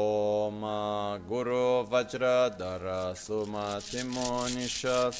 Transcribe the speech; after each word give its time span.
Om 0.00 0.60
Guru 1.28 1.64
Vajradhara 1.92 2.84
सुमतिमो 3.18 4.30
निशास 4.54 5.18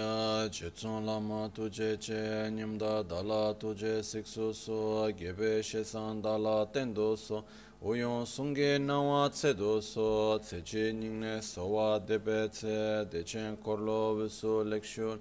chitsōng 0.50 1.06
lāma 1.06 1.46
tujē 1.54 1.94
chē 2.02 2.50
nyamdā 2.50 3.06
dālā 3.06 3.54
tujē 3.54 4.02
sikṣu 4.02 4.50
sō 4.50 5.14
gībē 5.14 5.62
shēsān 5.62 6.18
dālā 6.18 6.66
tēndō 6.74 7.14
sō 7.14 7.38
uyōng 7.78 8.26
sōnggē 8.26 8.82
nāwā 8.82 9.30
tsēdō 9.30 9.74
sō 9.86 10.06
tsēchī 10.42 10.90
nīngnē 10.98 11.38
sōwā 11.46 12.02
dēbē 12.08 12.38
tsē 12.50 13.06
dēchēn 13.12 13.60
kōrlō 13.62 14.00
wēsō 14.18 14.54
lēkshū 14.72 15.12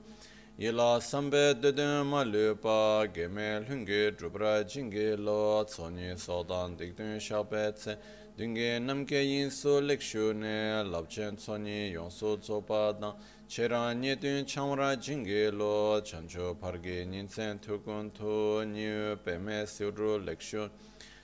yīlā 0.57 0.89
sāmbē 1.05 1.43
dēdēn 1.61 2.09
mā 2.09 2.23
lūpā 2.25 2.79
gēmē 3.13 3.49
lhūnggē 3.67 4.01
drupra 4.17 4.55
jīnggē 4.65 5.21
lō 5.21 5.37
tsōnyī 5.69 6.17
sōdān 6.17 6.73
dīgdēn 6.81 7.21
shābē 7.21 7.61
tsē 7.77 7.95
dīnggē 8.41 8.81
namkē 8.87 9.21
yīn 9.21 9.53
sō 9.53 9.77
lēkshū 9.85 10.33
nē 10.41 10.57
labchēn 10.89 11.37
tsōnyī 11.37 11.93
yōng 11.93 12.09
sō 12.09 12.33
tsōpā 12.41 12.81
dāng 12.97 13.30
Chera 13.51 13.93
nyetun 13.93 14.45
chamra 14.45 14.95
jingi 14.95 15.51
lo 15.51 15.99
chancho 15.99 16.55
pargi 16.55 17.05
ninsen 17.05 17.59
tukun 17.59 18.09
tu 18.13 18.63
nyu 18.63 19.17
peme 19.25 19.65
siudru 19.65 20.23
lekshun 20.25 20.69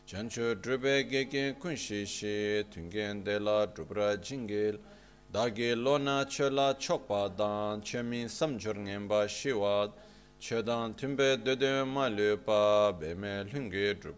chancho 0.05 0.53
drube 0.55 1.09
gege 1.09 1.57
kunshi 1.57 2.05
shi 2.05 2.65
tungen 2.69 3.23
de 3.23 3.39
la 3.39 3.65
drupra 3.67 4.17
jingi 4.17 4.77
dagi 5.31 5.73
lo 5.73 5.97
na 5.97 6.25
che 6.25 6.49
la 6.49 6.73
chokpa 6.73 7.33
dan 7.33 7.79
che 7.79 8.01
min 8.01 8.27
samchur 8.27 8.75
ngenpa 8.75 9.25
shiwad 9.25 9.93
che 10.37 10.61
dan 10.61 10.95
tumbe 10.95 11.41
dede 11.41 11.85
ma 11.85 12.09
lupa 12.09 12.91
beme 12.91 13.45
lungi 13.53 13.97
drup 13.97 14.15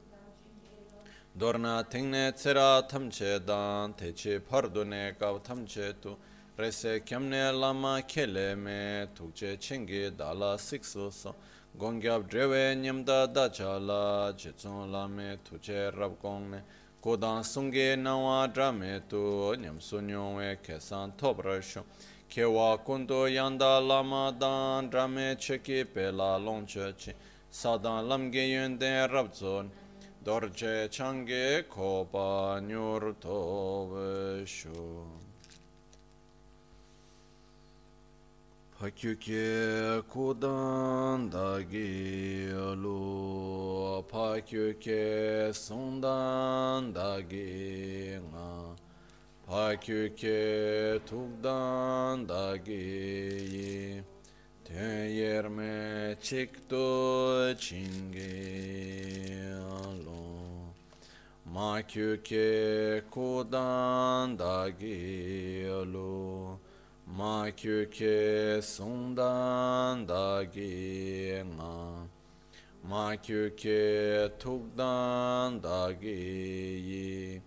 Dorna 1.37 1.83
tingne 1.87 2.33
tsera 2.33 2.81
tamche 2.87 3.45
dan 3.45 3.93
techi 3.93 4.39
pardune 4.39 5.15
kav 5.15 5.41
tamche 5.43 5.93
tu. 6.01 6.17
rese 6.59 6.99
kyamne 7.05 7.57
lama 7.57 8.01
kele 8.05 8.53
me 8.55 9.07
tukche 9.15 9.57
chengi 9.57 10.11
dala 10.17 10.57
siksu 10.57 11.09
so. 11.09 11.33
Gongyab 11.77 12.29
drewe 12.29 12.75
nyamda 12.75 13.33
dacha 13.33 13.79
la 13.79 14.33
chetson 14.33 14.91
lame 14.91 15.37
tuche 15.45 15.89
rab 15.97 16.19
gongne. 16.21 16.61
kodan 17.01 17.43
sunge 17.43 17.95
nawa 17.95 18.53
drame 18.53 19.01
tu 19.07 19.55
nyam 19.55 19.79
sunyongwe 19.79 20.57
kesan 20.61 21.13
topra 21.15 21.61
shung 21.61 21.85
kewa 22.29 22.77
kundu 22.83 23.33
yanda 23.33 23.79
lama 23.79 24.35
dan 24.37 24.89
drame 24.89 25.37
cheki 25.37 25.85
pela 25.85 26.37
longche 26.37 26.93
chi. 26.97 27.13
Sadan 27.49 28.05
lamge 28.09 28.45
yunden 28.53 29.09
rab 29.09 29.33
zon. 29.33 29.71
Dorje 30.25 30.91
change 30.91 31.63
kopa 31.69 32.59
nyur 32.59 33.15
tobe 33.21 34.45
shung 34.45 35.28
Pakyuke 38.79 40.01
kudan 40.07 41.29
dagi 41.29 42.47
lu 42.79 44.01
Pakyuke 44.07 45.51
sundan 45.51 46.95
dagi 46.95 48.15
nga 48.31 48.71
Pakyuke 49.43 51.03
tukdan 51.03 52.23
dagi 52.23 53.99
Ten 54.63 55.11
yerme 55.11 56.15
çikto 56.23 57.51
çingi 57.59 58.31
lu 60.05 60.23
Makyuke 61.51 63.03
kudan 63.11 64.39
dagi 64.39 65.67
lu 65.83 66.48
ma 67.19 67.51
kyu 67.51 67.85
ke 67.95 68.61
sundan 68.63 70.05
da 70.07 70.43
gi 70.53 71.43
nga 71.55 71.75
ma 72.89 73.05
kyu 73.25 73.41
ke 73.61 73.81
tukdan 74.43 75.59
da 75.65 75.81
gi 76.01 76.21
yi 76.89 77.41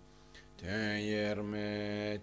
ten 0.59 1.01
yer 1.11 1.37
me 1.51 2.19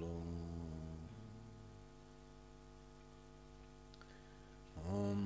lu 0.00 0.16
Om 4.96 5.24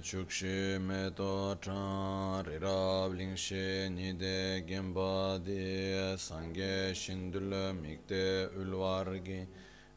chukshe 0.01 0.81
me 0.81 1.11
to 1.15 1.55
chan 1.61 2.43
rirab 2.45 3.13
lingshi 3.19 3.89
nide 3.95 4.65
genpa 4.67 5.37
di 5.45 6.17
sange 6.17 6.93
shindul 7.01 7.51
mikde 7.81 8.49
ulwargi 8.59 9.45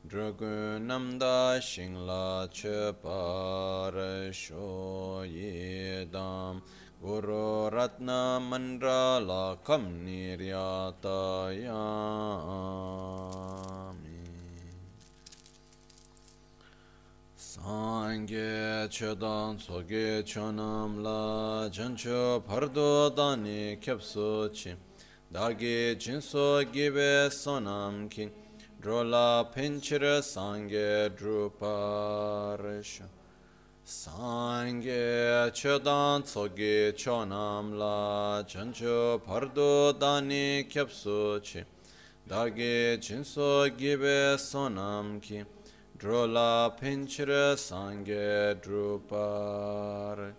drugu 0.06 0.78
namda 0.88 1.58
shingla 1.68 2.48
che 2.52 2.92
par 3.02 3.94
sho 4.32 5.24
yedam 5.24 6.60
guru 7.02 7.70
ratna 7.70 8.38
mandra 8.50 9.18
la 9.26 9.56
kam 9.64 9.84
niryatayam 10.04 10.94
chedan 18.94 19.58
soge 19.58 20.22
chonam 20.22 21.02
la 21.02 21.68
jancho 21.68 22.40
pardo 22.46 23.10
dani 23.10 23.76
kepso 23.80 24.48
chi 24.52 24.72
dagi 25.32 25.96
jinso 25.98 26.62
gibe 26.70 27.28
sonam 27.28 28.08
ki 28.08 28.30
drola 28.80 29.50
pinchira 29.52 30.22
sange 30.22 31.10
druparisha 31.16 33.06
sange 33.82 35.50
chedan 35.52 36.24
soge 36.24 36.94
chonam 36.94 37.76
la 37.76 38.44
jancho 38.46 39.18
pardo 39.26 39.92
dani 39.92 40.68
kepso 40.70 41.40
chi 41.42 41.64
dagi 42.28 42.96
jinso 43.00 43.68
gibe 43.76 44.38
sonam 44.38 45.20
ki 45.20 45.44
drola 46.04 46.76
pinchira 46.78 47.56
sangye 47.56 48.54
drupar. 48.60 50.34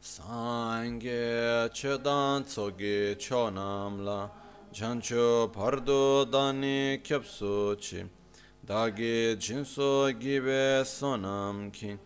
Sangye 0.00 1.68
chedan 1.74 2.44
tsogi 2.44 3.16
chonamla 3.18 4.30
chancho 4.72 5.48
pardo 5.52 6.24
dani 6.24 7.00
kyapso 7.02 7.74
chi. 7.80 8.08
Dagi 8.64 9.36
jinso 9.36 10.12
gibe 10.12 10.84
sonam 10.84 11.72
ki. 11.72 11.98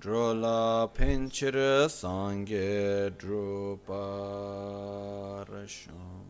Drola 0.00 0.88
pinchira 0.94 1.88
sangye 1.88 3.10
drupar. 3.18 3.98
Shom 5.66 6.29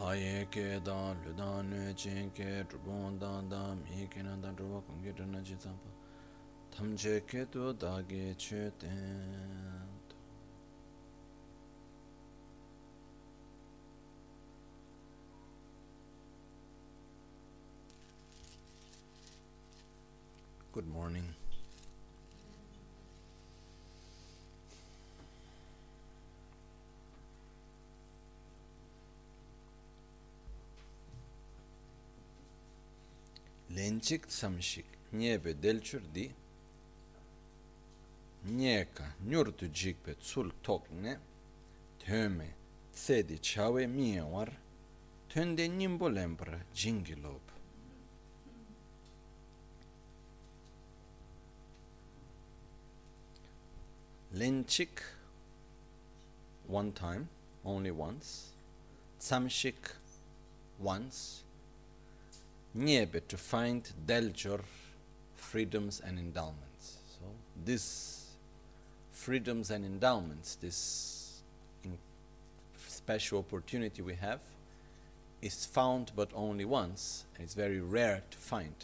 Laye 0.00 0.46
ke 0.50 0.80
da 0.82 1.12
lu 1.24 1.32
da 1.36 1.60
ne 1.62 1.92
chen 1.94 2.30
ke 2.30 2.64
da 3.20 3.42
da 3.50 3.74
mi 3.74 4.08
ke 4.08 4.22
na 4.22 4.34
da 4.40 4.48
tsampa 5.58 5.90
tamche 6.70 7.20
ke 7.26 7.44
tu 7.52 7.72
da 7.74 8.00
ge 8.08 8.34
che 8.38 8.72
ten 8.78 9.60
Good 20.72 20.86
morning. 20.88 21.39
Lenchik 33.74 34.24
samshik 34.28 34.84
nyebe 35.12 35.62
delchur 35.62 36.02
di 36.14 36.30
nyeka 38.44 39.14
nyurtu 39.28 39.66
jikpe 39.72 40.14
tsul 40.14 40.52
tokne 40.62 41.18
töme 41.98 42.48
tsedi 42.92 43.38
chawe 43.38 43.86
miye 43.86 44.22
war 44.22 44.50
tönde 45.28 45.68
nimbo 45.68 46.08
lembra 46.08 46.58
jingilob 46.74 47.40
Lenchik 54.32 55.02
one 56.68 56.92
time, 56.92 57.28
only 57.64 57.90
once. 57.90 58.52
Tsamshik 59.18 59.96
once. 60.78 61.42
Niebe 62.74 63.20
to 63.28 63.36
find 63.36 63.90
Deljor 64.06 64.60
freedoms 65.36 66.00
and 66.00 66.18
endowments. 66.18 66.98
So 67.08 67.26
these 67.64 68.26
freedoms 69.10 69.70
and 69.70 69.84
endowments, 69.84 70.56
this 70.56 71.42
special 72.86 73.40
opportunity 73.40 74.02
we 74.02 74.14
have, 74.14 74.40
is 75.42 75.66
found 75.66 76.12
but 76.14 76.30
only 76.34 76.64
once, 76.64 77.24
and 77.34 77.44
it's 77.44 77.54
very 77.54 77.80
rare 77.80 78.22
to 78.30 78.38
find. 78.38 78.74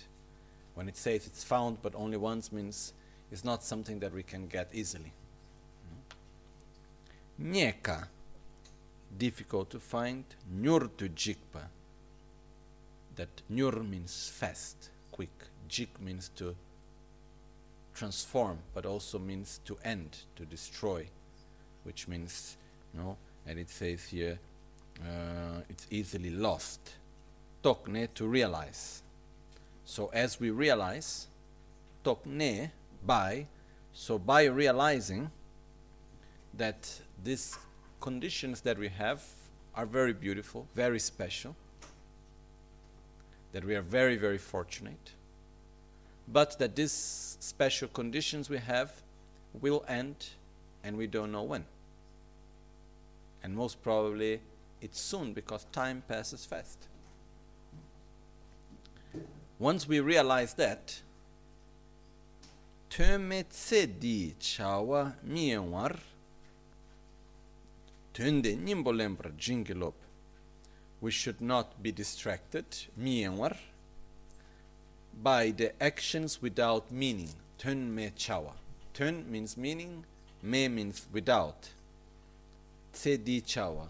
When 0.74 0.88
it 0.88 0.96
says 0.96 1.26
it's 1.26 1.44
found 1.44 1.78
but 1.82 1.94
only 1.94 2.16
once 2.16 2.50
means 2.50 2.92
it's 3.30 3.44
not 3.44 3.62
something 3.62 4.00
that 4.00 4.12
we 4.12 4.22
can 4.22 4.46
get 4.46 4.68
easily. 4.72 5.12
Hmm? 7.38 7.52
Nieka, 7.52 8.08
difficult 9.16 9.70
to 9.70 9.78
find. 9.78 10.24
Nyur 10.60 10.90
to 10.96 11.08
jikpa. 11.08 11.68
That 13.16 13.42
nyur 13.50 13.88
means 13.88 14.30
fast, 14.32 14.90
quick. 15.10 15.30
Jik 15.68 15.88
means 16.00 16.30
to 16.36 16.54
transform, 17.94 18.58
but 18.74 18.86
also 18.86 19.18
means 19.18 19.60
to 19.64 19.78
end, 19.82 20.18
to 20.36 20.44
destroy, 20.44 21.08
which 21.84 22.06
means, 22.06 22.56
you 22.92 23.00
know, 23.00 23.16
and 23.46 23.58
it 23.58 23.70
says 23.70 24.04
here, 24.04 24.38
uh, 25.00 25.60
it's 25.68 25.86
easily 25.90 26.30
lost. 26.30 26.80
Tokne, 27.62 28.08
to 28.14 28.26
realize. 28.26 29.02
So 29.84 30.10
as 30.12 30.38
we 30.38 30.50
realize, 30.50 31.28
tokne, 32.04 32.70
by, 33.04 33.46
so 33.92 34.18
by 34.18 34.44
realizing 34.44 35.30
that 36.54 37.00
these 37.22 37.56
conditions 38.00 38.60
that 38.62 38.78
we 38.78 38.88
have 38.88 39.22
are 39.74 39.86
very 39.86 40.12
beautiful, 40.12 40.66
very 40.74 40.98
special, 40.98 41.54
that 43.56 43.64
we 43.64 43.74
are 43.74 43.80
very, 43.80 44.16
very 44.16 44.36
fortunate, 44.36 45.12
but 46.28 46.58
that 46.58 46.76
these 46.76 47.38
special 47.40 47.88
conditions 47.88 48.50
we 48.50 48.58
have 48.58 48.92
will 49.62 49.82
end 49.88 50.26
and 50.84 50.94
we 50.94 51.06
don't 51.06 51.32
know 51.32 51.42
when. 51.42 51.64
And 53.42 53.56
most 53.56 53.82
probably 53.82 54.42
it's 54.82 55.00
soon 55.00 55.32
because 55.32 55.64
time 55.72 56.02
passes 56.06 56.44
fast. 56.44 56.86
Once 59.58 59.88
we 59.88 60.00
realize 60.00 60.52
that, 60.52 61.00
töme 62.90 63.42
di 63.98 64.34
chawa 64.38 65.14
mienwar 65.26 65.96
Tunde 68.12 68.54
nimbolembra 68.54 69.30
jingilop. 69.38 69.94
We 71.00 71.10
should 71.10 71.40
not 71.40 71.82
be 71.82 71.92
distracted, 71.92 72.64
mienwar, 72.98 73.56
by 75.22 75.50
the 75.50 75.70
actions 75.82 76.40
without 76.40 76.90
meaning. 76.90 77.30
Tun 77.58 77.94
me 77.94 78.10
chawa. 78.16 78.52
Tun 78.94 79.30
means 79.30 79.56
meaning, 79.56 80.04
me 80.42 80.68
means 80.68 81.06
without. 81.12 81.70
Tse 82.92 83.16
di 83.18 83.40
chawa. 83.40 83.88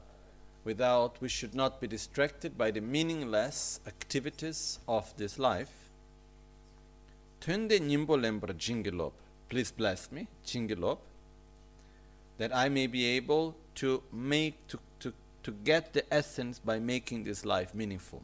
Without, 0.65 1.21
we 1.21 1.29
should 1.29 1.55
not 1.55 1.81
be 1.81 1.87
distracted 1.87 2.59
by 2.59 2.73
the 2.73 2.81
meaningless 2.81 3.81
activities 3.87 4.81
of 4.89 5.17
this 5.17 5.39
life. 5.39 5.91
Tunde 7.41 7.79
nimbolembra 7.79 8.53
jingilop. 8.55 9.13
Please 9.49 9.71
bless 9.71 10.11
me, 10.11 10.27
jingilop 10.45 10.99
that 12.39 12.55
I 12.55 12.69
may 12.69 12.87
be 12.87 13.05
able 13.17 13.55
to 13.77 14.03
make 14.13 14.67
to, 14.69 14.79
to, 15.47 15.53
get 15.65 15.93
the 15.93 16.05
essence 16.13 16.59
by 16.59 16.79
making 16.79 17.25
this 17.25 17.45
life 17.45 17.75
meaningful. 17.75 18.23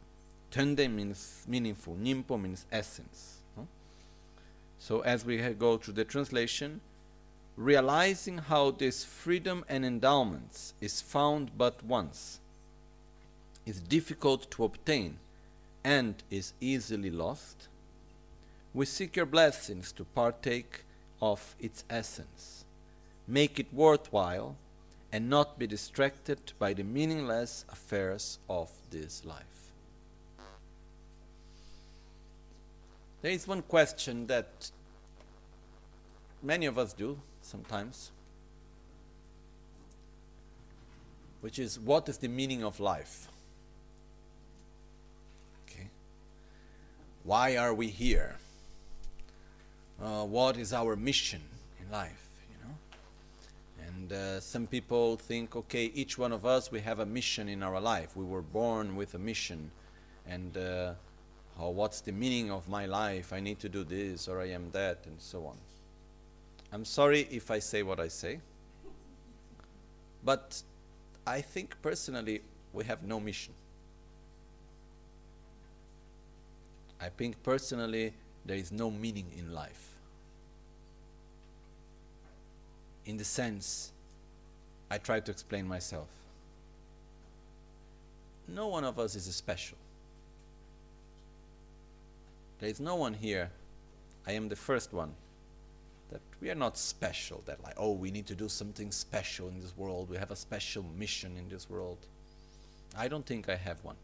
Tende 0.51 0.91
means 0.91 1.45
meaningful, 1.49 1.95
nimpo 1.95 2.41
means 2.41 2.67
essence. 2.71 3.39
So 4.79 5.01
as 5.01 5.25
we 5.25 5.39
go 5.39 5.77
through 5.77 5.95
the 5.95 6.05
translation, 6.05 6.81
realizing 7.57 8.39
how 8.39 8.73
this 8.73 9.05
freedom 9.05 9.65
and 9.69 9.85
endowments 9.85 10.75
is 10.81 11.01
found 11.01 11.53
but 11.57 11.85
once, 11.85 12.41
is 13.65 13.81
difficult 13.81 14.51
to 14.51 14.65
obtain, 14.65 15.19
and 15.85 16.17
is 16.31 16.53
easily 16.61 17.11
lost, 17.11 17.69
we 18.75 18.87
seek 18.87 19.17
your 19.17 19.27
blessings 19.27 19.93
to 19.93 20.05
partake 20.05 20.85
of 21.21 21.55
its 21.61 21.85
essence 21.89 22.63
make 23.27 23.59
it 23.59 23.73
worthwhile, 23.73 24.57
and 25.13 25.29
not 25.29 25.59
be 25.59 25.67
distracted 25.67 26.53
by 26.59 26.73
the 26.73 26.83
meaningless 26.83 27.67
affairs 27.71 28.39
of 28.49 28.71
this 28.91 29.25
life. 29.27 29.45
There 33.21 33.31
is 33.31 33.47
one 33.47 33.63
question 33.63 34.27
that 34.27 34.71
many 36.43 36.67
of 36.67 36.79
us 36.79 36.93
do 36.93 37.19
sometimes, 37.43 38.11
which 41.41 41.59
is 41.59 41.79
what 41.79 42.09
is 42.09 42.19
the 42.19 42.29
meaning 42.29 42.65
of 42.65 42.81
life? 42.81 43.29
Okay. 45.69 45.89
Why 47.23 47.57
are 47.57 47.75
we 47.75 47.89
here? 47.89 48.39
Uh, 50.03 50.25
what 50.25 50.57
is 50.57 50.73
our 50.73 50.97
mission 50.97 51.43
in 51.81 51.93
life? 51.93 52.22
Uh, 54.13 54.41
some 54.41 54.67
people 54.67 55.17
think, 55.17 55.57
okay, 55.57 55.87
each 55.95 56.19
one 56.19 56.33
of 56.33 56.45
us 56.45 56.71
we 56.71 56.81
have 56.81 56.99
a 56.99 57.07
mission 57.07 57.49
in 57.49 57.63
our 57.63 57.81
life. 57.81 58.15
We 58.15 58.25
were 58.25 58.43
born 58.43 58.95
with 58.95 59.15
a 59.15 59.19
mission, 59.19 59.71
and 60.27 60.57
uh, 60.57 60.93
oh, 61.59 61.71
what's 61.71 62.03
the 62.03 62.13
meaning 62.13 62.51
of 62.51 62.69
my 62.69 62.87
life? 62.87 63.33
I 63.33 63.41
need 63.41 63.59
to 63.61 63.69
do 63.69 63.85
this 63.85 64.29
or 64.29 64.41
I 64.41 64.51
am 64.51 64.71
that, 64.73 64.99
and 65.07 65.19
so 65.19 65.47
on. 65.47 65.57
I'm 66.73 66.85
sorry 66.85 67.27
if 67.31 67.51
I 67.51 67.59
say 67.59 67.83
what 67.83 68.01
I 68.01 68.09
say, 68.09 68.41
but 70.25 70.63
I 71.27 71.41
think 71.41 71.81
personally 71.81 72.43
we 72.73 72.85
have 72.85 73.03
no 73.03 73.21
mission. 73.21 73.55
I 77.01 77.09
think 77.09 77.43
personally 77.43 78.15
there 78.45 78.57
is 78.57 78.73
no 78.73 78.91
meaning 78.91 79.27
in 79.37 79.53
life. 79.53 79.89
In 83.05 83.17
the 83.17 83.25
sense, 83.25 83.92
I 84.93 84.99
try 84.99 85.21
to 85.21 85.31
explain 85.31 85.67
myself. 85.67 86.09
No 88.47 88.69
one 88.69 88.85
of 88.85 88.99
us 88.99 89.15
is 89.15 89.25
special. 89.35 89.79
There 92.61 92.69
is 92.69 92.79
no 92.79 92.97
one 92.97 93.15
here. 93.15 93.49
I 94.27 94.33
am 94.33 94.51
the 94.51 94.57
first 94.57 94.93
one. 94.93 95.15
That 96.11 96.21
we 96.43 96.51
are 96.51 96.55
not 96.55 96.77
special. 96.77 97.43
That, 97.47 97.65
like, 97.65 97.73
oh, 97.79 97.93
we 97.93 98.11
need 98.11 98.27
to 98.27 98.35
do 98.35 98.51
something 98.51 98.93
special 98.93 99.49
in 99.49 99.63
this 99.63 99.75
world. 99.79 100.11
We 100.11 100.19
have 100.19 100.31
a 100.31 100.37
special 100.37 100.85
mission 100.99 101.39
in 101.39 101.49
this 101.49 101.71
world. 101.71 101.97
I 102.95 103.09
don't 103.09 103.25
think 103.25 103.49
I 103.49 103.57
have 103.57 103.83
one. 103.83 103.97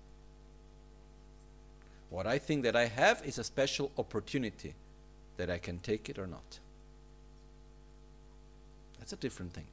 What 2.09 2.27
I 2.27 2.39
think 2.39 2.63
that 2.63 2.77
I 2.77 2.87
have 2.87 3.21
is 3.27 3.37
a 3.37 3.45
special 3.45 3.93
opportunity 3.99 4.73
that 5.37 5.51
I 5.51 5.59
can 5.59 5.81
take 5.81 6.09
it 6.09 6.19
or 6.19 6.27
not. 6.27 6.61
That's 8.99 9.13
a 9.13 9.17
different 9.17 9.53
thing. 9.53 9.67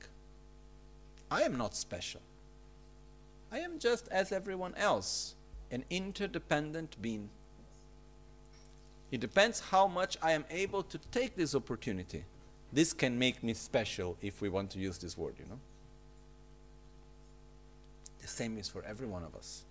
I 1.36 1.42
am 1.42 1.58
not 1.58 1.76
special. 1.76 2.22
I 3.52 3.60
am 3.60 3.78
just 3.78 4.08
as 4.08 4.32
everyone 4.32 4.74
else, 4.76 5.36
an 5.70 5.84
interdependent 5.90 6.96
being. 7.02 7.30
It 9.12 9.20
depends 9.20 9.60
how 9.60 9.86
much 9.86 10.16
I 10.22 10.32
am 10.32 10.46
able 10.50 10.82
to 10.84 10.98
take 11.12 11.36
this 11.36 11.54
opportunity. 11.54 12.24
This 12.72 12.94
can 12.94 13.20
make 13.20 13.44
me 13.44 13.54
special 13.54 14.16
if 14.22 14.42
we 14.42 14.48
want 14.48 14.70
to 14.72 14.80
use 14.80 14.98
this 14.98 15.18
word, 15.18 15.36
you 15.38 15.46
know. 15.50 15.60
The 18.22 18.30
same 18.30 18.58
is 18.58 18.70
for 18.70 18.82
every 18.86 19.06
one 19.06 19.26
of 19.26 19.36
us. 19.36 19.66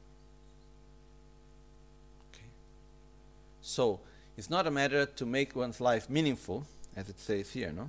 Okay. 2.31 2.45
So 3.63 4.01
it's 4.37 4.51
not 4.51 4.67
a 4.67 4.71
matter 4.71 5.07
to 5.07 5.25
make 5.25 5.57
one's 5.57 5.81
life 5.81 6.11
meaningful, 6.11 6.67
as 6.95 7.09
it 7.09 7.19
says 7.19 7.53
here, 7.53 7.73
no? 7.73 7.89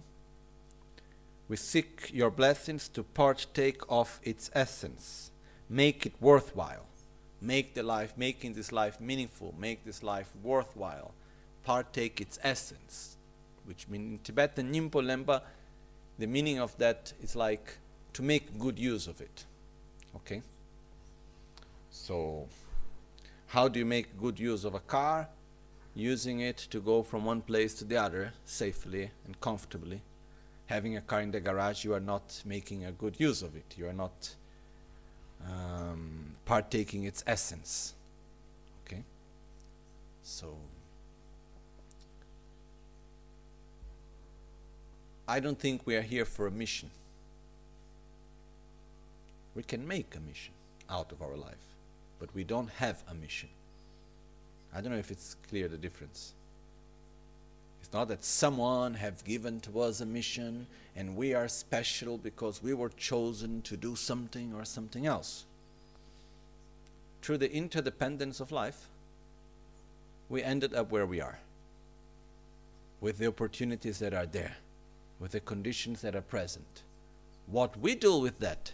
We 1.48 1.58
seek 1.58 2.12
your 2.14 2.32
blessings 2.32 2.88
to 2.90 3.04
partake 3.04 3.82
of 3.88 4.20
its 4.24 4.50
essence, 4.54 5.32
make 5.70 6.06
it 6.06 6.14
worthwhile, 6.20 6.86
make 7.42 7.76
the 7.76 7.84
life, 7.84 8.14
making 8.18 8.54
this 8.54 8.72
life 8.72 9.00
meaningful, 9.00 9.54
make 9.58 9.86
this 9.86 10.02
life 10.02 10.30
worthwhile, 10.42 11.14
partake 11.64 12.20
its 12.20 12.40
essence, 12.42 13.18
which 13.66 13.88
means 13.88 14.12
in 14.12 14.18
Tibetan 14.20 14.74
Nyingpo 14.74 15.02
Lempa, 15.04 15.42
the 16.18 16.28
meaning 16.28 16.60
of 16.60 16.76
that 16.78 17.14
is 17.22 17.36
like 17.36 17.78
to 18.14 18.24
make 18.24 18.58
good 18.58 18.80
use 18.80 19.08
of 19.08 19.22
it. 19.22 19.46
Okay? 20.16 20.42
So, 21.92 22.48
how 23.48 23.68
do 23.68 23.80
you 23.80 23.86
make 23.86 24.20
good 24.20 24.40
use 24.40 24.66
of 24.66 24.74
a 24.74 24.80
car? 24.80 25.28
using 25.96 26.42
it 26.42 26.58
to 26.58 26.80
go 26.82 27.02
from 27.02 27.24
one 27.24 27.42
place 27.42 27.74
to 27.74 27.86
the 27.86 27.96
other 27.96 28.34
safely 28.44 29.10
and 29.26 29.40
comfortably. 29.40 30.02
Having 30.68 30.98
a 30.98 31.02
car 31.02 31.22
in 31.22 31.32
the 31.32 31.40
garage, 31.40 31.84
you 31.86 31.94
are 31.94 32.00
not 32.00 32.42
making 32.46 32.86
a 32.86 32.92
good 32.92 33.20
use 33.20 33.42
of 33.42 33.56
it. 33.56 33.76
You 33.78 33.88
are 33.88 33.94
not 33.94 34.36
um, 35.48 36.36
partaking 36.46 37.04
its 37.04 37.24
essence. 37.28 37.94
Okay? 38.86 39.04
So, 40.24 40.56
I 45.28 45.40
don't 45.40 45.60
think 45.60 45.86
we 45.86 45.96
are 45.96 46.02
here 46.02 46.26
for 46.26 46.48
a 46.48 46.52
mission. 46.52 46.90
We 49.56 49.64
can 49.64 49.88
make 49.88 50.16
a 50.16 50.20
mission 50.20 50.54
out 50.90 51.12
of 51.12 51.22
our 51.22 51.36
life, 51.36 51.76
but 52.20 52.34
we 52.36 52.44
don't 52.44 52.70
have 52.70 53.04
a 53.10 53.14
mission. 53.14 53.50
I 54.74 54.82
don't 54.82 54.92
know 54.92 54.98
if 54.98 55.12
it's 55.12 55.36
clear 55.48 55.68
the 55.68 55.78
difference. 55.78 56.34
It's 57.86 57.94
not 57.94 58.08
that 58.08 58.24
someone 58.24 58.96
have 58.96 59.24
given 59.24 59.60
to 59.60 59.82
us 59.82 60.02
a 60.02 60.08
mission 60.08 60.66
and 60.96 61.16
we 61.16 61.36
are 61.36 61.48
special 61.48 62.18
because 62.18 62.64
we 62.64 62.74
were 62.74 62.90
chosen 62.90 63.62
to 63.62 63.78
do 63.78 63.96
something 63.96 64.56
or 64.56 64.66
something 64.66 65.06
else. 65.06 65.46
Through 67.22 67.38
the 67.38 67.54
interdependence 67.54 68.40
of 68.40 68.52
life, 68.52 68.88
we 70.30 70.42
ended 70.42 70.74
up 70.74 70.92
where 70.92 71.06
we 71.06 71.22
are, 71.22 71.38
with 73.02 73.20
the 73.20 73.28
opportunities 73.28 74.00
that 74.00 74.16
are 74.16 74.26
there, 74.26 74.58
with 75.20 75.34
the 75.34 75.40
conditions 75.40 76.02
that 76.02 76.16
are 76.16 76.22
present. 76.22 76.82
What 77.46 77.80
we 77.80 77.94
do 77.94 78.18
with 78.18 78.40
that, 78.40 78.72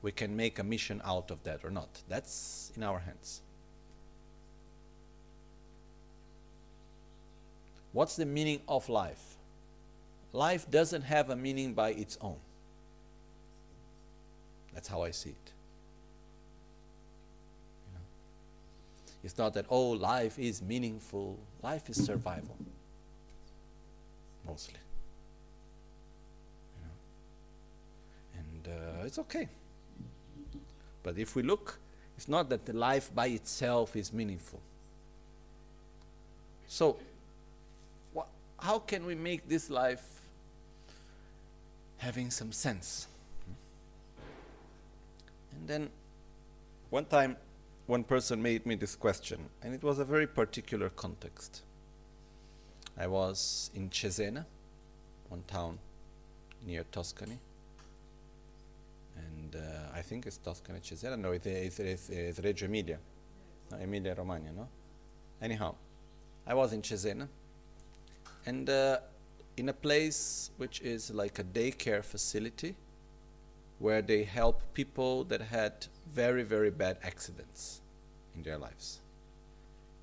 we 0.00 0.12
can 0.12 0.36
make 0.36 0.60
a 0.60 0.64
mission 0.64 1.02
out 1.04 1.32
of 1.32 1.42
that 1.42 1.64
or 1.64 1.70
not. 1.70 2.02
That's 2.08 2.70
in 2.76 2.84
our 2.84 3.00
hands. 3.00 3.40
What's 7.92 8.16
the 8.16 8.26
meaning 8.26 8.60
of 8.68 8.88
life? 8.88 9.36
Life 10.32 10.70
doesn't 10.70 11.02
have 11.02 11.30
a 11.30 11.36
meaning 11.36 11.74
by 11.74 11.90
its 11.90 12.16
own. 12.20 12.36
That's 14.72 14.86
how 14.86 15.02
I 15.02 15.10
see 15.10 15.30
it. 15.30 15.52
You 17.88 17.94
know? 17.94 18.04
It's 19.24 19.36
not 19.36 19.54
that, 19.54 19.66
oh, 19.68 19.90
life 19.90 20.38
is 20.38 20.62
meaningful. 20.62 21.36
Life 21.62 21.90
is 21.90 22.04
survival. 22.04 22.56
Mostly. 24.46 24.78
You 26.76 26.86
know? 28.68 28.76
And 28.78 29.02
uh, 29.02 29.06
it's 29.06 29.18
okay. 29.18 29.48
But 31.02 31.18
if 31.18 31.34
we 31.34 31.42
look, 31.42 31.78
it's 32.16 32.28
not 32.28 32.48
that 32.50 32.66
the 32.66 32.72
life 32.72 33.12
by 33.12 33.28
itself 33.28 33.96
is 33.96 34.12
meaningful. 34.12 34.60
So, 36.68 36.98
how 38.60 38.78
can 38.78 39.06
we 39.06 39.14
make 39.14 39.48
this 39.48 39.70
life 39.70 40.04
having 41.98 42.30
some 42.30 42.52
sense? 42.52 43.08
And 45.52 45.68
then 45.68 45.90
one 46.90 47.06
time, 47.06 47.36
one 47.86 48.04
person 48.04 48.42
made 48.42 48.66
me 48.66 48.74
this 48.74 48.94
question, 48.94 49.38
and 49.62 49.74
it 49.74 49.82
was 49.82 49.98
a 49.98 50.04
very 50.04 50.26
particular 50.26 50.90
context. 50.90 51.62
I 52.96 53.06
was 53.06 53.70
in 53.74 53.88
Cesena, 53.90 54.44
one 55.28 55.42
town 55.46 55.78
near 56.66 56.84
Tuscany, 56.92 57.38
and 59.16 59.56
uh, 59.56 59.96
I 59.96 60.02
think 60.02 60.26
it's 60.26 60.36
Tuscany, 60.36 60.80
Cesena. 60.80 61.18
No, 61.18 61.32
it's, 61.32 61.46
it's, 61.46 61.78
it's, 61.80 62.08
it's 62.10 62.40
Reggio 62.40 62.68
Emilia, 62.68 62.98
no, 63.70 63.78
Emilia 63.78 64.14
Romagna. 64.14 64.52
No. 64.52 64.68
Anyhow, 65.42 65.74
I 66.46 66.54
was 66.54 66.72
in 66.72 66.82
Cesena, 66.82 67.26
and 68.46 68.68
uh, 68.70 68.98
in 69.56 69.68
a 69.68 69.72
place 69.72 70.50
which 70.56 70.80
is 70.80 71.10
like 71.10 71.38
a 71.38 71.44
daycare 71.44 72.04
facility 72.04 72.74
where 73.78 74.02
they 74.02 74.24
help 74.24 74.62
people 74.74 75.24
that 75.24 75.40
had 75.40 75.86
very 76.12 76.42
very 76.42 76.70
bad 76.70 76.98
accidents 77.02 77.80
in 78.34 78.42
their 78.42 78.58
lives. 78.58 79.00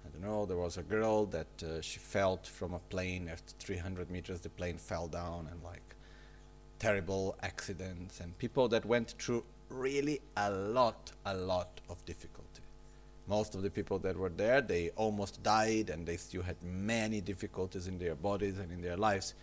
I 0.05 0.09
don't 0.09 0.21
know 0.21 0.45
there 0.45 0.57
was 0.57 0.77
a 0.77 0.83
girl 0.83 1.25
that 1.27 1.63
uh, 1.63 1.81
she 1.81 1.99
fell 1.99 2.39
from 2.43 2.73
a 2.73 2.79
plane 2.79 3.29
after 3.29 3.53
300 3.59 4.09
meters 4.09 4.39
the 4.41 4.49
plane 4.49 4.77
fell 4.77 5.07
down 5.07 5.47
and 5.51 5.63
like 5.63 5.95
terrible 6.79 7.35
accidents 7.41 8.19
and 8.19 8.37
people 8.37 8.67
that 8.69 8.85
went 8.85 9.15
through 9.19 9.43
really 9.69 10.21
a 10.37 10.49
lot 10.49 11.11
a 11.25 11.35
lot 11.35 11.81
of 11.89 12.03
difficulty 12.05 12.61
most 13.27 13.55
of 13.55 13.61
the 13.61 13.69
people 13.69 13.99
that 13.99 14.15
were 14.15 14.29
there 14.29 14.61
they 14.61 14.89
almost 14.95 15.43
died 15.43 15.89
and 15.89 16.05
they 16.05 16.17
still 16.17 16.41
had 16.41 16.55
many 16.63 17.21
difficulties 17.21 17.87
in 17.87 17.97
their 17.97 18.15
bodies 18.15 18.57
and 18.57 18.71
in 18.71 18.81
their 18.81 18.97
lives. 18.97 19.33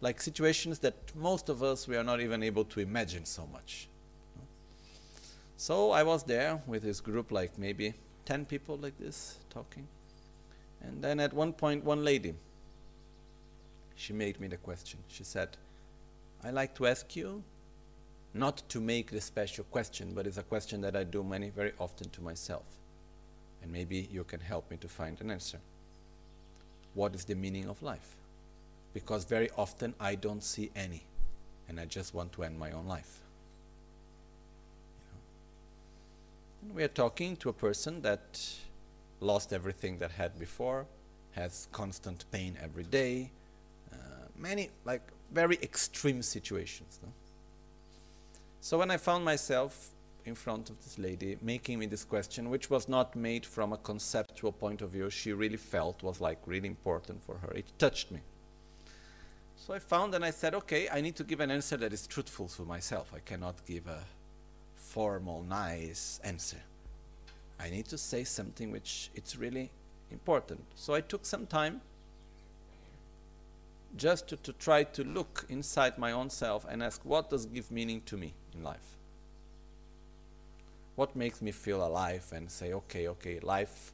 Like 0.00 0.20
situations 0.20 0.78
that 0.80 0.94
most 1.14 1.48
of 1.48 1.62
us 1.62 1.86
we 1.88 1.96
are 1.96 2.04
not 2.04 2.20
even 2.20 2.42
able 2.42 2.64
to 2.64 2.80
imagine 2.80 3.24
so 3.24 3.46
much. 3.52 3.88
So 5.56 5.90
i 5.90 6.02
was 6.02 6.22
there 6.24 6.60
with 6.66 6.82
this 6.82 7.00
group 7.00 7.30
like 7.32 7.58
maybe 7.58 7.94
10 8.26 8.44
people 8.44 8.76
like 8.76 8.98
this 8.98 9.38
talking. 9.50 9.86
And 10.80 11.02
then 11.02 11.20
at 11.20 11.32
one 11.32 11.52
point 11.52 11.84
one 11.84 12.04
lady 12.04 12.34
she 13.94 14.12
made 14.12 14.40
me 14.40 14.48
the 14.48 14.56
question. 14.56 14.98
She 15.08 15.24
said 15.24 15.56
i 16.44 16.50
like 16.50 16.74
to 16.74 16.86
ask 16.86 17.14
you 17.14 17.42
not 18.34 18.62
to 18.68 18.80
make 18.80 19.10
the 19.10 19.20
special 19.20 19.64
question 19.64 20.12
but 20.14 20.26
it's 20.26 20.36
a 20.36 20.42
question 20.42 20.80
that 20.80 20.94
i 20.94 21.02
do 21.02 21.24
many 21.24 21.48
very 21.48 21.72
often 21.80 22.08
to 22.10 22.20
myself 22.20 22.77
and 23.62 23.72
maybe 23.72 24.08
you 24.10 24.24
can 24.24 24.40
help 24.40 24.70
me 24.70 24.76
to 24.78 24.88
find 24.88 25.20
an 25.20 25.30
answer. 25.30 25.58
what 26.94 27.14
is 27.14 27.24
the 27.24 27.34
meaning 27.34 27.68
of 27.68 27.80
life. 27.82 28.16
Because 28.92 29.24
very 29.24 29.50
often 29.56 29.94
I 30.00 30.16
don't 30.16 30.42
see 30.42 30.70
any, 30.74 31.04
and 31.68 31.78
I 31.78 31.84
just 31.84 32.14
want 32.14 32.32
to 32.32 32.42
end 32.42 32.58
my 32.58 32.72
own 32.72 32.86
life. 32.86 33.20
We 36.74 36.82
are 36.82 36.88
talking 36.88 37.36
to 37.36 37.50
a 37.50 37.52
person 37.52 38.02
that 38.02 38.42
lost 39.20 39.52
everything 39.52 39.98
that 39.98 40.10
had 40.12 40.38
before, 40.38 40.86
has 41.32 41.68
constant 41.70 42.24
pain 42.32 42.58
every 42.60 42.84
day, 42.84 43.30
uh, 43.92 43.96
many 44.36 44.70
like 44.84 45.02
very 45.32 45.58
extreme 45.62 46.22
situations. 46.22 46.98
No? 47.02 47.12
So 48.60 48.78
when 48.78 48.90
I 48.90 48.96
found 48.96 49.24
myself 49.24 49.90
in 50.28 50.34
front 50.34 50.70
of 50.70 50.82
this 50.84 50.98
lady 50.98 51.36
making 51.42 51.78
me 51.78 51.86
this 51.86 52.04
question, 52.04 52.50
which 52.50 52.70
was 52.70 52.88
not 52.88 53.16
made 53.16 53.44
from 53.44 53.72
a 53.72 53.78
conceptual 53.78 54.52
point 54.52 54.82
of 54.82 54.90
view, 54.90 55.10
she 55.10 55.32
really 55.32 55.56
felt 55.56 56.02
was 56.02 56.20
like 56.20 56.38
really 56.46 56.68
important 56.68 57.22
for 57.22 57.38
her. 57.38 57.52
It 57.52 57.66
touched 57.78 58.10
me. 58.10 58.20
So 59.56 59.74
I 59.74 59.80
found 59.80 60.14
and 60.14 60.24
I 60.24 60.30
said, 60.30 60.54
okay, 60.54 60.88
I 60.90 61.00
need 61.00 61.16
to 61.16 61.24
give 61.24 61.40
an 61.40 61.50
answer 61.50 61.76
that 61.78 61.92
is 61.92 62.06
truthful 62.06 62.48
to 62.48 62.62
myself. 62.62 63.12
I 63.14 63.18
cannot 63.18 63.56
give 63.66 63.86
a 63.86 64.04
formal, 64.74 65.42
nice 65.42 66.20
answer. 66.22 66.62
I 67.58 67.70
need 67.70 67.86
to 67.86 67.98
say 67.98 68.22
something 68.24 68.70
which 68.70 69.10
it's 69.14 69.36
really 69.36 69.70
important. 70.10 70.60
So 70.74 70.94
I 70.94 71.00
took 71.00 71.26
some 71.26 71.46
time 71.46 71.80
just 73.96 74.28
to, 74.28 74.36
to 74.36 74.52
try 74.52 74.84
to 74.84 75.02
look 75.02 75.46
inside 75.48 75.98
my 75.98 76.12
own 76.12 76.30
self 76.30 76.64
and 76.68 76.82
ask 76.82 77.00
what 77.04 77.30
does 77.30 77.46
give 77.46 77.70
meaning 77.70 78.02
to 78.06 78.16
me 78.16 78.34
in 78.54 78.62
life? 78.62 78.97
What 80.98 81.14
makes 81.14 81.40
me 81.40 81.52
feel 81.52 81.86
alive 81.86 82.24
and 82.32 82.50
say, 82.50 82.72
okay, 82.72 83.06
okay, 83.06 83.38
life, 83.38 83.92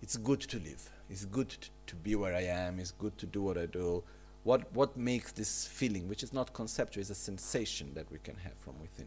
it's 0.00 0.16
good 0.16 0.40
to 0.40 0.58
live. 0.58 0.88
It's 1.10 1.26
good 1.26 1.54
to 1.86 1.94
be 1.94 2.14
where 2.14 2.34
I 2.34 2.44
am. 2.44 2.80
It's 2.80 2.92
good 2.92 3.18
to 3.18 3.26
do 3.26 3.42
what 3.42 3.58
I 3.58 3.66
do. 3.66 4.02
What, 4.44 4.72
what 4.72 4.96
makes 4.96 5.32
this 5.32 5.66
feeling, 5.66 6.08
which 6.08 6.22
is 6.22 6.32
not 6.32 6.54
conceptual, 6.54 7.02
is 7.02 7.10
a 7.10 7.14
sensation 7.14 7.92
that 7.92 8.10
we 8.10 8.16
can 8.24 8.36
have 8.36 8.54
from 8.54 8.80
within. 8.80 9.06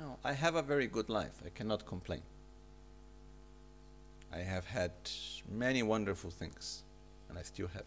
No, 0.00 0.18
I 0.24 0.32
have 0.32 0.56
a 0.56 0.62
very 0.62 0.88
good 0.88 1.08
life. 1.08 1.40
I 1.46 1.50
cannot 1.50 1.86
complain. 1.86 2.22
I 4.32 4.38
have 4.38 4.64
had 4.64 4.90
many 5.48 5.84
wonderful 5.84 6.32
things, 6.32 6.82
and 7.28 7.38
I 7.38 7.42
still 7.42 7.68
have. 7.68 7.84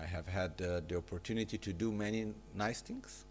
I 0.00 0.06
have 0.06 0.26
had 0.26 0.52
uh, 0.62 0.80
the 0.86 0.96
opportunity 0.96 1.58
to 1.58 1.72
do 1.72 1.90
many 1.90 2.32
nice 2.54 2.80
things. 2.80 3.24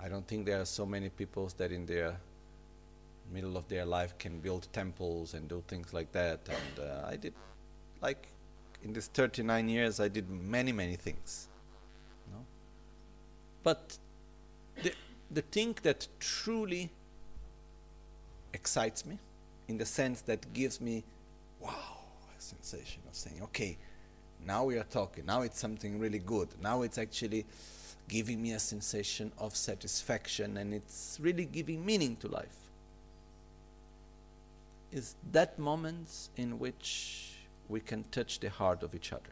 I 0.00 0.08
don't 0.08 0.26
think 0.26 0.46
there 0.46 0.60
are 0.60 0.64
so 0.64 0.84
many 0.84 1.08
people 1.08 1.48
that 1.58 1.70
in 1.70 1.86
their 1.86 2.16
middle 3.32 3.56
of 3.56 3.68
their 3.68 3.84
life 3.84 4.18
can 4.18 4.40
build 4.40 4.66
temples 4.72 5.34
and 5.34 5.48
do 5.48 5.62
things 5.68 5.94
like 5.94 6.10
that. 6.12 6.40
And 6.48 6.88
uh, 6.88 7.06
I 7.06 7.16
did, 7.16 7.34
like, 8.00 8.26
in 8.82 8.92
these 8.92 9.06
39 9.06 9.68
years, 9.68 10.00
I 10.00 10.08
did 10.08 10.28
many, 10.28 10.72
many 10.72 10.96
things. 10.96 11.48
But 13.62 13.96
the, 14.82 14.92
the 15.30 15.42
thing 15.42 15.76
that 15.82 16.08
truly 16.18 16.90
excites 18.52 19.06
me, 19.06 19.18
in 19.68 19.78
the 19.78 19.86
sense 19.86 20.22
that 20.22 20.52
gives 20.52 20.80
me, 20.80 21.04
wow, 21.60 21.70
a 22.36 22.40
sensation 22.40 23.02
of 23.08 23.14
saying, 23.14 23.40
okay, 23.42 23.78
now 24.46 24.64
we 24.64 24.76
are 24.76 24.84
talking, 24.84 25.26
now 25.26 25.42
it's 25.42 25.58
something 25.58 25.98
really 25.98 26.18
good, 26.18 26.48
now 26.62 26.82
it's 26.82 26.98
actually 26.98 27.44
giving 28.08 28.42
me 28.42 28.52
a 28.52 28.58
sensation 28.58 29.32
of 29.38 29.56
satisfaction 29.56 30.56
and 30.56 30.74
it's 30.74 31.18
really 31.20 31.44
giving 31.44 31.84
meaning 31.84 32.16
to 32.16 32.28
life. 32.28 32.56
Is 34.92 35.14
that 35.32 35.58
moments 35.58 36.28
in 36.36 36.58
which 36.58 37.38
we 37.68 37.80
can 37.80 38.04
touch 38.04 38.40
the 38.40 38.50
heart 38.50 38.82
of 38.82 38.94
each 38.94 39.12
other. 39.12 39.30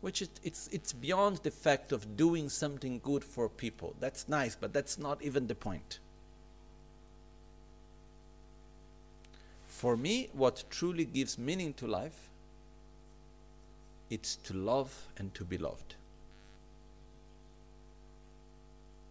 which 0.00 0.22
is, 0.22 0.28
it's, 0.44 0.68
it's 0.72 0.92
beyond 0.92 1.38
the 1.38 1.50
fact 1.50 1.92
of 1.92 2.16
doing 2.16 2.48
something 2.48 3.00
good 3.02 3.24
for 3.24 3.48
people. 3.48 3.94
That's 4.00 4.28
nice, 4.28 4.54
but 4.54 4.72
that's 4.72 4.98
not 4.98 5.22
even 5.22 5.46
the 5.46 5.54
point. 5.54 5.98
For 9.78 9.96
me, 9.96 10.28
what 10.32 10.64
truly 10.70 11.04
gives 11.04 11.38
meaning 11.38 11.72
to 11.74 11.86
life, 11.86 12.28
it's 14.10 14.34
to 14.34 14.52
love 14.52 15.06
and 15.16 15.32
to 15.34 15.44
be 15.44 15.56
loved. 15.56 15.94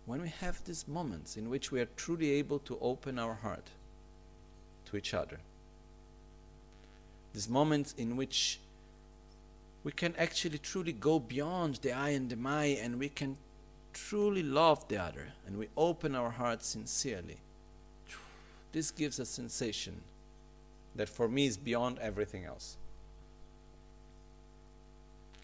When 0.05 0.21
we 0.21 0.27
have 0.27 0.61
these 0.65 0.85
moments 0.85 1.37
in 1.37 1.49
which 1.49 1.71
we 1.71 1.79
are 1.79 1.87
truly 1.95 2.31
able 2.31 2.59
to 2.59 2.77
open 2.81 3.17
our 3.17 3.35
heart 3.35 3.63
to 4.87 4.97
each 4.97 5.13
other, 5.13 5.39
these 7.31 7.47
moments 7.47 7.95
in 7.97 8.17
which 8.17 8.59
we 9.85 9.93
can 9.93 10.13
actually 10.17 10.57
truly 10.57 10.91
go 10.91 11.17
beyond 11.17 11.75
the 11.75 11.93
I 11.93 12.09
and 12.09 12.29
the 12.29 12.35
my 12.35 12.65
and 12.65 12.99
we 12.99 13.07
can 13.07 13.37
truly 13.93 14.43
love 14.43 14.85
the 14.89 15.01
other 15.01 15.29
and 15.45 15.57
we 15.57 15.69
open 15.77 16.13
our 16.13 16.31
hearts 16.31 16.67
sincerely. 16.67 17.37
This 18.73 18.91
gives 18.91 19.17
a 19.17 19.25
sensation 19.25 20.01
that 20.97 21.07
for 21.07 21.27
me 21.27 21.45
is 21.45 21.57
beyond 21.57 21.99
everything 21.99 22.45
else. 22.45 22.77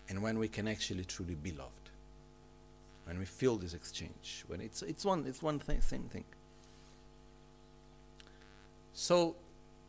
And 0.09 0.21
when 0.21 0.37
we 0.37 0.47
can 0.47 0.67
actually 0.67 1.05
truly 1.05 1.35
be 1.35 1.51
loved, 1.51 1.89
when 3.05 3.17
we 3.17 3.25
feel 3.25 3.55
this 3.57 3.73
exchange, 3.73 4.43
when 4.47 4.59
it's 4.61 4.81
it's 4.81 5.05
one 5.05 5.25
it's 5.25 5.41
one 5.41 5.59
thing, 5.59 5.81
same 5.81 6.03
thing. 6.03 6.25
So, 8.93 9.35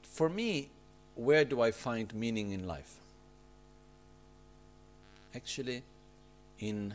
for 0.03 0.29
me, 0.29 0.70
where 1.14 1.44
do 1.44 1.61
I 1.61 1.72
find 1.72 2.14
meaning 2.14 2.53
in 2.53 2.66
life? 2.66 3.00
actually 5.35 5.83
in 6.59 6.94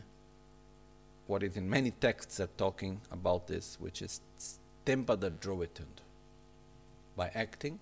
what 1.26 1.42
is 1.42 1.56
in 1.56 1.68
many 1.68 1.90
texts 1.90 2.40
are 2.40 2.48
talking 2.56 3.00
about 3.12 3.46
this, 3.46 3.76
which 3.78 4.02
is 4.02 4.20
tempa 4.84 5.18
der 5.18 5.30
drovetund, 5.30 6.02
by 7.16 7.30
acting 7.34 7.78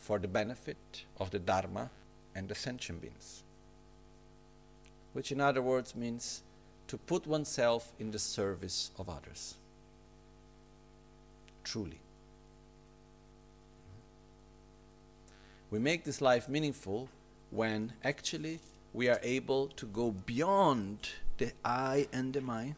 for 0.00 0.18
the 0.18 0.26
benefit 0.26 1.04
of 1.20 1.30
the 1.30 1.38
Dharma 1.38 1.90
and 2.34 2.48
the 2.48 2.54
sentient 2.54 3.00
beings. 3.02 3.44
Which, 5.12 5.30
in 5.30 5.40
other 5.40 5.62
words, 5.62 5.94
means 5.94 6.42
to 6.88 6.96
put 6.96 7.26
oneself 7.26 7.92
in 8.00 8.10
the 8.10 8.18
service 8.18 8.90
of 8.98 9.08
others. 9.08 9.54
Truly. 11.62 12.00
We 15.70 15.78
make 15.78 16.04
this 16.04 16.20
life 16.20 16.48
meaningful 16.48 17.08
when 17.50 17.92
actually 18.02 18.58
we 18.92 19.08
are 19.08 19.20
able 19.22 19.68
to 19.68 19.86
go 19.86 20.10
beyond 20.10 21.10
the 21.38 21.52
I 21.64 22.08
and 22.12 22.32
the 22.32 22.40
my. 22.40 22.74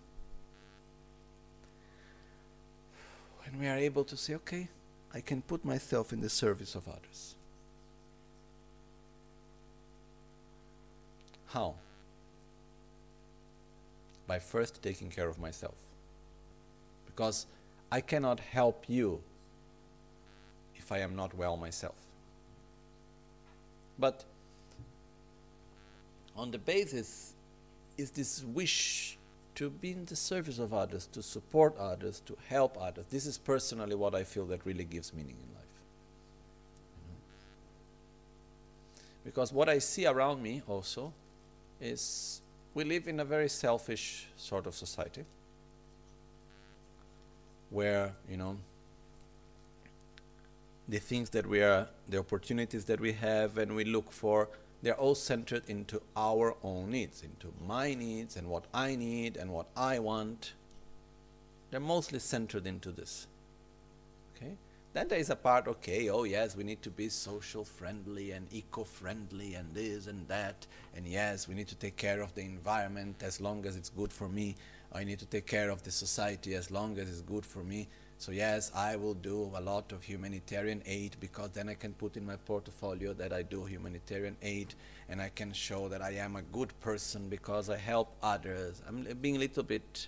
When 3.44 3.60
we 3.60 3.68
are 3.68 3.78
able 3.78 4.04
to 4.04 4.16
say, 4.16 4.34
okay, 4.34 4.68
I 5.14 5.20
can 5.20 5.42
put 5.42 5.64
myself 5.64 6.12
in 6.12 6.20
the 6.20 6.30
service 6.30 6.74
of 6.74 6.88
others. 6.88 7.34
How? 11.48 11.74
By 14.26 14.38
first 14.38 14.82
taking 14.82 15.10
care 15.10 15.28
of 15.28 15.38
myself. 15.38 15.74
Because 17.04 17.46
I 17.90 18.00
cannot 18.00 18.40
help 18.40 18.84
you 18.88 19.20
if 20.76 20.90
I 20.90 21.00
am 21.00 21.14
not 21.14 21.34
well 21.34 21.58
myself. 21.58 21.96
But 23.98 24.24
on 26.34 26.50
the 26.50 26.58
basis 26.58 27.34
is 27.98 28.10
this 28.10 28.42
wish 28.42 29.18
to 29.62 29.70
be 29.70 29.92
in 29.92 30.04
the 30.06 30.16
service 30.16 30.58
of 30.58 30.74
others, 30.74 31.06
to 31.06 31.22
support 31.22 31.76
others, 31.78 32.20
to 32.26 32.36
help 32.48 32.76
others. 32.80 33.06
This 33.10 33.26
is 33.26 33.38
personally 33.38 33.94
what 33.94 34.12
I 34.12 34.24
feel 34.24 34.44
that 34.46 34.66
really 34.66 34.82
gives 34.82 35.14
meaning 35.14 35.36
in 35.40 35.54
life. 35.54 35.62
Because 39.24 39.52
what 39.52 39.68
I 39.68 39.78
see 39.78 40.04
around 40.04 40.42
me 40.42 40.62
also 40.66 41.12
is 41.80 42.42
we 42.74 42.82
live 42.82 43.06
in 43.06 43.20
a 43.20 43.24
very 43.24 43.48
selfish 43.48 44.26
sort 44.36 44.66
of 44.66 44.74
society 44.74 45.24
where, 47.70 48.14
you 48.28 48.36
know, 48.36 48.56
the 50.88 50.98
things 50.98 51.30
that 51.30 51.46
we 51.46 51.62
are, 51.62 51.86
the 52.08 52.18
opportunities 52.18 52.84
that 52.86 52.98
we 52.98 53.12
have, 53.12 53.58
and 53.58 53.76
we 53.76 53.84
look 53.84 54.10
for 54.10 54.48
they're 54.82 54.98
all 54.98 55.14
centered 55.14 55.62
into 55.68 56.02
our 56.16 56.56
own 56.62 56.90
needs, 56.90 57.22
into 57.22 57.52
my 57.66 57.94
needs 57.94 58.36
and 58.36 58.48
what 58.48 58.64
I 58.74 58.96
need 58.96 59.36
and 59.36 59.50
what 59.50 59.66
I 59.76 60.00
want. 60.00 60.54
They're 61.70 61.80
mostly 61.80 62.18
centered 62.18 62.66
into 62.66 62.90
this. 62.90 63.28
Okay? 64.36 64.56
Then 64.92 65.08
there 65.08 65.18
is 65.18 65.30
a 65.30 65.36
part, 65.36 65.68
okay, 65.68 66.10
oh 66.10 66.24
yes, 66.24 66.54
we 66.54 66.64
need 66.64 66.82
to 66.82 66.90
be 66.90 67.08
social 67.08 67.64
friendly 67.64 68.32
and 68.32 68.46
eco 68.52 68.84
friendly 68.84 69.54
and 69.54 69.72
this 69.72 70.06
and 70.06 70.28
that. 70.28 70.66
And 70.94 71.06
yes, 71.06 71.48
we 71.48 71.54
need 71.54 71.68
to 71.68 71.76
take 71.76 71.96
care 71.96 72.20
of 72.20 72.34
the 72.34 72.42
environment 72.42 73.22
as 73.22 73.40
long 73.40 73.64
as 73.64 73.76
it's 73.76 73.88
good 73.88 74.12
for 74.12 74.28
me. 74.28 74.56
I 74.92 75.04
need 75.04 75.20
to 75.20 75.26
take 75.26 75.46
care 75.46 75.70
of 75.70 75.82
the 75.82 75.90
society 75.90 76.54
as 76.54 76.70
long 76.70 76.98
as 76.98 77.08
it's 77.08 77.22
good 77.22 77.46
for 77.46 77.60
me. 77.60 77.88
So, 78.22 78.30
yes, 78.30 78.70
I 78.72 78.94
will 78.94 79.14
do 79.14 79.50
a 79.56 79.60
lot 79.60 79.90
of 79.90 80.04
humanitarian 80.04 80.80
aid 80.86 81.16
because 81.18 81.50
then 81.50 81.68
I 81.68 81.74
can 81.74 81.92
put 81.92 82.16
in 82.16 82.24
my 82.24 82.36
portfolio 82.36 83.12
that 83.14 83.32
I 83.32 83.42
do 83.42 83.64
humanitarian 83.64 84.36
aid 84.42 84.74
and 85.08 85.20
I 85.20 85.28
can 85.28 85.52
show 85.52 85.88
that 85.88 86.00
I 86.00 86.12
am 86.12 86.36
a 86.36 86.42
good 86.42 86.72
person 86.78 87.28
because 87.28 87.68
I 87.68 87.78
help 87.78 88.14
others. 88.22 88.80
I'm 88.86 89.02
being 89.20 89.34
a 89.34 89.40
little 89.40 89.64
bit 89.64 90.06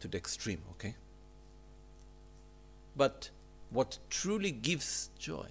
to 0.00 0.08
the 0.08 0.16
extreme, 0.16 0.62
okay? 0.70 0.94
But 2.96 3.28
what 3.68 3.98
truly 4.08 4.50
gives 4.50 5.10
joy 5.18 5.48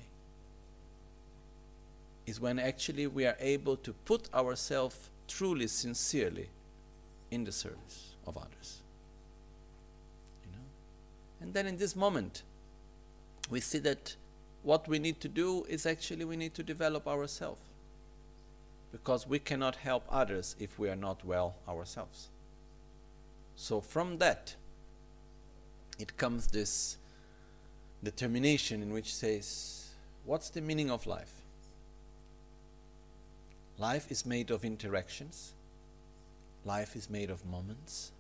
is 2.25 2.39
when 2.39 2.57
actually 2.57 3.05
we 3.05 3.27
are 3.27 3.37
able 3.39 3.75
to 3.75 3.93
put 4.05 4.33
ourselves 4.33 5.11
truly, 5.27 5.67
sincerely 5.67 6.49
in 7.29 7.43
the 7.43 7.51
service 7.51 8.15
of 8.25 8.37
others. 8.39 8.80
And 11.41 11.54
then 11.54 11.65
in 11.65 11.77
this 11.77 11.95
moment, 11.95 12.43
we 13.49 13.60
see 13.60 13.80
that 13.80 14.15
what 14.63 14.88
we 14.88 14.99
need 14.99 15.19
to 15.21 15.27
do 15.27 15.65
is 15.67 15.86
actually 15.86 16.25
we 16.25 16.38
need 16.38 16.54
to 16.54 16.63
develop 16.63 17.08
ourselves. 17.08 17.62
Because 18.91 19.27
we 19.27 19.39
cannot 19.39 19.77
help 19.77 20.04
others 20.10 20.56
if 20.60 20.77
we 20.77 20.89
are 20.89 20.95
not 20.95 21.25
well 21.25 21.56
ourselves. 21.67 22.30
So 23.56 23.82
from 23.82 24.17
that, 24.17 24.56
it 25.97 26.17
comes 26.17 26.47
this 26.47 26.97
determination 28.04 28.82
in 28.82 28.91
which 28.91 29.13
says, 29.13 29.89
What's 30.25 30.49
the 30.49 30.62
meaning 30.62 30.91
of 30.91 31.08
life? 31.08 31.34
Life 33.77 34.12
is 34.12 34.25
made 34.25 34.51
of 34.51 34.63
interactions, 34.63 35.54
life 36.65 36.95
is 36.95 37.10
made 37.10 37.30
of 37.30 37.45
moments 37.45 38.12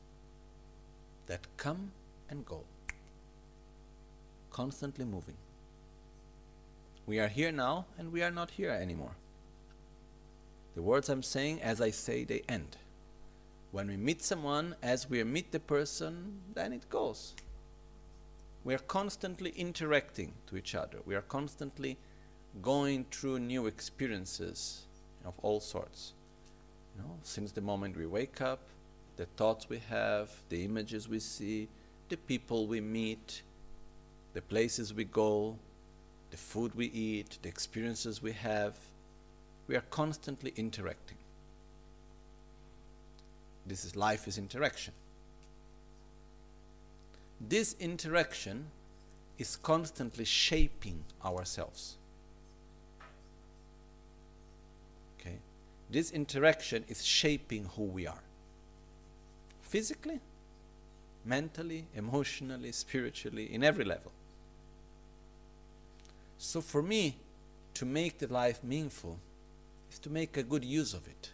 that 1.27 1.41
come 1.57 1.91
and 2.29 2.45
go, 2.45 2.63
constantly 4.51 5.05
moving. 5.05 5.37
We 7.05 7.19
are 7.19 7.27
here 7.27 7.51
now 7.51 7.85
and 7.97 8.11
we 8.11 8.21
are 8.21 8.31
not 8.31 8.51
here 8.51 8.71
anymore. 8.71 9.15
The 10.75 10.81
words 10.81 11.09
I'm 11.09 11.23
saying, 11.23 11.61
as 11.61 11.81
I 11.81 11.89
say, 11.89 12.23
they 12.23 12.43
end. 12.47 12.77
When 13.71 13.87
we 13.87 13.97
meet 13.97 14.21
someone, 14.21 14.75
as 14.81 15.09
we 15.09 15.23
meet 15.23 15.51
the 15.51 15.59
person, 15.59 16.41
then 16.53 16.73
it 16.73 16.89
goes. 16.89 17.33
We 18.63 18.73
are 18.73 18.79
constantly 18.79 19.51
interacting 19.51 20.33
to 20.47 20.57
each 20.57 20.75
other. 20.75 20.99
We 21.05 21.15
are 21.15 21.21
constantly 21.21 21.97
going 22.61 23.05
through 23.11 23.39
new 23.39 23.65
experiences 23.65 24.83
of 25.25 25.33
all 25.41 25.59
sorts. 25.59 26.13
You 26.95 27.03
know, 27.03 27.17
since 27.23 27.51
the 27.51 27.61
moment 27.61 27.97
we 27.97 28.05
wake 28.05 28.41
up, 28.41 28.59
the 29.17 29.25
thoughts 29.37 29.69
we 29.69 29.79
have, 29.89 30.29
the 30.49 30.63
images 30.63 31.07
we 31.07 31.19
see, 31.19 31.69
the 32.09 32.17
people 32.17 32.67
we 32.67 32.81
meet, 32.81 33.41
the 34.33 34.41
places 34.41 34.93
we 34.93 35.03
go, 35.03 35.57
the 36.29 36.37
food 36.37 36.73
we 36.75 36.87
eat, 36.87 37.37
the 37.41 37.49
experiences 37.49 38.21
we 38.21 38.31
have, 38.31 38.75
we 39.67 39.75
are 39.75 39.83
constantly 39.89 40.53
interacting. 40.55 41.17
This 43.65 43.85
is 43.85 43.95
life 43.95 44.27
is 44.27 44.37
interaction 44.37 44.93
this 47.49 47.75
interaction 47.79 48.67
is 49.37 49.55
constantly 49.55 50.25
shaping 50.25 51.03
ourselves. 51.25 51.97
Okay? 55.19 55.37
This 55.89 56.11
interaction 56.11 56.85
is 56.87 57.03
shaping 57.03 57.65
who 57.75 57.83
we 57.83 58.05
are. 58.05 58.21
Physically, 59.63 60.19
mentally, 61.25 61.85
emotionally, 61.95 62.71
spiritually, 62.71 63.51
in 63.51 63.63
every 63.63 63.85
level. 63.85 64.11
So 66.43 66.59
for 66.59 66.81
me, 66.81 67.17
to 67.75 67.85
make 67.85 68.17
the 68.17 68.25
life 68.25 68.63
meaningful 68.63 69.19
is 69.91 69.99
to 69.99 70.09
make 70.09 70.37
a 70.37 70.43
good 70.43 70.65
use 70.65 70.95
of 70.95 71.07
it. 71.07 71.29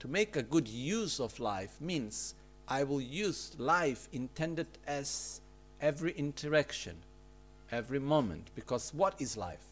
To 0.00 0.06
make 0.06 0.36
a 0.36 0.42
good 0.42 0.68
use 0.68 1.18
of 1.18 1.40
life 1.40 1.80
means 1.80 2.34
I 2.68 2.84
will 2.84 3.00
use 3.00 3.56
life 3.56 4.06
intended 4.12 4.66
as 4.86 5.40
every 5.80 6.12
interaction, 6.12 6.96
every 7.72 7.98
moment. 7.98 8.50
Because 8.54 8.92
what 8.92 9.14
is 9.18 9.34
life? 9.34 9.66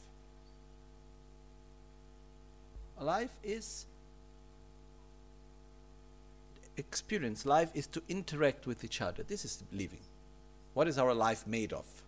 Life 2.98 3.36
is 3.44 3.84
experience. 6.78 7.44
Life 7.44 7.70
is 7.74 7.86
to 7.88 8.02
interact 8.08 8.66
with 8.66 8.84
each 8.84 9.02
other. 9.02 9.22
This 9.22 9.44
is 9.44 9.62
living. 9.70 10.06
What 10.72 10.88
is 10.88 10.96
our 10.96 11.12
life 11.12 11.46
made 11.46 11.74
of? 11.74 12.01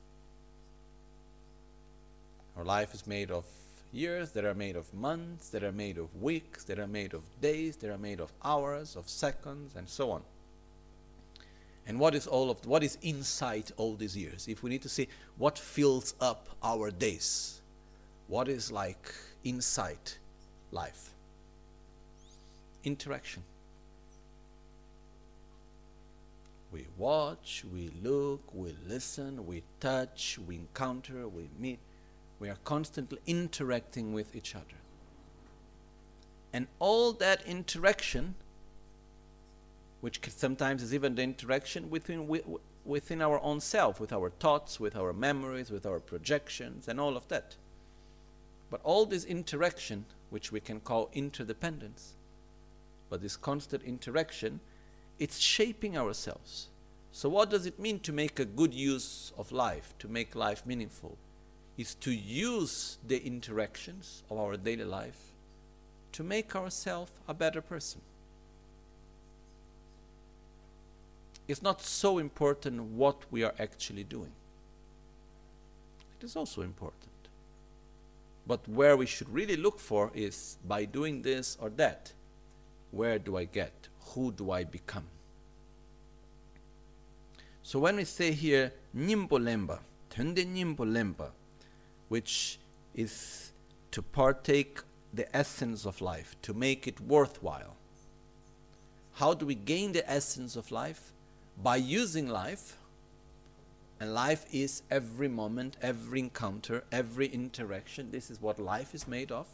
Our 2.56 2.64
life 2.64 2.94
is 2.94 3.06
made 3.06 3.30
of 3.30 3.44
years, 3.92 4.32
that 4.32 4.44
are 4.44 4.54
made 4.54 4.76
of 4.76 4.92
months, 4.92 5.48
that 5.50 5.62
are 5.62 5.72
made 5.72 5.98
of 5.98 6.14
weeks, 6.20 6.64
that 6.64 6.78
are 6.78 6.86
made 6.86 7.14
of 7.14 7.22
days, 7.40 7.76
that 7.76 7.90
are 7.90 7.98
made 7.98 8.20
of 8.20 8.32
hours, 8.44 8.96
of 8.96 9.08
seconds, 9.08 9.74
and 9.76 9.88
so 9.88 10.10
on. 10.10 10.22
And 11.86 12.00
what 12.00 12.14
is 12.14 12.26
all 12.26 12.50
of 12.50 12.64
what 12.66 12.82
is 12.82 12.96
inside 13.02 13.70
all 13.76 13.94
these 13.94 14.16
years? 14.16 14.48
If 14.48 14.62
we 14.62 14.70
need 14.70 14.82
to 14.82 14.88
see 14.88 15.08
what 15.36 15.58
fills 15.58 16.14
up 16.20 16.48
our 16.62 16.90
days, 16.90 17.60
what 18.26 18.48
is 18.48 18.72
like 18.72 19.12
inside 19.44 20.12
life? 20.72 21.10
Interaction. 22.84 23.42
We 26.72 26.86
watch, 26.98 27.64
we 27.72 27.90
look, 28.02 28.42
we 28.52 28.74
listen, 28.88 29.46
we 29.46 29.62
touch, 29.78 30.38
we 30.46 30.56
encounter, 30.56 31.28
we 31.28 31.48
meet. 31.58 31.78
We 32.40 32.48
are 32.48 32.58
constantly 32.64 33.18
interacting 33.26 34.12
with 34.12 34.34
each 34.34 34.54
other. 34.54 34.78
And 36.52 36.66
all 36.78 37.12
that 37.12 37.46
interaction 37.46 38.34
which 40.04 40.20
sometimes 40.28 40.82
is 40.82 40.92
even 40.92 41.14
the 41.14 41.22
interaction 41.22 41.88
within, 41.88 42.28
within 42.84 43.22
our 43.22 43.40
own 43.42 43.58
self, 43.58 43.98
with 43.98 44.12
our 44.12 44.28
thoughts, 44.28 44.78
with 44.78 44.94
our 44.94 45.14
memories, 45.14 45.70
with 45.70 45.86
our 45.86 45.98
projections, 45.98 46.88
and 46.88 47.00
all 47.00 47.16
of 47.16 47.26
that. 47.28 47.56
But 48.70 48.82
all 48.84 49.06
this 49.06 49.24
interaction, 49.24 50.04
which 50.28 50.52
we 50.52 50.60
can 50.60 50.80
call 50.80 51.08
interdependence, 51.14 52.12
but 53.08 53.22
this 53.22 53.34
constant 53.34 53.82
interaction, 53.82 54.60
it's 55.18 55.38
shaping 55.38 55.96
ourselves. 55.96 56.68
So, 57.10 57.30
what 57.30 57.48
does 57.48 57.64
it 57.64 57.80
mean 57.80 57.98
to 58.00 58.12
make 58.12 58.38
a 58.38 58.44
good 58.44 58.74
use 58.74 59.32
of 59.38 59.52
life, 59.52 59.94
to 60.00 60.06
make 60.06 60.34
life 60.34 60.66
meaningful? 60.66 61.16
Is 61.76 61.94
to 61.96 62.12
use 62.12 62.98
the 63.06 63.24
interactions 63.26 64.22
of 64.30 64.38
our 64.38 64.56
daily 64.56 64.84
life 64.84 65.32
to 66.12 66.22
make 66.22 66.54
ourselves 66.54 67.10
a 67.26 67.34
better 67.34 67.60
person. 67.60 68.00
it's 71.46 71.62
not 71.62 71.82
so 71.82 72.18
important 72.18 72.80
what 72.82 73.16
we 73.30 73.42
are 73.42 73.54
actually 73.58 74.04
doing. 74.04 74.32
It 76.18 76.24
is 76.24 76.36
also 76.36 76.62
important. 76.62 77.10
But 78.46 78.66
where 78.68 78.96
we 78.96 79.06
should 79.06 79.28
really 79.28 79.56
look 79.56 79.78
for 79.78 80.10
is 80.14 80.58
by 80.66 80.84
doing 80.84 81.22
this 81.22 81.56
or 81.60 81.70
that, 81.70 82.12
where 82.90 83.18
do 83.18 83.36
I 83.36 83.44
get? 83.44 83.72
Who 84.14 84.32
do 84.32 84.50
I 84.50 84.64
become? 84.64 85.04
So 87.62 87.78
when 87.78 87.96
we 87.96 88.04
say 88.04 88.32
here 88.32 88.72
Nimbo 88.92 89.38
Lemba, 89.38 89.78
nimbolemba, 89.78 89.78
tende 90.10 90.44
nimbolemba, 90.44 91.30
which 92.14 92.58
is 92.94 93.52
to 93.90 94.00
partake 94.02 94.80
the 95.12 95.26
essence 95.36 95.84
of 95.86 96.00
life, 96.00 96.36
to 96.42 96.52
make 96.54 96.86
it 96.86 97.00
worthwhile. 97.00 97.76
How 99.20 99.34
do 99.34 99.46
we 99.46 99.54
gain 99.54 99.92
the 99.92 100.04
essence 100.18 100.56
of 100.56 100.70
life? 100.70 101.14
by 101.62 101.76
using 101.76 102.28
life, 102.28 102.76
and 104.00 104.12
life 104.12 104.44
is 104.52 104.82
every 104.90 105.28
moment, 105.28 105.76
every 105.80 106.20
encounter, 106.20 106.84
every 106.90 107.26
interaction. 107.26 108.10
This 108.10 108.30
is 108.30 108.40
what 108.40 108.58
life 108.58 108.94
is 108.94 109.06
made 109.06 109.30
of. 109.30 109.46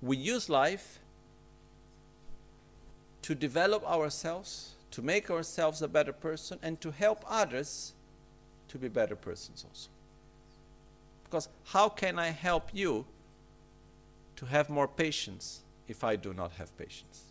We 0.00 0.16
use 0.16 0.48
life 0.48 1.00
to 3.22 3.34
develop 3.34 3.84
ourselves, 3.84 4.74
to 4.90 5.02
make 5.02 5.30
ourselves 5.30 5.82
a 5.82 5.88
better 5.88 6.12
person, 6.12 6.58
and 6.62 6.80
to 6.80 6.90
help 6.90 7.24
others 7.28 7.94
to 8.68 8.78
be 8.78 8.88
better 8.88 9.16
persons 9.16 9.64
also. 9.68 9.93
Because 11.34 11.48
how 11.64 11.88
can 11.88 12.16
I 12.16 12.28
help 12.28 12.68
you 12.72 13.06
to 14.36 14.46
have 14.46 14.70
more 14.70 14.86
patience 14.86 15.62
if 15.88 16.04
I 16.04 16.14
do 16.14 16.32
not 16.32 16.52
have 16.52 16.78
patience? 16.78 17.24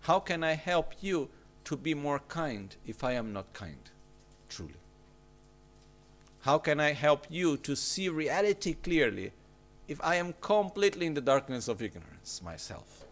How 0.00 0.18
can 0.18 0.42
I 0.42 0.54
help 0.54 0.92
you 1.00 1.28
to 1.62 1.76
be 1.76 1.94
more 1.94 2.18
kind 2.26 2.74
if 2.84 3.04
I 3.04 3.12
am 3.12 3.32
not 3.32 3.52
kind, 3.52 3.90
truly. 4.48 4.74
How 6.40 6.58
can 6.58 6.80
I 6.80 6.94
help 6.94 7.28
you 7.30 7.58
to 7.58 7.76
see 7.76 8.08
reality 8.08 8.74
clearly 8.74 9.30
if 9.86 10.00
I 10.02 10.16
am 10.16 10.34
completely 10.40 11.06
in 11.06 11.14
the 11.14 11.20
darkness 11.20 11.68
of 11.68 11.80
ignorance 11.80 12.42
myself? 12.42 13.04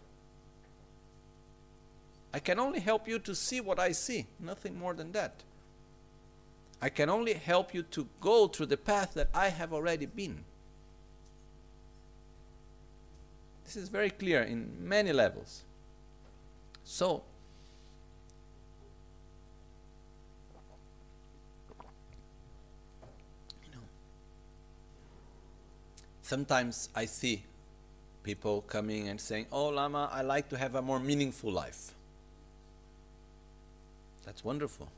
I 2.33 2.39
can 2.39 2.59
only 2.59 2.81
help 2.81 3.07
you 3.07 3.17
to 3.19 3.33
see 3.33 3.61
what 3.61 3.79
I 3.79 3.93
see, 3.93 4.27
nothing 4.41 4.77
more 4.77 4.93
than 4.93 5.13
that. 5.13 5.43
I 6.81 6.89
can 6.89 7.09
only 7.09 7.33
help 7.33 7.73
you 7.73 7.83
to 7.83 8.07
go 8.19 8.47
through 8.47 8.65
the 8.67 8.77
path 8.77 9.13
that 9.13 9.29
I 9.33 9.49
have 9.49 9.71
already 9.71 10.07
been. 10.07 10.43
This 13.63 13.75
is 13.75 13.87
very 13.87 14.09
clear 14.09 14.41
in 14.41 14.69
many 14.79 15.13
levels. 15.13 15.61
So, 16.83 17.23
you 23.63 23.71
know, 23.71 23.81
sometimes 26.23 26.89
I 26.95 27.05
see 27.05 27.43
people 28.23 28.61
coming 28.61 29.07
and 29.07 29.21
saying, 29.21 29.45
Oh, 29.51 29.69
Lama, 29.69 30.09
I 30.11 30.23
like 30.23 30.49
to 30.49 30.57
have 30.57 30.75
a 30.75 30.81
more 30.81 30.99
meaningful 30.99 31.51
life. 31.51 31.93
That's 34.25 34.43
wonderful. 34.43 34.89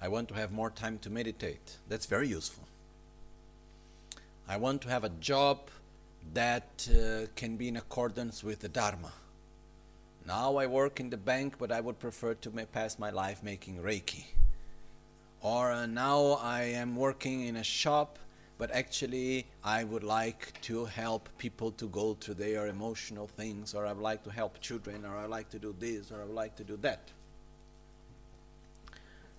I 0.00 0.08
want 0.08 0.28
to 0.28 0.34
have 0.34 0.52
more 0.52 0.70
time 0.70 0.98
to 1.00 1.10
meditate. 1.10 1.76
That's 1.88 2.06
very 2.06 2.28
useful. 2.28 2.64
I 4.48 4.56
want 4.56 4.80
to 4.82 4.88
have 4.88 5.04
a 5.04 5.08
job 5.08 5.58
that 6.34 6.88
uh, 6.90 7.26
can 7.34 7.56
be 7.56 7.68
in 7.68 7.76
accordance 7.76 8.44
with 8.44 8.60
the 8.60 8.68
Dharma. 8.68 9.12
Now 10.26 10.56
I 10.56 10.66
work 10.66 11.00
in 11.00 11.10
the 11.10 11.16
bank, 11.16 11.54
but 11.58 11.72
I 11.72 11.80
would 11.80 11.98
prefer 11.98 12.34
to 12.34 12.50
pass 12.50 12.98
my 12.98 13.10
life 13.10 13.42
making 13.42 13.78
Reiki. 13.78 14.24
Or 15.40 15.72
uh, 15.72 15.86
now 15.86 16.38
I 16.42 16.62
am 16.62 16.96
working 16.96 17.46
in 17.46 17.56
a 17.56 17.64
shop, 17.64 18.18
but 18.58 18.70
actually 18.70 19.46
I 19.64 19.84
would 19.84 20.04
like 20.04 20.60
to 20.62 20.84
help 20.84 21.28
people 21.38 21.70
to 21.72 21.88
go 21.88 22.14
through 22.14 22.34
their 22.34 22.66
emotional 22.66 23.26
things, 23.26 23.74
or 23.74 23.86
I 23.86 23.92
would 23.92 24.02
like 24.02 24.22
to 24.24 24.30
help 24.30 24.60
children, 24.60 25.04
or 25.04 25.16
I 25.16 25.22
would 25.22 25.30
like 25.30 25.48
to 25.50 25.58
do 25.58 25.74
this, 25.78 26.12
or 26.12 26.20
I 26.20 26.24
would 26.24 26.34
like 26.34 26.56
to 26.56 26.64
do 26.64 26.76
that. 26.82 27.00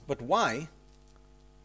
But 0.10 0.24
why, 0.24 0.70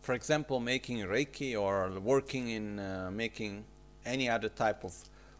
for 0.03 0.13
example, 0.13 0.61
making 0.61 0.99
Reiki 0.99 1.59
or 1.59 1.99
working 1.99 2.49
in 2.49 2.79
uh, 2.79 3.11
making 3.11 3.65
any 4.05 4.29
other 4.29 4.51
type 4.51 4.85
of 4.85 4.93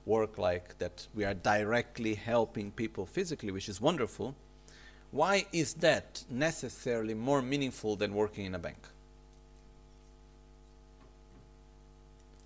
work 0.07 0.39
like 0.39 0.79
that 0.79 1.07
we 1.15 1.23
are 1.27 1.35
directly 1.35 2.15
helping 2.15 2.71
people 2.71 3.05
physically, 3.05 3.53
which 3.53 3.69
is 3.69 3.79
wonderful, 3.79 4.35
why 5.11 5.45
is 5.53 5.75
that 5.75 6.25
necessarily 6.31 7.13
more 7.13 7.43
meaningful 7.43 7.95
than 7.95 8.15
working 8.15 8.47
in 8.47 8.55
a 8.55 8.59
bank? 8.59 8.89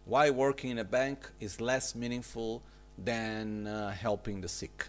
Why 0.06 0.30
working 0.30 0.70
in 0.70 0.78
a 0.78 0.90
bank 0.98 1.30
is 1.38 1.60
less 1.60 1.94
meaningful 1.94 2.62
than 2.98 3.68
uh, 3.68 3.92
helping 3.92 4.40
the 4.40 4.48
sick? 4.48 4.88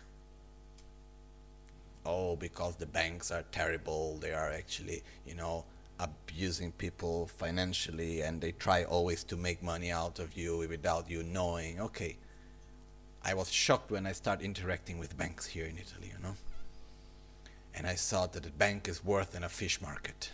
Oh, 2.05 2.35
because 2.35 2.75
the 2.75 2.85
banks 2.85 3.31
are 3.31 3.43
terrible, 3.51 4.17
they 4.17 4.33
are 4.33 4.51
actually, 4.51 5.03
you 5.25 5.35
know, 5.35 5.65
abusing 5.99 6.71
people 6.71 7.27
financially 7.27 8.21
and 8.21 8.41
they 8.41 8.53
try 8.53 8.83
always 8.83 9.23
to 9.25 9.35
make 9.35 9.61
money 9.61 9.91
out 9.91 10.19
of 10.19 10.37
you 10.37 10.57
without 10.57 11.09
you 11.09 11.23
knowing. 11.23 11.79
Okay. 11.79 12.17
I 13.21 13.33
was 13.33 13.51
shocked 13.51 13.91
when 13.91 14.07
I 14.07 14.13
started 14.13 14.45
interacting 14.45 14.97
with 14.97 15.17
banks 15.17 15.45
here 15.45 15.65
in 15.65 15.77
Italy, 15.77 16.11
you 16.15 16.23
know. 16.23 16.35
And 17.75 17.85
I 17.85 17.95
saw 17.95 18.27
that 18.27 18.45
a 18.45 18.51
bank 18.51 18.87
is 18.87 19.03
worth 19.03 19.35
in 19.35 19.43
a 19.43 19.49
fish 19.49 19.81
market. 19.81 20.31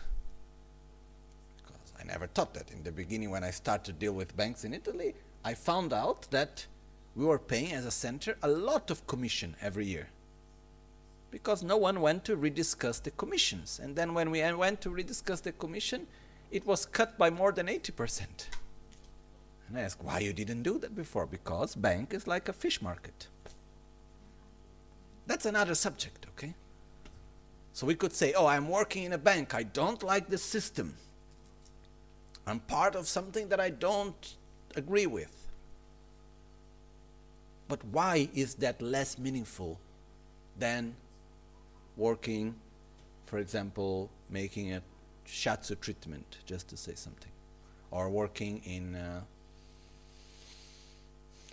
Because 1.57 1.93
I 1.99 2.03
never 2.03 2.27
thought 2.27 2.53
that. 2.53 2.69
In 2.71 2.83
the 2.83 2.91
beginning, 2.91 3.31
when 3.31 3.43
I 3.43 3.49
started 3.49 3.85
to 3.85 3.93
deal 3.93 4.13
with 4.13 4.37
banks 4.37 4.63
in 4.63 4.73
Italy, 4.73 5.15
I 5.43 5.55
found 5.55 5.93
out 5.93 6.27
that 6.29 6.67
we 7.15 7.25
were 7.25 7.39
paying 7.39 7.71
as 7.71 7.85
a 7.85 7.91
center 7.91 8.37
a 8.43 8.47
lot 8.47 8.91
of 8.91 9.07
commission 9.07 9.55
every 9.61 9.85
year 9.85 10.09
because 11.35 11.63
no 11.63 11.75
one 11.75 11.99
went 11.99 12.23
to 12.23 12.37
rediscuss 12.37 13.03
the 13.03 13.11
commissions. 13.11 13.77
And 13.83 13.93
then 13.93 14.13
when 14.13 14.31
we 14.31 14.41
went 14.53 14.79
to 14.79 14.89
rediscuss 14.89 15.41
the 15.41 15.51
commission, 15.51 16.07
it 16.49 16.65
was 16.65 16.85
cut 16.85 17.17
by 17.17 17.29
more 17.29 17.51
than 17.51 17.67
80%. 17.67 18.21
And 19.67 19.77
I 19.77 19.81
asked, 19.81 20.01
why 20.01 20.19
you 20.19 20.31
didn't 20.31 20.63
do 20.63 20.79
that 20.79 20.95
before? 20.95 21.25
Because 21.25 21.75
bank 21.75 22.13
is 22.13 22.25
like 22.25 22.47
a 22.47 22.53
fish 22.53 22.81
market. 22.81 23.27
That's 25.27 25.45
another 25.45 25.75
subject, 25.75 26.25
okay? 26.37 26.53
So 27.73 27.85
we 27.85 27.95
could 27.95 28.13
say, 28.13 28.31
oh, 28.31 28.45
I'm 28.45 28.69
working 28.69 29.03
in 29.03 29.11
a 29.11 29.17
bank. 29.17 29.53
I 29.53 29.63
don't 29.63 30.01
like 30.03 30.29
the 30.29 30.37
system. 30.37 30.93
I'm 32.47 32.61
part 32.61 32.95
of 32.95 33.09
something 33.09 33.49
that 33.49 33.59
I 33.59 33.71
don't 33.71 34.35
agree 34.77 35.05
with. 35.05 35.35
But 37.67 37.83
why 37.83 38.29
is 38.33 38.55
that 38.55 38.81
less 38.81 39.19
meaningful 39.19 39.81
than 40.57 40.95
working, 41.97 42.55
for 43.25 43.39
example, 43.39 44.09
making 44.29 44.73
a 44.73 44.81
shiatsu 45.27 45.79
treatment, 45.79 46.37
just 46.45 46.67
to 46.69 46.77
say 46.77 46.93
something, 46.95 47.31
or 47.91 48.09
working 48.09 48.61
in, 48.65 48.95
uh, 48.95 49.21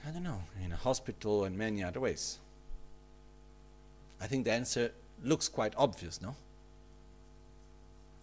I 0.06 0.10
don't 0.10 0.22
know, 0.22 0.42
in 0.64 0.72
a 0.72 0.76
hospital 0.76 1.44
and 1.44 1.56
many 1.56 1.82
other 1.82 2.00
ways? 2.00 2.38
I 4.20 4.26
think 4.26 4.44
the 4.44 4.52
answer 4.52 4.92
looks 5.24 5.48
quite 5.48 5.74
obvious, 5.76 6.20
no? 6.20 6.36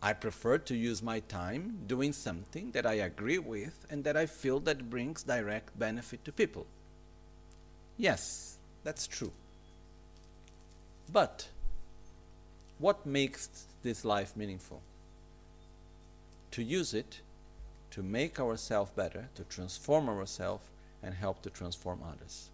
I 0.01 0.13
prefer 0.13 0.57
to 0.59 0.75
use 0.75 1.03
my 1.03 1.19
time 1.19 1.79
doing 1.85 2.13
something 2.13 2.71
that 2.71 2.85
I 2.85 2.93
agree 2.93 3.37
with 3.37 3.85
and 3.89 4.03
that 4.05 4.15
I 4.15 4.27
feel 4.27 4.61
that 4.61 4.89
brings 4.89 5.23
direct 5.23 5.77
benefit 5.77 6.23
to 6.23 6.31
people. 6.31 6.67
Yes, 7.97 8.57
that's 8.85 9.07
true. 9.07 9.33
But 11.11 11.49
what 12.79 13.05
makes 13.05 13.65
this 13.83 14.03
life 14.03 14.35
meaningful? 14.35 14.81
To 16.51 16.63
use 16.63 16.93
it 16.93 17.21
to 17.91 18.03
make 18.03 18.39
ourselves 18.39 18.91
better, 18.95 19.29
to 19.35 19.43
transform 19.43 20.09
ourselves, 20.09 20.63
and 21.01 21.13
help 21.13 21.41
to 21.41 21.49
transform 21.49 22.01
others. 22.03 22.49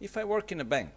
If 0.00 0.16
I 0.16 0.24
work 0.24 0.50
in 0.52 0.60
a 0.60 0.64
bank, 0.64 0.90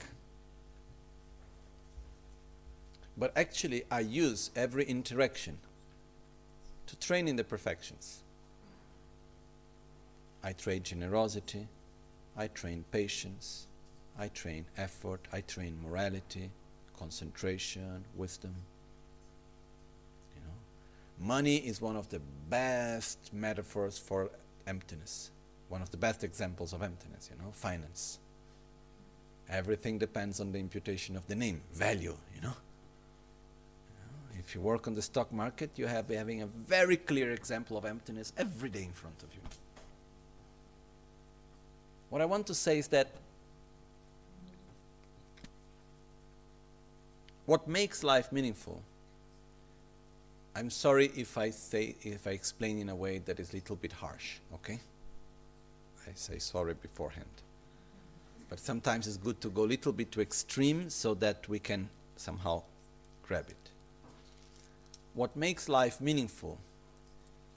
but 3.18 3.32
actually 3.36 3.84
I 3.92 4.00
use 4.00 4.50
every 4.56 4.86
interaction 4.86 5.58
to 6.88 6.96
train 6.96 7.28
in 7.28 7.36
the 7.36 7.44
perfections. 7.44 8.22
I 10.44 10.54
train 10.54 10.84
generosity, 10.84 11.68
I 12.36 12.48
train 12.48 12.86
patience, 12.92 13.68
I 14.18 14.28
train 14.28 14.66
effort, 14.78 15.22
I 15.32 15.42
train 15.42 15.78
morality, 15.84 16.52
concentration, 16.98 18.06
wisdom. 18.16 18.54
You 20.36 20.42
know, 20.46 21.28
money 21.28 21.58
is 21.58 21.82
one 21.82 21.96
of 21.96 22.10
the 22.10 22.22
best 22.50 23.34
metaphors 23.34 23.98
for 23.98 24.30
emptiness. 24.68 25.32
One 25.70 25.82
of 25.82 25.90
the 25.90 25.98
best 25.98 26.24
examples 26.24 26.74
of 26.74 26.84
emptiness, 26.84 27.30
you 27.32 27.44
know, 27.44 27.52
finance. 27.52 28.20
Everything 29.50 29.98
depends 29.98 30.40
on 30.40 30.52
the 30.52 30.60
imputation 30.60 31.16
of 31.16 31.28
the 31.28 31.36
name, 31.36 31.62
value, 31.74 32.16
you 32.36 32.42
know. 32.42 32.54
if 34.38 34.54
you 34.54 34.62
work 34.62 34.88
on 34.88 34.94
the 34.94 35.02
stock 35.02 35.32
market, 35.32 35.72
you 35.76 35.88
have 35.88 36.10
having 36.10 36.42
a 36.42 36.48
very 36.48 36.98
clear 36.98 37.32
example 37.32 37.78
of 37.78 37.86
emptiness 37.86 38.34
every 38.38 38.70
day 38.70 38.84
in 38.84 38.92
front 38.92 39.24
of 39.24 39.34
you. 39.34 39.42
What 42.10 42.22
I 42.22 42.26
want 42.26 42.46
to 42.48 42.54
say 42.54 42.78
is 42.78 42.88
that 42.90 43.08
what 47.46 47.68
makes 47.68 48.04
life 48.04 48.32
meaningful 48.32 48.82
i'm 50.56 50.70
sorry 50.70 51.12
if 51.16 51.38
i 51.38 51.50
say 51.50 51.96
if 52.02 52.28
i 52.28 52.32
explain 52.32 52.78
in 52.80 52.90
a 52.90 52.96
way 52.96 53.20
that 53.20 53.40
is 53.40 53.52
a 53.52 53.56
little 53.56 53.76
bit 53.76 53.92
harsh 53.92 54.38
okay? 54.54 54.80
I 56.08 56.12
say 56.16 56.38
sorry 56.40 56.74
beforehand. 56.74 57.26
But 58.50 58.60
sometimes 58.60 59.08
it's 59.08 59.18
good 59.18 59.40
to 59.42 59.50
go 59.50 59.64
a 59.64 59.66
little 59.66 59.92
bit 59.92 60.12
to 60.14 60.22
extreme 60.22 60.90
so 60.90 61.14
that 61.16 61.48
we 61.48 61.60
can 61.60 61.90
somehow 62.18 62.64
grab 63.24 63.46
it. 63.50 63.70
What 65.14 65.36
makes 65.36 65.70
life 65.70 66.02
meaningful 66.02 66.58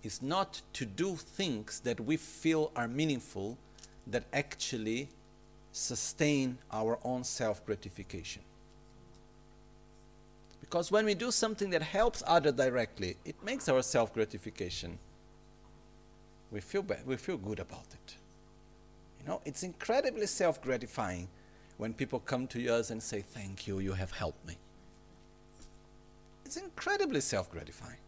is 0.02 0.22
not 0.22 0.62
to 0.74 0.84
do 0.84 1.16
things 1.16 1.80
that 1.80 2.00
we 2.00 2.16
feel 2.16 2.70
are 2.76 2.88
meaningful 2.88 3.58
that 4.06 4.24
actually 4.32 5.08
sustain 5.72 6.58
our 6.72 6.98
own 7.04 7.24
self 7.24 7.64
gratification 7.66 8.42
because 10.60 10.90
when 10.90 11.04
we 11.04 11.14
do 11.14 11.30
something 11.30 11.70
that 11.70 11.82
helps 11.82 12.22
other 12.26 12.52
directly, 12.52 13.16
it 13.24 13.36
makes 13.44 13.68
our 13.68 13.82
self 13.82 14.12
gratification. 14.12 14.98
We 16.50 16.60
feel 16.60 16.84
we 17.04 17.16
feel 17.16 17.36
good 17.36 17.60
about 17.60 17.86
it. 17.92 18.16
You 19.20 19.26
know, 19.26 19.40
it's 19.44 19.62
incredibly 19.62 20.26
self 20.26 20.62
gratifying 20.62 21.28
when 21.76 21.92
people 21.92 22.20
come 22.20 22.46
to 22.48 22.68
us 22.68 22.90
and 22.90 23.02
say, 23.02 23.20
Thank 23.22 23.66
you, 23.66 23.78
you 23.80 23.92
have 23.92 24.12
helped 24.12 24.46
me. 24.46 24.56
It's 26.44 26.56
incredibly 26.56 27.20
self 27.20 27.50
gratifying. 27.50 27.98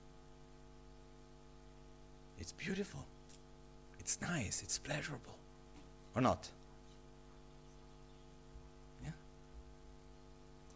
It's 2.39 2.53
beautiful. 2.53 3.05
It's 3.99 4.21
nice. 4.21 4.63
It's 4.63 4.79
pleasurable. 4.79 5.37
Or 6.15 6.23
not? 6.23 6.49
Yeah. 9.05 9.11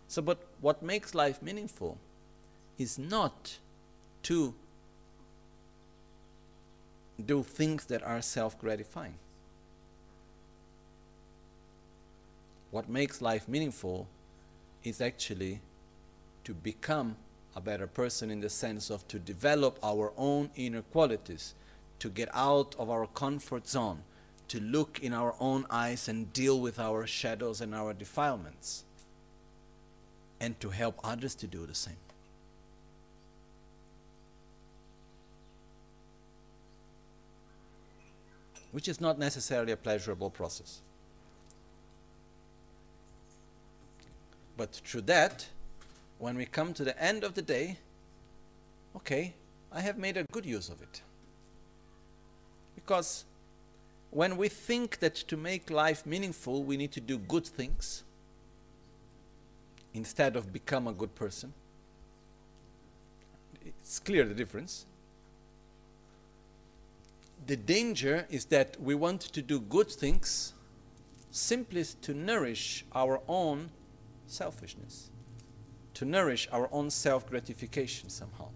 So, 0.08 0.20
but 0.20 0.38
what 0.62 0.80
makes 0.80 1.14
life 1.14 1.42
meaningful 1.42 1.98
is 2.78 2.98
not 2.98 3.58
to 4.22 4.54
do 7.26 7.42
things 7.42 7.84
that 7.86 8.02
are 8.02 8.22
self 8.22 8.58
gratifying. 8.58 9.14
What 12.70 12.88
makes 12.88 13.20
life 13.20 13.48
meaningful 13.48 14.06
is 14.82 15.00
actually 15.00 15.60
to 16.44 16.54
become 16.54 17.16
a 17.54 17.60
better 17.60 17.86
person 17.86 18.30
in 18.30 18.40
the 18.40 18.48
sense 18.48 18.88
of 18.88 19.06
to 19.08 19.18
develop 19.18 19.78
our 19.82 20.12
own 20.16 20.50
inner 20.56 20.82
qualities, 20.82 21.54
to 21.98 22.08
get 22.08 22.28
out 22.32 22.74
of 22.78 22.88
our 22.88 23.06
comfort 23.08 23.68
zone, 23.68 24.04
to 24.48 24.60
look 24.60 25.00
in 25.02 25.12
our 25.12 25.34
own 25.38 25.66
eyes 25.70 26.08
and 26.08 26.32
deal 26.32 26.60
with 26.60 26.78
our 26.78 27.06
shadows 27.06 27.60
and 27.60 27.74
our 27.74 27.92
defilements, 27.92 28.84
and 30.42 30.58
to 30.58 30.70
help 30.70 30.98
others 31.04 31.36
to 31.36 31.46
do 31.46 31.64
the 31.66 31.74
same. 31.74 32.02
Which 38.72 38.88
is 38.88 39.00
not 39.00 39.20
necessarily 39.20 39.70
a 39.70 39.76
pleasurable 39.76 40.30
process. 40.30 40.80
But 44.56 44.72
through 44.84 45.02
that, 45.02 45.46
when 46.18 46.36
we 46.36 46.44
come 46.44 46.74
to 46.74 46.82
the 46.82 47.00
end 47.00 47.22
of 47.22 47.34
the 47.34 47.42
day, 47.42 47.78
okay, 48.96 49.34
I 49.70 49.80
have 49.80 49.96
made 49.96 50.16
a 50.16 50.24
good 50.32 50.44
use 50.44 50.68
of 50.68 50.82
it. 50.82 51.02
Because 52.74 53.24
when 54.10 54.36
we 54.36 54.48
think 54.48 54.98
that 54.98 55.14
to 55.14 55.36
make 55.36 55.70
life 55.70 56.04
meaningful, 56.04 56.64
we 56.64 56.76
need 56.76 56.90
to 56.92 57.00
do 57.00 57.16
good 57.16 57.46
things 57.46 58.02
instead 59.94 60.36
of 60.36 60.52
become 60.52 60.86
a 60.86 60.92
good 60.92 61.14
person, 61.14 61.52
it's 63.64 63.98
clear 63.98 64.24
the 64.24 64.34
difference. 64.34 64.86
The 67.46 67.56
danger 67.56 68.26
is 68.30 68.44
that 68.46 68.80
we 68.80 68.94
want 68.94 69.20
to 69.22 69.42
do 69.42 69.60
good 69.60 69.90
things 69.90 70.54
simply 71.30 71.84
to 72.02 72.14
nourish 72.14 72.84
our 72.94 73.20
own 73.26 73.70
selfishness 74.26 75.10
to 75.94 76.04
nourish 76.04 76.48
our 76.50 76.68
own 76.72 76.90
self 76.90 77.28
gratification 77.28 78.08
somehow. 78.08 78.48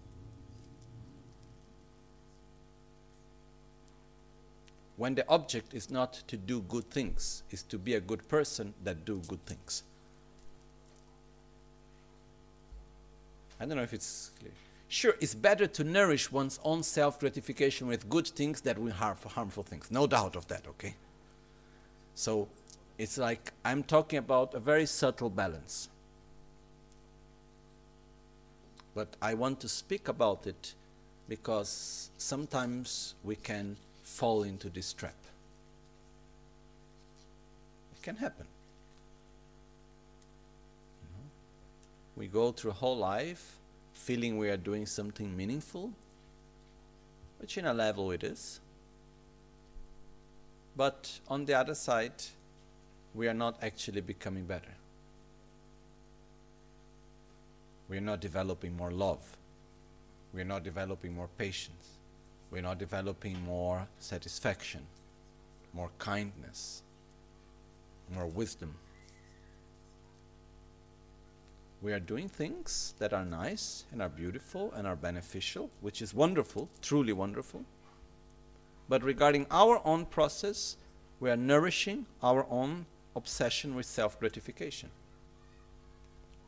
When 4.96 5.14
the 5.14 5.29
object 5.29 5.75
is 5.75 5.90
not 5.90 6.14
to 6.27 6.37
do 6.37 6.62
good 6.62 6.90
things, 6.90 7.42
is 7.51 7.62
to 7.64 7.79
be 7.79 7.94
a 7.94 8.01
good 8.01 8.27
person 8.29 8.72
that 8.83 9.05
do 9.05 9.20
good 9.29 9.44
things. 9.44 9.83
I 13.61 13.66
don't 13.66 13.77
know 13.77 13.83
if 13.83 13.95
it's 13.95 14.31
clear. 14.38 14.53
Sure, 14.88 15.14
it's 15.21 15.35
better 15.35 15.66
to 15.66 15.85
nourish 15.85 16.31
one's 16.31 16.61
own 16.62 16.83
self 16.83 17.19
gratification 17.19 17.87
with 17.88 18.09
good 18.09 18.29
things 18.29 18.61
than 18.61 18.83
with 18.83 18.95
harmful 18.95 19.62
things. 19.62 19.90
No 19.90 20.07
doubt 20.07 20.37
of 20.37 20.47
that, 20.49 20.66
okay? 20.69 20.95
So 22.14 22.49
it's 22.99 23.19
like 23.19 23.53
I'm 23.64 23.83
talking 23.83 24.19
about 24.19 24.55
a 24.55 24.61
very 24.61 24.87
subtle 24.87 25.31
balance 25.31 25.88
but 28.97 29.14
I 29.21 29.35
want 29.35 29.61
to 29.61 29.69
speak 29.69 30.09
about 30.09 30.47
it 30.47 30.73
because 31.29 32.09
sometimes 32.16 33.14
we 33.23 33.37
can 33.37 33.77
fall 34.03 34.42
into 34.42 34.71
this 34.71 34.95
trap. 34.95 35.14
It 37.95 38.03
can 38.03 38.16
happen. 38.16 38.47
You 41.03 41.09
know? 41.12 41.29
We 42.16 42.26
go 42.29 42.50
through 42.50 42.70
a 42.70 42.74
whole 42.74 42.96
life 42.96 43.59
feeling 43.92 44.38
we 44.38 44.48
are 44.48 44.57
doing 44.57 44.87
something 44.87 45.37
meaningful, 45.37 45.92
which 47.38 47.59
in 47.59 47.66
a 47.66 47.74
level 47.74 48.11
it 48.11 48.24
is. 48.24 48.61
But 50.76 51.20
on 51.29 51.44
the 51.44 51.55
other 51.55 51.74
side, 51.74 52.22
we 53.14 53.29
are 53.29 53.35
not 53.35 53.62
actually 53.62 54.00
becoming 54.00 54.44
better. 54.44 54.74
We're 57.88 58.00
not 58.00 58.20
developing 58.20 58.76
more 58.76 58.90
love. 58.90 59.37
We're 60.33 60.44
not 60.44 60.64
developing 60.64 61.14
more 61.14 61.29
patience. 61.38 61.88
We're 62.50 62.62
not 62.62 62.79
developing 62.79 63.40
more 63.44 63.87
satisfaction, 63.98 64.83
more 65.72 65.90
kindness, 65.98 66.83
more 68.14 68.26
wisdom. 68.26 68.74
We 71.83 71.93
are 71.93 72.01
doing 72.01 72.29
things 72.29 72.95
that 72.99 73.12
are 73.12 73.25
nice 73.25 73.85
and 73.93 74.01
are 74.01 74.09
beautiful 74.09 74.73
and 74.75 74.87
are 74.87 74.97
beneficial, 74.97 75.71
which 75.81 76.01
is 76.03 76.15
wonderful, 76.15 76.69
truly 76.83 77.12
wonderful. 77.12 77.65
But 78.89 79.03
regarding 79.03 79.47
our 79.51 79.81
own 79.85 80.07
process, 80.07 80.77
we 81.21 81.31
are 81.31 81.37
nourishing 81.37 82.07
our 82.23 82.47
own 82.51 82.87
obsession 83.15 83.75
with 83.75 83.87
self 83.87 84.19
gratification 84.19 84.91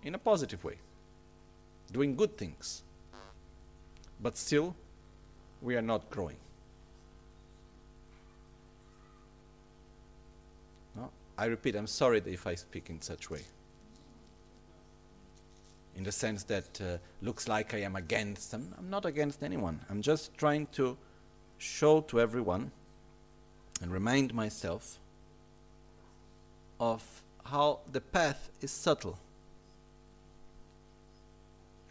in 0.03 0.15
a 0.15 0.19
positive 0.19 0.65
way 0.65 0.79
doing 1.93 2.15
good 2.15 2.37
things. 2.37 2.83
But 4.21 4.37
still, 4.37 4.75
we 5.63 5.77
are 5.77 5.83
not 5.83 6.11
growing. 6.11 6.37
No? 10.97 11.11
I 11.37 11.47
repeat, 11.47 11.77
I'm 11.77 11.87
sorry 11.87 12.23
if 12.27 12.47
I 12.47 12.55
speak 12.55 12.91
in 12.91 13.01
such 13.01 13.31
way. 13.31 13.43
In 15.99 16.05
the 16.05 16.13
sense 16.13 16.45
that 16.45 16.81
uh, 16.81 16.97
looks 17.21 17.47
like 17.47 17.75
I 17.75 17.79
am 17.79 17.97
against 17.97 18.53
them. 18.53 18.75
I'm 18.79 18.89
not 18.89 19.05
against 19.05 19.43
anyone. 19.43 19.81
I'm 19.91 20.01
just 20.01 20.33
trying 20.39 20.69
to 20.69 20.97
show 21.59 22.01
to 22.03 22.21
everyone 22.21 22.71
and 23.83 23.93
remind 23.93 24.33
myself 24.33 24.99
of 26.81 27.03
how 27.45 27.81
the 27.91 28.01
path 28.01 28.49
is 28.61 28.71
subtle 28.71 29.19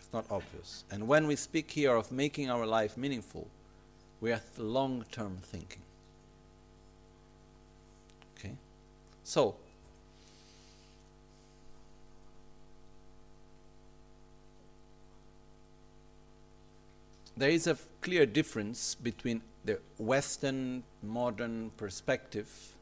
it's 0.07 0.13
not 0.13 0.25
obvious. 0.31 0.85
And 0.89 1.05
when 1.07 1.27
we 1.27 1.35
speak 1.35 1.69
here 1.71 1.93
of 1.93 2.13
making 2.13 2.49
our 2.49 2.65
life 2.65 2.95
meaningful, 2.95 3.49
we 4.21 4.31
are 4.31 4.41
long 4.57 5.03
term 5.11 5.39
thinking. 5.41 5.81
Okay? 8.37 8.53
So, 9.25 9.55
there 17.37 17.49
is 17.49 17.67
a 17.67 17.77
clear 18.01 18.25
difference 18.25 18.95
between 18.95 19.41
the 19.63 19.79
Western 19.97 20.83
modern 21.03 21.71
perspective 21.77 22.75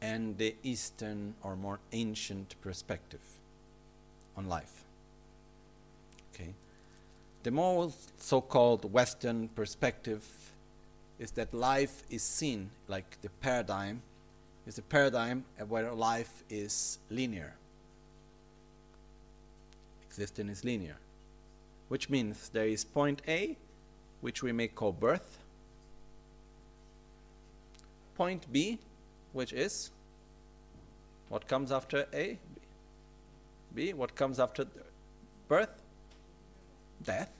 and 0.00 0.36
the 0.38 0.54
Eastern 0.62 1.34
or 1.42 1.54
more 1.54 1.78
ancient 1.92 2.56
perspective 2.60 3.20
on 4.36 4.48
life. 4.48 4.84
Okay. 6.34 6.54
The 7.44 7.50
more 7.50 7.92
so-called 8.18 8.92
Western 8.92 9.48
perspective 9.48 10.26
is 11.18 11.30
that 11.32 11.54
life 11.54 12.02
is 12.10 12.22
seen 12.22 12.70
like 12.88 13.20
the 13.22 13.28
paradigm 13.40 14.02
is 14.66 14.78
a 14.78 14.82
paradigm 14.82 15.44
where 15.68 15.92
life 15.92 16.42
is 16.50 16.98
linear. 17.10 17.54
Existence 20.08 20.58
is 20.58 20.64
linear, 20.64 20.96
which 21.92 22.08
means 22.08 22.48
there 22.48 22.68
is 22.68 22.86
point 22.86 23.20
A, 23.28 23.54
which 24.22 24.42
we 24.42 24.50
may 24.50 24.66
call 24.66 24.92
birth, 24.92 25.36
point 28.14 28.50
B, 28.50 28.78
which 29.34 29.52
is 29.52 29.90
what 31.28 31.46
comes 31.46 31.70
after 31.70 32.06
A, 32.14 32.38
B, 33.74 33.92
what 33.92 34.14
comes 34.14 34.40
after 34.40 34.64
birth, 35.48 35.82
death. 37.04 37.34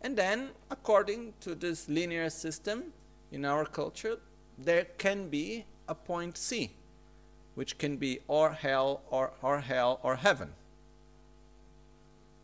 And 0.00 0.16
then, 0.16 0.48
according 0.70 1.34
to 1.40 1.54
this 1.54 1.90
linear 1.90 2.30
system 2.30 2.84
in 3.32 3.44
our 3.44 3.66
culture, 3.66 4.18
there 4.56 4.86
can 4.96 5.28
be 5.28 5.66
a 5.88 5.94
point 5.94 6.38
C, 6.38 6.70
which 7.54 7.76
can 7.76 7.98
be 7.98 8.20
or 8.26 8.52
hell 8.52 9.02
or, 9.10 9.32
or 9.42 9.60
hell 9.60 10.00
or 10.02 10.16
heaven. 10.16 10.54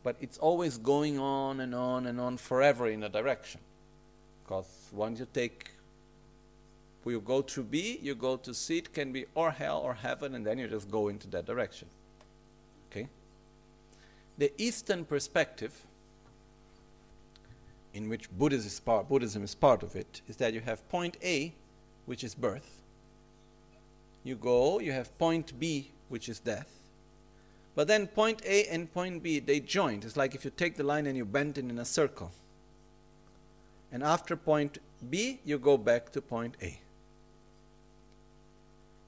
But 0.02 0.16
it's 0.20 0.38
always 0.38 0.78
going 0.78 1.18
on 1.18 1.60
and 1.60 1.74
on 1.74 2.06
and 2.06 2.20
on 2.20 2.36
forever 2.36 2.88
in 2.88 3.02
a 3.02 3.08
direction. 3.08 3.60
Because 4.42 4.66
once 4.92 5.20
you 5.20 5.26
take, 5.32 5.70
you 7.06 7.20
go 7.20 7.42
to 7.42 7.62
B, 7.62 7.98
you 8.02 8.14
go 8.14 8.36
to 8.36 8.52
C, 8.52 8.78
it 8.78 8.92
can 8.92 9.12
be 9.12 9.26
or 9.34 9.52
hell 9.52 9.78
or 9.78 9.94
heaven, 9.94 10.34
and 10.34 10.44
then 10.46 10.58
you 10.58 10.68
just 10.68 10.90
go 10.90 11.08
into 11.08 11.28
that 11.28 11.46
direction. 11.46 11.88
Okay? 12.90 13.08
the 14.38 14.52
Eastern 14.58 15.04
perspective 15.04 15.86
in 17.94 18.08
which 18.08 18.30
Buddhism 18.30 18.66
is, 18.66 18.80
part, 18.80 19.08
Buddhism 19.08 19.44
is 19.44 19.54
part 19.54 19.82
of 19.82 19.94
it, 19.94 20.22
is 20.26 20.36
that 20.36 20.54
you 20.54 20.60
have 20.60 20.88
point 20.88 21.16
A, 21.22 21.52
which 22.06 22.24
is 22.24 22.34
birth. 22.34 22.80
You 24.24 24.34
go, 24.34 24.80
you 24.80 24.92
have 24.92 25.16
point 25.18 25.58
B, 25.58 25.90
which 26.08 26.28
is 26.28 26.40
death. 26.40 26.70
But 27.74 27.88
then 27.88 28.06
point 28.06 28.42
A 28.44 28.66
and 28.66 28.92
point 28.92 29.22
B, 29.22 29.38
they 29.38 29.60
join. 29.60 29.96
It's 30.02 30.16
like 30.16 30.34
if 30.34 30.44
you 30.44 30.50
take 30.50 30.76
the 30.76 30.82
line 30.82 31.06
and 31.06 31.16
you 31.16 31.24
bend 31.24 31.56
it 31.58 31.64
in 31.64 31.78
a 31.78 31.84
circle. 31.84 32.30
And 33.90 34.02
after 34.02 34.36
point 34.36 34.78
B, 35.08 35.40
you 35.44 35.58
go 35.58 35.76
back 35.78 36.12
to 36.12 36.20
point 36.20 36.56
A. 36.62 36.80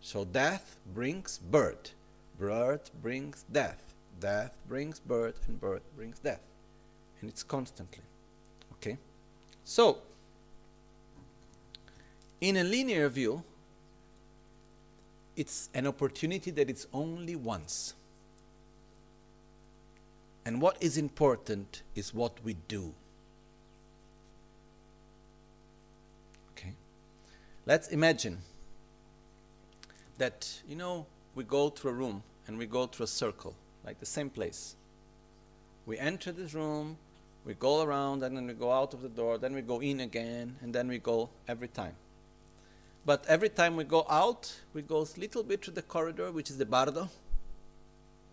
So 0.00 0.24
death 0.24 0.76
brings 0.94 1.38
birth. 1.38 1.92
Birth 2.38 2.90
brings 3.02 3.44
death. 3.50 3.94
Death 4.20 4.56
brings 4.68 5.00
birth, 5.00 5.40
and 5.48 5.60
birth 5.60 5.82
brings 5.96 6.18
death. 6.18 6.40
And 7.20 7.30
it's 7.30 7.42
constantly. 7.42 8.02
Okay? 8.74 8.98
So, 9.64 9.98
in 12.40 12.56
a 12.56 12.64
linear 12.64 13.08
view, 13.08 13.42
it's 15.36 15.68
an 15.74 15.86
opportunity 15.86 16.50
that 16.50 16.68
it's 16.68 16.86
only 16.92 17.34
once. 17.34 17.94
And 20.46 20.60
what 20.60 20.76
is 20.80 20.98
important 20.98 21.82
is 21.94 22.12
what 22.12 22.32
we 22.44 22.54
do. 22.68 22.92
Okay? 26.52 26.74
Let's 27.66 27.88
imagine 27.88 28.38
that, 30.18 30.60
you 30.68 30.76
know, 30.76 31.06
we 31.34 31.44
go 31.44 31.70
to 31.70 31.88
a 31.88 31.92
room 31.92 32.22
and 32.46 32.58
we 32.58 32.66
go 32.66 32.86
through 32.86 33.04
a 33.04 33.08
circle, 33.08 33.54
like 33.84 34.00
the 34.00 34.06
same 34.06 34.28
place. 34.28 34.76
We 35.86 35.98
enter 35.98 36.30
this 36.30 36.54
room, 36.54 36.98
we 37.44 37.54
go 37.54 37.82
around, 37.82 38.22
and 38.22 38.36
then 38.36 38.46
we 38.46 38.54
go 38.54 38.70
out 38.72 38.94
of 38.94 39.02
the 39.02 39.08
door, 39.08 39.38
then 39.38 39.54
we 39.54 39.62
go 39.62 39.80
in 39.80 40.00
again, 40.00 40.56
and 40.62 40.74
then 40.74 40.88
we 40.88 40.98
go 40.98 41.30
every 41.48 41.68
time. 41.68 41.94
But 43.06 43.24
every 43.28 43.50
time 43.50 43.76
we 43.76 43.84
go 43.84 44.06
out, 44.08 44.54
we 44.72 44.80
go 44.82 45.00
a 45.00 45.20
little 45.20 45.42
bit 45.42 45.60
to 45.62 45.70
the 45.70 45.82
corridor, 45.82 46.32
which 46.32 46.48
is 46.48 46.56
the 46.56 46.64
bardo. 46.64 47.10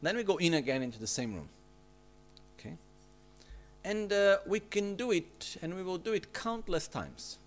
Then 0.02 0.16
we 0.16 0.24
go 0.24 0.38
in 0.38 0.54
again 0.54 0.82
into 0.82 0.98
the 0.98 1.08
same 1.08 1.36
room. 1.36 1.50
Okay? 2.62 2.76
And 3.84 4.14
uh, 4.14 4.38
we 4.46 4.60
can 4.60 4.96
do 4.96 5.12
it, 5.12 5.58
and 5.62 5.76
we 5.76 5.84
will 5.84 5.98
do 5.98 6.14
it 6.14 6.34
countless 6.34 6.88
times. 6.88 7.40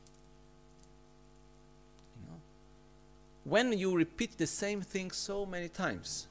You 2.17 2.31
know? 2.31 2.39
When 3.45 3.79
you 3.79 3.97
repeat 3.97 4.37
the 4.37 4.47
same 4.47 4.83
thing 4.83 5.13
so 5.13 5.47
many 5.47 5.69
times, 5.69 6.27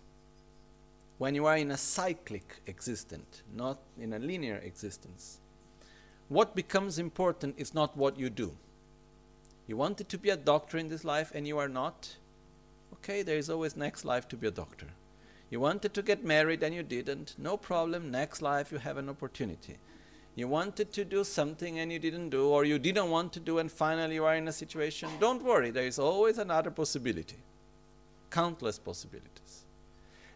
when 1.18 1.36
you 1.36 1.46
are 1.46 1.58
in 1.58 1.72
a 1.72 1.78
cyclic 1.78 2.60
existence, 2.68 3.44
not 3.56 3.80
in 4.00 4.14
a 4.14 4.20
linear 4.20 4.58
existence, 4.58 5.40
what 6.28 6.56
becomes 6.56 7.00
important 7.00 7.56
is 7.58 7.74
not 7.74 7.96
what 7.96 8.18
you 8.18 8.30
do. 8.30 8.52
You 9.68 9.78
wanted 9.78 10.10
to 10.10 10.18
be 10.18 10.30
a 10.30 10.36
doctor 10.36 10.78
in 10.78 10.90
this 10.90 11.06
life 11.06 11.32
and 11.34 11.48
you 11.48 11.58
are 11.58 11.70
not? 11.70 12.16
Okay, 12.96 13.22
there 13.22 13.38
is 13.38 13.50
always 13.50 13.78
next 13.78 14.04
life 14.04 14.28
to 14.30 14.36
be 14.36 14.48
a 14.48 14.52
doctor. 14.52 14.88
You 15.54 15.60
wanted 15.60 15.94
to 15.94 16.02
get 16.02 16.26
married 16.26 16.64
and 16.64 16.74
you 16.74 16.82
didn't? 16.82 17.36
No 17.38 17.58
problem, 17.58 18.10
next 18.10 18.42
life 18.42 18.72
you 18.72 18.80
have 18.80 18.98
an 18.98 19.08
opportunity. 19.08 19.78
You 20.34 20.48
wanted 20.48 20.92
to 20.94 21.06
do 21.06 21.24
something 21.24 21.78
and 21.78 21.92
you 21.92 22.00
didn't 22.00 22.32
do, 22.32 22.48
or 22.48 22.66
you 22.66 22.80
didn't 22.80 23.12
want 23.12 23.32
to 23.34 23.40
do 23.40 23.60
and 23.60 23.72
finally 23.72 24.16
you 24.16 24.26
are 24.26 24.34
in 24.34 24.48
a 24.48 24.52
situation, 24.52 25.10
don't 25.20 25.44
worry, 25.44 25.70
there 25.70 25.86
is 25.86 26.00
always 26.00 26.40
another 26.40 26.72
possibility. 26.72 27.38
Countless 28.32 28.80
possibilities. 28.80 29.66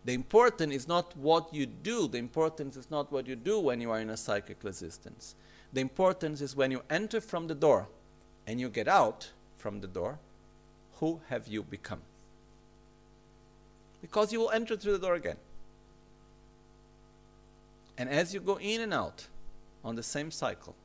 The 0.06 0.14
important 0.14 0.72
is 0.72 0.88
not 0.88 1.18
what 1.18 1.52
you 1.52 1.66
do, 1.66 2.08
the 2.08 2.20
importance 2.20 2.78
is 2.78 2.92
not 2.92 3.12
what 3.12 3.26
you 3.26 3.36
do 3.36 3.60
when 3.60 3.82
you 3.82 3.90
are 3.90 4.00
in 4.00 4.12
a 4.12 4.18
cyclic 4.18 4.64
existence. 4.64 5.34
The 5.74 5.82
importance 5.82 6.42
is 6.42 6.56
when 6.56 6.70
you 6.70 6.84
enter 6.92 7.22
from 7.22 7.48
the 7.48 7.56
door 7.56 7.88
and 8.46 8.62
you 8.62 8.70
get 8.70 8.88
out 8.88 9.32
from 9.56 9.82
the 9.82 9.88
door, 9.88 10.20
who 11.00 11.22
have 11.30 11.48
you 11.48 11.64
become? 11.64 12.04
Because 14.10 14.32
you 14.32 14.40
will 14.40 14.52
enter 14.52 14.78
through 14.78 14.94
the 14.94 15.00
door 15.00 15.16
again. 15.16 15.36
And 17.98 18.10
as 18.10 18.34
you 18.34 18.40
go 18.40 18.58
in 18.58 18.82
and 18.82 18.94
out 18.94 19.28
on 19.84 19.96
the 19.96 20.04
same 20.04 20.32
cycle, 20.32 20.76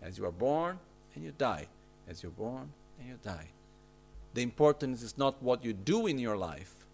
as 0.00 0.16
you 0.16 0.24
are 0.24 0.32
born 0.32 0.78
and 1.14 1.22
you 1.22 1.32
die, 1.36 1.66
as 2.08 2.22
you're 2.22 2.32
born 2.32 2.70
and 2.98 3.08
you 3.08 3.18
die, 3.22 3.48
the 4.32 4.42
importance 4.42 5.02
is 5.02 5.18
not 5.18 5.42
what 5.42 5.62
you 5.64 5.72
do 5.74 6.06
in 6.06 6.18
your 6.18 6.36
life, 6.36 6.86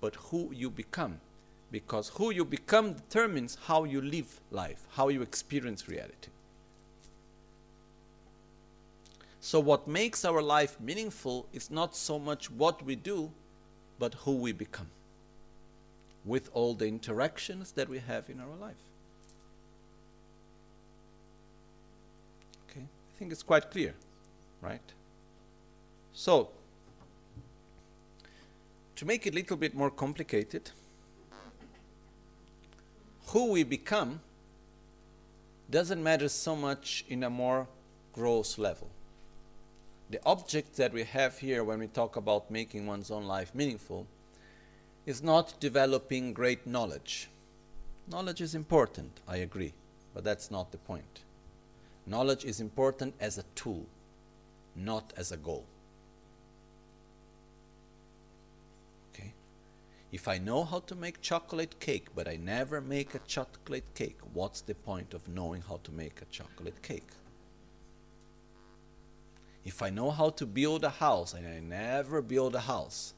but 0.00 0.14
who 0.16 0.50
you 0.54 0.70
become. 0.70 1.20
Because 1.70 2.08
who 2.10 2.30
you 2.30 2.44
become 2.44 2.94
determines 2.94 3.58
how 3.66 3.84
you 3.84 4.00
live 4.00 4.40
life, 4.50 4.86
how 4.92 5.08
you 5.08 5.20
experience 5.20 5.88
reality. 5.88 6.30
So, 9.40 9.60
what 9.60 9.86
makes 9.86 10.24
our 10.24 10.40
life 10.40 10.80
meaningful 10.80 11.46
is 11.52 11.70
not 11.70 11.94
so 11.94 12.18
much 12.18 12.50
what 12.50 12.84
we 12.84 12.96
do, 12.96 13.32
but 13.98 14.14
who 14.14 14.36
we 14.36 14.52
become 14.52 14.88
with 16.26 16.50
all 16.52 16.74
the 16.74 16.86
interactions 16.86 17.72
that 17.72 17.88
we 17.88 17.98
have 18.00 18.28
in 18.28 18.40
our 18.40 18.56
life. 18.60 18.74
Okay, 22.68 22.82
I 22.82 23.18
think 23.18 23.32
it's 23.32 23.42
quite 23.42 23.70
clear, 23.70 23.94
right? 24.60 24.92
So, 26.12 26.50
to 28.96 29.04
make 29.06 29.26
it 29.26 29.32
a 29.32 29.36
little 29.36 29.56
bit 29.56 29.74
more 29.74 29.90
complicated, 29.90 30.70
who 33.28 33.52
we 33.52 33.62
become 33.62 34.20
doesn't 35.70 36.02
matter 36.02 36.28
so 36.28 36.56
much 36.56 37.04
in 37.08 37.22
a 37.22 37.30
more 37.30 37.66
gross 38.12 38.58
level 38.58 38.88
the 40.10 40.20
object 40.24 40.76
that 40.76 40.92
we 40.92 41.02
have 41.02 41.38
here 41.38 41.64
when 41.64 41.80
we 41.80 41.86
talk 41.88 42.16
about 42.16 42.50
making 42.50 42.86
one's 42.86 43.10
own 43.10 43.24
life 43.24 43.54
meaningful 43.54 44.06
is 45.06 45.22
not 45.22 45.58
developing 45.60 46.32
great 46.32 46.66
knowledge. 46.66 47.28
Knowledge 48.08 48.40
is 48.40 48.54
important, 48.54 49.20
I 49.26 49.36
agree, 49.36 49.72
but 50.12 50.24
that's 50.24 50.50
not 50.50 50.72
the 50.72 50.78
point. 50.78 51.20
Knowledge 52.06 52.44
is 52.44 52.60
important 52.60 53.14
as 53.20 53.38
a 53.38 53.44
tool, 53.54 53.86
not 54.74 55.12
as 55.16 55.30
a 55.30 55.36
goal. 55.36 55.64
Okay? 59.12 59.32
If 60.10 60.26
I 60.26 60.38
know 60.38 60.64
how 60.64 60.80
to 60.80 60.94
make 60.96 61.20
chocolate 61.20 61.78
cake, 61.78 62.08
but 62.14 62.28
I 62.28 62.36
never 62.36 62.80
make 62.80 63.14
a 63.14 63.20
chocolate 63.20 63.94
cake, 63.94 64.18
what's 64.32 64.60
the 64.60 64.74
point 64.74 65.14
of 65.14 65.28
knowing 65.28 65.62
how 65.62 65.80
to 65.84 65.92
make 65.92 66.20
a 66.20 66.26
chocolate 66.26 66.82
cake? 66.82 67.10
If 69.64 69.82
I 69.82 69.90
know 69.90 70.10
how 70.10 70.30
to 70.30 70.46
build 70.46 70.84
a 70.84 70.90
house 70.90 71.34
and 71.34 71.46
I 71.46 71.58
never 71.58 72.22
build 72.22 72.54
a 72.54 72.60
house, 72.60 73.14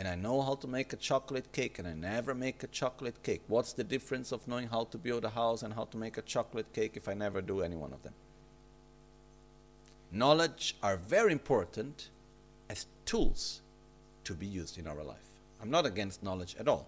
and 0.00 0.08
I 0.08 0.14
know 0.14 0.40
how 0.40 0.54
to 0.54 0.66
make 0.66 0.94
a 0.94 0.96
chocolate 0.96 1.52
cake 1.52 1.78
and 1.78 1.86
I 1.86 1.92
never 1.92 2.34
make 2.34 2.62
a 2.62 2.68
chocolate 2.68 3.22
cake, 3.22 3.42
what's 3.48 3.74
the 3.74 3.84
difference 3.84 4.32
of 4.32 4.48
knowing 4.48 4.68
how 4.68 4.84
to 4.84 4.96
build 4.96 5.26
a 5.26 5.28
house 5.28 5.62
and 5.62 5.74
how 5.74 5.84
to 5.84 5.98
make 5.98 6.16
a 6.16 6.22
chocolate 6.22 6.72
cake 6.72 6.92
if 6.94 7.06
I 7.06 7.12
never 7.12 7.42
do 7.42 7.60
any 7.60 7.76
one 7.76 7.92
of 7.92 8.02
them? 8.02 8.14
Knowledge 10.10 10.74
are 10.82 10.96
very 10.96 11.32
important 11.32 12.08
as 12.70 12.86
tools 13.04 13.60
to 14.24 14.32
be 14.32 14.46
used 14.46 14.78
in 14.78 14.86
our 14.86 15.04
life. 15.04 15.28
I'm 15.60 15.70
not 15.70 15.84
against 15.84 16.22
knowledge 16.22 16.56
at 16.58 16.66
all. 16.66 16.86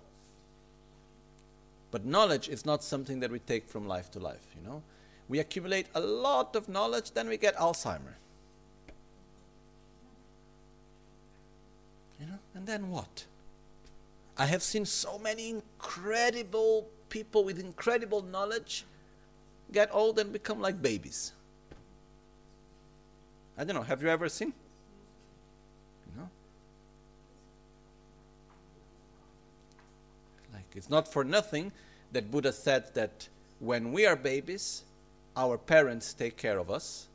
But 1.90 2.06
knowledge 2.06 2.48
is 2.48 2.64
not 2.64 2.82
something 2.82 3.20
that 3.20 3.30
we 3.30 3.40
take 3.40 3.68
from 3.68 3.86
life 3.86 4.10
to 4.12 4.20
life, 4.20 4.46
you 4.56 4.66
know. 4.66 4.82
We 5.28 5.38
accumulate 5.38 5.88
a 5.94 6.00
lot 6.00 6.56
of 6.56 6.66
knowledge, 6.66 7.10
then 7.10 7.28
we 7.28 7.36
get 7.36 7.56
Alzheimer. 7.56 8.14
You 12.22 12.28
know, 12.28 12.38
and 12.54 12.64
then 12.64 12.88
what? 12.88 13.24
I 14.38 14.46
have 14.46 14.62
seen 14.62 14.84
so 14.86 15.18
many 15.18 15.50
incredible 15.50 16.86
people 17.08 17.42
with 17.42 17.58
incredible 17.58 18.22
knowledge 18.22 18.84
get 19.72 19.92
old 19.92 20.20
and 20.20 20.32
become 20.32 20.60
like 20.60 20.80
babies. 20.80 21.32
I 23.58 23.64
don't 23.64 23.74
know, 23.74 23.82
have 23.82 24.04
you 24.04 24.08
ever 24.08 24.28
seen? 24.28 24.52
Know? 26.16 26.30
Like 30.52 30.76
it's 30.76 30.88
not 30.88 31.12
for 31.12 31.24
nothing 31.24 31.72
that 32.12 32.30
Buddha 32.30 32.52
said 32.52 32.94
that 32.94 33.28
when 33.58 33.90
we 33.90 34.06
are 34.06 34.14
babies, 34.14 34.84
our 35.36 35.58
parents 35.58 36.14
take 36.14 36.36
care 36.36 36.60
of 36.60 36.70
us 36.70 37.08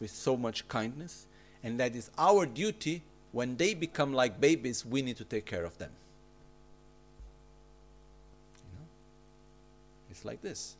with 0.00 0.10
so 0.10 0.36
much 0.36 0.66
kindness, 0.66 1.26
and 1.62 1.78
that 1.78 1.94
is 1.94 2.10
our 2.18 2.46
duty 2.46 3.02
when 3.32 3.56
they 3.56 3.74
become 3.74 4.12
like 4.12 4.40
babies, 4.40 4.84
we 4.84 5.02
need 5.02 5.16
to 5.16 5.24
take 5.24 5.46
care 5.46 5.64
of 5.64 5.76
them. 5.78 5.90
You 8.56 8.78
know? 8.78 8.86
It's 10.10 10.24
like 10.24 10.42
this. 10.42 10.76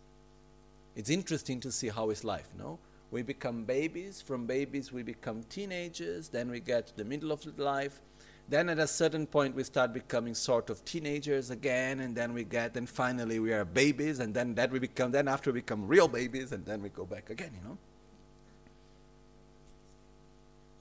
It's 0.97 1.11
interesting 1.11 1.61
to 1.61 1.71
see 1.71 1.89
how 1.89 2.11
is 2.11 2.25
life, 2.25 2.49
no? 2.59 2.79
We 3.11 3.23
become 3.23 3.65
babies, 3.65 4.21
from 4.21 4.47
babies 4.47 4.93
we 4.93 5.03
become 5.03 5.43
teenagers, 5.45 6.29
then 6.29 6.51
we 6.51 6.61
get 6.61 6.89
to 6.89 6.97
the 6.97 7.05
middle 7.05 7.33
of 7.33 7.59
life, 7.59 8.01
Then 8.49 8.71
at 8.71 8.79
a 8.79 8.87
certain 8.87 9.27
point 9.27 9.55
we 9.55 9.63
start 9.63 9.93
becoming 9.93 10.35
sort 10.35 10.71
of 10.71 10.83
teenagers 10.85 11.51
again, 11.51 12.01
and 12.01 12.17
then 12.17 12.33
we 12.33 12.45
get, 12.45 12.77
and 12.77 12.89
finally 12.89 13.39
we 13.39 13.53
are 13.53 13.65
babies, 13.65 14.21
and 14.21 14.33
then 14.33 14.55
that 14.55 14.71
we 14.71 14.79
become, 14.79 15.11
then 15.11 15.29
after 15.29 15.53
we 15.53 15.61
become 15.61 15.87
real 15.87 16.09
babies, 16.09 16.53
and 16.53 16.65
then 16.65 16.81
we 16.81 16.89
go 16.89 17.05
back 17.05 17.29
again, 17.29 17.51
you 17.55 17.69
know? 17.69 17.77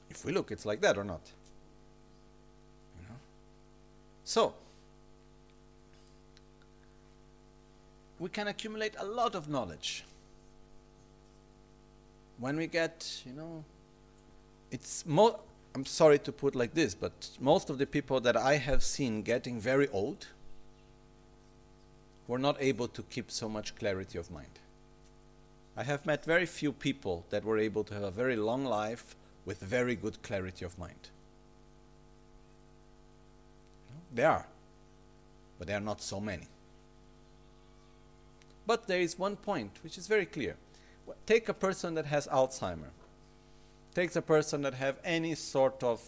If 0.09 0.23
we 0.23 0.31
look, 0.31 0.49
it's 0.51 0.65
like 0.65 0.79
that 0.81 0.97
or 0.97 1.03
not. 1.03 1.19
So, 4.27 4.53
we 8.19 8.27
can 8.27 8.49
accumulate 8.49 8.93
a 8.99 9.05
lot 9.05 9.35
of 9.35 9.47
knowledge. 9.47 10.03
When 12.37 12.57
we 12.57 12.67
get, 12.67 13.23
you 13.25 13.31
know, 13.31 13.63
it's 14.69 15.05
more 15.05 15.39
I'm 15.73 15.85
sorry 15.85 16.19
to 16.19 16.33
put 16.33 16.55
like 16.55 16.73
this, 16.73 16.93
but 16.93 17.29
most 17.39 17.69
of 17.69 17.77
the 17.77 17.85
people 17.85 18.19
that 18.19 18.35
I 18.35 18.57
have 18.57 18.83
seen 18.83 19.21
getting 19.21 19.61
very 19.61 19.87
old 19.87 20.27
were 22.27 22.37
not 22.37 22.57
able 22.59 22.89
to 22.89 23.03
keep 23.03 23.31
so 23.31 23.47
much 23.47 23.75
clarity 23.75 24.17
of 24.17 24.29
mind. 24.29 24.59
I 25.77 25.83
have 25.83 26.05
met 26.05 26.25
very 26.25 26.45
few 26.45 26.73
people 26.73 27.25
that 27.29 27.45
were 27.45 27.59
able 27.59 27.85
to 27.85 27.93
have 27.93 28.03
a 28.03 28.11
very 28.11 28.35
long 28.35 28.65
life 28.65 29.15
with 29.45 29.61
very 29.61 29.95
good 29.95 30.21
clarity 30.21 30.65
of 30.65 30.77
mind. 30.77 31.11
They 34.13 34.23
are, 34.23 34.47
but 35.57 35.67
they 35.67 35.73
are 35.73 35.79
not 35.79 36.01
so 36.01 36.19
many. 36.19 36.47
But 38.65 38.87
there 38.87 38.99
is 38.99 39.17
one 39.17 39.35
point 39.35 39.71
which 39.83 39.97
is 39.97 40.07
very 40.07 40.25
clear. 40.25 40.55
Take 41.25 41.47
a 41.49 41.53
person 41.53 41.95
that 41.95 42.05
has 42.05 42.27
Alzheimer 42.27 42.91
Take 43.97 44.15
a 44.15 44.21
person 44.21 44.61
that 44.61 44.75
have 44.75 44.99
any 45.03 45.33
sort 45.33 45.81
of 45.81 45.99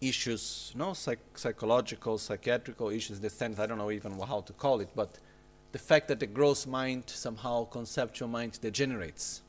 issues, 0.00 0.72
no 0.76 0.92
psych 0.92 1.18
psychological, 1.34 2.18
psychiatrical 2.18 2.90
issues, 2.90 3.18
the 3.18 3.28
sense 3.28 3.58
I 3.58 3.66
don't 3.66 3.78
know 3.78 3.90
even 3.90 4.16
how 4.20 4.42
to 4.42 4.52
call 4.52 4.78
it, 4.78 4.90
but 4.94 5.18
the 5.72 5.80
fact 5.80 6.06
that 6.06 6.20
the 6.20 6.28
gross 6.28 6.68
mind 6.68 7.02
somehow 7.08 7.64
conceptual 7.64 8.28
mind 8.28 8.60
degenerates, 8.60 9.42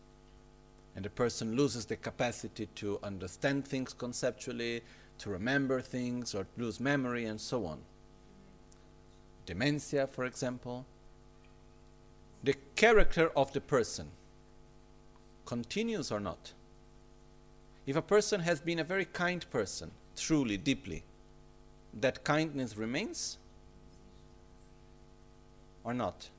and 0.95 1.05
the 1.05 1.11
person 1.11 1.55
loses 1.55 1.85
the 1.85 1.97
capacity 1.97 2.65
to 2.77 2.97
understand 3.03 3.67
things 3.67 3.93
conceptually, 3.93 4.81
to 5.21 5.29
remember 5.29 5.81
things, 5.81 6.35
or 6.35 6.47
lose 6.57 6.79
memory, 6.79 7.25
and 7.25 7.39
so 7.39 7.65
on. 7.65 7.79
Dementia, 9.45 10.07
for 10.07 10.25
example. 10.25 10.85
The 12.43 12.55
character 12.75 13.31
of 13.35 13.53
the 13.53 13.61
person 13.61 14.07
continues 15.45 16.11
or 16.11 16.19
not? 16.19 16.53
If 17.85 17.95
a 17.95 18.01
person 18.01 18.39
has 18.41 18.61
been 18.61 18.79
a 18.79 18.83
very 18.83 19.05
kind 19.05 19.45
person, 19.51 19.91
truly, 20.15 20.55
deeply, 20.55 21.03
that 21.99 22.23
kindness 22.23 22.77
remains 22.77 23.37
or 25.83 25.93
not? 25.93 26.29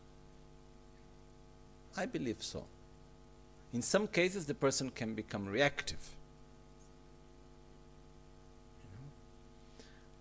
I 1.96 2.06
believe 2.06 2.42
so. 2.42 2.64
In 3.72 3.82
some 3.82 4.06
cases, 4.06 4.46
the 4.46 4.54
person 4.54 4.90
can 4.90 5.14
become 5.14 5.46
reactive. 5.46 6.16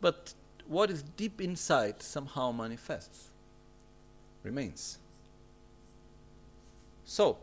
But 0.02 0.34
what 0.68 0.90
is 0.90 1.04
deep 1.04 1.40
inside 1.40 2.02
somehow 2.02 2.52
manifests, 2.52 3.30
remains. 4.44 4.98
So, 7.06 7.38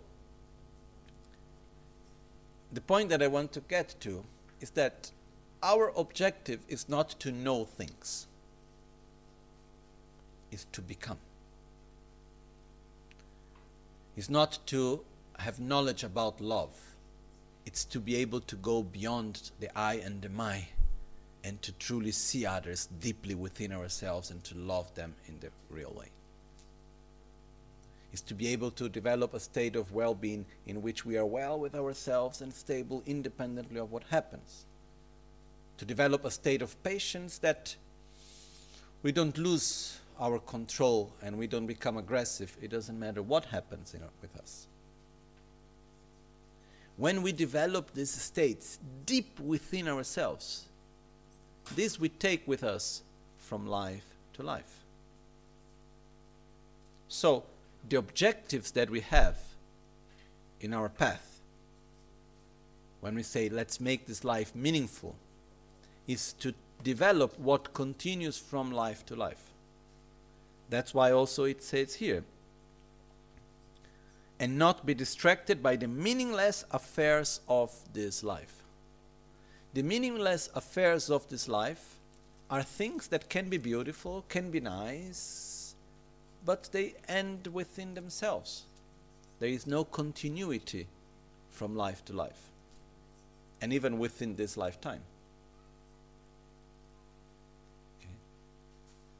the 2.72 2.80
point 2.80 3.08
that 3.10 3.22
I 3.22 3.28
want 3.28 3.52
to 3.52 3.60
get 3.60 3.94
to 4.00 4.24
is 4.60 4.70
that 4.70 5.12
our 5.62 5.92
objective 5.96 6.60
is 6.68 6.88
not 6.88 7.10
to 7.20 7.32
know 7.32 7.64
things, 7.64 8.26
is 10.50 10.66
to 10.72 10.82
become. 10.82 11.18
It's 14.16 14.28
not 14.28 14.58
to 14.66 15.04
have 15.38 15.60
knowledge 15.60 16.02
about 16.02 16.40
love. 16.40 16.96
It's 17.64 17.84
to 17.84 18.00
be 18.00 18.16
able 18.16 18.40
to 18.40 18.56
go 18.56 18.82
beyond 18.82 19.52
the 19.60 19.76
I 19.78 19.94
and 19.94 20.22
the 20.22 20.28
my 20.28 20.68
and 21.48 21.60
to 21.62 21.72
truly 21.72 22.12
see 22.12 22.44
others 22.44 22.88
deeply 23.00 23.34
within 23.34 23.72
ourselves 23.72 24.30
and 24.30 24.44
to 24.44 24.54
love 24.56 24.94
them 24.94 25.14
in 25.26 25.40
the 25.40 25.48
real 25.70 25.94
way 25.96 26.10
is 28.12 28.20
to 28.22 28.34
be 28.34 28.48
able 28.48 28.70
to 28.70 28.88
develop 28.88 29.34
a 29.34 29.40
state 29.40 29.76
of 29.76 29.92
well 29.92 30.14
being 30.14 30.46
in 30.66 30.82
which 30.82 31.04
we 31.04 31.16
are 31.16 31.26
well 31.26 31.58
with 31.58 31.74
ourselves 31.74 32.40
and 32.40 32.52
stable 32.52 33.02
independently 33.06 33.78
of 33.78 33.92
what 33.92 34.02
happens. 34.10 34.64
To 35.78 35.84
develop 35.84 36.24
a 36.24 36.30
state 36.30 36.62
of 36.62 36.82
patience 36.82 37.38
that 37.38 37.76
we 39.02 39.12
don't 39.12 39.36
lose 39.36 39.98
our 40.18 40.38
control 40.38 41.12
and 41.22 41.38
we 41.38 41.46
don't 41.46 41.66
become 41.66 41.96
aggressive. 41.96 42.56
It 42.60 42.70
doesn't 42.70 42.98
matter 42.98 43.22
what 43.22 43.44
happens 43.46 43.94
know, 43.94 44.08
with 44.20 44.36
us. 44.36 44.66
When 46.96 47.22
we 47.22 47.30
develop 47.30 47.94
these 47.94 48.10
states 48.10 48.78
deep 49.06 49.38
within 49.38 49.86
ourselves, 49.86 50.67
this 51.74 51.98
we 51.98 52.08
take 52.08 52.46
with 52.46 52.64
us 52.64 53.02
from 53.38 53.66
life 53.66 54.04
to 54.34 54.42
life. 54.42 54.84
So, 57.08 57.44
the 57.88 57.96
objectives 57.96 58.70
that 58.72 58.90
we 58.90 59.00
have 59.00 59.38
in 60.60 60.74
our 60.74 60.88
path, 60.88 61.40
when 63.00 63.14
we 63.14 63.22
say, 63.22 63.48
let's 63.48 63.80
make 63.80 64.06
this 64.06 64.24
life 64.24 64.54
meaningful, 64.54 65.14
is 66.06 66.32
to 66.34 66.52
develop 66.82 67.38
what 67.38 67.72
continues 67.72 68.38
from 68.38 68.70
life 68.70 69.06
to 69.06 69.16
life. 69.16 69.52
That's 70.68 70.92
why 70.92 71.12
also 71.12 71.44
it 71.44 71.62
says 71.62 71.94
here, 71.94 72.24
and 74.38 74.58
not 74.58 74.86
be 74.86 74.94
distracted 74.94 75.62
by 75.62 75.76
the 75.76 75.88
meaningless 75.88 76.64
affairs 76.70 77.40
of 77.48 77.72
this 77.92 78.22
life. 78.22 78.57
The 79.74 79.82
meaningless 79.82 80.48
affairs 80.54 81.10
of 81.10 81.28
this 81.28 81.48
life 81.48 81.96
are 82.50 82.62
things 82.62 83.08
that 83.08 83.28
can 83.28 83.48
be 83.48 83.58
beautiful, 83.58 84.24
can 84.28 84.50
be 84.50 84.60
nice, 84.60 85.74
but 86.44 86.70
they 86.72 86.94
end 87.06 87.48
within 87.48 87.94
themselves. 87.94 88.64
There 89.38 89.50
is 89.50 89.66
no 89.66 89.84
continuity 89.84 90.86
from 91.50 91.76
life 91.76 92.04
to 92.06 92.12
life, 92.12 92.50
and 93.60 93.72
even 93.72 93.98
within 93.98 94.36
this 94.36 94.56
lifetime. 94.56 95.02
Okay. 98.00 98.14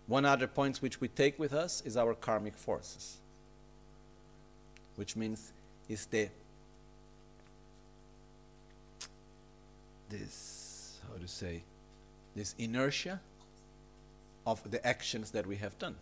One 0.07 0.25
other 0.25 0.47
point 0.47 0.79
which 0.79 1.01
we 1.01 1.09
take 1.09 1.39
with 1.39 1.53
us 1.53 1.83
is 1.85 1.97
our 1.97 2.15
karmic 2.15 2.57
forces, 2.57 3.19
which 4.97 5.15
means 5.15 5.53
is 5.89 6.07
the 6.07 6.29
this 10.09 10.99
how 11.09 11.19
to 11.19 11.29
say 11.29 11.63
this 12.35 12.55
inertia 12.59 13.21
of 14.47 14.71
the 14.71 14.87
actions 14.87 15.31
that 15.33 15.47
we 15.47 15.57
have 15.57 15.79
done 15.79 15.97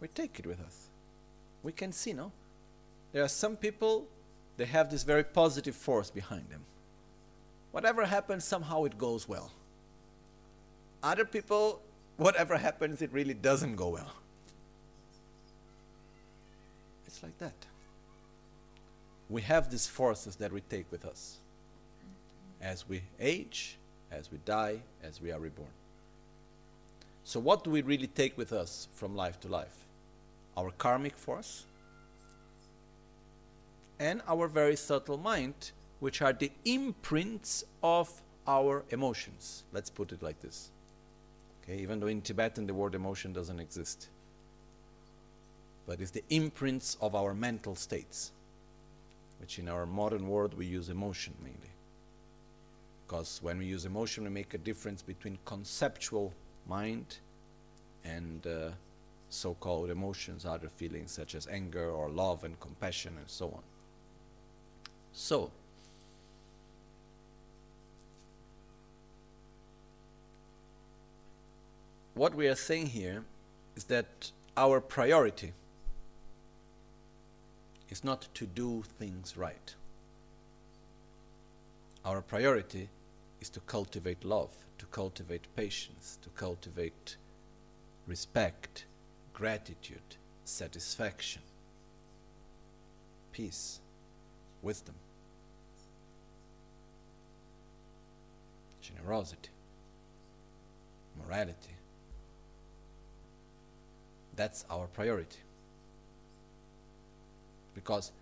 we 0.00 0.08
take 0.08 0.38
it 0.38 0.46
with 0.46 0.60
us. 0.60 0.88
We 1.62 1.72
can 1.72 1.92
see, 1.92 2.12
no? 2.12 2.32
There 3.12 3.22
are 3.22 3.28
some 3.28 3.56
people, 3.56 4.06
they 4.56 4.66
have 4.66 4.90
this 4.90 5.02
very 5.02 5.24
positive 5.24 5.74
force 5.74 6.10
behind 6.10 6.50
them. 6.50 6.62
Whatever 7.72 8.04
happens, 8.04 8.44
somehow 8.44 8.84
it 8.84 8.98
goes 8.98 9.28
well. 9.28 9.50
Other 11.02 11.24
people, 11.24 11.80
whatever 12.16 12.56
happens, 12.56 13.02
it 13.02 13.12
really 13.12 13.34
doesn't 13.34 13.76
go 13.76 13.88
well. 13.88 14.12
It's 17.06 17.22
like 17.22 17.38
that. 17.38 17.54
We 19.28 19.42
have 19.42 19.70
these 19.70 19.86
forces 19.86 20.36
that 20.36 20.52
we 20.52 20.60
take 20.60 20.90
with 20.90 21.04
us 21.04 21.38
as 22.60 22.88
we 22.88 23.02
age, 23.20 23.76
as 24.10 24.30
we 24.30 24.38
die, 24.44 24.80
as 25.02 25.20
we 25.20 25.32
are 25.32 25.38
reborn. 25.38 25.68
So, 27.24 27.40
what 27.40 27.64
do 27.64 27.70
we 27.70 27.82
really 27.82 28.06
take 28.06 28.38
with 28.38 28.52
us 28.52 28.88
from 28.94 29.16
life 29.16 29.40
to 29.40 29.48
life? 29.48 29.86
our 30.56 30.70
karmic 30.70 31.18
force, 31.18 31.64
and 33.98 34.22
our 34.26 34.48
very 34.48 34.76
subtle 34.76 35.18
mind, 35.18 35.72
which 36.00 36.22
are 36.22 36.32
the 36.32 36.50
imprints 36.64 37.64
of 37.82 38.10
our 38.46 38.84
emotions. 38.90 39.64
Let's 39.72 39.90
put 39.90 40.12
it 40.12 40.22
like 40.22 40.40
this. 40.40 40.70
Okay, 41.62 41.80
even 41.80 42.00
though 42.00 42.06
in 42.06 42.22
Tibetan 42.22 42.66
the 42.66 42.74
word 42.74 42.94
emotion 42.94 43.32
doesn't 43.32 43.60
exist. 43.60 44.08
But 45.86 46.00
it's 46.00 46.10
the 46.10 46.24
imprints 46.30 46.96
of 47.00 47.14
our 47.14 47.34
mental 47.34 47.74
states, 47.74 48.32
which 49.40 49.58
in 49.58 49.68
our 49.68 49.86
modern 49.86 50.28
world 50.28 50.54
we 50.54 50.66
use 50.66 50.88
emotion 50.88 51.34
mainly. 51.42 51.70
Because 53.06 53.38
when 53.40 53.58
we 53.58 53.66
use 53.66 53.84
emotion, 53.84 54.24
we 54.24 54.30
make 54.30 54.52
a 54.54 54.58
difference 54.58 55.00
between 55.00 55.38
conceptual 55.44 56.32
mind 56.68 57.18
and 58.04 58.44
uh, 58.46 58.70
so 59.28 59.54
called 59.54 59.90
emotions, 59.90 60.44
other 60.44 60.68
feelings 60.68 61.12
such 61.12 61.34
as 61.34 61.46
anger 61.46 61.88
or 61.88 62.08
love 62.08 62.42
and 62.42 62.58
compassion 62.58 63.14
and 63.16 63.28
so 63.28 63.46
on. 63.46 63.62
So, 65.12 65.50
what 72.14 72.34
we 72.34 72.48
are 72.48 72.56
saying 72.56 72.86
here 72.86 73.24
is 73.76 73.84
that 73.84 74.32
our 74.56 74.80
priority 74.80 75.52
is 77.88 78.02
not 78.02 78.26
to 78.34 78.46
do 78.46 78.82
things 78.98 79.36
right. 79.36 79.74
Our 82.04 82.20
priority 82.20 82.88
is 83.40 83.48
to 83.50 83.60
cultivate 83.60 84.24
love, 84.24 84.52
to 84.78 84.86
cultivate 84.86 85.46
patience, 85.56 86.18
to 86.22 86.28
cultivate 86.30 87.16
respect, 88.06 88.84
gratitude, 89.32 90.16
satisfaction, 90.44 91.42
peace, 93.32 93.80
wisdom, 94.62 94.94
generosity, 98.80 99.50
morality. 101.24 101.74
That's 104.36 104.64
our 104.70 104.86
priority. 104.86 105.38
Because 107.74 108.12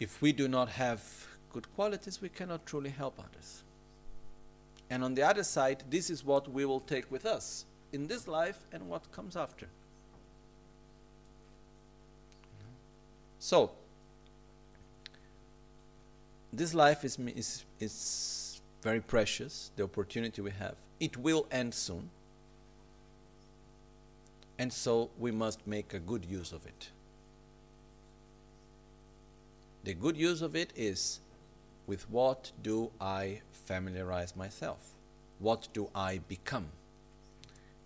if 0.00 0.20
we 0.20 0.32
do 0.32 0.48
not 0.48 0.68
have 0.70 1.02
good 1.52 1.72
qualities, 1.74 2.20
we 2.20 2.28
cannot 2.28 2.66
truly 2.66 2.90
help 2.90 3.18
others. 3.18 3.63
And 4.94 5.02
on 5.02 5.14
the 5.14 5.22
other 5.22 5.42
side, 5.42 5.82
this 5.90 6.08
is 6.08 6.24
what 6.24 6.48
we 6.48 6.64
will 6.64 6.78
take 6.78 7.10
with 7.10 7.26
us 7.26 7.64
in 7.92 8.06
this 8.06 8.28
life 8.28 8.60
and 8.70 8.88
what 8.88 9.10
comes 9.10 9.34
after. 9.34 9.66
So, 13.40 13.72
this 16.52 16.74
life 16.74 17.04
is, 17.04 17.18
is, 17.18 17.64
is 17.80 18.60
very 18.84 19.00
precious, 19.00 19.72
the 19.74 19.82
opportunity 19.82 20.40
we 20.40 20.52
have. 20.52 20.76
It 21.00 21.16
will 21.16 21.48
end 21.50 21.74
soon. 21.74 22.08
And 24.60 24.72
so 24.72 25.10
we 25.18 25.32
must 25.32 25.66
make 25.66 25.92
a 25.92 25.98
good 25.98 26.24
use 26.24 26.52
of 26.52 26.64
it. 26.66 26.90
The 29.82 29.94
good 29.94 30.16
use 30.16 30.40
of 30.40 30.54
it 30.54 30.72
is 30.76 31.18
with 31.86 32.08
what 32.10 32.52
do 32.62 32.90
I 33.00 33.42
familiarize 33.52 34.36
myself? 34.36 34.94
What 35.38 35.68
do 35.72 35.90
I 35.94 36.20
become? 36.28 36.68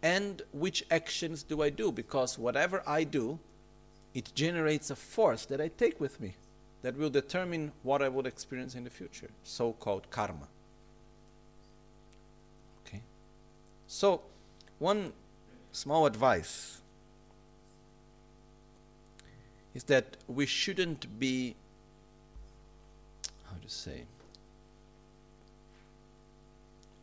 And 0.02 0.42
which 0.52 0.84
actions 0.90 1.42
do 1.42 1.62
I 1.62 1.70
do? 1.70 1.90
Because 1.90 2.38
whatever 2.38 2.82
I 2.86 3.04
do, 3.04 3.38
it 4.14 4.32
generates 4.34 4.90
a 4.90 4.96
force 4.96 5.44
that 5.46 5.60
I 5.60 5.68
take 5.68 6.00
with 6.00 6.20
me 6.20 6.34
that 6.82 6.96
will 6.96 7.10
determine 7.10 7.72
what 7.82 8.02
I 8.02 8.08
would 8.08 8.26
experience 8.26 8.74
in 8.74 8.84
the 8.84 8.90
future, 8.90 9.30
so 9.42 9.72
called 9.72 10.10
karma. 10.10 10.48
Okay? 12.86 13.02
So, 13.86 14.22
one 14.78 15.12
small 15.72 16.06
advice 16.06 16.80
is 19.74 19.84
that 19.84 20.16
we 20.26 20.46
shouldn't 20.46 21.18
be, 21.18 21.56
to 23.68 23.74
say, 23.74 24.02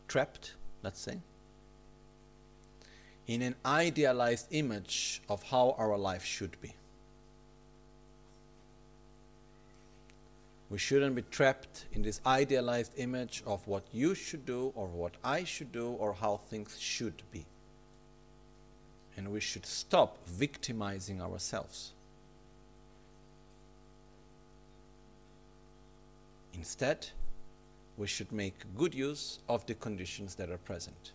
trapped, 0.08 0.54
let's 0.82 1.00
say, 1.00 1.20
in 3.26 3.42
an 3.42 3.54
idealized 3.64 4.48
image 4.50 5.22
of 5.28 5.42
how 5.44 5.74
our 5.78 5.96
life 5.96 6.24
should 6.24 6.60
be. 6.60 6.74
We 10.68 10.78
shouldn't 10.78 11.14
be 11.14 11.22
trapped 11.22 11.84
in 11.92 12.02
this 12.02 12.20
idealized 12.26 12.92
image 12.96 13.44
of 13.46 13.66
what 13.68 13.84
you 13.92 14.16
should 14.16 14.44
do 14.44 14.72
or 14.74 14.88
what 14.88 15.14
I 15.22 15.44
should 15.44 15.70
do 15.70 15.90
or 15.90 16.14
how 16.14 16.38
things 16.38 16.76
should 16.80 17.22
be. 17.30 17.46
And 19.16 19.30
we 19.32 19.40
should 19.40 19.64
stop 19.64 20.18
victimizing 20.26 21.22
ourselves. 21.22 21.92
Instead, 26.56 27.06
we 27.96 28.06
should 28.06 28.32
make 28.32 28.54
good 28.76 28.94
use 28.94 29.38
of 29.48 29.64
the 29.66 29.74
conditions 29.74 30.34
that 30.34 30.50
are 30.50 30.58
present, 30.58 31.12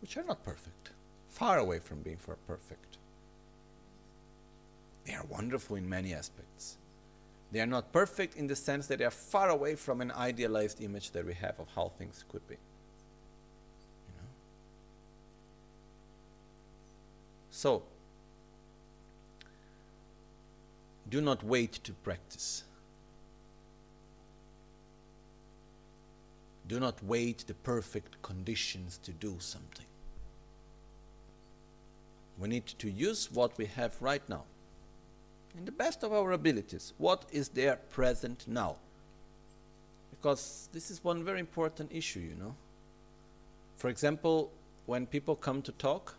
which 0.00 0.16
are 0.16 0.24
not 0.24 0.44
perfect, 0.44 0.90
far 1.30 1.58
away 1.58 1.78
from 1.78 2.00
being 2.00 2.18
perfect. 2.46 2.98
They 5.04 5.14
are 5.14 5.24
wonderful 5.28 5.76
in 5.76 5.88
many 5.88 6.14
aspects 6.14 6.78
they 7.54 7.60
are 7.60 7.66
not 7.66 7.92
perfect 7.92 8.34
in 8.36 8.48
the 8.48 8.56
sense 8.56 8.88
that 8.88 8.98
they 8.98 9.04
are 9.04 9.12
far 9.12 9.48
away 9.48 9.76
from 9.76 10.00
an 10.00 10.10
idealized 10.10 10.82
image 10.82 11.12
that 11.12 11.24
we 11.24 11.34
have 11.34 11.54
of 11.60 11.68
how 11.76 11.92
things 11.96 12.24
could 12.28 12.44
be. 12.48 12.54
You 12.54 14.14
know? 14.16 14.28
So, 17.52 17.84
do 21.08 21.20
not 21.20 21.44
wait 21.44 21.74
to 21.84 21.92
practice. 21.92 22.64
Do 26.66 26.80
not 26.80 27.02
wait 27.02 27.44
the 27.46 27.54
perfect 27.54 28.20
conditions 28.22 28.98
to 29.02 29.12
do 29.12 29.36
something. 29.38 29.86
We 32.38 32.48
need 32.48 32.66
to 32.66 32.90
use 32.90 33.30
what 33.30 33.56
we 33.58 33.66
have 33.66 34.00
right 34.00 34.26
now 34.28 34.44
in 35.56 35.64
the 35.64 35.72
best 35.72 36.02
of 36.02 36.12
our 36.12 36.32
abilities, 36.32 36.92
what 36.98 37.24
is 37.30 37.48
there 37.48 37.76
present 37.90 38.44
now? 38.46 38.76
Because 40.10 40.68
this 40.72 40.90
is 40.90 41.04
one 41.04 41.24
very 41.24 41.40
important 41.40 41.92
issue, 41.92 42.20
you 42.20 42.34
know. 42.34 42.54
For 43.76 43.88
example, 43.88 44.50
when 44.86 45.06
people 45.06 45.36
come 45.36 45.62
to 45.62 45.72
talk, 45.72 46.16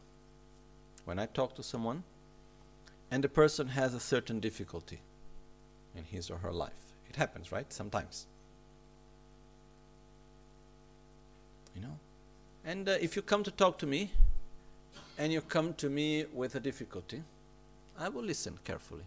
when 1.03 1.19
I 1.19 1.25
talk 1.25 1.55
to 1.55 1.63
someone, 1.63 2.03
and 3.11 3.23
the 3.23 3.29
person 3.29 3.67
has 3.67 3.93
a 3.93 3.99
certain 3.99 4.39
difficulty 4.39 5.01
in 5.95 6.03
his 6.05 6.29
or 6.29 6.37
her 6.37 6.51
life. 6.51 6.93
It 7.09 7.15
happens, 7.15 7.51
right? 7.51 7.71
Sometimes. 7.71 8.25
You 11.75 11.81
know? 11.81 11.99
And 12.63 12.89
uh, 12.89 12.93
if 13.01 13.15
you 13.15 13.21
come 13.21 13.43
to 13.43 13.51
talk 13.51 13.77
to 13.79 13.85
me, 13.85 14.11
and 15.17 15.31
you 15.31 15.41
come 15.41 15.73
to 15.75 15.89
me 15.89 16.25
with 16.33 16.55
a 16.55 16.59
difficulty, 16.59 17.23
I 17.97 18.09
will 18.09 18.23
listen 18.23 18.59
carefully. 18.63 19.05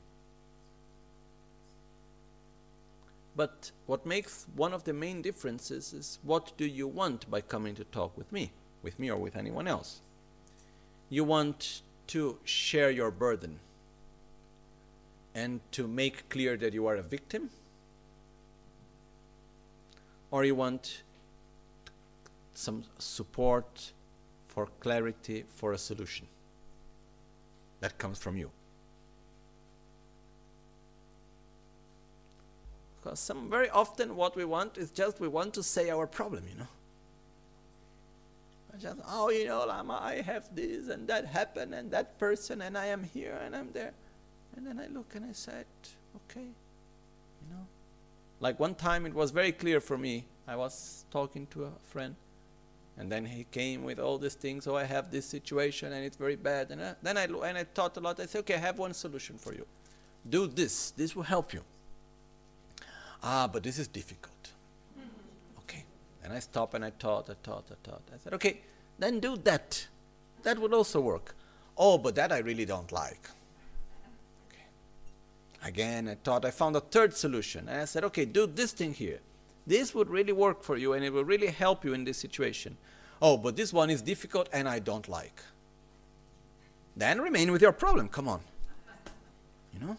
But 3.36 3.70
what 3.86 4.04
makes 4.04 4.46
one 4.56 4.72
of 4.72 4.84
the 4.84 4.92
main 4.92 5.22
differences 5.22 5.92
is 5.92 6.18
what 6.22 6.56
do 6.56 6.66
you 6.66 6.88
want 6.88 7.30
by 7.30 7.40
coming 7.40 7.74
to 7.76 7.84
talk 7.84 8.16
with 8.16 8.32
me, 8.32 8.50
with 8.82 8.98
me 8.98 9.10
or 9.10 9.16
with 9.16 9.36
anyone 9.36 9.68
else? 9.68 10.00
You 11.08 11.24
want 11.24 11.82
to 12.08 12.38
share 12.44 12.90
your 12.90 13.10
burden 13.10 13.60
and 15.34 15.60
to 15.72 15.86
make 15.86 16.28
clear 16.30 16.56
that 16.56 16.72
you 16.72 16.86
are 16.86 16.96
a 16.96 17.02
victim? 17.02 17.50
Or 20.30 20.44
you 20.44 20.54
want 20.54 21.02
some 22.58 22.82
support 22.98 23.92
for 24.48 24.66
clarity 24.80 25.44
for 25.48 25.72
a 25.72 25.78
solution 25.78 26.26
that 27.80 27.96
comes 27.98 28.18
from 28.18 28.36
you? 28.36 28.50
Because 32.96 33.20
some 33.20 33.48
very 33.48 33.70
often 33.70 34.16
what 34.16 34.34
we 34.34 34.44
want 34.44 34.76
is 34.76 34.90
just 34.90 35.20
we 35.20 35.28
want 35.28 35.54
to 35.54 35.62
say 35.62 35.88
our 35.88 36.06
problem, 36.06 36.44
you 36.48 36.58
know. 36.58 36.66
Just, 38.80 39.00
oh, 39.08 39.30
you 39.30 39.46
know, 39.46 39.64
Lama, 39.66 39.98
I 40.00 40.20
have 40.20 40.54
this 40.54 40.88
and 40.88 41.08
that 41.08 41.26
happened 41.26 41.74
and 41.74 41.90
that 41.90 42.18
person 42.18 42.62
and 42.62 42.78
I 42.78 42.86
am 42.86 43.02
here 43.02 43.36
and 43.44 43.54
I'm 43.56 43.72
there. 43.72 43.92
And 44.56 44.66
then 44.66 44.78
I 44.78 44.86
look 44.86 45.14
and 45.14 45.24
I 45.24 45.32
said, 45.32 45.66
okay, 46.16 46.46
you 46.46 47.48
know. 47.50 47.66
Like 48.40 48.60
one 48.60 48.76
time 48.76 49.04
it 49.06 49.14
was 49.14 49.32
very 49.32 49.50
clear 49.50 49.80
for 49.80 49.98
me. 49.98 50.26
I 50.46 50.54
was 50.54 51.04
talking 51.10 51.46
to 51.48 51.64
a 51.64 51.70
friend 51.84 52.14
and 52.98 53.10
then 53.12 53.24
he 53.24 53.44
came 53.44 53.84
with 53.84 54.00
all 54.00 54.18
these 54.18 54.34
things. 54.34 54.66
Oh, 54.66 54.76
I 54.76 54.82
have 54.82 55.10
this 55.12 55.24
situation 55.24 55.92
and 55.92 56.04
it's 56.04 56.16
very 56.16 56.34
bad. 56.34 56.72
And 56.72 56.82
I, 56.82 56.94
then 57.00 57.16
I, 57.16 57.24
and 57.24 57.56
I 57.56 57.64
thought 57.64 57.96
a 57.96 58.00
lot. 58.00 58.18
I 58.18 58.26
said, 58.26 58.40
okay, 58.40 58.54
I 58.54 58.58
have 58.58 58.78
one 58.78 58.92
solution 58.92 59.38
for 59.38 59.54
you. 59.54 59.64
Do 60.28 60.48
this. 60.48 60.90
This 60.90 61.14
will 61.14 61.22
help 61.22 61.54
you. 61.54 61.62
Ah, 63.22 63.48
but 63.50 63.62
this 63.62 63.78
is 63.78 63.86
difficult. 63.86 64.50
Okay. 65.60 65.84
And 66.24 66.32
I 66.32 66.40
stopped 66.40 66.74
and 66.74 66.84
I 66.84 66.90
thought, 66.90 67.30
I 67.30 67.34
thought, 67.40 67.66
I 67.70 67.88
thought. 67.88 68.02
I 68.12 68.18
said, 68.18 68.34
okay, 68.34 68.60
then 68.98 69.20
do 69.20 69.36
that. 69.44 69.86
That 70.42 70.58
would 70.58 70.74
also 70.74 71.00
work. 71.00 71.36
Oh, 71.76 71.98
but 71.98 72.16
that 72.16 72.32
I 72.32 72.38
really 72.38 72.64
don't 72.64 72.90
like. 72.90 73.28
Okay. 74.48 75.68
Again, 75.68 76.08
I 76.08 76.16
thought 76.16 76.44
I 76.44 76.50
found 76.50 76.74
a 76.74 76.80
third 76.80 77.16
solution. 77.16 77.68
And 77.68 77.82
I 77.82 77.84
said, 77.84 78.02
okay, 78.04 78.24
do 78.24 78.48
this 78.48 78.72
thing 78.72 78.92
here. 78.92 79.20
This 79.68 79.94
would 79.94 80.08
really 80.08 80.32
work 80.32 80.62
for 80.62 80.78
you 80.78 80.94
and 80.94 81.04
it 81.04 81.12
will 81.12 81.26
really 81.26 81.48
help 81.48 81.84
you 81.84 81.92
in 81.92 82.04
this 82.04 82.16
situation. 82.16 82.78
Oh, 83.20 83.36
but 83.36 83.54
this 83.54 83.70
one 83.70 83.90
is 83.90 84.00
difficult 84.00 84.48
and 84.50 84.66
I 84.66 84.78
don't 84.78 85.06
like. 85.08 85.42
Then 86.96 87.20
remain 87.20 87.52
with 87.52 87.60
your 87.60 87.72
problem. 87.72 88.08
Come 88.08 88.28
on. 88.28 88.40
You 89.74 89.86
know? 89.86 89.96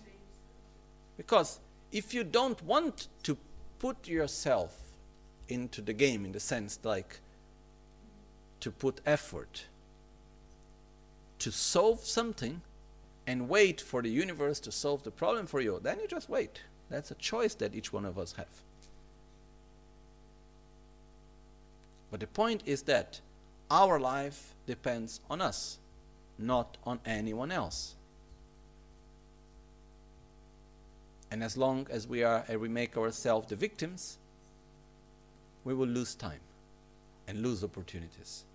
Because 1.18 1.60
if 1.92 2.16
you 2.16 2.24
don't 2.24 2.62
want 2.64 3.10
to 3.24 3.38
put 3.78 4.08
yourself 4.08 4.76
into 5.48 5.82
the 5.82 5.94
game 5.94 6.26
in 6.26 6.32
the 6.32 6.40
sense 6.40 6.80
like 6.84 7.20
to 8.62 8.72
put 8.72 9.02
effort 9.06 9.66
to 11.38 11.52
solve 11.52 12.00
something 12.00 12.62
and 13.28 13.48
wait 13.48 13.80
for 13.80 14.02
the 14.02 14.10
universe 14.10 14.60
to 14.62 14.72
solve 14.72 15.04
the 15.04 15.12
problem 15.12 15.46
for 15.46 15.62
you, 15.62 15.80
then 15.84 16.00
you 16.00 16.08
just 16.08 16.28
wait. 16.28 16.62
That's 16.90 17.12
a 17.12 17.16
choice 17.16 17.54
that 17.56 17.76
each 17.76 17.94
one 17.94 18.06
of 18.06 18.18
us 18.18 18.34
have. 18.34 18.64
But 22.12 22.20
the 22.20 22.28
point 22.28 22.64
is 22.66 22.84
that 22.84 23.22
our 23.70 24.00
life 24.00 24.56
depends 24.66 25.20
on 25.30 25.42
us, 25.42 25.78
not 26.38 26.78
on 26.86 27.00
anyone 27.06 27.52
else. 27.52 27.96
And 31.32 31.44
as 31.44 31.56
long 31.56 31.88
as 31.92 32.08
we 32.08 32.24
are 32.24 32.44
and 32.48 32.60
we 32.60 32.68
make 32.68 32.98
ourselves 32.98 33.48
the 33.48 33.56
victims, 33.56 34.18
we 35.64 35.74
will 35.74 35.88
lose 35.88 36.16
time 36.16 36.40
and 37.28 37.44
lose 37.44 37.64
opportunities. 37.64 38.46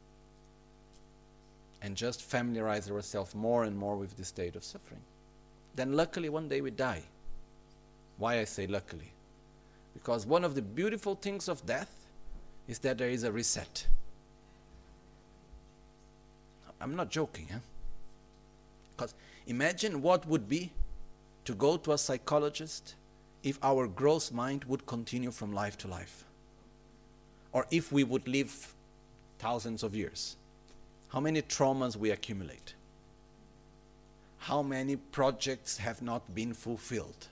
And 1.80 1.96
just 1.96 2.22
familiarize 2.22 2.90
ourselves 2.90 3.34
more 3.34 3.64
and 3.64 3.76
more 3.76 3.96
with 3.96 4.16
the 4.16 4.24
state 4.24 4.57
of 4.57 4.64
suffering. 4.64 5.02
Then 5.76 5.92
luckily 5.92 6.28
one 6.28 6.48
day 6.48 6.61
we 6.61 6.70
die. 6.70 7.02
Why 8.18 8.40
I 8.40 8.44
say 8.44 8.66
luckily? 8.66 9.12
Because 9.92 10.26
one 10.26 10.44
of 10.44 10.55
the 10.55 10.62
beautiful 10.62 11.14
things 11.14 11.48
of 11.48 11.64
death 11.66 12.03
is 12.68 12.78
that 12.80 12.98
there 12.98 13.10
is 13.10 13.24
a 13.24 13.32
reset. 13.32 13.86
I'm 16.80 16.96
not 16.96 17.10
joking, 17.10 17.48
huh? 17.50 17.58
Because 18.96 19.14
imagine 19.46 20.02
what 20.02 20.26
would 20.26 20.48
be 20.48 20.70
to 21.44 21.54
go 21.54 21.76
to 21.76 21.92
a 21.92 21.98
psychologist 21.98 22.94
if 23.42 23.58
our 23.62 23.86
gross 23.86 24.32
mind 24.32 24.64
would 24.64 24.86
continue 24.86 25.30
from 25.30 25.52
life 25.52 25.76
to 25.78 25.88
life. 25.88 26.24
Or 27.52 27.66
if 27.70 27.92
we 27.92 28.04
would 28.04 28.26
live 28.26 28.74
thousands 29.38 29.82
of 29.82 29.94
years. 29.94 30.36
How 31.08 31.20
many 31.20 31.42
traumas 31.42 31.96
we 31.96 32.10
accumulate? 32.10 32.74
How 34.38 34.62
many 34.62 34.96
projects 34.96 35.78
have 35.78 36.02
not 36.02 36.34
been 36.34 36.52
fulfilled? 36.54 37.28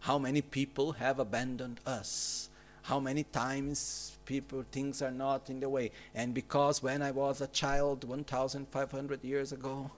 How 0.00 0.18
many 0.18 0.42
people 0.42 0.92
have 0.92 1.18
abandoned 1.18 1.80
us? 1.86 2.48
How 2.84 3.00
many 3.00 3.24
times 3.24 4.18
people 4.26 4.62
things 4.70 5.00
are 5.00 5.10
not 5.10 5.48
in 5.48 5.58
the 5.58 5.70
way? 5.70 5.90
And 6.14 6.34
because 6.34 6.82
when 6.82 7.00
I 7.00 7.12
was 7.12 7.40
a 7.40 7.46
child 7.46 8.04
1500 8.04 9.24
years 9.24 9.52
ago, 9.52 9.90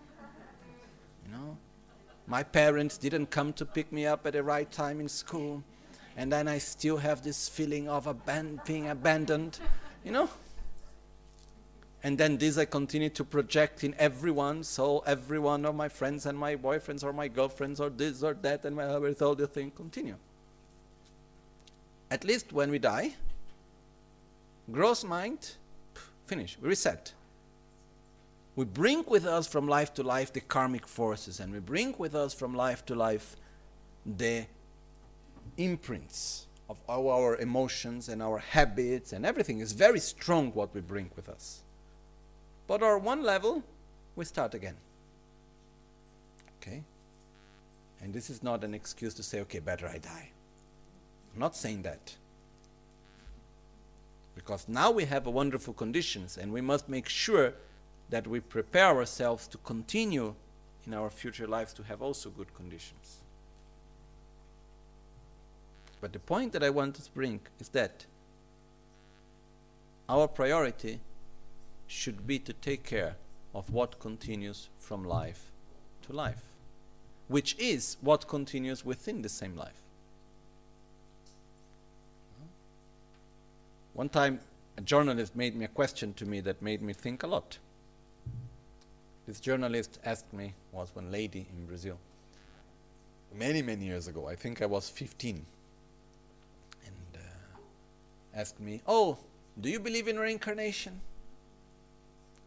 you 1.24 1.32
know, 1.32 1.56
my 2.28 2.44
parents 2.44 2.96
didn't 2.96 3.26
come 3.26 3.52
to 3.54 3.64
pick 3.64 3.90
me 3.90 4.06
up 4.06 4.24
at 4.24 4.34
the 4.34 4.42
right 4.44 4.70
time 4.70 5.00
in 5.00 5.08
school. 5.08 5.64
And 6.16 6.32
then 6.32 6.46
I 6.46 6.58
still 6.58 6.98
have 6.98 7.22
this 7.22 7.48
feeling 7.48 7.88
of 7.88 8.06
aban- 8.06 8.64
being 8.64 8.88
abandoned, 8.88 9.58
you 10.04 10.12
know? 10.12 10.30
And 12.04 12.16
then 12.16 12.38
this 12.38 12.56
I 12.56 12.66
continue 12.66 13.10
to 13.10 13.24
project 13.24 13.82
in 13.82 13.96
everyone. 13.98 14.62
So 14.62 15.00
every 15.00 15.40
one 15.40 15.66
of 15.66 15.74
my 15.74 15.88
friends 15.88 16.24
and 16.24 16.38
my 16.38 16.54
boyfriends 16.54 17.02
or 17.02 17.12
my 17.12 17.26
girlfriends 17.26 17.80
or 17.80 17.90
this 17.90 18.22
or 18.22 18.34
that 18.42 18.64
and 18.64 18.76
my 18.76 18.96
with 18.98 19.22
all 19.22 19.34
the 19.34 19.48
thing 19.48 19.72
continue. 19.72 20.14
At 22.16 22.24
least 22.24 22.52
when 22.52 22.70
we 22.70 22.78
die, 22.78 23.08
gross 24.72 25.04
mind, 25.04 25.56
finish, 26.26 26.56
we 26.62 26.70
reset 26.70 27.12
we 28.56 28.64
bring 28.64 29.04
with 29.06 29.26
us 29.26 29.46
from 29.46 29.68
life 29.68 29.92
to 29.94 30.02
life 30.02 30.32
the 30.32 30.40
karmic 30.40 30.86
forces, 30.86 31.40
and 31.40 31.52
we 31.52 31.60
bring 31.60 31.94
with 31.98 32.14
us 32.14 32.32
from 32.32 32.54
life 32.54 32.84
to 32.86 32.94
life 32.94 33.36
the 34.06 34.46
imprints 35.58 36.46
of 36.70 36.78
all 36.88 37.10
our 37.10 37.36
emotions 37.36 38.08
and 38.08 38.22
our 38.22 38.38
habits, 38.38 39.12
and 39.12 39.26
everything 39.26 39.60
is 39.60 39.72
very 39.72 40.00
strong 40.00 40.52
what 40.52 40.74
we 40.74 40.80
bring 40.80 41.10
with 41.16 41.28
us. 41.28 41.60
But 42.66 42.82
on 42.82 43.04
one 43.04 43.22
level, 43.22 43.62
we 44.16 44.24
start 44.24 44.54
again. 44.54 44.76
Okay? 46.62 46.82
And 48.00 48.14
this 48.14 48.30
is 48.30 48.42
not 48.42 48.64
an 48.64 48.72
excuse 48.72 49.12
to 49.14 49.22
say, 49.22 49.40
okay, 49.40 49.58
better 49.58 49.86
I 49.86 49.98
die. 49.98 50.30
I'm 51.36 51.40
not 51.40 51.54
saying 51.54 51.82
that. 51.82 52.14
Because 54.34 54.66
now 54.68 54.90
we 54.90 55.04
have 55.04 55.26
wonderful 55.26 55.74
conditions, 55.74 56.38
and 56.38 56.50
we 56.50 56.62
must 56.62 56.88
make 56.88 57.10
sure 57.10 57.52
that 58.08 58.26
we 58.26 58.40
prepare 58.40 58.86
ourselves 58.86 59.46
to 59.48 59.58
continue 59.58 60.34
in 60.86 60.94
our 60.94 61.10
future 61.10 61.46
lives 61.46 61.74
to 61.74 61.82
have 61.82 62.00
also 62.00 62.30
good 62.30 62.54
conditions. 62.54 63.18
But 66.00 66.14
the 66.14 66.18
point 66.20 66.54
that 66.54 66.62
I 66.62 66.70
want 66.70 66.94
to 66.94 67.10
bring 67.10 67.40
is 67.60 67.68
that 67.70 68.06
our 70.08 70.28
priority 70.28 71.00
should 71.86 72.26
be 72.26 72.38
to 72.38 72.54
take 72.54 72.82
care 72.82 73.16
of 73.54 73.68
what 73.70 74.00
continues 74.00 74.70
from 74.78 75.04
life 75.04 75.50
to 76.06 76.14
life, 76.14 76.44
which 77.28 77.56
is 77.58 77.98
what 78.00 78.26
continues 78.26 78.86
within 78.86 79.20
the 79.20 79.28
same 79.28 79.54
life. 79.54 79.82
One 83.96 84.10
time, 84.10 84.40
a 84.76 84.82
journalist 84.82 85.34
made 85.34 85.56
me 85.56 85.64
a 85.64 85.68
question 85.68 86.12
to 86.14 86.26
me 86.26 86.40
that 86.42 86.60
made 86.60 86.82
me 86.82 86.92
think 86.92 87.22
a 87.22 87.26
lot. 87.26 87.56
This 89.26 89.40
journalist 89.40 89.98
asked 90.04 90.34
me, 90.34 90.52
was 90.70 90.94
one 90.94 91.10
lady 91.10 91.46
in 91.50 91.64
Brazil, 91.64 91.98
many, 93.34 93.62
many 93.62 93.86
years 93.86 94.06
ago. 94.06 94.28
I 94.28 94.34
think 94.34 94.60
I 94.60 94.66
was 94.66 94.90
15. 94.90 95.46
And 96.84 96.94
uh, 97.14 98.38
asked 98.38 98.60
me, 98.60 98.82
Oh, 98.86 99.16
do 99.58 99.70
you 99.70 99.80
believe 99.80 100.08
in 100.08 100.18
reincarnation? 100.18 101.00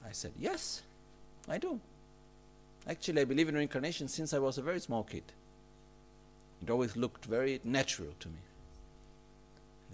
I 0.07 0.11
said, 0.11 0.33
Yes, 0.37 0.83
I 1.47 1.57
do. 1.57 1.79
Actually, 2.87 3.23
I 3.23 3.25
believe 3.25 3.49
in 3.49 3.55
reincarnation 3.55 4.07
since 4.07 4.35
I 4.35 4.39
was 4.39 4.59
a 4.59 4.61
very 4.61 4.79
small 4.79 5.01
kid. 5.01 5.23
It 6.61 6.69
always 6.69 6.95
looked 6.95 7.25
very 7.25 7.59
natural 7.63 8.13
to 8.19 8.27
me. 8.27 8.43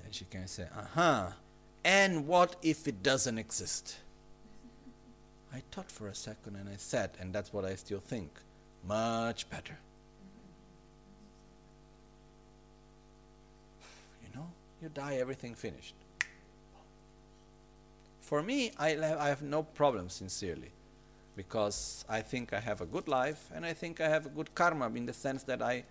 Then 0.03 0.11
she 0.11 0.25
can 0.25 0.47
say, 0.49 0.67
Uh 0.77 0.83
huh. 0.93 1.27
And 1.85 2.25
what 2.25 2.55
if 2.63 2.87
it 2.87 3.03
doesn't 3.03 3.37
exist? 3.37 3.97
I 5.53 5.61
thought 5.71 5.91
for 5.91 6.07
a 6.07 6.15
second 6.15 6.55
and 6.55 6.67
I 6.67 6.77
said, 6.77 7.11
and 7.19 7.31
that's 7.31 7.53
what 7.53 7.63
I 7.63 7.75
still 7.75 7.99
think, 7.99 8.31
much 8.87 9.47
better. 9.51 9.77
You 14.23 14.35
know, 14.35 14.47
you 14.81 14.89
die, 14.89 15.17
everything 15.17 15.53
finished. 15.53 15.93
For 18.19 18.41
me, 18.41 18.71
I, 18.79 18.97
I 18.97 19.27
have 19.27 19.43
no 19.43 19.61
problem, 19.61 20.09
sincerely, 20.09 20.71
because 21.37 22.03
I 22.09 22.21
think 22.21 22.51
I 22.51 22.61
have 22.61 22.81
a 22.81 22.87
good 22.87 23.07
life 23.07 23.51
and 23.53 23.63
I 23.63 23.73
think 23.73 24.01
I 24.01 24.09
have 24.09 24.25
a 24.25 24.29
good 24.29 24.55
karma 24.55 24.87
in 24.87 25.05
the 25.05 25.13
sense 25.13 25.43
that 25.43 25.61
I, 25.61 25.83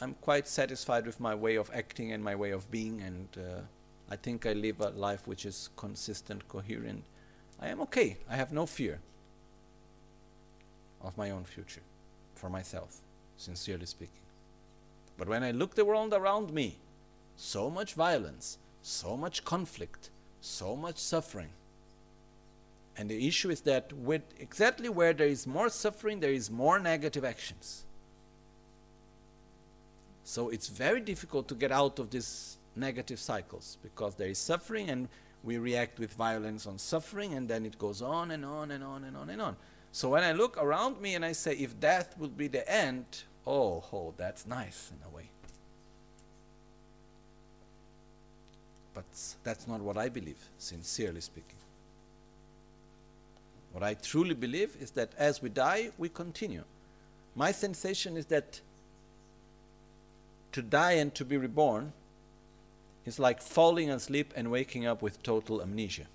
I'm 0.00 0.14
quite 0.20 0.46
satisfied 0.46 1.06
with 1.06 1.18
my 1.18 1.34
way 1.34 1.56
of 1.56 1.72
acting 1.74 2.12
and 2.12 2.22
my 2.22 2.36
way 2.36 2.52
of 2.52 2.70
being, 2.70 3.00
and 3.00 3.28
uh, 3.36 3.62
I 4.12 4.16
think 4.16 4.44
I 4.44 4.52
live 4.52 4.82
a 4.82 4.90
life 4.90 5.26
which 5.26 5.46
is 5.46 5.70
consistent, 5.74 6.46
coherent, 6.46 7.02
I 7.58 7.68
am 7.68 7.80
okay. 7.80 8.18
I 8.28 8.36
have 8.36 8.52
no 8.52 8.66
fear 8.66 9.00
of 11.00 11.16
my 11.16 11.30
own 11.30 11.44
future 11.44 11.80
for 12.34 12.50
myself, 12.50 12.98
sincerely 13.38 13.86
speaking. 13.86 14.26
But 15.16 15.30
when 15.30 15.42
I 15.42 15.52
look 15.52 15.74
the 15.74 15.86
world 15.86 16.12
around 16.12 16.52
me, 16.52 16.76
so 17.36 17.70
much 17.70 17.94
violence, 17.94 18.58
so 18.82 19.16
much 19.16 19.46
conflict, 19.46 20.10
so 20.42 20.76
much 20.76 20.98
suffering. 20.98 21.54
And 22.98 23.08
the 23.08 23.26
issue 23.26 23.48
is 23.48 23.62
that 23.62 23.94
with 23.94 24.24
exactly 24.38 24.90
where 24.90 25.14
there 25.14 25.26
is 25.26 25.46
more 25.46 25.70
suffering, 25.70 26.20
there 26.20 26.34
is 26.34 26.50
more 26.50 26.78
negative 26.78 27.24
actions. 27.24 27.84
So 30.22 30.50
it's 30.50 30.68
very 30.68 31.00
difficult 31.00 31.48
to 31.48 31.54
get 31.54 31.72
out 31.72 31.98
of 31.98 32.10
these 32.10 32.58
negative 32.76 33.18
cycles 33.18 33.78
because 33.82 34.14
there 34.14 34.28
is 34.28 34.38
suffering 34.38 34.90
and 34.90 35.08
we 35.42 35.58
react 35.58 35.98
with 35.98 36.12
violence 36.14 36.66
on 36.66 36.78
suffering, 36.78 37.34
and 37.34 37.48
then 37.48 37.66
it 37.66 37.78
goes 37.78 38.00
on 38.00 38.30
and 38.30 38.44
on 38.44 38.70
and 38.70 38.84
on 38.84 39.04
and 39.04 39.16
on 39.16 39.28
and 39.28 39.42
on. 39.42 39.56
So 39.90 40.10
when 40.10 40.22
I 40.22 40.32
look 40.32 40.56
around 40.56 41.00
me 41.00 41.14
and 41.14 41.24
I 41.24 41.32
say, 41.32 41.54
if 41.54 41.78
death 41.78 42.14
would 42.18 42.36
be 42.36 42.46
the 42.46 42.70
end, 42.70 43.04
oh, 43.46 43.84
oh, 43.92 44.14
that's 44.16 44.46
nice 44.46 44.92
in 44.92 45.04
a 45.06 45.14
way. 45.14 45.28
But 48.94 49.04
that's 49.42 49.66
not 49.66 49.80
what 49.80 49.96
I 49.96 50.08
believe, 50.08 50.38
sincerely 50.58 51.20
speaking. 51.20 51.56
What 53.72 53.82
I 53.82 53.94
truly 53.94 54.34
believe 54.34 54.76
is 54.78 54.92
that 54.92 55.12
as 55.16 55.42
we 55.42 55.48
die, 55.48 55.90
we 55.98 56.08
continue. 56.08 56.64
My 57.34 57.52
sensation 57.52 58.16
is 58.16 58.26
that 58.26 58.60
to 60.52 60.62
die 60.62 60.92
and 60.92 61.14
to 61.14 61.24
be 61.24 61.38
reborn 61.38 61.94
is 63.04 63.18
like 63.18 63.42
falling 63.42 63.90
asleep 63.90 64.32
and 64.36 64.50
waking 64.50 64.86
up 64.86 65.02
with 65.02 65.22
total 65.22 65.60
amnesia. 65.60 66.06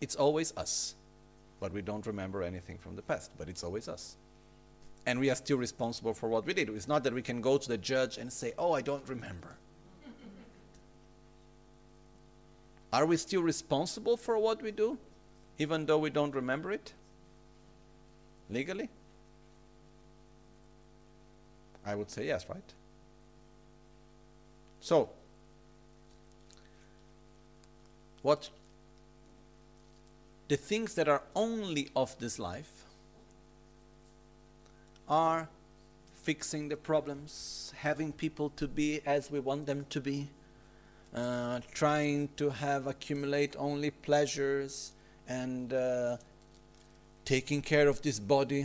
It's 0.00 0.14
always 0.14 0.52
us, 0.56 0.94
but 1.60 1.72
we 1.72 1.82
don't 1.82 2.06
remember 2.06 2.42
anything 2.42 2.78
from 2.78 2.94
the 2.94 3.02
past, 3.02 3.32
but 3.36 3.48
it's 3.48 3.64
always 3.64 3.88
us. 3.88 4.16
And 5.06 5.18
we 5.18 5.30
are 5.30 5.34
still 5.34 5.56
responsible 5.56 6.14
for 6.14 6.28
what 6.28 6.46
we 6.46 6.54
did. 6.54 6.68
It's 6.68 6.86
not 6.86 7.02
that 7.04 7.12
we 7.12 7.22
can 7.22 7.40
go 7.40 7.58
to 7.58 7.68
the 7.68 7.78
judge 7.78 8.18
and 8.18 8.32
say, 8.32 8.52
Oh, 8.58 8.72
I 8.72 8.82
don't 8.82 9.08
remember. 9.08 9.56
Are 12.92 13.04
we 13.04 13.16
still 13.16 13.42
responsible 13.42 14.16
for 14.16 14.38
what 14.38 14.62
we 14.62 14.70
do, 14.70 14.98
even 15.58 15.86
though 15.86 15.98
we 15.98 16.10
don't 16.10 16.34
remember 16.34 16.70
it? 16.72 16.92
Legally? 18.48 18.88
I 21.84 21.94
would 21.94 22.10
say 22.10 22.26
yes, 22.26 22.48
right? 22.48 22.74
So, 24.88 25.10
what 28.22 28.48
the 30.48 30.56
things 30.56 30.94
that 30.94 31.10
are 31.10 31.24
only 31.36 31.90
of 31.94 32.18
this 32.20 32.38
life 32.38 32.86
are 35.06 35.50
fixing 36.14 36.70
the 36.70 36.78
problems, 36.78 37.74
having 37.76 38.12
people 38.12 38.48
to 38.56 38.66
be 38.66 39.02
as 39.04 39.30
we 39.30 39.40
want 39.40 39.66
them 39.66 39.84
to 39.90 40.00
be, 40.00 40.30
uh, 41.14 41.60
trying 41.74 42.30
to 42.38 42.48
have 42.48 42.86
accumulate 42.86 43.56
only 43.58 43.90
pleasures 43.90 44.92
and 45.28 45.74
uh, 45.74 46.16
taking 47.26 47.60
care 47.60 47.88
of 47.88 48.00
this 48.00 48.18
body, 48.18 48.64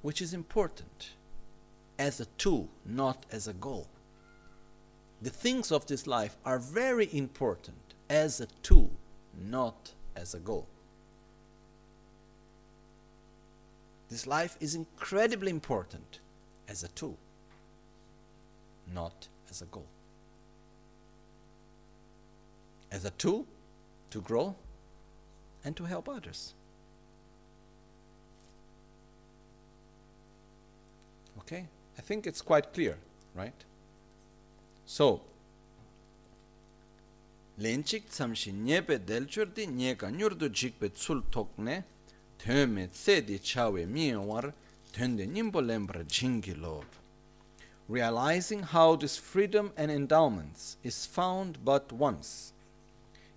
which 0.00 0.22
is 0.22 0.32
important 0.32 1.10
as 1.98 2.20
a 2.20 2.26
tool, 2.38 2.68
not 2.86 3.26
as 3.32 3.48
a 3.48 3.52
goal. 3.52 3.88
The 5.22 5.30
things 5.30 5.72
of 5.72 5.86
this 5.86 6.06
life 6.06 6.36
are 6.44 6.58
very 6.58 7.08
important 7.12 7.94
as 8.10 8.40
a 8.40 8.46
tool, 8.62 8.90
not 9.48 9.92
as 10.16 10.34
a 10.34 10.38
goal. 10.38 10.66
This 14.10 14.26
life 14.26 14.56
is 14.60 14.74
incredibly 14.74 15.50
important 15.50 16.20
as 16.68 16.84
a 16.84 16.88
tool, 16.88 17.16
not 18.92 19.28
as 19.50 19.62
a 19.62 19.66
goal. 19.66 19.86
As 22.92 23.04
a 23.04 23.10
tool 23.10 23.46
to 24.10 24.20
grow 24.20 24.54
and 25.64 25.76
to 25.76 25.84
help 25.84 26.08
others. 26.08 26.54
Okay? 31.40 31.66
I 31.98 32.02
think 32.02 32.26
it's 32.26 32.42
quite 32.42 32.72
clear, 32.72 32.98
right? 33.34 33.64
So, 34.86 35.20
lenchik 37.58 38.08
tsamshi 38.08 38.52
nyepe 38.52 38.98
delchurdi 38.98 39.66
nyeka 39.66 40.10
nyurdu 40.10 40.48
jikpe 40.48 40.88
tsul 40.88 41.22
tokne, 41.30 41.84
tenme 42.38 42.86
tsedi 42.88 43.38
chawe 43.38 43.86
miyawar, 43.86 44.52
tende 44.92 45.26
nimbo 45.26 45.60
lembra 45.60 46.04
jingi 46.04 46.54
lob. 46.54 46.84
Realizing 47.88 48.62
how 48.62 48.96
this 48.96 49.16
freedom 49.16 49.72
and 49.76 49.90
endowments 49.90 50.76
is 50.82 51.06
found 51.06 51.64
but 51.64 51.92
once, 51.92 52.52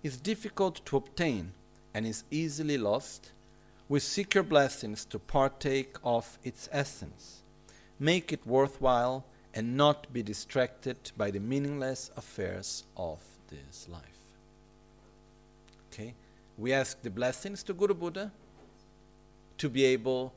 is 0.02 0.16
difficult 0.16 0.84
to 0.86 0.96
obtain 0.96 1.52
and 1.92 2.06
is 2.06 2.24
easily 2.30 2.78
lost, 2.78 3.32
we 3.88 4.00
seek 4.00 4.34
your 4.34 4.44
blessings 4.44 5.04
to 5.06 5.18
partake 5.18 5.96
of 6.04 6.38
its 6.44 6.68
essence, 6.72 7.42
make 7.98 8.32
it 8.32 8.46
worthwhile, 8.46 9.24
and 9.54 9.76
not 9.76 10.12
be 10.12 10.22
distracted 10.22 10.96
by 11.16 11.30
the 11.30 11.40
meaningless 11.40 12.10
affairs 12.16 12.84
of 12.96 13.18
this 13.48 13.88
life. 13.88 14.02
Okay? 15.92 16.14
We 16.56 16.72
ask 16.72 17.00
the 17.02 17.10
blessings 17.10 17.62
to 17.64 17.74
Guru 17.74 17.94
Buddha 17.94 18.30
to 19.58 19.68
be 19.68 19.84
able 19.84 20.32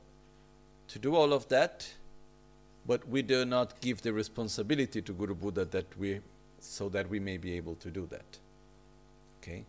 to 0.88 0.98
do 0.98 1.14
all 1.14 1.32
of 1.32 1.48
that, 1.48 1.88
but 2.86 3.06
we 3.08 3.22
do 3.22 3.44
not 3.44 3.80
give 3.80 4.02
the 4.02 4.12
responsibility 4.12 5.02
to 5.02 5.12
Guru 5.12 5.34
Buddha 5.34 5.64
that 5.66 5.86
we 5.98 6.20
so 6.60 6.88
that 6.88 7.08
we 7.08 7.18
may 7.18 7.36
be 7.36 7.56
able 7.56 7.74
to 7.76 7.90
do 7.90 8.06
that. 8.10 8.38
Okay? 9.40 9.64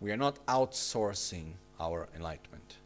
We 0.00 0.10
are 0.10 0.16
not 0.16 0.44
outsourcing 0.46 1.52
our 1.78 2.08
enlightenment. 2.16 2.76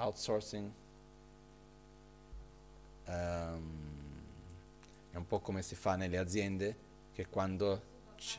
Outsourcing 0.00 0.70
um, 3.08 3.86
è 5.10 5.16
un 5.16 5.26
po' 5.26 5.40
come 5.40 5.62
si 5.62 5.74
fa 5.74 5.96
nelle 5.96 6.18
aziende, 6.18 6.76
che 7.12 7.26
quando 7.26 7.82
c'è 8.16 8.38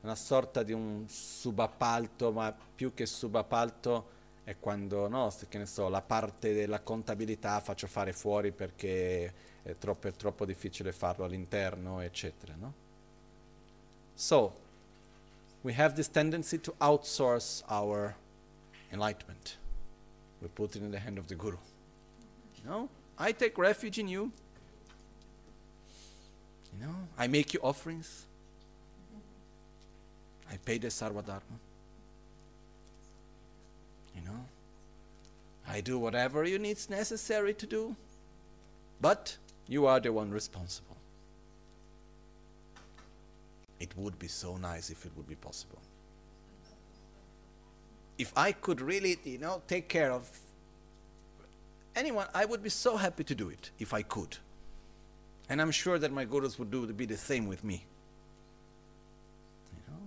una 0.00 0.14
sorta 0.14 0.62
di 0.62 0.72
un 0.72 1.04
subappalto, 1.08 2.32
ma 2.32 2.52
più 2.52 2.94
che 2.94 3.06
subappalto 3.06 4.12
è 4.44 4.56
quando, 4.58 5.08
no, 5.08 5.32
che 5.48 5.58
ne 5.58 5.66
so, 5.66 5.88
la 5.88 6.02
parte 6.02 6.52
della 6.52 6.80
contabilità 6.80 7.60
faccio 7.60 7.86
fare 7.86 8.12
fuori 8.12 8.52
perché 8.52 9.32
è 9.62 9.76
troppo, 9.78 10.08
è 10.08 10.12
troppo 10.12 10.44
difficile 10.44 10.92
farlo 10.92 11.24
all'interno, 11.24 12.00
eccetera, 12.00 12.54
no? 12.54 12.82
So, 14.14 14.54
we 15.62 15.74
have 15.76 15.94
this 15.94 16.10
tendency 16.10 16.60
to 16.60 16.74
outsource 16.78 17.64
our 17.68 18.14
enlightenment. 18.90 19.58
We 20.40 20.48
put 20.48 20.74
it 20.76 20.82
in 20.82 20.90
the 20.90 21.00
hand 21.00 21.18
of 21.18 21.26
the 21.26 21.34
Guru. 21.34 21.58
No? 22.64 22.88
I 23.18 23.32
take 23.32 23.56
refuge 23.58 23.98
in 23.98 24.08
you. 24.08 24.32
You 26.72 26.86
know, 26.86 26.94
I 27.18 27.26
make 27.28 27.54
you 27.54 27.60
offerings. 27.62 28.26
I 30.50 30.56
pay 30.56 30.78
the 30.78 30.88
Sarvadharma. 30.88 31.58
You 34.16 34.22
know, 34.24 34.44
I 35.68 35.80
do 35.80 35.98
whatever 35.98 36.44
you 36.44 36.58
need 36.58 36.78
necessary 36.90 37.54
to 37.54 37.66
do, 37.66 37.96
but 39.00 39.36
you 39.68 39.86
are 39.86 40.00
the 40.00 40.12
one 40.12 40.30
responsible. 40.30 40.96
It 43.80 43.96
would 43.96 44.18
be 44.18 44.28
so 44.28 44.56
nice 44.56 44.90
if 44.90 45.04
it 45.04 45.12
would 45.16 45.28
be 45.28 45.34
possible. 45.34 45.78
If 48.16 48.32
I 48.36 48.52
could 48.52 48.80
really, 48.80 49.18
you 49.24 49.38
know, 49.38 49.62
take 49.66 49.88
care 49.88 50.12
of 50.12 50.30
anyone, 51.96 52.26
I 52.34 52.44
would 52.44 52.62
be 52.62 52.70
so 52.70 52.96
happy 52.96 53.24
to 53.24 53.34
do 53.34 53.48
it 53.48 53.70
if 53.78 53.92
I 53.92 54.02
could. 54.02 54.36
And 55.48 55.60
I'm 55.60 55.70
sure 55.70 55.98
that 55.98 56.12
my 56.12 56.24
gurus 56.24 56.58
would 56.58 56.70
do 56.70 56.86
be 56.92 57.06
the 57.06 57.16
same 57.16 57.46
with 57.46 57.64
me. 57.64 57.84
You 59.74 59.92
know? 59.92 60.00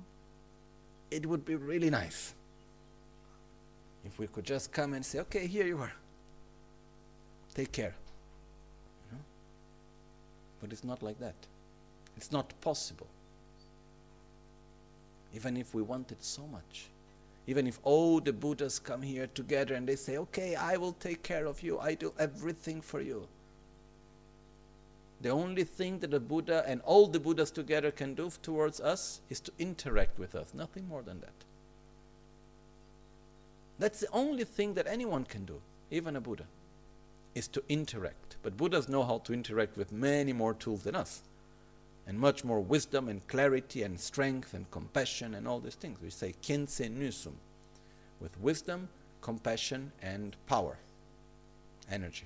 It 1.12 1.26
would 1.26 1.46
be 1.46 1.56
really 1.56 1.90
nice 1.90 2.34
if 4.06 4.18
we 4.18 4.28
could 4.28 4.46
just 4.46 4.72
come 4.72 4.94
and 4.94 5.06
say, 5.06 5.20
okay, 5.20 5.46
here 5.48 5.68
you 5.68 5.78
are. 5.78 5.94
Take 7.54 7.72
care. 7.72 7.94
You 9.12 9.18
know? 9.18 9.24
But 10.62 10.72
it's 10.72 10.84
not 10.84 11.04
like 11.04 11.20
that. 11.20 11.36
It's 12.16 12.32
not 12.32 12.60
possible. 12.62 13.08
Even 15.36 15.58
if 15.58 15.76
we 15.76 15.82
want 15.84 16.12
it 16.12 16.24
so 16.24 16.48
much. 16.48 16.88
Even 17.48 17.66
if 17.66 17.80
all 17.84 18.20
the 18.20 18.34
Buddhas 18.34 18.78
come 18.78 19.02
here 19.02 19.28
together 19.28 19.74
and 19.74 19.88
they 19.88 19.96
say, 19.96 20.18
okay, 20.18 20.56
I 20.56 20.76
will 20.76 20.92
take 20.92 21.24
care 21.24 21.46
of 21.46 21.64
you, 21.64 21.80
I 21.80 21.96
do 21.96 22.14
everything 22.20 22.82
for 22.82 23.00
you. 23.00 23.28
The 25.22 25.30
only 25.30 25.64
thing 25.64 26.00
that 26.00 26.12
the 26.12 26.20
Buddha 26.20 26.64
and 26.68 26.82
all 26.82 27.08
the 27.08 27.20
Buddhas 27.20 27.50
together 27.50 27.90
can 27.90 28.14
do 28.14 28.30
towards 28.44 28.80
us 28.82 29.22
is 29.30 29.40
to 29.40 29.52
interact 29.58 30.20
with 30.20 30.36
us, 30.36 30.54
nothing 30.54 30.88
more 30.88 31.02
than 31.02 31.22
that. 31.22 31.32
That's 33.80 34.02
the 34.02 34.12
only 34.12 34.44
thing 34.44 34.74
that 34.74 34.86
anyone 34.86 35.24
can 35.24 35.46
do, 35.46 35.62
even 35.90 36.16
a 36.16 36.22
Buddha, 36.22 36.46
is 37.34 37.48
to 37.50 37.64
interact. 37.70 38.36
But 38.44 38.58
Buddhas 38.58 38.90
know 38.90 39.04
how 39.04 39.20
to 39.20 39.34
interact 39.34 39.78
with 39.78 39.92
many 39.92 40.34
more 40.34 40.54
tools 40.54 40.84
than 40.84 40.96
us 40.96 41.22
and 42.08 42.18
much 42.18 42.44
more 42.46 42.62
wisdom 42.62 43.10
and 43.10 43.28
clarity 43.28 43.84
and 43.84 44.00
strength 44.00 44.54
and 44.54 44.72
compassion 44.72 45.36
and 45.36 45.48
all 45.48 45.60
these 45.60 45.76
things. 45.76 46.00
We 46.02 46.10
say 46.10 46.34
kinse 46.42 46.80
nusum, 46.90 47.34
with 48.22 48.40
wisdom, 48.40 48.88
compassion, 49.22 49.92
and 50.02 50.36
power, 50.48 50.78
energy. 51.92 52.26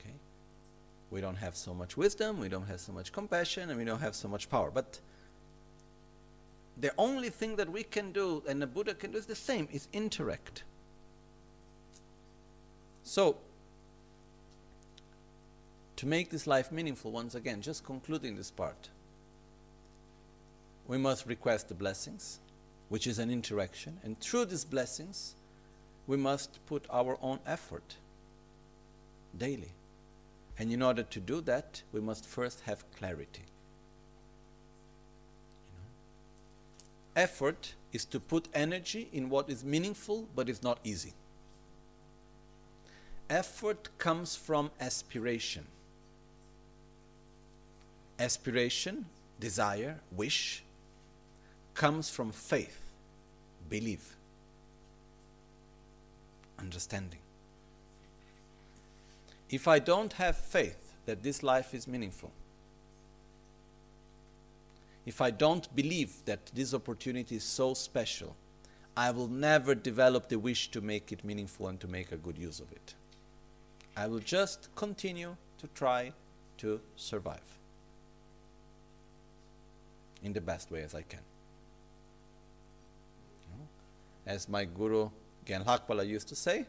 Okay? 0.00 0.14
We 1.10 1.20
don't 1.20 1.36
have 1.36 1.54
so 1.54 1.74
much 1.74 1.98
wisdom, 1.98 2.40
we 2.40 2.48
don't 2.48 2.66
have 2.66 2.80
so 2.80 2.92
much 2.92 3.12
compassion, 3.12 3.68
and 3.68 3.78
we 3.78 3.84
don't 3.84 4.00
have 4.00 4.14
so 4.14 4.26
much 4.26 4.48
power. 4.48 4.70
But 4.70 5.00
the 6.78 6.92
only 6.96 7.28
thing 7.28 7.56
that 7.56 7.70
we 7.70 7.82
can 7.82 8.10
do 8.10 8.42
and 8.48 8.62
the 8.62 8.66
Buddha 8.66 8.94
can 8.94 9.12
do 9.12 9.18
is 9.18 9.26
the 9.26 9.34
same, 9.34 9.68
is 9.70 9.86
interact. 9.92 10.64
So 13.02 13.36
to 16.00 16.06
make 16.06 16.30
this 16.30 16.46
life 16.46 16.72
meaningful, 16.72 17.10
once 17.10 17.34
again, 17.34 17.60
just 17.60 17.84
concluding 17.84 18.34
this 18.34 18.50
part, 18.50 18.88
we 20.88 20.96
must 20.96 21.26
request 21.26 21.68
the 21.68 21.74
blessings, 21.74 22.40
which 22.88 23.06
is 23.06 23.18
an 23.18 23.30
interaction, 23.30 23.98
and 24.02 24.18
through 24.18 24.46
these 24.46 24.64
blessings, 24.64 25.34
we 26.06 26.16
must 26.16 26.58
put 26.64 26.86
our 26.88 27.18
own 27.20 27.38
effort 27.46 27.96
daily. 29.36 29.72
And 30.58 30.72
in 30.72 30.80
order 30.80 31.02
to 31.02 31.20
do 31.20 31.42
that, 31.42 31.82
we 31.92 32.00
must 32.00 32.24
first 32.24 32.62
have 32.62 32.82
clarity. 32.96 33.44
You 35.66 35.80
know? 37.14 37.24
Effort 37.24 37.74
is 37.92 38.06
to 38.06 38.18
put 38.18 38.48
energy 38.54 39.10
in 39.12 39.28
what 39.28 39.50
is 39.50 39.64
meaningful 39.64 40.30
but 40.34 40.48
is 40.48 40.62
not 40.62 40.78
easy. 40.82 41.12
Effort 43.28 43.90
comes 43.98 44.34
from 44.34 44.70
aspiration 44.80 45.66
aspiration, 48.20 49.06
desire, 49.40 49.98
wish 50.12 50.62
comes 51.74 52.10
from 52.10 52.30
faith, 52.30 52.78
belief, 53.68 54.16
understanding. 56.58 57.20
If 59.48 59.66
I 59.66 59.78
don't 59.78 60.12
have 60.12 60.36
faith 60.36 60.92
that 61.06 61.22
this 61.22 61.42
life 61.42 61.74
is 61.74 61.88
meaningful, 61.88 62.30
if 65.06 65.22
I 65.22 65.30
don't 65.30 65.74
believe 65.74 66.22
that 66.26 66.46
this 66.54 66.74
opportunity 66.74 67.36
is 67.36 67.44
so 67.44 67.72
special, 67.72 68.36
I 68.96 69.10
will 69.12 69.28
never 69.28 69.74
develop 69.74 70.28
the 70.28 70.38
wish 70.38 70.70
to 70.72 70.82
make 70.82 71.10
it 71.10 71.24
meaningful 71.24 71.68
and 71.68 71.80
to 71.80 71.88
make 71.88 72.12
a 72.12 72.16
good 72.16 72.36
use 72.36 72.60
of 72.60 72.70
it. 72.70 72.94
I 73.96 74.06
will 74.06 74.18
just 74.18 74.68
continue 74.76 75.36
to 75.58 75.66
try 75.68 76.12
to 76.58 76.80
survive 76.96 77.59
in 80.22 80.32
the 80.32 80.40
best 80.40 80.70
way 80.70 80.82
as 80.82 80.94
I 80.94 81.02
can. 81.02 81.20
As 84.26 84.48
my 84.48 84.64
guru 84.64 85.10
Genlakpala 85.46 86.06
used 86.06 86.28
to 86.28 86.36
say, 86.36 86.66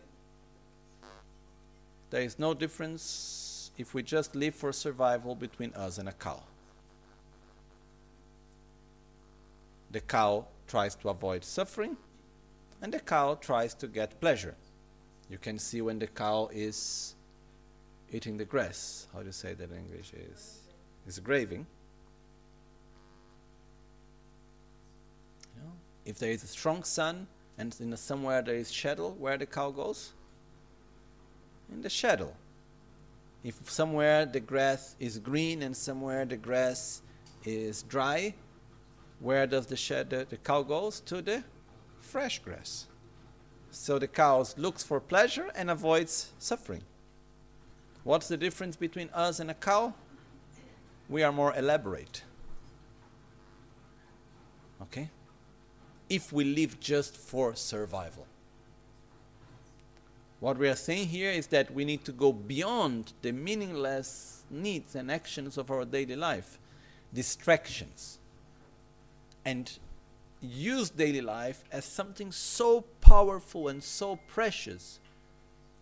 there 2.10 2.22
is 2.22 2.40
no 2.40 2.54
difference 2.54 3.72
if 3.78 3.94
we 3.94 4.04
just 4.04 4.36
live 4.36 4.56
for 4.56 4.72
survival 4.74 5.36
between 5.36 5.74
us 5.74 5.98
and 5.98 6.10
a 6.10 6.12
cow. 6.12 6.44
The 9.92 10.02
cow 10.02 10.46
tries 10.68 10.96
to 10.96 11.10
avoid 11.10 11.44
suffering, 11.44 11.98
and 12.82 12.94
the 12.94 13.00
cow 13.00 13.36
tries 13.36 13.74
to 13.76 13.88
get 13.88 14.20
pleasure. 14.22 14.56
You 15.30 15.38
can 15.38 15.60
see 15.60 15.82
when 15.82 16.00
the 16.00 16.08
cow 16.08 16.50
is 16.52 17.16
eating 18.12 18.38
the 18.38 18.46
grass. 18.46 19.08
How 19.14 19.20
do 19.20 19.28
you 19.28 19.32
say 19.32 19.54
that 19.54 19.70
in 19.70 19.78
English? 19.78 20.14
Is 20.14 20.60
is 21.08 21.20
grazing. 21.20 21.66
You 25.56 25.64
know, 25.64 25.72
if 26.06 26.18
there 26.20 26.32
is 26.32 26.44
a 26.44 26.48
strong 26.48 26.84
sun 26.84 27.28
and 27.58 27.76
in 27.80 27.96
somewhere 27.96 28.42
there 28.42 28.56
is 28.56 28.72
shadow, 28.72 29.10
where 29.10 29.38
the 29.38 29.46
cow 29.46 29.72
goes? 29.72 30.14
In 31.72 31.82
the 31.82 31.90
shadow. 31.90 32.34
If 33.44 33.70
somewhere 33.70 34.26
the 34.26 34.40
grass 34.40 34.96
is 35.00 35.18
green 35.18 35.62
and 35.64 35.76
somewhere 35.76 36.26
the 36.26 36.38
grass 36.38 37.02
is 37.44 37.84
dry, 37.84 38.36
where 39.20 39.48
does 39.48 39.68
the, 39.68 39.76
shed, 39.76 40.10
the, 40.10 40.26
the 40.30 40.38
cow 40.38 40.64
goes? 40.64 41.00
To 41.02 41.22
the 41.22 41.44
fresh 42.00 42.40
grass. 42.40 42.88
So 43.70 44.00
the 44.00 44.08
cow 44.08 44.46
looks 44.58 44.84
for 44.84 45.00
pleasure 45.00 45.50
and 45.56 45.70
avoids 45.70 46.32
suffering. 46.40 46.84
What's 48.04 48.28
the 48.28 48.38
difference 48.38 48.76
between 48.76 49.10
us 49.14 49.40
and 49.40 49.50
a 49.52 49.54
cow? 49.54 49.94
We 51.08 51.24
are 51.24 51.32
more 51.32 51.56
elaborate. 51.56 52.24
Okay? 54.82 55.10
If 56.12 56.34
we 56.34 56.44
live 56.44 56.78
just 56.82 57.16
for 57.16 57.56
survival. 57.56 58.28
What 60.42 60.58
we 60.58 60.68
are 60.68 60.76
saying 60.76 61.08
here 61.08 61.32
is 61.32 61.48
that 61.48 61.74
we 61.74 61.86
need 61.86 62.04
to 62.04 62.12
go 62.12 62.34
beyond 62.34 63.14
the 63.22 63.32
meaningless 63.32 64.44
needs 64.50 64.94
and 64.94 65.10
actions 65.10 65.58
of 65.58 65.72
our 65.72 65.86
daily 65.86 66.18
life, 66.18 66.60
distractions 67.14 68.20
and 69.46 69.80
use 70.42 70.90
daily 70.90 71.22
life 71.22 71.64
as 71.72 71.86
something 71.86 72.34
so 72.34 72.82
powerful 73.00 73.70
and 73.70 73.82
so 73.82 74.18
precious 74.28 75.00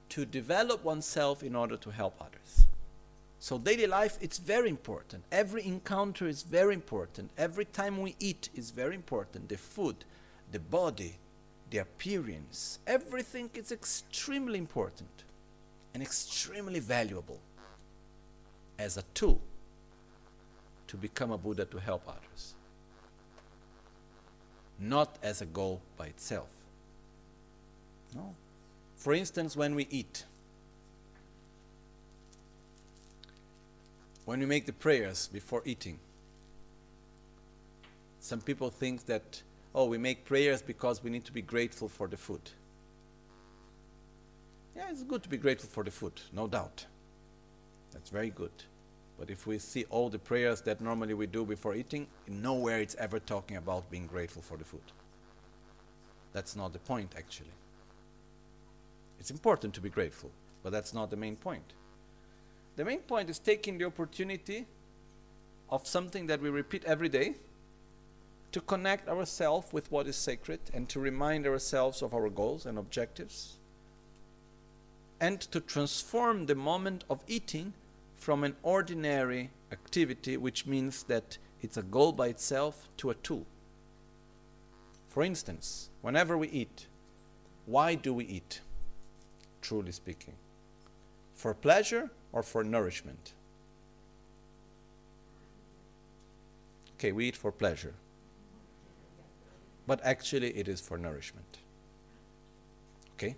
to 0.09 0.25
develop 0.25 0.83
oneself 0.83 1.41
in 1.41 1.55
order 1.55 1.75
to 1.77 1.89
help 1.89 2.13
others. 2.21 2.67
So 3.39 3.57
daily 3.57 3.87
life 3.87 4.19
it's 4.21 4.37
very 4.37 4.69
important. 4.69 5.23
Every 5.31 5.65
encounter 5.65 6.27
is 6.27 6.43
very 6.43 6.75
important. 6.75 7.31
Every 7.35 7.65
time 7.65 7.99
we 7.99 8.15
eat 8.19 8.49
is 8.53 8.69
very 8.69 8.93
important. 8.93 9.49
The 9.49 9.57
food, 9.57 10.05
the 10.51 10.59
body, 10.59 11.15
the 11.69 11.79
appearance, 11.79 12.79
everything 12.87 13.49
is 13.53 13.71
extremely 13.71 14.57
important 14.57 15.23
and 15.93 16.01
extremely 16.01 16.79
valuable 16.79 17.39
as 18.77 18.97
a 18.97 19.03
tool 19.13 19.41
to 20.87 20.97
become 20.97 21.31
a 21.31 21.37
Buddha 21.37 21.65
to 21.65 21.79
help 21.79 22.03
others 22.07 22.55
not 24.79 25.17
as 25.21 25.41
a 25.41 25.45
goal 25.45 25.81
by 25.97 26.07
itself. 26.07 26.49
No. 28.15 28.33
For 28.95 29.13
instance, 29.13 29.55
when 29.55 29.75
we 29.75 29.87
eat, 29.89 30.25
when 34.25 34.39
we 34.39 34.45
make 34.45 34.65
the 34.65 34.73
prayers 34.73 35.29
before 35.31 35.61
eating, 35.65 35.99
some 38.19 38.41
people 38.41 38.69
think 38.69 39.05
that, 39.05 39.41
oh, 39.73 39.85
we 39.85 39.97
make 39.97 40.25
prayers 40.25 40.61
because 40.61 41.03
we 41.03 41.09
need 41.09 41.25
to 41.25 41.31
be 41.31 41.41
grateful 41.41 41.87
for 41.87 42.07
the 42.07 42.17
food. 42.17 42.41
Yeah, 44.75 44.89
it's 44.89 45.03
good 45.03 45.23
to 45.23 45.29
be 45.29 45.37
grateful 45.37 45.69
for 45.69 45.83
the 45.83 45.91
food, 45.91 46.13
no 46.33 46.47
doubt. 46.47 46.85
That's 47.93 48.09
very 48.09 48.29
good. 48.29 48.51
But 49.19 49.29
if 49.29 49.45
we 49.45 49.59
see 49.59 49.85
all 49.89 50.09
the 50.09 50.19
prayers 50.19 50.61
that 50.61 50.79
normally 50.79 51.13
we 51.13 51.27
do 51.27 51.45
before 51.45 51.75
eating, 51.75 52.07
nowhere 52.27 52.79
it's 52.79 52.95
ever 52.95 53.19
talking 53.19 53.57
about 53.57 53.91
being 53.91 54.07
grateful 54.07 54.41
for 54.41 54.57
the 54.57 54.63
food. 54.63 54.93
That's 56.31 56.55
not 56.55 56.71
the 56.71 56.79
point, 56.79 57.15
actually. 57.17 57.51
It's 59.19 59.31
important 59.31 59.73
to 59.73 59.81
be 59.81 59.89
grateful, 59.89 60.31
but 60.63 60.71
that's 60.71 60.93
not 60.93 61.09
the 61.09 61.17
main 61.17 61.35
point. 61.35 61.73
The 62.77 62.85
main 62.85 62.99
point 62.99 63.29
is 63.29 63.39
taking 63.39 63.77
the 63.77 63.85
opportunity 63.85 64.65
of 65.69 65.85
something 65.85 66.27
that 66.27 66.41
we 66.41 66.49
repeat 66.49 66.85
every 66.85 67.09
day 67.09 67.35
to 68.51 68.61
connect 68.61 69.07
ourselves 69.07 69.71
with 69.71 69.91
what 69.91 70.07
is 70.07 70.15
sacred 70.15 70.59
and 70.73 70.89
to 70.89 70.99
remind 70.99 71.45
ourselves 71.45 72.01
of 72.01 72.13
our 72.13 72.29
goals 72.29 72.65
and 72.65 72.77
objectives 72.77 73.57
and 75.19 75.39
to 75.41 75.59
transform 75.59 76.45
the 76.45 76.55
moment 76.55 77.03
of 77.09 77.23
eating 77.27 77.73
from 78.15 78.43
an 78.43 78.55
ordinary 78.63 79.51
activity, 79.71 80.37
which 80.37 80.65
means 80.65 81.03
that 81.03 81.37
it's 81.61 81.77
a 81.77 81.83
goal 81.83 82.11
by 82.11 82.27
itself, 82.27 82.87
to 82.97 83.09
a 83.09 83.15
tool. 83.15 83.45
For 85.09 85.23
instance, 85.23 85.89
whenever 86.01 86.37
we 86.37 86.47
eat, 86.49 86.87
why 87.65 87.95
do 87.95 88.13
we 88.13 88.25
eat, 88.25 88.61
truly 89.61 89.91
speaking? 89.91 90.35
For 91.33 91.53
pleasure 91.53 92.09
or 92.31 92.43
for 92.43 92.63
nourishment? 92.63 93.33
Okay, 96.95 97.11
we 97.11 97.27
eat 97.27 97.35
for 97.35 97.51
pleasure. 97.51 97.93
But 99.89 100.01
actually, 100.03 100.55
it 100.55 100.67
is 100.67 100.79
for 100.79 100.99
nourishment. 100.99 101.57
Okay? 103.15 103.35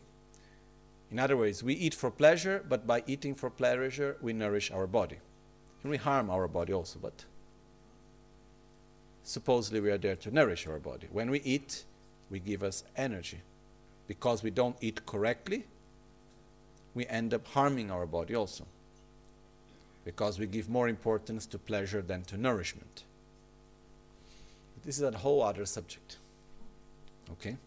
In 1.10 1.18
other 1.18 1.38
words, 1.38 1.64
we 1.64 1.74
eat 1.76 1.94
for 1.94 2.12
pleasure, 2.12 2.62
but 2.68 2.86
by 2.86 3.06
eating 3.08 3.36
for 3.36 3.50
pleasure, 3.50 4.18
we 4.22 4.34
nourish 4.34 4.70
our 4.70 4.86
body. 4.86 5.16
And 5.82 5.90
we 5.90 5.96
harm 5.96 6.30
our 6.30 6.50
body 6.50 6.74
also, 6.74 7.00
but 7.02 7.24
supposedly 9.24 9.80
we 9.80 9.92
are 9.92 9.98
there 9.98 10.18
to 10.18 10.30
nourish 10.30 10.68
our 10.68 10.78
body. 10.78 11.08
When 11.10 11.32
we 11.32 11.40
eat, 11.40 11.86
we 12.30 12.40
give 12.40 12.64
us 12.64 12.84
energy. 12.98 13.40
Because 14.10 14.44
we 14.44 14.52
don't 14.52 14.76
eat 14.82 15.06
correctly, 15.06 15.64
we 16.94 17.06
end 17.06 17.34
up 17.34 17.48
harming 17.48 17.90
our 17.90 18.06
body 18.06 18.36
also. 18.36 18.66
Because 20.04 20.38
we 20.38 20.48
give 20.48 20.68
more 20.68 20.90
importance 20.90 21.46
to 21.46 21.58
pleasure 21.58 22.02
than 22.02 22.24
to 22.24 22.36
nourishment. 22.36 23.06
This 24.84 24.98
is 24.98 25.04
a 25.04 25.18
whole 25.18 25.44
other 25.44 25.66
subject. 25.66 26.18
Okay? 27.32 27.58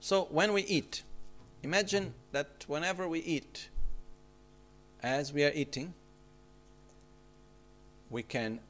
So 0.00 0.28
when 0.30 0.52
we 0.52 0.62
eat, 0.62 1.02
Imagine 1.66 2.14
that 2.30 2.64
whenever 2.68 3.08
we 3.08 3.18
eat, 3.18 3.70
as 5.02 5.32
we 5.32 5.44
are 5.44 5.50
eating, 5.52 5.94
we 8.08 8.22
can, 8.22 8.60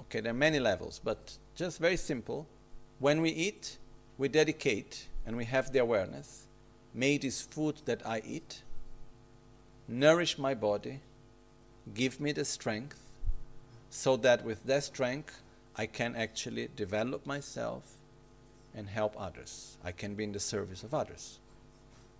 okay, 0.00 0.18
there 0.18 0.32
are 0.32 0.44
many 0.48 0.58
levels, 0.58 1.00
but 1.04 1.38
just 1.54 1.78
very 1.78 1.96
simple. 1.96 2.48
When 2.98 3.20
we 3.20 3.30
eat, 3.30 3.78
we 4.18 4.26
dedicate 4.26 5.06
and 5.24 5.36
we 5.36 5.44
have 5.44 5.72
the 5.72 5.78
awareness 5.78 6.48
may 6.92 7.16
this 7.16 7.42
food 7.42 7.80
that 7.84 8.04
I 8.04 8.22
eat 8.26 8.62
nourish 9.86 10.36
my 10.36 10.54
body, 10.54 10.98
give 11.94 12.18
me 12.20 12.32
the 12.32 12.44
strength, 12.44 12.98
so 13.88 14.16
that 14.16 14.44
with 14.44 14.64
that 14.64 14.82
strength 14.82 15.42
I 15.76 15.86
can 15.86 16.14
actually 16.16 16.68
develop 16.76 17.26
myself 17.26 17.94
and 18.74 18.88
help 18.88 19.14
others. 19.18 19.76
I 19.84 19.92
can 19.92 20.14
be 20.14 20.24
in 20.24 20.32
the 20.32 20.40
service 20.40 20.82
of 20.82 20.94
others. 20.94 21.38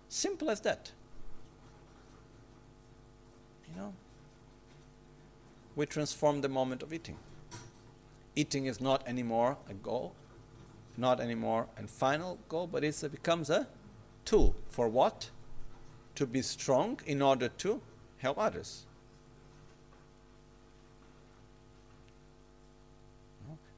Simple 0.09 0.49
as 0.49 0.61
that. 0.61 0.91
You 3.69 3.79
know? 3.79 3.93
We 5.75 5.85
transform 5.85 6.41
the 6.41 6.49
moment 6.49 6.83
of 6.83 6.93
eating. 6.93 7.17
Eating 8.35 8.65
is 8.65 8.81
not 8.81 9.07
anymore 9.07 9.57
a 9.69 9.73
goal, 9.73 10.13
not 10.97 11.19
anymore 11.19 11.67
a 11.77 11.87
final 11.87 12.39
goal, 12.49 12.67
but 12.67 12.83
it 12.83 13.03
becomes 13.11 13.49
a 13.49 13.67
tool. 14.25 14.55
For 14.67 14.87
what? 14.87 15.29
To 16.15 16.27
be 16.27 16.41
strong 16.41 16.99
in 17.05 17.21
order 17.21 17.49
to 17.49 17.81
help 18.17 18.37
others. 18.37 18.85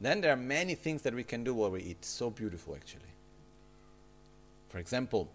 Then 0.06 0.22
there 0.22 0.32
are 0.32 0.38
many 0.38 0.76
things 0.76 1.01
that 1.01 1.16
we 1.16 1.24
can 1.24 1.43
do 1.43 1.56
while 1.56 1.72
we 1.72 1.82
eat. 1.82 2.06
So 2.06 2.30
beautiful, 2.30 2.76
actually. 2.76 3.12
For 4.70 4.78
example, 4.78 5.32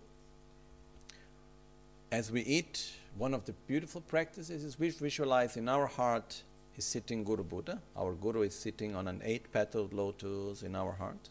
as 2.13 2.31
we 2.31 2.43
eat, 2.43 2.93
one 3.19 3.35
of 3.35 3.47
the 3.47 3.53
beautiful 3.67 4.01
practices 4.01 4.63
is 4.63 4.79
we 4.79 4.91
visualize 4.91 5.57
in 5.57 5.69
our 5.69 5.89
heart 5.89 6.45
is 6.77 6.85
sitting 6.85 7.25
Guru 7.25 7.43
Buddha. 7.43 7.81
Our 7.97 8.13
Guru 8.13 8.43
is 8.43 8.55
sitting 8.55 8.95
on 8.95 9.09
an 9.09 9.21
eight 9.25 9.53
petaled 9.53 9.93
lotus 9.93 10.63
in 10.63 10.77
our 10.77 10.93
heart, 10.93 11.31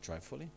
joyfully. 0.00 0.50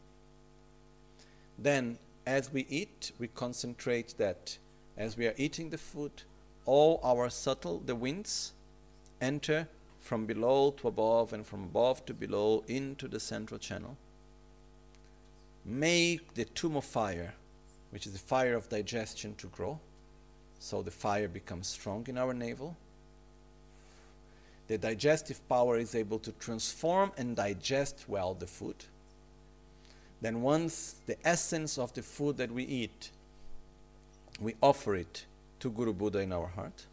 Then, 1.57 1.97
as 2.27 2.53
we 2.53 2.67
eat, 2.69 3.13
we 3.17 3.29
concentrate 3.29 4.13
that 4.19 4.59
as 4.95 5.17
we 5.17 5.25
are 5.25 5.33
eating 5.37 5.71
the 5.71 5.79
food, 5.79 6.11
all 6.67 6.99
our 7.03 7.31
subtle, 7.31 7.81
the 7.83 7.95
winds, 7.95 8.53
enter 9.19 9.67
from 10.07 10.25
below 10.25 10.71
to 10.71 10.87
above 10.87 11.33
and 11.33 11.45
from 11.45 11.65
above 11.65 12.05
to 12.05 12.13
below 12.13 12.63
into 12.67 13.09
the 13.09 13.19
central 13.19 13.59
channel. 13.59 13.97
Make 15.65 16.33
the 16.33 16.45
tummo 16.45 16.81
fire, 16.81 17.33
which 17.91 18.07
is 18.07 18.13
the 18.13 18.19
fire 18.19 18.55
of 18.55 18.69
digestion, 18.69 19.35
to 19.35 19.47
grow. 19.47 19.79
So 20.59 20.81
the 20.81 20.91
fire 20.91 21.27
becomes 21.27 21.67
strong 21.67 22.05
in 22.07 22.17
our 22.17 22.33
navel. 22.33 22.77
The 24.69 24.77
digestive 24.77 25.45
power 25.49 25.77
is 25.77 25.93
able 25.93 26.19
to 26.19 26.31
transform 26.31 27.11
and 27.17 27.35
digest 27.35 28.05
well 28.07 28.33
the 28.33 28.47
food. 28.47 28.85
Then, 30.21 30.41
once 30.41 30.95
the 31.05 31.17
essence 31.27 31.77
of 31.77 31.93
the 31.93 32.01
food 32.01 32.37
that 32.37 32.51
we 32.51 32.63
eat, 32.63 33.11
we 34.39 34.55
offer 34.61 34.95
it 34.95 35.25
to 35.59 35.69
Guru 35.69 35.93
Buddha 35.93 36.19
in 36.19 36.31
our 36.31 36.47
heart. 36.47 36.85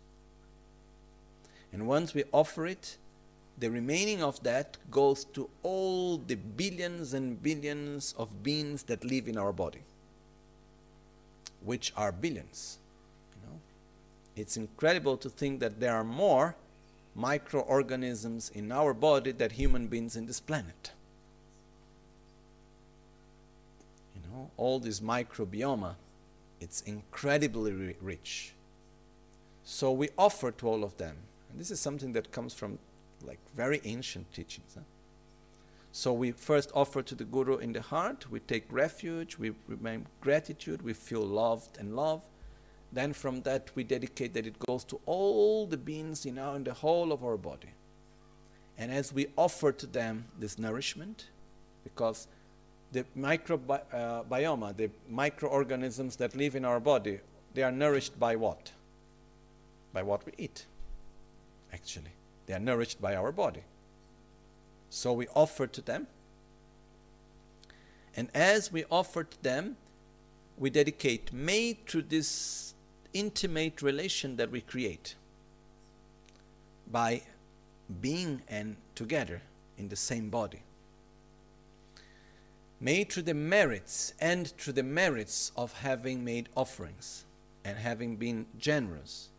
And 1.72 1.86
once 1.86 2.12
we 2.12 2.24
offer 2.32 2.66
it, 2.66 2.98
the 3.58 3.70
remaining 3.70 4.22
of 4.22 4.42
that 4.42 4.76
goes 4.90 5.24
to 5.26 5.48
all 5.62 6.18
the 6.18 6.34
billions 6.34 7.14
and 7.14 7.40
billions 7.42 8.14
of 8.18 8.42
beings 8.42 8.82
that 8.84 9.04
live 9.04 9.28
in 9.28 9.38
our 9.38 9.52
body, 9.52 9.82
which 11.64 11.92
are 11.96 12.10
billions. 12.10 12.78
You 13.34 13.48
know? 13.48 13.60
It's 14.36 14.56
incredible 14.56 15.16
to 15.18 15.30
think 15.30 15.60
that 15.60 15.78
there 15.78 15.94
are 15.94 16.04
more 16.04 16.56
microorganisms 17.14 18.50
in 18.54 18.72
our 18.72 18.92
body 18.92 19.30
than 19.30 19.50
human 19.50 19.86
beings 19.86 20.16
in 20.16 20.26
this 20.26 20.40
planet. 20.40 20.90
You 24.16 24.22
know, 24.28 24.50
all 24.56 24.80
this 24.80 24.98
microbiome, 24.98 25.94
it's 26.60 26.80
incredibly 26.82 27.94
rich. 28.00 28.52
So 29.64 29.92
we 29.92 30.08
offer 30.18 30.50
to 30.50 30.68
all 30.68 30.82
of 30.82 30.96
them. 30.98 31.16
And 31.50 31.60
this 31.60 31.70
is 31.70 31.78
something 31.78 32.12
that 32.14 32.32
comes 32.32 32.52
from 32.52 32.78
like 33.26 33.38
very 33.56 33.80
ancient 33.84 34.32
teachings. 34.32 34.72
Huh? 34.74 34.82
So 35.92 36.12
we 36.12 36.32
first 36.32 36.72
offer 36.74 37.02
to 37.02 37.14
the 37.14 37.24
Guru 37.24 37.58
in 37.58 37.72
the 37.72 37.80
heart, 37.80 38.28
we 38.28 38.40
take 38.40 38.64
refuge, 38.68 39.38
we 39.38 39.52
remain 39.68 40.06
gratitude, 40.20 40.82
we 40.82 40.92
feel 40.92 41.22
loved 41.22 41.78
and 41.78 41.94
love. 41.94 42.22
Then 42.92 43.12
from 43.12 43.42
that 43.42 43.70
we 43.76 43.84
dedicate 43.84 44.34
that 44.34 44.44
it 44.44 44.58
goes 44.58 44.82
to 44.84 45.00
all 45.06 45.66
the 45.66 45.76
beings 45.76 46.26
in, 46.26 46.38
our, 46.38 46.56
in 46.56 46.64
the 46.64 46.74
whole 46.74 47.12
of 47.12 47.24
our 47.24 47.36
body. 47.36 47.74
And 48.76 48.90
as 48.90 49.12
we 49.12 49.28
offer 49.36 49.70
to 49.70 49.86
them 49.86 50.24
this 50.38 50.58
nourishment, 50.58 51.28
because 51.84 52.26
the 52.90 53.04
microbiome, 53.16 54.68
uh, 54.68 54.72
the 54.72 54.90
microorganisms 55.08 56.16
that 56.16 56.34
live 56.34 56.56
in 56.56 56.64
our 56.64 56.80
body, 56.80 57.20
they 57.52 57.62
are 57.62 57.72
nourished 57.72 58.18
by 58.18 58.34
what? 58.34 58.72
By 59.92 60.02
what 60.02 60.26
we 60.26 60.32
eat, 60.38 60.66
actually. 61.72 62.13
They 62.46 62.54
are 62.54 62.60
nourished 62.60 63.00
by 63.00 63.14
our 63.14 63.32
body. 63.32 63.62
So 64.90 65.12
we 65.12 65.26
offer 65.34 65.66
to 65.66 65.80
them. 65.80 66.06
And 68.16 68.28
as 68.34 68.70
we 68.70 68.84
offer 68.90 69.24
to 69.24 69.42
them, 69.42 69.76
we 70.56 70.70
dedicate 70.70 71.32
made 71.32 71.86
through 71.86 72.02
this 72.02 72.74
intimate 73.12 73.82
relation 73.82 74.36
that 74.36 74.50
we 74.50 74.60
create 74.60 75.16
by 76.90 77.22
being 78.00 78.42
and 78.48 78.76
together 78.94 79.42
in 79.76 79.88
the 79.88 79.96
same 79.96 80.30
body. 80.30 80.62
Made 82.80 83.10
through 83.12 83.22
the 83.24 83.34
merits 83.34 84.14
and 84.20 84.48
through 84.48 84.74
the 84.74 84.82
merits 84.82 85.50
of 85.56 85.72
having 85.72 86.24
made 86.24 86.48
offerings 86.56 87.24
and 87.64 87.78
having 87.78 88.16
been 88.16 88.46
generous. 88.58 89.30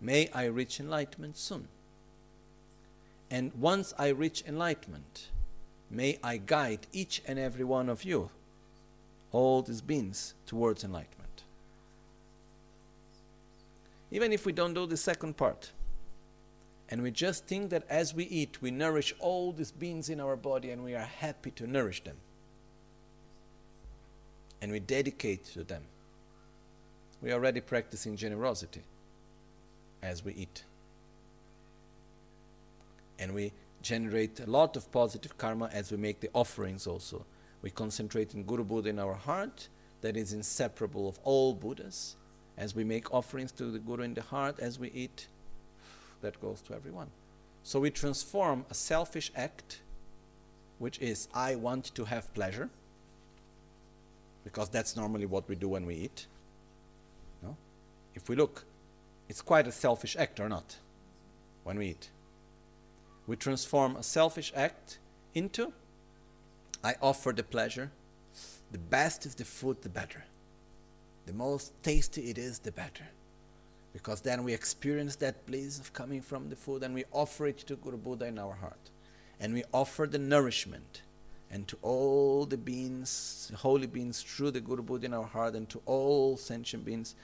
May 0.00 0.28
I 0.32 0.44
reach 0.44 0.78
enlightenment 0.78 1.36
soon. 1.36 1.68
And 3.30 3.52
once 3.54 3.92
I 3.98 4.08
reach 4.08 4.44
enlightenment, 4.46 5.28
may 5.90 6.18
I 6.22 6.36
guide 6.36 6.86
each 6.92 7.22
and 7.26 7.38
every 7.38 7.64
one 7.64 7.88
of 7.88 8.04
you, 8.04 8.30
all 9.32 9.62
these 9.62 9.80
beings, 9.80 10.34
towards 10.46 10.84
enlightenment. 10.84 11.42
Even 14.10 14.32
if 14.32 14.46
we 14.46 14.52
don't 14.52 14.74
do 14.74 14.86
the 14.86 14.96
second 14.96 15.36
part, 15.36 15.72
and 16.88 17.02
we 17.02 17.10
just 17.10 17.46
think 17.46 17.70
that 17.70 17.82
as 17.88 18.14
we 18.14 18.24
eat, 18.24 18.62
we 18.62 18.70
nourish 18.70 19.12
all 19.18 19.52
these 19.52 19.72
beings 19.72 20.08
in 20.08 20.20
our 20.20 20.36
body 20.36 20.70
and 20.70 20.84
we 20.84 20.94
are 20.94 21.00
happy 21.00 21.50
to 21.52 21.66
nourish 21.66 22.04
them. 22.04 22.16
And 24.62 24.70
we 24.70 24.78
dedicate 24.78 25.44
to 25.46 25.64
them. 25.64 25.82
We 27.20 27.32
are 27.32 27.34
already 27.34 27.60
practicing 27.60 28.16
generosity 28.16 28.82
as 30.02 30.24
we 30.24 30.32
eat 30.34 30.62
and 33.18 33.34
we 33.34 33.52
generate 33.82 34.40
a 34.40 34.50
lot 34.50 34.76
of 34.76 34.90
positive 34.90 35.38
karma 35.38 35.70
as 35.72 35.90
we 35.90 35.96
make 35.96 36.20
the 36.20 36.30
offerings 36.34 36.86
also. 36.86 37.24
We 37.62 37.70
concentrate 37.70 38.34
in 38.34 38.42
Guru 38.42 38.64
Buddha 38.64 38.88
in 38.88 38.98
our 38.98 39.14
heart, 39.14 39.68
that 40.00 40.16
is 40.16 40.32
inseparable 40.32 41.08
of 41.08 41.18
all 41.24 41.54
Buddhas. 41.54 42.16
As 42.58 42.74
we 42.74 42.84
make 42.84 43.12
offerings 43.12 43.52
to 43.52 43.64
the 43.64 43.78
Guru 43.78 44.02
in 44.02 44.14
the 44.14 44.22
heart, 44.22 44.58
as 44.60 44.78
we 44.78 44.90
eat, 44.90 45.28
that 46.20 46.40
goes 46.40 46.60
to 46.62 46.74
everyone. 46.74 47.08
So 47.62 47.80
we 47.80 47.90
transform 47.90 48.64
a 48.70 48.74
selfish 48.74 49.30
act, 49.34 49.80
which 50.78 50.98
is 51.00 51.28
I 51.34 51.56
want 51.56 51.94
to 51.94 52.04
have 52.04 52.32
pleasure, 52.34 52.70
because 54.44 54.68
that's 54.68 54.96
normally 54.96 55.26
what 55.26 55.48
we 55.48 55.56
do 55.56 55.68
when 55.68 55.86
we 55.86 55.94
eat. 55.94 56.26
No? 57.42 57.56
If 58.14 58.28
we 58.28 58.36
look, 58.36 58.64
it's 59.28 59.42
quite 59.42 59.66
a 59.66 59.72
selfish 59.72 60.16
act 60.16 60.40
or 60.40 60.48
not 60.48 60.76
when 61.64 61.78
we 61.78 61.88
eat 61.88 62.10
we 63.26 63.36
transform 63.36 63.96
a 63.96 64.02
selfish 64.02 64.52
act 64.54 64.98
into 65.34 65.72
I 66.86 66.94
offer 67.02 67.32
the 67.32 67.42
pleasure. 67.42 67.90
The 68.70 68.78
best 68.78 69.26
is 69.26 69.34
the 69.34 69.44
food, 69.44 69.82
the 69.82 69.88
better. 69.88 70.24
The 71.26 71.32
most 71.32 71.72
tasty 71.82 72.30
it 72.30 72.38
is, 72.38 72.60
the 72.60 72.70
better. 72.70 73.08
Because 73.92 74.20
then 74.20 74.44
we 74.44 74.54
experience 74.54 75.16
that 75.16 75.46
bliss 75.46 75.80
of 75.80 75.92
coming 75.92 76.20
from 76.20 76.48
the 76.48 76.54
food 76.54 76.84
and 76.84 76.94
we 76.94 77.04
offer 77.10 77.46
it 77.48 77.58
to 77.66 77.74
Guru 77.74 77.96
Buddha 77.96 78.26
in 78.26 78.38
our 78.38 78.54
heart. 78.54 78.90
And 79.40 79.52
we 79.52 79.64
offer 79.74 80.06
the 80.06 80.18
nourishment 80.18 81.02
and 81.50 81.66
to 81.66 81.76
all 81.82 82.46
the 82.46 82.56
beings, 82.56 83.50
holy 83.56 83.88
beings 83.88 84.22
through 84.22 84.52
the 84.52 84.60
Guru 84.60 84.82
Buddha 84.82 85.06
in 85.06 85.14
our 85.14 85.26
heart 85.26 85.54
and 85.54 85.68
to 85.70 85.80
all 85.86 86.36
sentient 86.36 86.84
beings 86.84 87.16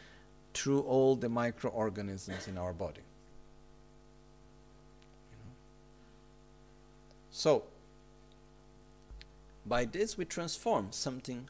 through 0.54 0.80
all 0.80 1.14
the 1.14 1.28
microorganisms 1.28 2.48
in 2.48 2.58
our 2.58 2.72
body. 2.72 3.02
So, 7.42 7.64
by 9.66 9.84
this 9.84 10.16
we 10.16 10.24
transform 10.24 10.92
something 10.92 11.48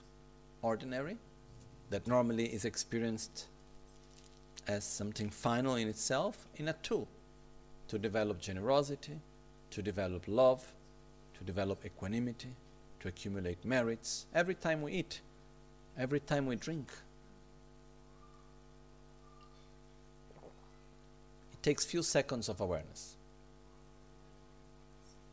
ordinary 0.62 1.18
that 1.90 2.06
normally 2.06 2.46
is 2.46 2.64
experienced 2.64 3.44
as 4.66 4.84
something 4.84 5.28
final 5.28 5.74
in 5.74 5.88
itself 5.88 6.46
in 6.56 6.68
a 6.68 6.72
tool 6.72 7.08
to 7.88 7.98
develop 7.98 8.40
generosity, 8.40 9.20
to 9.70 9.82
develop 9.82 10.22
love, 10.26 10.72
to 11.36 11.44
develop 11.44 11.84
equanimity, 11.84 12.54
to 13.00 13.08
accumulate 13.08 13.62
merits 13.62 14.24
every 14.34 14.54
time 14.54 14.80
we 14.80 14.92
eat, 14.92 15.20
every 15.98 16.20
time 16.20 16.46
we 16.46 16.56
drink. 16.56 16.90
It 21.52 21.62
takes 21.62 21.84
few 21.84 22.02
seconds 22.02 22.48
of 22.48 22.62
awareness. 22.62 23.16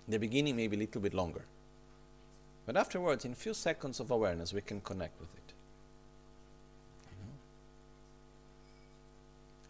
The 0.09 0.17
beginning, 0.17 0.55
maybe 0.55 0.75
a 0.75 0.79
little 0.79 1.01
bit 1.01 1.13
longer. 1.13 1.43
But 2.65 2.75
afterwards, 2.75 3.25
in 3.25 3.31
a 3.31 3.35
few 3.35 3.53
seconds 3.53 3.99
of 3.99 4.09
awareness, 4.09 4.53
we 4.53 4.61
can 4.61 4.81
connect 4.81 5.19
with 5.19 5.29
it. 5.35 5.53
Know? 7.11 7.33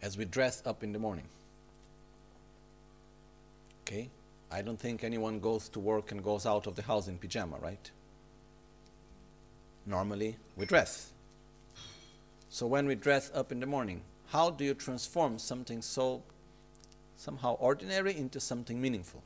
As 0.02 0.16
we 0.16 0.24
dress 0.24 0.62
up 0.64 0.82
in 0.82 0.92
the 0.92 0.98
morning. 0.98 1.26
Okay? 3.82 4.08
I 4.50 4.62
don't 4.62 4.80
think 4.80 5.04
anyone 5.04 5.40
goes 5.40 5.68
to 5.70 5.78
work 5.78 6.10
and 6.10 6.24
goes 6.24 6.46
out 6.46 6.66
of 6.66 6.74
the 6.74 6.82
house 6.82 7.06
in 7.06 7.18
pajama, 7.18 7.56
right? 7.60 7.90
Normally, 9.86 10.36
we 10.56 10.64
dress. 10.64 11.10
So 12.48 12.66
when 12.66 12.86
we 12.86 12.94
dress 12.94 13.30
up 13.34 13.52
in 13.52 13.60
the 13.60 13.66
morning, 13.66 14.00
how 14.28 14.50
do 14.50 14.64
you 14.64 14.74
transform 14.74 15.38
something 15.38 15.82
so 15.82 16.22
somehow 17.16 17.54
ordinary 17.60 18.16
into 18.16 18.40
something 18.40 18.80
meaningful? 18.80 19.22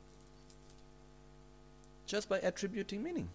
Just 2.06 2.28
by 2.28 2.39
attributing 2.39 3.02
meaning. 3.02 3.28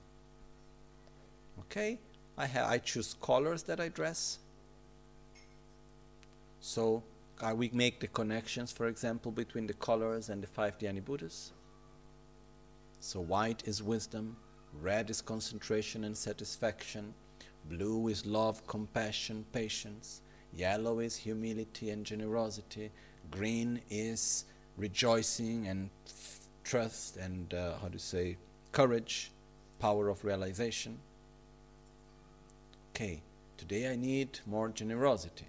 Okay, 1.61 1.99
I, 2.37 2.49
I 2.55 2.77
choose 2.77 3.15
colors 3.21 3.63
that 3.63 3.79
I 3.79 3.89
dress. 3.89 4.39
So 6.61 7.03
uh, 7.41 7.53
we 7.55 7.69
make 7.73 7.99
the 7.99 8.07
connections, 8.07 8.71
for 8.71 8.87
example, 8.87 9.31
between 9.31 9.67
the 9.67 9.73
colors 9.73 10.29
and 10.29 10.43
the 10.43 10.47
five 10.47 10.77
Dhyani 10.77 11.03
Buddhas. 11.03 11.51
So 12.99 13.21
white 13.21 13.63
is 13.65 13.81
wisdom, 13.81 14.35
red 14.81 15.09
is 15.09 15.21
concentration 15.21 16.03
and 16.03 16.17
satisfaction, 16.17 17.13
blue 17.69 18.09
is 18.09 18.25
love, 18.25 18.65
compassion, 18.67 19.45
patience, 19.53 20.21
yellow 20.53 20.99
is 20.99 21.15
humility 21.15 21.91
and 21.91 22.05
generosity, 22.05 22.91
green 23.31 23.81
is 23.89 24.45
rejoicing 24.75 25.67
and 25.67 25.89
trust 26.63 27.17
and 27.17 27.53
uh, 27.53 27.77
how 27.81 27.87
to 27.87 27.99
say 27.99 28.37
courage, 28.71 29.31
power 29.79 30.09
of 30.09 30.23
realization. 30.23 30.99
Okay, 32.93 33.21
today 33.57 33.91
I 33.91 33.95
need 33.95 34.39
more 34.45 34.69
generosity. 34.69 35.47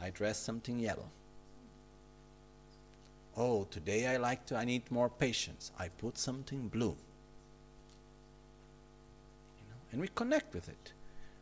I 0.00 0.10
dress 0.10 0.38
something 0.38 0.78
yellow. 0.78 1.10
Oh, 3.36 3.66
today 3.70 4.06
I 4.06 4.16
like 4.16 4.44
to 4.46 4.56
I 4.56 4.64
need 4.64 4.90
more 4.90 5.08
patience. 5.08 5.70
I 5.78 5.88
put 5.88 6.18
something 6.18 6.68
blue. 6.68 6.96
You 9.58 9.66
know, 9.68 9.80
and 9.92 10.00
we 10.00 10.08
connect 10.08 10.54
with 10.54 10.68
it. 10.68 10.92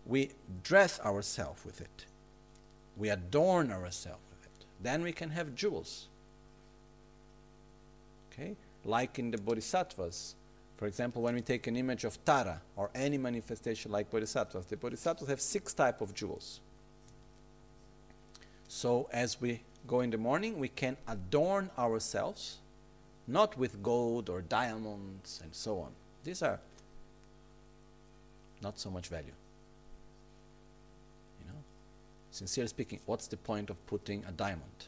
We 0.07 0.31
dress 0.63 1.01
ourselves 1.01 1.65
with 1.65 1.81
it. 1.81 2.07
We 2.97 3.09
adorn 3.09 3.71
ourselves 3.71 4.23
with 4.31 4.45
it. 4.45 4.65
Then 4.81 5.03
we 5.03 5.13
can 5.13 5.31
have 5.31 5.55
jewels. 5.55 6.09
Okay? 8.33 8.57
Like 8.85 9.19
in 9.19 9.31
the 9.31 9.39
bodhisattvas, 9.39 10.35
for 10.79 10.87
example, 10.87 11.23
when 11.23 11.35
we 11.35 11.41
take 11.41 11.67
an 11.67 11.77
image 11.77 12.05
of 12.05 12.25
Tara 12.25 12.63
or 12.77 12.89
any 12.95 13.19
manifestation 13.19 13.91
like 13.91 14.09
bodhisattvas, 14.11 14.67
the 14.67 14.77
bodhisattvas 14.77 15.29
have 15.29 15.41
six 15.41 15.75
types 15.75 16.01
of 16.01 16.15
jewels. 16.15 16.61
So 18.69 19.09
as 19.13 19.41
we 19.41 19.63
go 19.89 20.01
in 20.03 20.11
the 20.11 20.19
morning, 20.19 20.57
we 20.57 20.69
can 20.69 20.97
adorn 21.09 21.71
ourselves, 21.77 22.59
not 23.27 23.59
with 23.59 23.83
gold 23.83 24.31
or 24.31 24.41
diamonds 24.41 25.41
and 25.43 25.53
so 25.53 25.81
on. 25.81 25.91
These 26.23 26.43
are 26.43 26.61
not 28.63 28.79
so 28.79 28.89
much 28.89 29.09
value. 29.09 29.35
You 31.41 31.47
know, 31.49 31.59
sincerely 32.31 32.69
speaking, 32.69 33.01
what's 33.05 33.27
the 33.27 33.37
point 33.37 33.69
of 33.69 33.85
putting 33.89 34.25
a 34.27 34.31
diamond? 34.31 34.87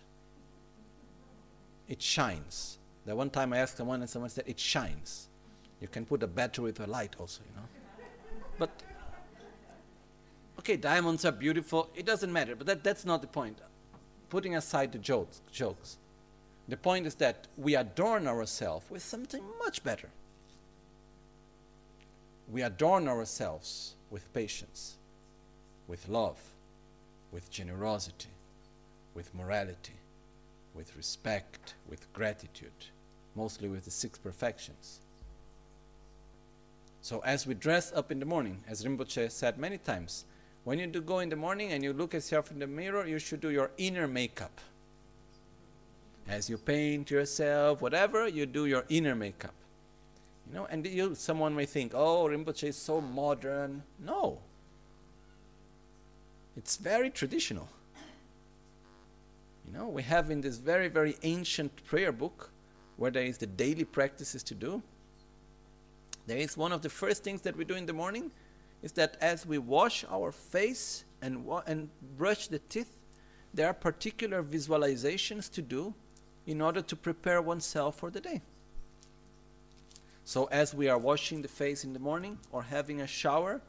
It 1.88 2.00
shines. 2.00 2.78
The 3.06 3.16
one 3.16 3.30
time 3.30 3.52
I 3.52 3.58
asked 3.58 3.76
someone, 3.76 4.02
and 4.02 4.08
someone 4.08 4.30
said, 4.30 4.44
"It 4.46 4.60
shines." 4.60 5.26
You 5.80 5.88
can 5.88 6.04
put 6.04 6.22
a 6.22 6.26
battery 6.26 6.64
with 6.64 6.80
a 6.80 6.86
light 6.86 7.16
also, 7.18 7.42
you 7.48 7.56
know. 7.56 7.66
But 8.58 8.70
okay, 10.58 10.76
diamonds 10.76 11.24
are 11.24 11.32
beautiful. 11.32 11.88
It 11.94 12.04
doesn't 12.04 12.32
matter, 12.32 12.54
but 12.54 12.66
that, 12.66 12.84
that's 12.84 13.04
not 13.04 13.22
the 13.22 13.28
point. 13.28 13.58
Putting 14.28 14.54
aside 14.54 14.92
the 14.92 14.98
jokes, 14.98 15.40
jokes, 15.50 15.96
the 16.68 16.76
point 16.76 17.06
is 17.06 17.16
that 17.16 17.48
we 17.56 17.74
adorn 17.74 18.28
ourselves 18.28 18.86
with 18.90 19.02
something 19.02 19.42
much 19.58 19.82
better. 19.82 20.10
We 22.52 22.62
adorn 22.62 23.08
ourselves 23.08 23.94
with 24.10 24.32
patience, 24.32 24.96
with 25.88 26.08
love, 26.08 26.38
with 27.32 27.50
generosity, 27.50 28.28
with 29.14 29.34
morality, 29.34 29.94
with 30.74 30.96
respect, 30.96 31.74
with 31.88 32.12
gratitude, 32.12 32.86
mostly 33.34 33.68
with 33.68 33.84
the 33.84 33.90
six 33.90 34.18
perfections. 34.18 35.00
So 37.02 37.20
as 37.20 37.46
we 37.46 37.54
dress 37.54 37.92
up 37.92 38.12
in 38.12 38.20
the 38.20 38.26
morning, 38.26 38.62
as 38.68 38.84
Rinpoche 38.84 39.30
said 39.30 39.58
many 39.58 39.78
times, 39.78 40.24
when 40.64 40.78
you 40.78 40.86
do 40.86 41.00
go 41.00 41.20
in 41.20 41.30
the 41.30 41.36
morning 41.36 41.72
and 41.72 41.82
you 41.82 41.92
look 41.92 42.10
at 42.10 42.18
yourself 42.18 42.50
in 42.50 42.58
the 42.58 42.66
mirror, 42.66 43.06
you 43.06 43.18
should 43.18 43.40
do 43.40 43.50
your 43.50 43.70
inner 43.78 44.06
makeup. 44.06 44.60
As 46.28 46.50
you 46.50 46.58
paint 46.58 47.10
yourself, 47.10 47.80
whatever, 47.80 48.28
you 48.28 48.44
do 48.46 48.66
your 48.66 48.84
inner 48.88 49.14
makeup. 49.14 49.54
You 50.46 50.54
know, 50.54 50.66
and 50.66 50.86
you, 50.86 51.14
someone 51.14 51.54
may 51.54 51.64
think, 51.64 51.92
oh, 51.94 52.26
Rinpoche 52.26 52.64
is 52.64 52.76
so 52.76 53.00
modern. 53.00 53.82
No. 53.98 54.38
It's 56.56 56.76
very 56.76 57.08
traditional. 57.08 57.68
You 59.66 59.78
know, 59.78 59.88
we 59.88 60.02
have 60.02 60.30
in 60.30 60.40
this 60.40 60.58
very, 60.58 60.88
very 60.88 61.16
ancient 61.22 61.84
prayer 61.84 62.12
book 62.12 62.50
where 62.96 63.10
there 63.10 63.24
is 63.24 63.38
the 63.38 63.46
daily 63.46 63.84
practices 63.84 64.42
to 64.42 64.54
do. 64.54 64.82
There 66.30 66.38
is 66.38 66.56
one 66.56 66.70
of 66.70 66.82
the 66.82 66.88
first 66.88 67.24
things 67.24 67.42
that 67.42 67.56
we 67.56 67.64
do 67.64 67.74
in 67.74 67.86
the 67.86 67.92
morning 67.92 68.30
is 68.84 68.92
that 68.92 69.16
as 69.20 69.44
we 69.44 69.58
wash 69.58 70.04
our 70.08 70.30
face 70.30 71.04
and, 71.20 71.44
wa- 71.44 71.64
and 71.66 71.88
brush 72.16 72.46
the 72.46 72.60
teeth, 72.60 73.00
there 73.52 73.66
are 73.66 73.74
particular 73.74 74.40
visualizations 74.40 75.50
to 75.50 75.60
do 75.60 75.92
in 76.46 76.60
order 76.60 76.82
to 76.82 76.94
prepare 76.94 77.42
oneself 77.42 77.98
for 77.98 78.10
the 78.10 78.20
day. 78.20 78.42
So, 80.24 80.44
as 80.52 80.72
we 80.72 80.88
are 80.88 80.98
washing 80.98 81.42
the 81.42 81.48
face 81.48 81.82
in 81.82 81.94
the 81.94 81.98
morning 81.98 82.38
or 82.52 82.62
having 82.62 83.00
a 83.00 83.08
shower, 83.08 83.60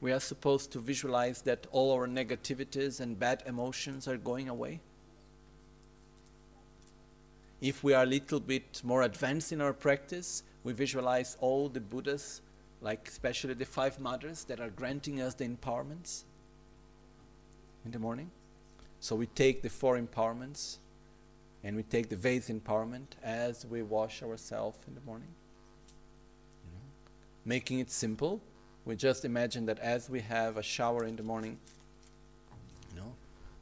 we 0.00 0.10
are 0.10 0.20
supposed 0.20 0.72
to 0.72 0.78
visualize 0.78 1.42
that 1.42 1.66
all 1.70 1.92
our 1.92 2.08
negativities 2.08 2.98
and 2.98 3.18
bad 3.18 3.42
emotions 3.44 4.08
are 4.08 4.16
going 4.16 4.48
away. 4.48 4.80
If 7.60 7.84
we 7.84 7.92
are 7.92 8.04
a 8.04 8.06
little 8.06 8.40
bit 8.40 8.80
more 8.82 9.02
advanced 9.02 9.52
in 9.52 9.60
our 9.60 9.74
practice, 9.74 10.44
we 10.66 10.72
visualize 10.72 11.36
all 11.40 11.68
the 11.68 11.78
Buddhas, 11.78 12.40
like 12.80 13.06
especially 13.06 13.54
the 13.54 13.64
five 13.64 14.00
mothers 14.00 14.42
that 14.46 14.58
are 14.58 14.68
granting 14.68 15.20
us 15.20 15.32
the 15.32 15.46
empowerments 15.46 16.24
in 17.84 17.92
the 17.92 18.00
morning. 18.00 18.32
So 18.98 19.14
we 19.14 19.26
take 19.26 19.62
the 19.62 19.70
four 19.70 19.96
empowerments 19.96 20.78
and 21.62 21.76
we 21.76 21.84
take 21.84 22.08
the 22.08 22.16
vase 22.16 22.48
empowerment 22.48 23.06
as 23.22 23.64
we 23.64 23.82
wash 23.82 24.24
ourselves 24.24 24.76
in 24.88 24.96
the 24.96 25.00
morning. 25.02 25.28
Know, 26.72 26.80
Making 27.44 27.78
it 27.78 27.92
simple, 27.92 28.40
we 28.84 28.96
just 28.96 29.24
imagine 29.24 29.66
that 29.66 29.78
as 29.78 30.10
we 30.10 30.18
have 30.18 30.56
a 30.56 30.64
shower 30.64 31.04
in 31.04 31.14
the 31.14 31.22
morning, 31.22 31.58
you 32.90 33.00
know, 33.00 33.12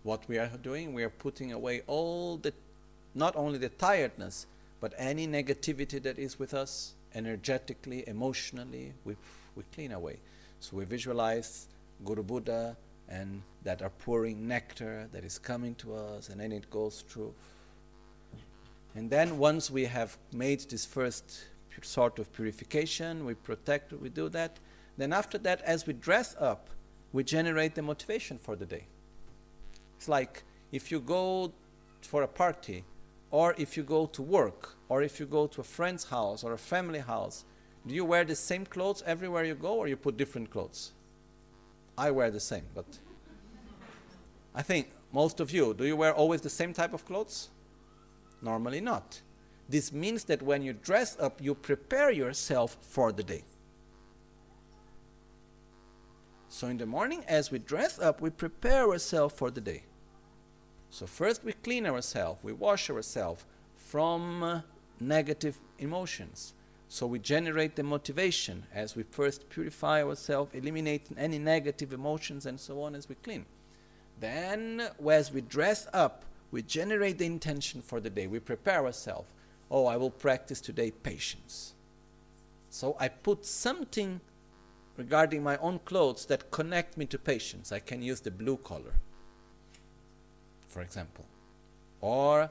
what 0.04 0.26
we 0.26 0.38
are 0.38 0.48
doing, 0.62 0.94
we 0.94 1.04
are 1.04 1.10
putting 1.10 1.52
away 1.52 1.82
all 1.86 2.38
the, 2.38 2.54
not 3.14 3.36
only 3.36 3.58
the 3.58 3.68
tiredness, 3.68 4.46
but 4.84 4.92
any 4.98 5.26
negativity 5.26 6.02
that 6.02 6.18
is 6.18 6.38
with 6.38 6.52
us, 6.52 6.92
energetically, 7.14 8.04
emotionally, 8.06 8.92
we, 9.06 9.16
we 9.56 9.62
clean 9.74 9.92
away. 9.92 10.18
So 10.60 10.76
we 10.76 10.84
visualize 10.84 11.68
Guru 12.04 12.22
Buddha 12.22 12.76
and 13.08 13.40
that 13.62 13.80
are 13.80 13.88
pouring 13.88 14.46
nectar 14.46 15.08
that 15.12 15.24
is 15.24 15.38
coming 15.38 15.74
to 15.76 15.94
us, 15.94 16.28
and 16.28 16.38
then 16.38 16.52
it 16.52 16.68
goes 16.68 17.02
through. 17.08 17.32
And 18.94 19.08
then 19.08 19.38
once 19.38 19.70
we 19.70 19.86
have 19.86 20.18
made 20.34 20.60
this 20.68 20.84
first 20.84 21.44
sort 21.80 22.18
of 22.18 22.30
purification, 22.34 23.24
we 23.24 23.32
protect, 23.32 23.90
we 23.94 24.10
do 24.10 24.28
that. 24.28 24.58
Then 24.98 25.14
after 25.14 25.38
that, 25.38 25.62
as 25.62 25.86
we 25.86 25.94
dress 25.94 26.36
up, 26.38 26.68
we 27.10 27.24
generate 27.24 27.74
the 27.74 27.80
motivation 27.80 28.36
for 28.36 28.54
the 28.54 28.66
day. 28.66 28.84
It's 29.96 30.10
like 30.10 30.42
if 30.72 30.92
you 30.92 31.00
go 31.00 31.54
for 32.02 32.22
a 32.22 32.28
party, 32.28 32.84
or 33.34 33.52
if 33.58 33.76
you 33.76 33.82
go 33.82 34.06
to 34.06 34.22
work, 34.22 34.76
or 34.88 35.02
if 35.02 35.18
you 35.18 35.26
go 35.26 35.48
to 35.48 35.60
a 35.60 35.64
friend's 35.64 36.04
house 36.04 36.44
or 36.44 36.52
a 36.52 36.58
family 36.72 37.00
house, 37.00 37.44
do 37.84 37.92
you 37.92 38.04
wear 38.04 38.24
the 38.24 38.36
same 38.36 38.64
clothes 38.64 39.02
everywhere 39.06 39.42
you 39.42 39.56
go, 39.56 39.74
or 39.74 39.88
you 39.88 39.96
put 39.96 40.16
different 40.16 40.48
clothes? 40.52 40.92
I 41.98 42.12
wear 42.12 42.30
the 42.30 42.38
same, 42.38 42.62
but 42.76 42.86
I 44.54 44.62
think 44.62 44.90
most 45.12 45.40
of 45.40 45.50
you, 45.50 45.74
do 45.74 45.84
you 45.84 45.96
wear 45.96 46.14
always 46.14 46.42
the 46.42 46.48
same 46.48 46.72
type 46.72 46.94
of 46.94 47.04
clothes? 47.04 47.48
Normally 48.40 48.80
not. 48.80 49.20
This 49.68 49.92
means 49.92 50.22
that 50.24 50.40
when 50.40 50.62
you 50.62 50.72
dress 50.72 51.16
up, 51.18 51.42
you 51.42 51.56
prepare 51.56 52.12
yourself 52.12 52.76
for 52.80 53.10
the 53.10 53.24
day. 53.24 53.42
So 56.48 56.68
in 56.68 56.76
the 56.76 56.86
morning, 56.86 57.24
as 57.26 57.50
we 57.50 57.58
dress 57.58 57.98
up, 57.98 58.20
we 58.20 58.30
prepare 58.30 58.88
ourselves 58.88 59.34
for 59.34 59.50
the 59.50 59.60
day. 59.60 59.82
So 60.94 61.08
first 61.08 61.42
we 61.42 61.54
clean 61.54 61.86
ourselves, 61.86 62.38
we 62.44 62.52
wash 62.52 62.88
ourselves 62.88 63.44
from 63.76 64.44
uh, 64.44 64.60
negative 65.00 65.58
emotions. 65.80 66.54
So 66.88 67.04
we 67.04 67.18
generate 67.18 67.74
the 67.74 67.82
motivation 67.82 68.66
as 68.72 68.94
we 68.94 69.02
first 69.02 69.48
purify 69.48 70.04
ourselves, 70.04 70.54
eliminating 70.54 71.18
any 71.18 71.40
negative 71.40 71.92
emotions 71.92 72.46
and 72.46 72.60
so 72.60 72.80
on 72.80 72.94
as 72.94 73.08
we 73.08 73.16
clean. 73.16 73.44
Then, 74.20 74.88
as 75.10 75.32
we 75.32 75.40
dress 75.40 75.88
up, 75.92 76.26
we 76.52 76.62
generate 76.62 77.18
the 77.18 77.26
intention 77.26 77.82
for 77.82 77.98
the 77.98 78.08
day. 78.08 78.28
We 78.28 78.38
prepare 78.38 78.84
ourselves. 78.84 79.30
Oh, 79.72 79.86
I 79.86 79.96
will 79.96 80.12
practice 80.12 80.60
today 80.60 80.92
patience. 80.92 81.74
So 82.70 82.96
I 83.00 83.08
put 83.08 83.44
something 83.44 84.20
regarding 84.96 85.42
my 85.42 85.56
own 85.56 85.80
clothes 85.80 86.26
that 86.26 86.52
connect 86.52 86.96
me 86.96 87.06
to 87.06 87.18
patience. 87.18 87.72
I 87.72 87.80
can 87.80 88.00
use 88.00 88.20
the 88.20 88.30
blue 88.30 88.58
color, 88.58 88.94
for 90.74 90.82
example. 90.82 91.24
Or 92.00 92.50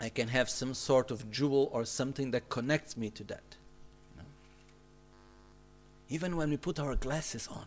I 0.00 0.08
can 0.08 0.28
have 0.28 0.50
some 0.50 0.74
sort 0.74 1.12
of 1.12 1.30
jewel 1.30 1.70
or 1.72 1.84
something 1.84 2.32
that 2.32 2.48
connects 2.48 2.96
me 2.96 3.08
to 3.10 3.24
that. 3.24 3.56
you 4.16 4.22
know. 4.22 4.28
even 6.08 6.36
when 6.36 6.50
we 6.50 6.56
put 6.56 6.80
our 6.80 6.96
glasses 6.96 7.48
on. 7.48 7.66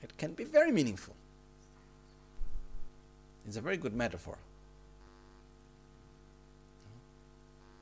It 0.00 0.16
can 0.16 0.32
be 0.34 0.44
very 0.44 0.70
meaningful. 0.70 1.16
It's 3.46 3.56
a 3.56 3.60
very 3.60 3.76
good 3.76 3.94
metaphor. 3.94 4.38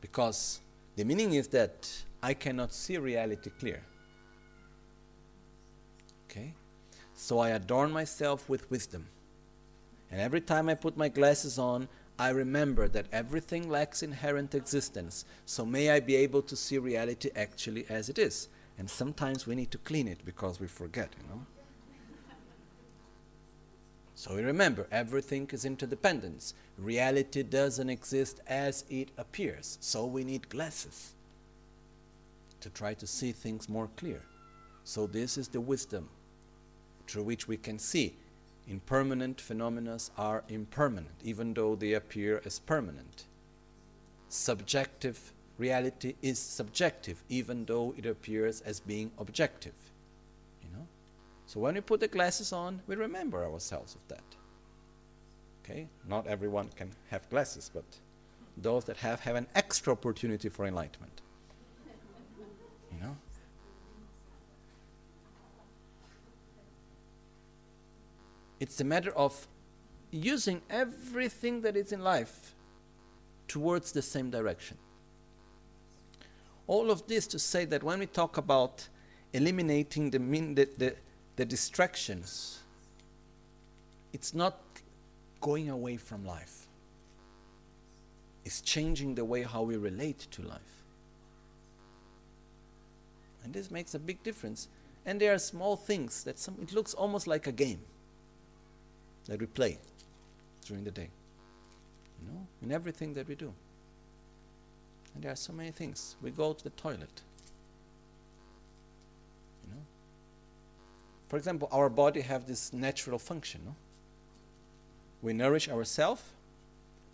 Because 0.01 0.61
the 0.97 1.05
meaning 1.05 1.35
is 1.35 1.49
that 1.49 1.89
I 2.23 2.33
cannot 2.33 2.73
see 2.73 2.97
reality 2.97 3.51
clear. 3.61 3.83
Okay? 6.25 6.55
So 7.15 7.39
I 7.39 7.51
adorn 7.51 7.93
myself 7.93 8.49
with 8.49 8.71
wisdom. 8.71 9.07
And 10.11 10.21
every 10.21 10.41
time 10.41 10.69
I 10.69 10.75
put 10.75 10.97
my 10.97 11.09
glasses 11.09 11.59
on, 11.59 11.89
I 12.19 12.31
remember 12.31 12.89
that 12.89 13.07
everything 13.13 13.71
lacks 13.71 14.03
inherent 14.03 14.55
existence. 14.55 15.25
So 15.47 15.65
may 15.65 15.91
I 15.91 16.01
be 16.01 16.17
able 16.17 16.43
to 16.43 16.57
see 16.57 16.79
reality 16.79 17.31
actually 17.35 17.87
as 17.89 18.09
it 18.09 18.19
is. 18.19 18.49
And 18.79 18.91
sometimes 18.91 19.47
we 19.47 19.55
need 19.55 19.71
to 19.71 19.79
clean 19.79 20.09
it 20.09 20.25
because 20.25 20.61
we 20.61 20.67
forget, 20.67 21.11
you 21.17 21.29
know. 21.29 21.47
So 24.15 24.35
we 24.35 24.43
remember 24.43 24.87
everything 24.93 25.49
is 25.51 25.65
interdependence. 25.65 26.53
Reality 26.77 27.43
doesn't 27.43 27.89
exist 27.89 28.41
as 28.47 28.85
it 28.91 29.09
appears. 29.17 29.79
So 29.81 30.05
we 30.05 30.25
need 30.25 30.51
glasses 30.51 31.15
to 32.61 32.69
try 32.69 32.93
to 32.95 33.07
see 33.07 33.33
things 33.33 33.67
more 33.67 33.89
clear. 33.97 34.21
So 34.85 35.07
this 35.07 35.39
is 35.39 35.49
the 35.49 35.61
wisdom 35.63 36.11
through 37.07 37.23
which 37.23 37.49
we 37.49 37.57
can 37.57 37.79
see 37.79 38.15
impermanent 38.71 39.41
phenomena 39.41 39.99
are 40.17 40.45
impermanent, 40.49 41.17
even 41.25 41.53
though 41.55 41.75
they 41.75 41.93
appear 41.93 42.41
as 42.45 42.61
permanent. 42.61 43.25
Subjective 44.29 45.33
reality 45.59 46.15
is 46.23 46.39
subjective, 46.39 47.23
even 47.29 47.65
though 47.65 47.93
it 47.99 48.07
appears 48.07 48.61
as 48.61 48.79
being 48.79 49.11
objective. 49.19 49.75
You 50.63 50.69
know? 50.73 50.87
So 51.47 51.59
when 51.59 51.75
we 51.75 51.81
put 51.81 51.99
the 51.99 52.09
glasses 52.09 52.53
on, 52.53 52.81
we 52.87 52.95
remember 52.95 53.45
ourselves 53.45 53.97
of 53.97 54.07
that. 54.09 54.37
Okay? 55.65 55.89
Not 56.09 56.29
everyone 56.29 56.69
can 56.77 56.93
have 57.11 57.29
glasses, 57.29 57.71
but 57.75 57.85
those 58.57 58.85
that 58.85 58.99
have 58.99 59.21
have 59.21 59.35
an 59.35 59.49
extra 59.57 59.93
opportunity 59.93 60.49
for 60.49 60.65
enlightenment. 60.65 61.21
It's 68.61 68.79
a 68.79 68.85
matter 68.85 69.11
of 69.13 69.49
using 70.11 70.61
everything 70.69 71.63
that 71.63 71.77
is 71.77 71.93
in 71.93 72.05
life 72.05 72.55
towards 73.49 73.93
the 73.93 74.03
same 74.03 74.31
direction. 74.31 74.77
All 76.67 76.91
of 76.91 77.07
this 77.07 77.27
to 77.29 77.39
say 77.39 77.65
that 77.65 77.83
when 77.83 77.99
we 77.99 78.07
talk 78.07 78.37
about 78.37 78.87
eliminating 79.33 80.11
the, 80.11 80.19
the, 80.19 80.69
the, 80.77 80.97
the 81.37 81.45
distractions, 81.45 82.61
it's 84.13 84.35
not 84.35 84.61
going 85.41 85.71
away 85.71 85.97
from 85.97 86.27
life. 86.27 86.67
It's 88.45 88.61
changing 88.61 89.15
the 89.15 89.25
way 89.25 89.43
how 89.43 89.63
we 89.63 89.77
relate 89.77 90.27
to 90.33 90.43
life. 90.43 90.61
And 93.43 93.55
this 93.55 93.71
makes 93.71 93.95
a 93.95 93.99
big 93.99 94.23
difference. 94.23 94.69
And 95.07 95.19
there 95.21 95.33
are 95.33 95.39
small 95.39 95.77
things 95.77 96.25
that 96.25 96.39
some, 96.39 96.57
it 96.61 96.73
looks 96.73 96.93
almost 96.93 97.27
like 97.27 97.47
a 97.47 97.53
game 97.53 97.81
that 99.27 99.41
we 99.41 99.47
play 99.47 99.79
during 100.67 100.85
the 100.85 100.91
day. 100.91 101.09
You 102.21 102.33
know, 102.33 102.47
in 102.63 102.73
everything 102.73 103.15
that 103.15 103.29
we 103.29 103.35
do. 103.35 103.53
And 105.15 105.25
there 105.25 105.33
are 105.33 105.37
so 105.37 105.53
many 105.53 105.71
things. 105.71 106.17
We 106.23 106.31
go 106.31 106.53
to 106.53 106.65
the 106.65 106.71
toilet. 106.71 107.23
You 109.67 109.75
know? 109.75 109.83
For 111.29 111.37
example, 111.37 111.69
our 111.73 111.89
body 111.89 112.21
have 112.21 112.47
this 112.47 112.73
natural 112.73 113.19
function. 113.19 113.63
No? 113.65 113.75
We 115.23 115.33
nourish 115.33 115.69
ourselves, 115.69 116.23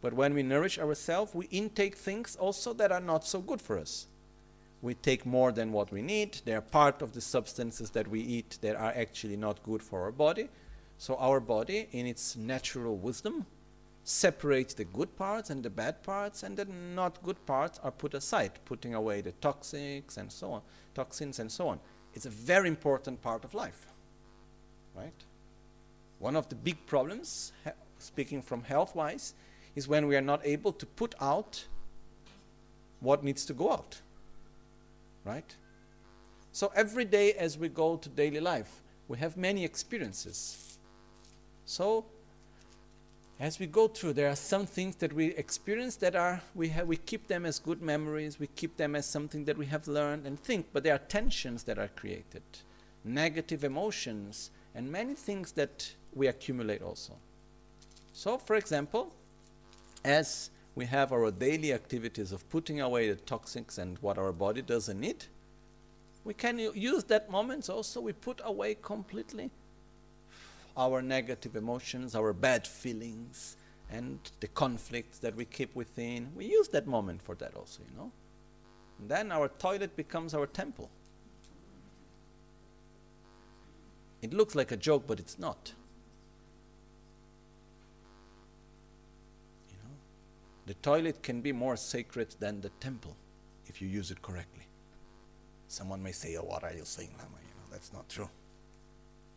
but 0.01 0.13
when 0.13 0.35
we 0.35 0.43
nourish 0.43 0.79
ourselves, 0.79 1.35
we 1.35 1.47
intake 1.47 1.97
things 1.97 2.37
also 2.37 2.73
that 2.75 2.93
are 2.93 3.01
not 3.01 3.25
so 3.25 3.41
good 3.41 3.61
for 3.61 3.79
us. 3.79 4.07
We 4.83 4.95
take 4.95 5.27
more 5.27 5.51
than 5.53 5.73
what 5.73 5.91
we 5.91 6.03
need. 6.03 6.41
They 6.45 6.55
are 6.55 6.61
part 6.61 7.03
of 7.03 7.13
the 7.13 7.21
substances 7.21 7.91
that 7.91 8.07
we 8.09 8.21
eat 8.21 8.59
that 8.61 8.77
are 8.77 8.93
actually 8.95 9.37
not 9.37 9.63
good 9.65 9.83
for 9.83 10.03
our 10.03 10.13
body. 10.13 10.49
So 10.99 11.17
our 11.17 11.41
body, 11.41 11.89
in 11.93 12.07
its 12.07 12.37
natural 12.37 12.97
wisdom, 12.97 13.47
separates 14.05 14.73
the 14.73 14.85
good 14.85 15.17
parts 15.17 15.51
and 15.51 15.63
the 15.63 15.71
bad 15.71 16.03
parts, 16.03 16.43
and 16.43 16.57
the 16.57 16.65
not 16.65 17.23
good 17.23 17.45
parts 17.45 17.79
are 17.83 17.91
put 17.91 18.15
aside, 18.15 18.53
putting 18.65 18.95
away 18.95 19.21
the 19.21 19.33
toxics 19.43 20.17
and 20.17 20.31
so 20.31 20.53
on, 20.53 20.63
toxins 20.95 21.39
and 21.39 21.51
so 21.51 21.69
on. 21.69 21.81
It's 22.15 22.25
a 22.25 22.31
very 22.31 22.69
important 22.69 23.21
part 23.21 23.45
of 23.45 23.53
life, 23.53 23.87
right? 24.95 25.25
One 26.19 26.37
of 26.37 26.49
the 26.49 26.55
big 26.55 26.87
problems, 26.87 27.53
speaking 27.99 28.41
from 28.43 28.63
health-wise, 28.63 29.35
is 29.75 29.87
when 29.87 30.07
we 30.07 30.17
are 30.17 30.23
not 30.23 30.41
able 30.45 30.73
to 30.73 30.87
put 30.87 31.15
out 31.21 31.67
what 33.01 33.23
needs 33.23 33.45
to 33.45 33.53
go 33.53 33.73
out, 33.73 34.01
right? 35.25 35.55
So 36.53 36.73
every 36.75 37.05
day 37.05 37.33
as 37.35 37.59
we 37.59 37.69
go 37.69 37.97
to 37.97 38.09
daily 38.09 38.41
life, 38.41 38.81
we 39.09 39.19
have 39.19 39.37
many 39.37 39.65
experiences 39.65 40.66
so, 41.67 42.05
as 43.39 43.59
we 43.59 43.67
go 43.67 43.89
through, 43.89 44.15
there 44.15 44.31
are 44.31 44.37
some 44.37 44.65
things 44.65 44.97
that 44.97 45.13
we 45.13 45.35
experience 45.35 45.97
that 45.97 46.17
are 46.17 46.41
we 46.55 46.69
have 46.69 46.87
we 46.87 46.97
keep 46.97 47.27
them 47.27 47.45
as 47.45 47.59
good 47.59 47.83
memories, 47.83 48.39
we 48.39 48.47
keep 48.47 48.77
them 48.77 48.95
as 48.95 49.05
something 49.05 49.45
that 49.45 49.59
we 49.59 49.67
have 49.67 49.87
learned 49.89 50.27
and 50.27 50.41
think, 50.41 50.67
but 50.73 50.85
there 50.85 50.95
are 50.95 50.99
tensions 50.99 51.65
that 51.65 51.79
are 51.79 51.89
created, 51.89 52.43
negative 53.05 53.65
emotions, 53.65 54.51
and 54.75 54.91
many 54.91 55.15
things 55.15 55.53
that 55.53 55.93
we 56.15 56.29
accumulate 56.29 56.83
also. 56.83 57.15
So, 58.13 58.39
for 58.39 58.57
example, 58.57 59.13
as 60.05 60.51
we 60.77 60.87
have 60.87 61.13
our 61.13 61.31
daily 61.33 61.73
activities 61.73 62.31
of 62.31 62.49
putting 62.49 62.81
away 62.81 63.11
the 63.11 63.17
toxics 63.17 63.77
and 63.77 63.99
what 63.99 64.19
our 64.19 64.33
body 64.33 64.63
doesn't 64.63 65.01
need, 65.01 65.25
we 66.25 66.33
can 66.33 66.59
use 66.59 67.05
that 67.05 67.29
moment 67.29 67.69
also. 67.69 68.01
We 68.01 68.13
put 68.13 68.41
away 68.45 68.77
completely 68.81 69.51
our 70.77 71.01
negative 71.03 71.57
emotions, 71.57 72.15
our 72.15 72.33
bad 72.33 72.67
feelings, 72.67 73.57
and 73.91 74.19
the 74.41 74.49
conflicts 74.49 75.19
that 75.19 75.35
we 75.37 75.45
keep 75.45 75.75
within. 75.75 76.31
We 76.35 76.47
use 76.47 76.69
that 76.69 76.87
moment 76.87 77.23
for 77.23 77.35
that 77.37 77.55
also, 77.55 77.83
you 77.89 77.97
know. 77.97 78.13
And 78.99 79.09
then 79.09 79.33
our 79.33 79.49
toilet 79.49 79.97
becomes 79.97 80.35
our 80.35 80.47
temple. 80.47 80.91
It 84.23 84.33
looks 84.33 84.55
like 84.55 84.73
a 84.73 84.77
joke, 84.77 85.05
but 85.07 85.21
it's 85.21 85.39
not. 85.39 85.73
You 89.71 89.77
know, 89.85 89.95
the 90.67 90.75
toilet 90.75 91.23
can 91.23 91.41
be 91.41 91.53
more 91.53 91.77
sacred 91.77 92.35
than 92.41 92.61
the 92.61 92.71
temple 92.81 93.17
if 93.67 93.81
you 93.81 93.89
use 93.89 94.11
it 94.11 94.23
correctly. 94.23 94.67
Someone 95.69 96.03
may 96.03 96.13
say, 96.13 96.37
"Oh, 96.37 96.45
what 96.45 96.65
are 96.65 96.73
you 96.73 96.85
saying, 96.85 97.11
Lama?" 97.19 97.39
You 97.41 97.55
know, 97.55 97.71
that's 97.71 97.93
not 97.93 98.09
true. 98.09 98.31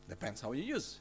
Depends 0.07 0.41
how 0.41 0.53
you 0.53 0.63
use. 0.63 0.99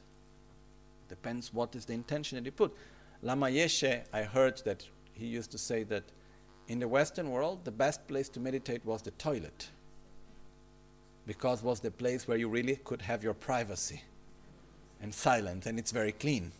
Depends 1.09 1.53
what 1.53 1.75
is 1.75 1.85
the 1.85 1.93
intention 1.93 2.37
that 2.37 2.45
you 2.45 2.51
put. 2.51 2.73
Lama 3.21 3.47
Yeshe, 3.47 4.03
I 4.13 4.23
heard 4.23 4.61
that 4.63 4.87
he 5.13 5.25
used 5.25 5.51
to 5.51 5.57
say 5.57 5.83
that 5.83 6.03
in 6.67 6.79
the 6.79 6.87
Western 6.87 7.31
world, 7.31 7.65
the 7.65 7.71
best 7.71 8.07
place 8.07 8.29
to 8.29 8.39
meditate 8.39 8.85
was 8.85 9.01
the 9.01 9.11
toilet. 9.11 9.69
Because 11.25 11.61
was 11.61 11.79
the 11.79 11.91
place 11.91 12.27
where 12.27 12.37
you 12.37 12.47
really 12.47 12.77
could 12.77 13.01
have 13.01 13.23
your 13.23 13.33
privacy 13.33 14.03
and 15.01 15.13
silence, 15.13 15.65
and 15.65 15.79
it's 15.79 15.91
very 15.91 16.11
clean. 16.11 16.51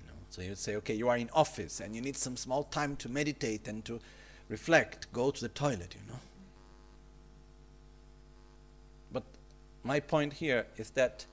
You 0.00 0.06
know, 0.08 0.14
so 0.30 0.42
you'd 0.42 0.58
say, 0.58 0.76
okay, 0.76 0.94
you 0.94 1.08
are 1.08 1.16
in 1.16 1.30
office 1.32 1.80
and 1.80 1.94
you 1.94 2.00
need 2.00 2.16
some 2.16 2.36
small 2.36 2.64
time 2.64 2.96
to 2.96 3.08
meditate 3.08 3.68
and 3.68 3.84
to 3.84 4.00
reflect. 4.48 5.12
Go 5.12 5.30
to 5.30 5.40
the 5.40 5.48
toilet, 5.48 5.94
you 5.94 6.12
know. 6.12 6.18
But 9.12 9.24
my 9.84 10.00
point 10.00 10.34
here 10.34 10.66
is 10.76 10.90
that 10.90 11.26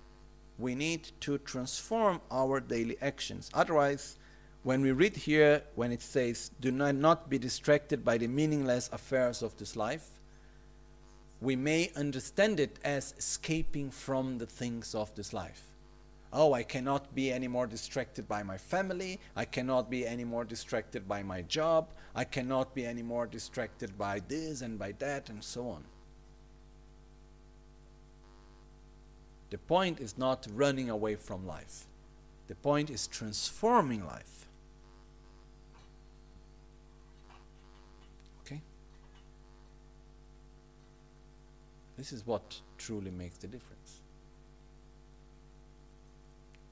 we 0.58 0.76
need 0.76 1.12
to 1.22 1.38
transform 1.40 2.22
our 2.32 2.60
daily 2.60 2.98
actions. 3.02 3.50
Otherwise, 3.54 4.18
when 4.64 4.82
we 4.82 4.92
read 4.92 5.16
here, 5.16 5.64
when 5.76 5.92
it 5.92 6.02
says, 6.02 6.52
do 6.62 6.72
not, 6.72 6.96
not 6.96 7.30
be 7.30 7.38
distracted 7.38 8.06
by 8.06 8.18
the 8.18 8.28
meaningless 8.28 8.90
affairs 8.94 9.42
of 9.42 9.58
this 9.58 9.76
life, 9.76 10.10
we 11.42 11.56
may 11.58 11.92
understand 11.96 12.60
it 12.60 12.80
as 12.84 13.14
escaping 13.18 13.92
from 13.92 14.38
the 14.38 14.46
things 14.46 14.96
of 14.96 15.14
this 15.16 15.34
life. 15.34 15.64
Oh, 16.32 16.54
I 16.54 16.64
cannot 16.64 17.14
be 17.14 17.32
any 17.32 17.48
more 17.48 17.68
distracted 17.68 18.28
by 18.28 18.42
my 18.42 18.58
family. 18.58 19.20
I 19.36 19.46
cannot 19.46 19.90
be 19.90 20.08
any 20.08 20.24
more 20.24 20.46
distracted 20.46 21.08
by 21.08 21.22
my 21.22 21.42
job. 21.44 21.90
I 22.16 22.24
cannot 22.24 22.74
be 22.74 22.86
any 22.86 23.04
more 23.04 23.28
distracted 23.28 23.98
by 23.98 24.22
this 24.28 24.62
and 24.62 24.80
by 24.80 24.94
that 24.94 25.30
and 25.30 25.44
so 25.44 25.68
on. 25.68 25.84
The 29.54 29.60
point 29.60 30.00
is 30.00 30.18
not 30.18 30.48
running 30.52 30.90
away 30.90 31.16
from 31.16 31.46
life. 31.46 31.86
The 32.48 32.56
point 32.56 32.90
is 32.90 33.06
transforming 33.06 34.04
life. 34.04 34.48
Okay? 38.42 38.64
This 42.00 42.12
is 42.12 42.26
what 42.26 42.62
truly 42.80 43.12
makes 43.12 43.38
the 43.38 43.46
difference. 43.46 44.02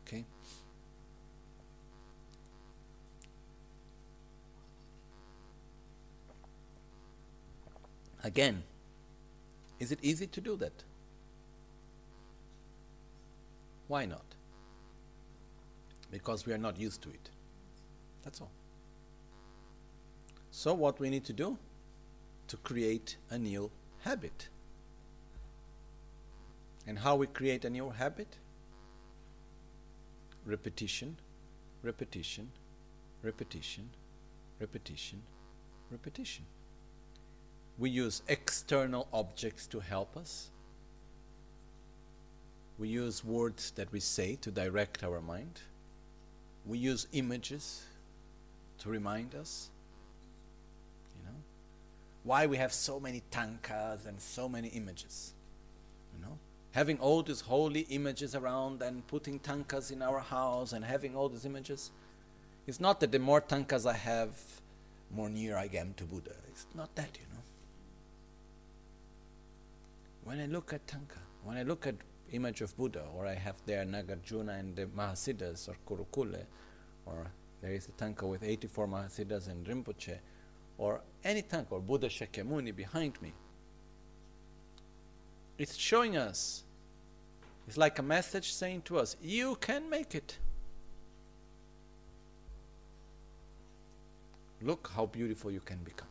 Okay? 0.07 0.25
Again, 8.23 8.63
is 9.79 9.91
it 9.91 9.99
easy 10.01 10.25
to 10.25 10.41
do 10.41 10.55
that? 10.55 10.83
Why 13.91 14.05
not? 14.05 14.23
Because 16.11 16.45
we 16.45 16.53
are 16.53 16.57
not 16.57 16.79
used 16.79 17.01
to 17.01 17.09
it. 17.09 17.29
That's 18.23 18.39
all. 18.39 18.53
So, 20.49 20.73
what 20.73 20.97
we 20.97 21.09
need 21.09 21.25
to 21.25 21.33
do? 21.33 21.57
To 22.47 22.55
create 22.55 23.17
a 23.29 23.37
new 23.37 23.69
habit. 24.05 24.47
And 26.87 26.99
how 26.99 27.17
we 27.17 27.27
create 27.27 27.65
a 27.65 27.69
new 27.69 27.89
habit? 27.89 28.37
Repetition, 30.45 31.17
repetition, 31.83 32.49
repetition, 33.21 33.89
repetition, 34.61 35.21
repetition. 35.91 36.45
We 37.77 37.89
use 37.89 38.21
external 38.29 39.09
objects 39.11 39.67
to 39.67 39.81
help 39.81 40.15
us. 40.15 40.50
We 42.81 42.87
use 42.87 43.23
words 43.23 43.69
that 43.75 43.91
we 43.91 43.99
say 43.99 44.39
to 44.41 44.49
direct 44.49 45.03
our 45.03 45.21
mind. 45.21 45.59
We 46.65 46.79
use 46.79 47.05
images 47.13 47.83
to 48.79 48.89
remind 48.89 49.35
us. 49.35 49.69
You 51.15 51.27
know, 51.27 51.37
why 52.23 52.47
we 52.47 52.57
have 52.57 52.73
so 52.73 52.99
many 52.99 53.21
tankas 53.29 54.07
and 54.07 54.19
so 54.19 54.49
many 54.49 54.69
images. 54.69 55.33
You 56.15 56.25
know, 56.25 56.39
having 56.71 56.97
all 56.97 57.21
these 57.21 57.41
holy 57.41 57.81
images 57.91 58.33
around 58.33 58.81
and 58.81 59.05
putting 59.05 59.37
tankas 59.37 59.91
in 59.91 60.01
our 60.01 60.19
house 60.19 60.73
and 60.73 60.83
having 60.83 61.15
all 61.15 61.29
these 61.29 61.45
images. 61.45 61.91
It's 62.65 62.79
not 62.79 62.99
that 63.01 63.11
the 63.11 63.19
more 63.19 63.41
tankas 63.41 63.85
I 63.85 63.93
have, 63.93 64.31
more 65.11 65.29
near 65.29 65.55
I 65.55 65.69
am 65.71 65.93
to 65.97 66.03
Buddha. 66.03 66.33
It's 66.47 66.65
not 66.73 66.95
that, 66.95 67.11
you 67.13 67.27
know. 67.31 67.43
When 70.23 70.39
I 70.39 70.47
look 70.47 70.73
at 70.73 70.87
tanka, 70.87 71.19
when 71.43 71.57
I 71.57 71.61
look 71.61 71.85
at 71.85 71.93
image 72.31 72.61
of 72.61 72.75
Buddha, 72.77 73.03
or 73.15 73.25
I 73.25 73.35
have 73.35 73.61
there 73.65 73.83
Nagarjuna 73.85 74.59
and 74.59 74.75
the 74.75 74.85
Mahasiddhas 74.85 75.69
or 75.69 75.75
Kurukulla, 75.87 76.43
or 77.05 77.31
there 77.61 77.73
is 77.73 77.87
a 77.87 77.91
tanka 77.91 78.25
with 78.25 78.43
84 78.43 78.87
Mahasiddhas 78.87 79.47
and 79.49 79.65
Rinpoche, 79.65 80.17
or 80.77 81.01
any 81.23 81.41
tanka, 81.41 81.75
or 81.75 81.79
Buddha 81.79 82.07
Shakyamuni 82.07 82.75
behind 82.75 83.21
me. 83.21 83.33
It's 85.57 85.75
showing 85.75 86.17
us, 86.17 86.63
it's 87.67 87.77
like 87.77 87.99
a 87.99 88.03
message 88.03 88.51
saying 88.51 88.81
to 88.83 88.97
us, 88.97 89.15
you 89.21 89.55
can 89.61 89.89
make 89.89 90.15
it. 90.15 90.37
Look 94.63 94.91
how 94.95 95.05
beautiful 95.05 95.51
you 95.51 95.59
can 95.59 95.77
become. 95.83 96.07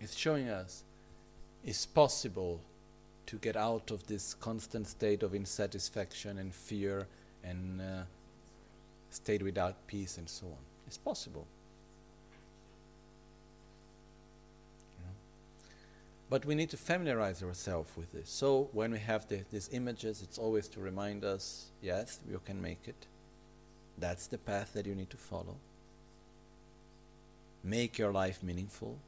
It's 0.00 0.16
showing 0.16 0.48
us 0.48 0.84
it's 1.64 1.86
possible 1.86 2.60
to 3.26 3.36
get 3.36 3.56
out 3.56 3.90
of 3.90 4.06
this 4.06 4.34
constant 4.34 4.86
state 4.86 5.22
of 5.22 5.34
insatisfaction 5.34 6.38
and 6.38 6.54
fear 6.54 7.06
and 7.44 7.80
uh, 7.80 8.02
state 9.10 9.42
without 9.42 9.86
peace 9.86 10.18
and 10.18 10.28
so 10.28 10.46
on. 10.46 10.64
It's 10.86 10.98
possible. 10.98 11.46
But 16.30 16.44
we 16.44 16.54
need 16.54 16.70
to 16.70 16.76
familiarize 16.76 17.42
ourselves 17.42 17.90
with 17.96 18.12
this. 18.12 18.28
So 18.28 18.68
when 18.72 18.92
we 18.92 18.98
have 18.98 19.28
the, 19.28 19.44
these 19.50 19.70
images, 19.72 20.22
it's 20.22 20.38
always 20.38 20.68
to 20.68 20.80
remind 20.80 21.24
us 21.24 21.70
yes, 21.82 22.20
you 22.28 22.40
can 22.44 22.60
make 22.60 22.86
it. 22.86 23.06
That's 23.96 24.26
the 24.26 24.38
path 24.38 24.74
that 24.74 24.86
you 24.86 24.94
need 24.94 25.10
to 25.10 25.16
follow. 25.16 25.56
Make 27.64 27.98
your 27.98 28.12
life 28.12 28.42
meaningful 28.42 28.98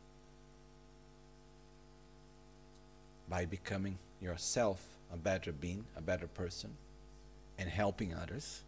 by 3.30 3.44
becoming 3.44 3.96
yourself 4.20 4.84
a 5.12 5.16
better 5.16 5.52
being, 5.52 5.84
a 5.96 6.00
better 6.02 6.26
person, 6.26 6.70
and 7.58 7.70
helping 7.70 8.12
others 8.12 8.62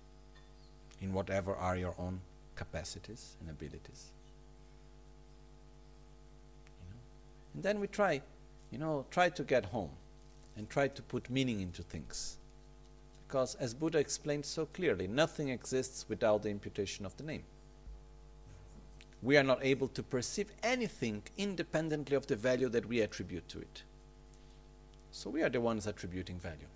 in 1.00 1.12
whatever 1.12 1.54
are 1.54 1.76
your 1.76 1.94
own 1.98 2.20
capacities 2.54 3.34
and 3.40 3.50
abilities. 3.50 4.12
You 6.80 6.94
know? 6.94 7.00
And 7.54 7.62
then 7.64 7.80
we 7.80 7.88
try, 7.88 8.22
you 8.70 8.78
know, 8.78 9.04
try 9.10 9.28
to 9.30 9.42
get 9.42 9.66
home 9.66 9.90
and 10.56 10.70
try 10.70 10.86
to 10.88 11.02
put 11.02 11.28
meaning 11.28 11.60
into 11.60 11.82
things. 11.82 12.36
Because 13.26 13.56
as 13.56 13.74
Buddha 13.74 13.98
explained 13.98 14.44
so 14.44 14.66
clearly, 14.66 15.08
nothing 15.08 15.48
exists 15.48 16.06
without 16.08 16.42
the 16.42 16.50
imputation 16.50 17.04
of 17.04 17.16
the 17.16 17.24
name. 17.24 17.42
We 19.22 19.36
are 19.36 19.42
not 19.42 19.64
able 19.64 19.88
to 19.88 20.02
perceive 20.02 20.52
anything 20.62 21.22
independently 21.36 22.16
of 22.16 22.26
the 22.26 22.36
value 22.36 22.68
that 22.68 22.86
we 22.86 23.00
attribute 23.00 23.48
to 23.48 23.60
it. 23.60 23.82
So 25.12 25.28
we 25.28 25.42
are 25.42 25.50
the 25.50 25.60
ones 25.60 25.86
attributing 25.86 26.40
value. 26.40 26.66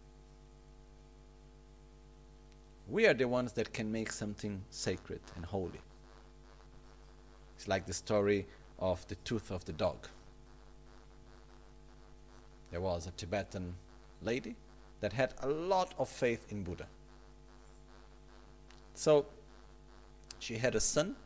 We 2.88 3.06
are 3.06 3.14
the 3.14 3.26
ones 3.26 3.52
that 3.52 3.72
can 3.72 3.90
make 3.90 4.12
something 4.12 4.62
sacred 4.70 5.20
and 5.34 5.44
holy. 5.44 5.80
It's 7.56 7.66
like 7.66 7.86
the 7.86 7.94
story 7.94 8.46
of 8.78 9.06
the 9.08 9.14
tooth 9.16 9.50
of 9.50 9.64
the 9.64 9.72
dog. 9.72 10.06
There 12.70 12.80
was 12.80 13.06
a 13.06 13.10
Tibetan 13.12 13.74
lady 14.22 14.54
that 15.00 15.14
had 15.14 15.32
a 15.42 15.48
lot 15.48 15.94
of 15.98 16.08
faith 16.08 16.46
in 16.50 16.62
Buddha. 16.62 16.86
So 18.94 19.24
she 20.38 20.58
had 20.58 20.74
a 20.74 20.80
son, 20.80 21.16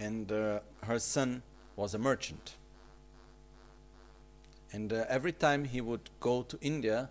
and 0.00 0.32
uh, 0.32 0.60
her 0.82 0.98
son 0.98 1.42
was 1.76 1.94
a 1.94 1.98
merchant. 1.98 2.56
And 4.72 4.92
uh, 4.92 5.04
every 5.08 5.32
time 5.32 5.64
he 5.64 5.80
would 5.80 6.08
go 6.20 6.42
to 6.42 6.58
India, 6.60 7.10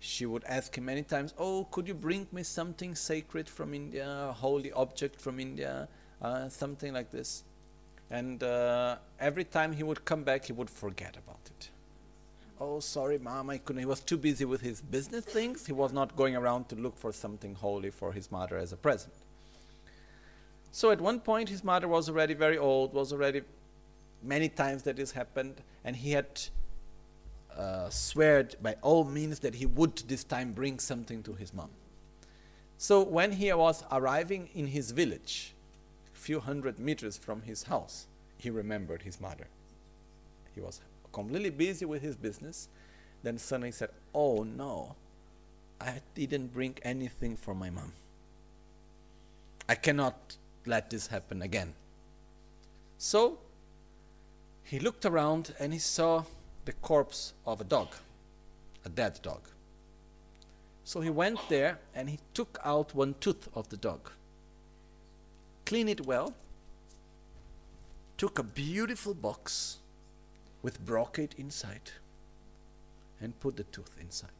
she 0.00 0.26
would 0.26 0.44
ask 0.44 0.76
him 0.76 0.84
many 0.84 1.02
times, 1.02 1.32
Oh, 1.38 1.66
could 1.70 1.88
you 1.88 1.94
bring 1.94 2.26
me 2.32 2.42
something 2.42 2.94
sacred 2.94 3.48
from 3.48 3.72
India, 3.74 4.26
a 4.28 4.32
holy 4.32 4.72
object 4.72 5.20
from 5.20 5.38
India, 5.38 5.88
uh, 6.20 6.48
something 6.48 6.92
like 6.92 7.10
this? 7.10 7.44
And 8.10 8.42
uh, 8.42 8.96
every 9.18 9.44
time 9.44 9.72
he 9.72 9.82
would 9.82 10.04
come 10.04 10.24
back, 10.24 10.44
he 10.44 10.52
would 10.52 10.68
forget 10.68 11.16
about 11.16 11.40
it. 11.46 11.70
Oh, 12.60 12.80
sorry, 12.80 13.18
mom, 13.18 13.50
I 13.50 13.58
couldn't. 13.58 13.80
He 13.80 13.86
was 13.86 14.00
too 14.00 14.16
busy 14.16 14.44
with 14.44 14.60
his 14.60 14.80
business 14.80 15.24
things. 15.24 15.66
He 15.66 15.72
was 15.72 15.92
not 15.92 16.14
going 16.16 16.36
around 16.36 16.68
to 16.68 16.76
look 16.76 16.96
for 16.96 17.12
something 17.12 17.54
holy 17.54 17.90
for 17.90 18.12
his 18.12 18.30
mother 18.30 18.56
as 18.56 18.72
a 18.72 18.76
present. 18.76 19.12
So 20.70 20.90
at 20.90 21.00
one 21.00 21.20
point, 21.20 21.48
his 21.48 21.64
mother 21.64 21.88
was 21.88 22.08
already 22.08 22.34
very 22.34 22.58
old, 22.58 22.92
was 22.92 23.12
already 23.12 23.42
many 24.22 24.48
times 24.48 24.82
that 24.84 24.96
this 24.96 25.12
happened, 25.12 25.62
and 25.84 25.96
he 25.96 26.12
had 26.12 26.26
uh, 27.56 27.90
by 28.62 28.76
all 28.82 29.04
means 29.04 29.40
that 29.40 29.56
he 29.56 29.66
would 29.66 29.96
this 30.08 30.24
time 30.24 30.52
bring 30.52 30.78
something 30.78 31.22
to 31.22 31.34
his 31.34 31.52
mom. 31.54 31.70
So 32.78 33.02
when 33.02 33.32
he 33.32 33.52
was 33.52 33.84
arriving 33.90 34.48
in 34.54 34.68
his 34.68 34.90
village, 34.90 35.54
a 36.14 36.18
few 36.18 36.40
hundred 36.40 36.78
meters 36.78 37.16
from 37.16 37.42
his 37.42 37.64
house, 37.64 38.06
he 38.36 38.50
remembered 38.50 39.02
his 39.02 39.20
mother. 39.20 39.46
He 40.54 40.60
was 40.60 40.80
completely 41.12 41.50
busy 41.50 41.84
with 41.84 42.02
his 42.02 42.16
business. 42.16 42.68
Then 43.22 43.38
suddenly 43.38 43.72
said, 43.72 43.90
Oh 44.14 44.42
no, 44.42 44.96
I 45.80 46.00
didn't 46.14 46.52
bring 46.52 46.76
anything 46.82 47.36
for 47.36 47.54
my 47.54 47.70
mom. 47.70 47.92
I 49.68 49.74
cannot 49.74 50.36
let 50.66 50.90
this 50.90 51.06
happen 51.06 51.40
again. 51.40 51.72
So 52.98 53.38
he 54.62 54.78
looked 54.78 55.04
around 55.04 55.54
and 55.58 55.72
he 55.72 55.78
saw 55.78 56.24
the 56.64 56.72
corpse 56.72 57.34
of 57.46 57.60
a 57.60 57.64
dog, 57.64 57.88
a 58.84 58.88
dead 58.88 59.20
dog. 59.22 59.40
So 60.84 61.00
he 61.00 61.10
went 61.10 61.38
there 61.48 61.78
and 61.94 62.08
he 62.08 62.18
took 62.34 62.58
out 62.64 62.94
one 62.94 63.14
tooth 63.20 63.48
of 63.54 63.68
the 63.68 63.76
dog, 63.76 64.10
cleaned 65.64 65.90
it 65.90 66.06
well, 66.06 66.34
took 68.16 68.38
a 68.38 68.42
beautiful 68.42 69.14
box 69.14 69.78
with 70.62 70.84
brocade 70.84 71.34
inside, 71.36 71.90
and 73.20 73.38
put 73.40 73.56
the 73.56 73.64
tooth 73.64 73.96
inside. 74.00 74.30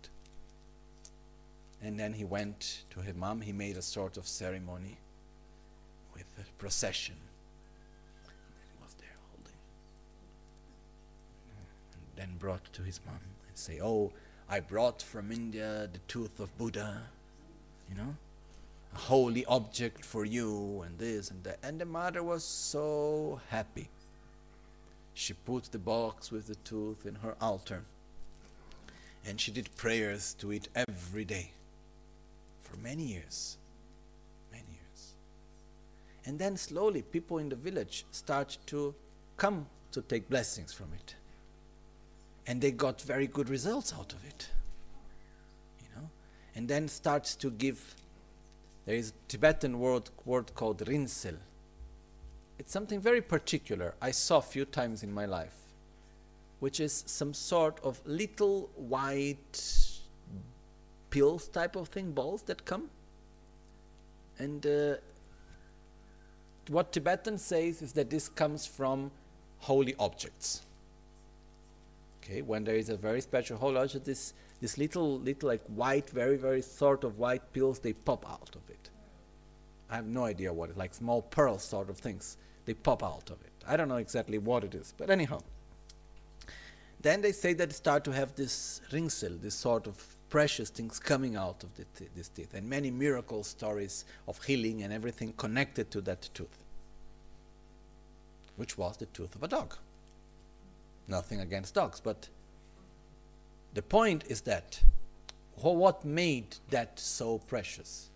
And 1.83 2.01
then 2.01 2.15
he 2.15 2.25
went 2.25 2.85
to 2.91 3.01
his 3.01 3.15
mom, 3.15 3.43
he 3.43 3.53
made 3.53 3.77
a 3.77 3.83
sort 3.83 4.17
of 4.17 4.27
ceremony 4.27 4.99
with 6.15 6.25
a 6.39 6.45
procession 6.59 7.17
then 12.17 12.37
brought 12.39 12.73
to 12.73 12.83
his 12.83 13.01
mom 13.07 13.19
and 13.49 13.57
say, 13.57 13.81
Oh, 13.83 14.13
I 14.49 14.61
brought 14.61 15.03
from 15.03 15.33
India 15.33 15.89
the 15.93 15.99
tooth 16.07 16.41
of 16.41 16.57
Buddha, 16.59 17.03
you 17.89 17.97
know, 17.97 18.15
a 18.95 18.99
holy 18.99 19.45
object 19.47 20.05
for 20.05 20.25
you, 20.25 20.83
and 20.83 20.99
this 20.99 21.31
and 21.31 21.43
that. 21.45 21.59
And 21.63 21.81
the 21.81 21.87
mother 21.87 22.23
was 22.23 22.45
so 22.45 23.41
happy. 23.51 23.89
she 25.15 25.33
put 25.33 25.65
the 25.71 25.79
box 25.79 26.33
with 26.33 26.49
the 26.49 26.57
tooth 26.57 27.07
in 27.07 27.15
her 27.17 27.37
altar. 27.41 27.85
And 29.25 29.41
she 29.41 29.53
did 29.53 29.75
prayers 29.77 30.35
to 30.41 30.51
it 30.51 30.69
every 30.75 31.25
day 31.25 31.53
for 32.61 32.77
many 32.77 33.05
years. 33.05 33.57
Many 34.53 34.65
years. 34.69 35.15
And 36.27 36.39
then 36.39 36.57
slowly, 36.57 37.03
people 37.03 37.39
in 37.39 37.49
the 37.49 37.57
village 37.57 38.05
start 38.11 38.59
to 38.67 38.95
come 39.37 39.67
to 39.93 40.03
take 40.03 40.29
blessings 40.29 40.73
from 40.73 40.89
it. 40.95 41.15
And 42.47 42.61
they 42.61 42.71
got 42.71 43.01
very 43.01 43.27
good 43.27 43.49
results 43.49 43.93
out 43.93 44.13
of 44.13 44.25
it. 44.27 44.49
You 45.81 45.89
know? 45.97 46.11
And 46.55 46.69
then 46.69 46.89
starts 46.89 47.35
to 47.37 47.51
give 47.51 47.95
there 48.85 48.97
is 48.97 49.11
a 49.11 49.29
Tibetan 49.29 49.79
word, 49.79 50.11
word 50.25 50.55
called 50.55 50.79
ringsel. 50.87 51.37
It's 52.59 52.71
something 52.71 53.01
very 53.01 53.21
particular 53.21 53.95
I 54.01 54.11
saw 54.11 54.39
a 54.39 54.43
few 54.43 54.65
times 54.65 55.03
in 55.03 55.13
my 55.13 55.25
life, 55.25 55.57
which 56.61 56.81
is 56.81 57.03
some 57.07 57.33
sort 57.33 57.81
of 57.83 58.01
little 58.05 58.71
white 58.77 59.91
pills 61.11 61.49
type 61.49 61.77
of 61.77 61.89
thing, 61.89 62.13
balls 62.13 62.43
that 62.43 62.65
come. 62.65 62.91
And 64.39 64.67
uh, 64.67 64.97
what 66.69 66.93
Tibetan 66.93 67.39
says 67.39 67.83
is 67.83 67.93
that 67.93 68.11
this 68.11 68.29
comes 68.29 68.67
from 68.67 69.11
holy 69.61 69.95
objects. 69.99 70.63
Okay, 72.25 72.41
when 72.41 72.65
there 72.65 72.77
is 72.77 72.89
a 72.89 72.97
very 72.97 73.21
special 73.21 73.59
object, 73.77 74.05
this 74.07 74.33
this 74.61 74.79
little 74.79 75.19
little 75.19 75.49
like 75.49 75.63
white, 75.67 76.09
very 76.09 76.37
very 76.37 76.63
sort 76.63 77.05
of 77.05 77.19
white 77.19 77.53
pills, 77.53 77.79
they 77.81 77.93
pop 77.93 78.29
out 78.31 78.57
of 78.57 78.71
it. 78.71 78.91
I 79.91 79.97
have 79.97 80.07
no 80.07 80.25
idea 80.25 80.53
what 80.53 80.71
it 80.71 80.79
like 80.79 80.95
small 80.95 81.21
pearl 81.23 81.59
sort 81.59 81.91
of 81.91 81.99
things. 81.99 82.39
They 82.65 82.73
pop 82.75 83.03
out 83.03 83.29
of 83.31 83.43
it. 83.43 83.53
I 83.67 83.77
don't 83.77 83.89
know 83.89 83.99
exactly 83.99 84.39
what 84.39 84.65
it 84.65 84.75
is, 84.75 84.95
but 84.97 85.11
anyhow. 85.11 85.41
Then 87.03 87.21
they 87.21 87.33
say 87.33 87.53
that 87.53 87.69
they 87.69 87.75
start 87.75 88.03
to 88.05 88.13
have 88.13 88.35
this 88.35 88.81
ringsel, 88.91 89.43
this 89.43 89.55
sort 89.55 89.87
of 89.87 90.17
precious 90.31 90.71
things 90.71 90.99
coming 90.99 91.37
out 91.37 91.63
of 91.63 91.75
th- 91.75 92.11
this 92.17 92.29
teeth, 92.29 92.55
and 92.55 92.67
many 92.67 92.91
miracle 92.91 93.45
stories 93.45 94.07
of 94.27 94.43
healing 94.43 94.83
and 94.83 94.91
everything 94.91 95.35
connected 95.37 95.91
to 95.91 96.01
that 96.01 96.31
tooth, 96.33 96.65
which 98.57 98.79
was 98.79 98.97
the 98.97 99.07
tooth 99.07 99.35
of 99.35 99.43
a 99.43 99.49
dog. 99.49 99.77
Nothing 101.07 101.41
against 101.41 101.75
dogs, 101.75 102.01
but 102.01 102.29
the 103.75 103.83
point 103.83 104.25
is 104.29 104.43
that 104.43 104.83
what 105.55 106.05
made 106.05 106.57
that 106.71 106.99
so 106.99 107.39
precious? 107.39 108.11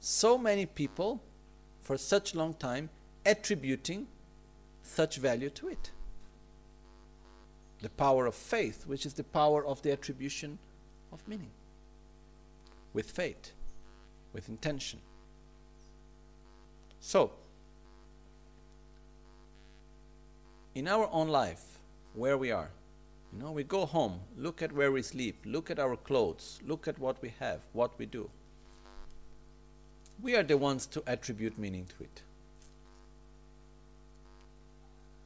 So 0.00 0.36
many 0.36 0.66
people, 0.66 1.22
for 1.82 1.96
such 1.96 2.34
long 2.34 2.54
time, 2.54 2.90
attributing 3.24 4.06
such 4.82 5.16
value 5.16 5.50
to 5.50 5.68
it. 5.68 5.90
The 7.80 7.90
power 7.90 8.26
of 8.26 8.34
faith, 8.34 8.86
which 8.86 9.04
is 9.04 9.14
the 9.14 9.24
power 9.24 9.64
of 9.64 9.82
the 9.82 9.92
attribution 9.92 10.58
of 11.12 11.26
meaning. 11.28 11.50
With 12.92 13.10
faith, 13.10 13.52
with 14.32 14.48
intention. 14.48 15.00
So, 17.00 17.32
in 20.74 20.88
our 20.88 21.08
own 21.12 21.28
life, 21.28 21.75
where 22.16 22.38
we 22.38 22.50
are, 22.50 22.70
you 23.32 23.38
know, 23.38 23.52
we 23.52 23.62
go 23.62 23.84
home, 23.84 24.20
look 24.36 24.62
at 24.62 24.72
where 24.72 24.90
we 24.90 25.02
sleep, 25.02 25.36
look 25.44 25.70
at 25.70 25.78
our 25.78 25.96
clothes, 25.96 26.60
look 26.66 26.88
at 26.88 26.98
what 26.98 27.20
we 27.20 27.34
have, 27.38 27.60
what 27.72 27.98
we 27.98 28.06
do. 28.06 28.30
We 30.22 30.34
are 30.34 30.42
the 30.42 30.56
ones 30.56 30.86
to 30.86 31.02
attribute 31.06 31.58
meaning 31.58 31.86
to 31.98 32.04
it. 32.04 32.22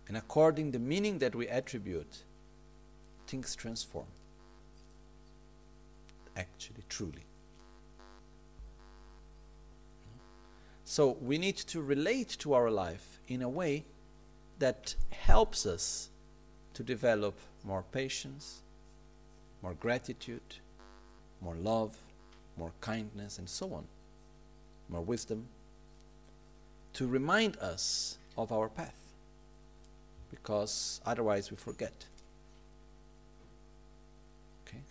And 0.08 0.16
according 0.16 0.72
the 0.72 0.80
meaning 0.80 1.20
that 1.20 1.36
we 1.36 1.46
attribute, 1.46 2.24
things 3.28 3.54
transform. 3.54 4.06
Actually, 6.36 6.82
truly. 6.88 7.24
So 10.82 11.16
we 11.20 11.38
need 11.38 11.56
to 11.56 11.80
relate 11.80 12.36
to 12.40 12.54
our 12.54 12.68
life 12.68 13.20
in 13.28 13.42
a 13.42 13.48
way 13.48 13.84
that 14.58 14.96
helps 15.10 15.64
us 15.64 16.09
to 16.74 16.82
develop 16.82 17.34
more 17.64 17.84
patience, 17.92 18.62
more 19.62 19.74
gratitude, 19.74 20.56
more 21.40 21.56
love, 21.56 21.96
more 22.56 22.72
kindness, 22.80 23.38
and 23.38 23.48
so 23.48 23.72
on, 23.72 23.84
more 24.88 25.02
wisdom, 25.02 25.46
to 26.92 27.06
remind 27.06 27.56
us 27.58 28.18
of 28.36 28.52
our 28.52 28.68
path, 28.68 29.14
because 30.30 31.00
otherwise 31.06 31.50
we 31.50 31.56
forget. 31.56 32.06
Okay? 34.66 34.82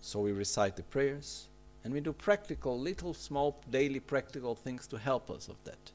So 0.00 0.20
we 0.20 0.32
recite 0.32 0.76
the 0.76 0.82
prayers, 0.82 1.46
and 1.84 1.92
we 1.92 2.00
do 2.00 2.12
practical, 2.12 2.78
little, 2.78 3.14
small, 3.14 3.56
daily 3.70 4.00
practical 4.00 4.54
things 4.54 4.86
to 4.88 4.98
help 4.98 5.30
us 5.30 5.48
of 5.48 5.56
that. 5.64 5.92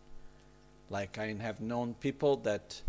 Like 0.89 1.17
I 1.17 1.33
have 1.33 1.61
known 1.61 1.95
people 1.95 2.37
that 2.37 2.81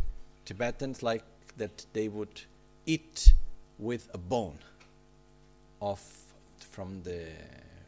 Tibetans 0.44 1.02
like 1.02 1.24
that 1.56 1.86
they 1.92 2.08
would 2.08 2.42
eat 2.86 3.32
with 3.78 4.08
a 4.14 4.18
bone 4.18 4.58
off 5.80 6.32
from 6.58 7.02
the 7.02 7.26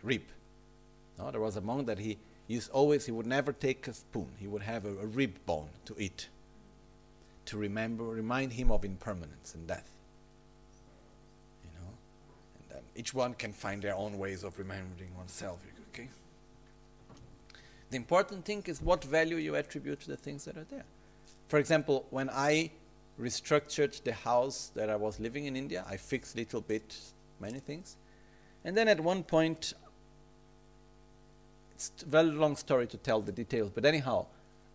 rib. 0.02 0.22
No, 1.18 1.30
there 1.30 1.40
was 1.40 1.56
a 1.56 1.60
monk 1.60 1.86
that 1.86 1.98
he 1.98 2.18
used 2.46 2.70
always 2.70 3.06
he 3.06 3.12
would 3.12 3.26
never 3.26 3.52
take 3.52 3.88
a 3.88 3.92
spoon. 3.92 4.28
He 4.38 4.46
would 4.46 4.62
have 4.62 4.84
a, 4.84 4.90
a 4.98 5.06
rib 5.06 5.34
bone 5.46 5.68
to 5.86 5.94
eat 5.98 6.28
to 7.46 7.56
remember 7.56 8.04
remind 8.04 8.52
him 8.52 8.70
of 8.70 8.84
impermanence 8.84 9.54
and 9.54 9.66
death. 9.66 9.88
You 11.64 11.70
know? 11.78 11.92
And 12.60 12.70
then 12.70 12.82
each 12.94 13.14
one 13.14 13.34
can 13.34 13.52
find 13.52 13.82
their 13.82 13.94
own 13.94 14.18
ways 14.18 14.44
of 14.44 14.58
remembering 14.58 15.16
oneself, 15.16 15.60
okay? 15.92 16.08
The 17.90 17.96
important 17.96 18.44
thing 18.44 18.64
is 18.66 18.82
what 18.82 19.04
value 19.04 19.36
you 19.36 19.54
attribute 19.54 20.00
to 20.00 20.08
the 20.08 20.16
things 20.16 20.44
that 20.44 20.56
are 20.56 20.66
there. 20.68 20.84
For 21.46 21.58
example, 21.58 22.06
when 22.10 22.28
I 22.30 22.72
restructured 23.20 24.02
the 24.04 24.12
house 24.12 24.70
that 24.74 24.90
I 24.90 24.96
was 24.96 25.18
living 25.18 25.46
in 25.46 25.56
India. 25.56 25.84
I 25.88 25.96
fixed 25.96 26.36
little 26.36 26.60
bit 26.60 26.96
many 27.40 27.58
things. 27.58 27.96
And 28.64 28.76
then 28.76 28.88
at 28.88 29.00
one 29.00 29.22
point, 29.22 29.74
it's 31.74 31.92
a 32.02 32.06
very 32.06 32.30
long 32.30 32.56
story 32.56 32.86
to 32.88 32.96
tell 32.96 33.20
the 33.20 33.32
details, 33.32 33.70
but 33.74 33.84
anyhow, 33.84 34.26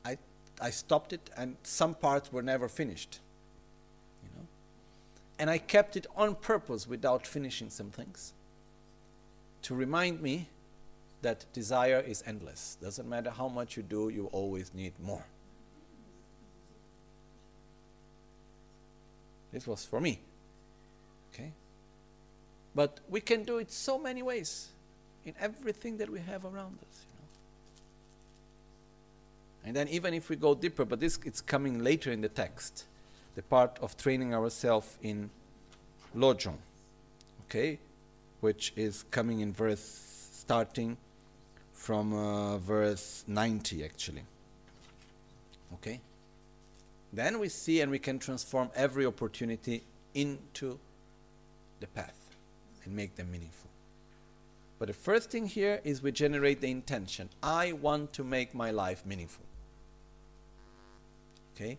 I, 0.06 0.18
I 0.62 0.70
stopped 0.70 1.14
it 1.14 1.30
and 1.36 1.56
some 1.64 1.96
parts 1.96 2.32
were 2.32 2.44
never 2.44 2.68
finished. 2.68 3.20
You 4.24 4.30
know? 4.36 4.48
And 5.40 5.50
I 5.50 5.58
kept 5.58 5.98
it 5.98 6.08
on 6.16 6.36
purpose 6.36 6.88
without 6.88 7.26
finishing 7.26 7.70
some 7.70 7.90
things 7.90 8.34
to 9.64 9.76
remind 9.76 10.22
me 10.22 10.48
that 11.22 11.46
desire 11.54 12.00
is 12.00 12.24
endless. 12.26 12.78
Doesn't 12.82 13.08
matter 13.08 13.30
how 13.30 13.48
much 13.48 13.78
you 13.78 13.84
do, 13.84 14.10
you 14.10 14.28
always 14.32 14.74
need 14.74 14.94
more. 15.02 15.26
This 19.52 19.68
was 19.68 19.86
for 19.86 20.00
me. 20.00 20.20
Okay? 21.34 21.52
But 22.74 23.00
we 23.10 23.22
can 23.22 23.44
do 23.44 23.58
it 23.58 23.72
so 23.72 23.98
many 23.98 24.24
ways 24.24 24.70
in 25.26 25.34
everything 25.40 25.98
that 25.98 26.10
we 26.10 26.20
have 26.20 26.46
around 26.46 26.78
us. 26.80 27.06
You 27.06 27.16
know? 27.20 27.28
And 29.66 29.76
then 29.76 29.88
even 29.90 30.14
if 30.14 30.30
we 30.30 30.36
go 30.36 30.56
deeper, 30.56 30.86
but 30.86 31.00
this 31.00 31.20
it's 31.26 31.42
coming 31.42 31.84
later 31.84 32.12
in 32.12 32.22
the 32.22 32.30
text, 32.30 32.86
the 33.36 33.42
part 33.42 33.78
of 33.82 33.98
training 33.98 34.34
ourselves 34.34 34.98
in 35.02 35.30
Lojong, 36.16 36.58
okay, 37.46 37.80
which 38.42 38.74
is 38.76 39.04
coming 39.12 39.40
in 39.42 39.54
verse 39.54 40.32
starting 40.34 40.98
from 41.74 42.14
uh, 42.14 42.58
verse 42.58 43.24
90 43.28 43.84
actually. 43.84 44.24
Okay? 45.76 46.00
Then 47.14 47.40
we 47.40 47.50
see 47.50 47.82
and 47.82 47.92
we 47.92 48.00
can 48.00 48.20
transform 48.20 48.70
every 48.76 49.06
opportunity 49.06 49.84
into 50.14 50.80
the 51.80 51.88
path 51.88 52.20
and 52.84 52.96
make 52.96 53.16
them 53.16 53.32
meaningful. 53.32 53.70
But 54.80 54.88
the 54.88 54.94
first 54.94 55.30
thing 55.30 55.46
here 55.46 55.80
is 55.84 56.02
we 56.02 56.12
generate 56.12 56.62
the 56.62 56.72
intention. 56.72 57.30
I 57.44 57.74
want 57.74 58.14
to 58.14 58.24
make 58.24 58.56
my 58.56 58.72
life 58.72 59.06
meaningful. 59.06 59.46
Okay? 61.56 61.78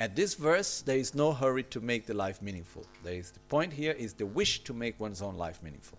At 0.00 0.16
this 0.16 0.34
verse, 0.34 0.80
there 0.80 0.96
is 0.96 1.14
no 1.14 1.32
hurry 1.32 1.62
to 1.64 1.80
make 1.80 2.06
the 2.06 2.14
life 2.14 2.40
meaningful. 2.40 2.86
There 3.04 3.14
is 3.14 3.30
the 3.30 3.40
point 3.40 3.72
here 3.74 3.92
is 3.92 4.14
the 4.14 4.26
wish 4.26 4.64
to 4.64 4.72
make 4.72 4.98
one's 4.98 5.20
own 5.20 5.36
life 5.36 5.62
meaningful. 5.62 5.98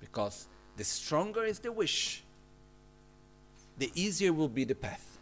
Because 0.00 0.46
the 0.76 0.84
stronger 0.84 1.44
is 1.44 1.58
the 1.58 1.72
wish, 1.72 2.22
the 3.76 3.90
easier 3.94 4.32
will 4.32 4.48
be 4.48 4.64
the 4.64 4.74
path. 4.74 5.15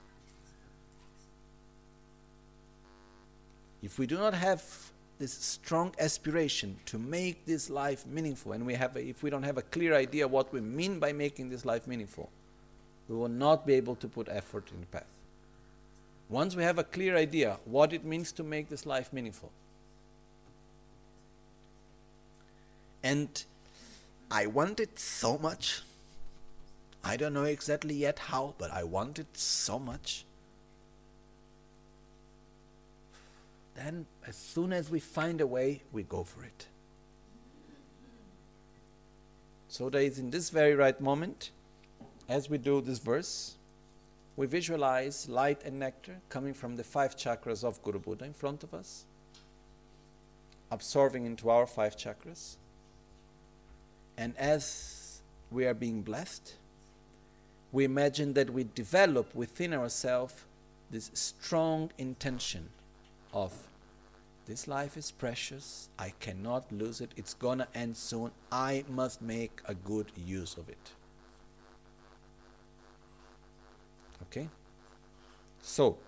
If 3.85 3.99
we 3.99 4.07
do 4.07 4.17
not 4.17 4.35
have 4.35 4.63
this 5.19 5.33
strong 5.33 5.95
aspiration 5.99 6.77
to 6.87 6.99
make 6.99 7.45
this 7.47 7.71
life 7.71 8.07
meaningful, 8.07 8.53
and 8.53 8.67
we 8.67 8.75
have 8.75 8.97
a, 8.97 9.07
if 9.07 9.23
we 9.23 9.31
don't 9.31 9.43
have 9.43 9.59
a 9.59 9.63
clear 9.63 9.95
idea 9.95 10.27
what 10.27 10.53
we 10.53 10.61
mean 10.61 10.99
by 10.99 11.13
making 11.13 11.51
this 11.51 11.65
life 11.65 11.87
meaningful, 11.87 12.31
we 13.09 13.17
will 13.17 13.29
not 13.29 13.67
be 13.67 13.75
able 13.75 13.95
to 13.97 14.09
put 14.09 14.29
effort 14.29 14.71
in 14.73 14.81
the 14.81 14.87
path. 14.87 15.07
Once 16.29 16.57
we 16.57 16.63
have 16.63 16.79
a 16.79 16.85
clear 16.85 17.17
idea 17.17 17.59
what 17.65 17.93
it 17.93 18.05
means 18.05 18.33
to 18.33 18.43
make 18.43 18.69
this 18.71 18.87
life 18.87 19.13
meaningful. 19.13 19.53
And 23.03 23.45
I 24.31 24.47
want 24.47 24.81
it 24.81 24.99
so 24.99 25.37
much. 25.37 25.83
I 27.05 27.19
don't 27.19 27.35
know 27.35 27.45
exactly 27.45 27.95
yet 27.95 28.19
how, 28.19 28.55
but 28.57 28.71
I 28.71 28.83
want 28.83 29.19
it 29.19 29.27
so 29.35 29.79
much. 29.79 30.25
Then, 33.75 34.07
as 34.27 34.37
soon 34.37 34.73
as 34.73 34.91
we 34.91 35.01
find 35.01 35.41
a 35.41 35.47
way, 35.47 35.83
we 35.93 36.05
go 36.05 36.23
for 36.23 36.45
it. 36.45 36.67
So, 39.69 39.91
there 39.91 40.03
is 40.03 40.19
in 40.19 40.31
this 40.31 40.51
very 40.51 40.75
right 40.75 41.01
moment, 41.01 41.51
as 42.29 42.49
we 42.49 42.59
do 42.59 42.81
this 42.81 43.01
verse, 43.01 43.57
we 44.37 44.47
visualize 44.47 45.29
light 45.29 45.63
and 45.65 45.79
nectar 45.79 46.17
coming 46.29 46.55
from 46.55 46.77
the 46.77 46.85
five 46.85 47.17
chakras 47.17 47.65
of 47.65 47.83
Guru 47.83 47.99
Buddha 47.99 48.25
in 48.25 48.33
front 48.33 48.63
of 48.63 48.73
us, 48.73 49.05
absorbing 50.71 51.27
into 51.27 51.51
our 51.51 51.67
five 51.67 51.97
chakras. 51.97 52.57
And 54.17 54.37
as 54.37 55.21
we 55.51 55.67
are 55.67 55.75
being 55.75 56.03
blessed, 56.03 56.55
we 57.73 57.85
imagine 57.85 58.35
that 58.35 58.51
we 58.51 58.69
develop 58.75 59.35
within 59.35 59.75
ourselves 59.75 60.35
this 60.91 61.11
strong 61.15 61.91
intention 61.99 62.69
of 63.35 63.53
this 64.47 64.69
life 64.69 64.97
is 64.97 65.11
precious, 65.11 65.89
I 65.99 66.13
cannot 66.21 66.71
lose 66.71 67.01
it, 67.01 67.11
it's 67.17 67.35
gonna 67.35 67.67
end 67.75 67.97
soon, 67.97 68.31
I 68.53 68.85
must 68.89 69.21
make 69.21 69.61
a 69.67 69.75
good 69.75 70.13
use 70.17 70.57
of 70.57 70.69
it. 70.69 70.93
Okay? 74.23 74.49
So, 75.63 75.99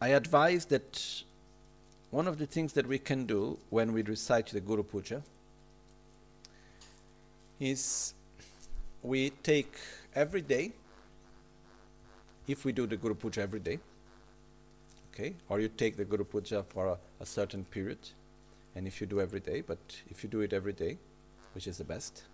I 0.00 0.08
advise 0.08 0.64
that 0.66 1.22
one 2.10 2.26
of 2.26 2.38
the 2.38 2.46
things 2.46 2.72
that 2.72 2.86
we 2.86 2.98
can 2.98 3.26
do 3.26 3.58
when 3.70 3.92
we 3.92 4.02
recite 4.02 4.46
the 4.46 4.60
Guru 4.60 4.82
Puja 4.82 5.22
is 7.60 8.14
we 9.02 9.30
take 9.44 9.78
every 10.14 10.40
day, 10.40 10.72
if 12.48 12.64
we 12.64 12.72
do 12.72 12.86
the 12.86 12.96
Guru 12.96 13.14
Puja 13.14 13.42
every 13.42 13.60
day, 13.60 13.78
okay, 15.12 15.34
or 15.48 15.60
you 15.60 15.68
take 15.68 15.96
the 15.96 16.04
Guru 16.04 16.24
Puja 16.24 16.62
for 16.62 16.86
a, 16.86 16.98
a 17.20 17.26
certain 17.26 17.64
period, 17.64 17.98
and 18.74 18.86
if 18.86 19.00
you 19.00 19.06
do 19.06 19.20
every 19.20 19.40
day, 19.40 19.60
but 19.60 19.78
if 20.08 20.22
you 20.22 20.28
do 20.28 20.40
it 20.40 20.52
every 20.52 20.72
day, 20.72 20.98
which 21.54 21.66
is 21.66 21.78
the 21.78 21.84
best, 21.84 22.24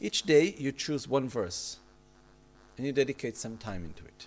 each 0.00 0.24
day 0.24 0.54
you 0.58 0.72
choose 0.72 1.08
one 1.08 1.28
verse 1.28 1.78
and 2.76 2.86
you 2.86 2.92
dedicate 2.92 3.36
some 3.36 3.56
time 3.56 3.84
into 3.84 4.04
it. 4.04 4.26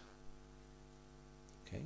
Okay? 1.68 1.84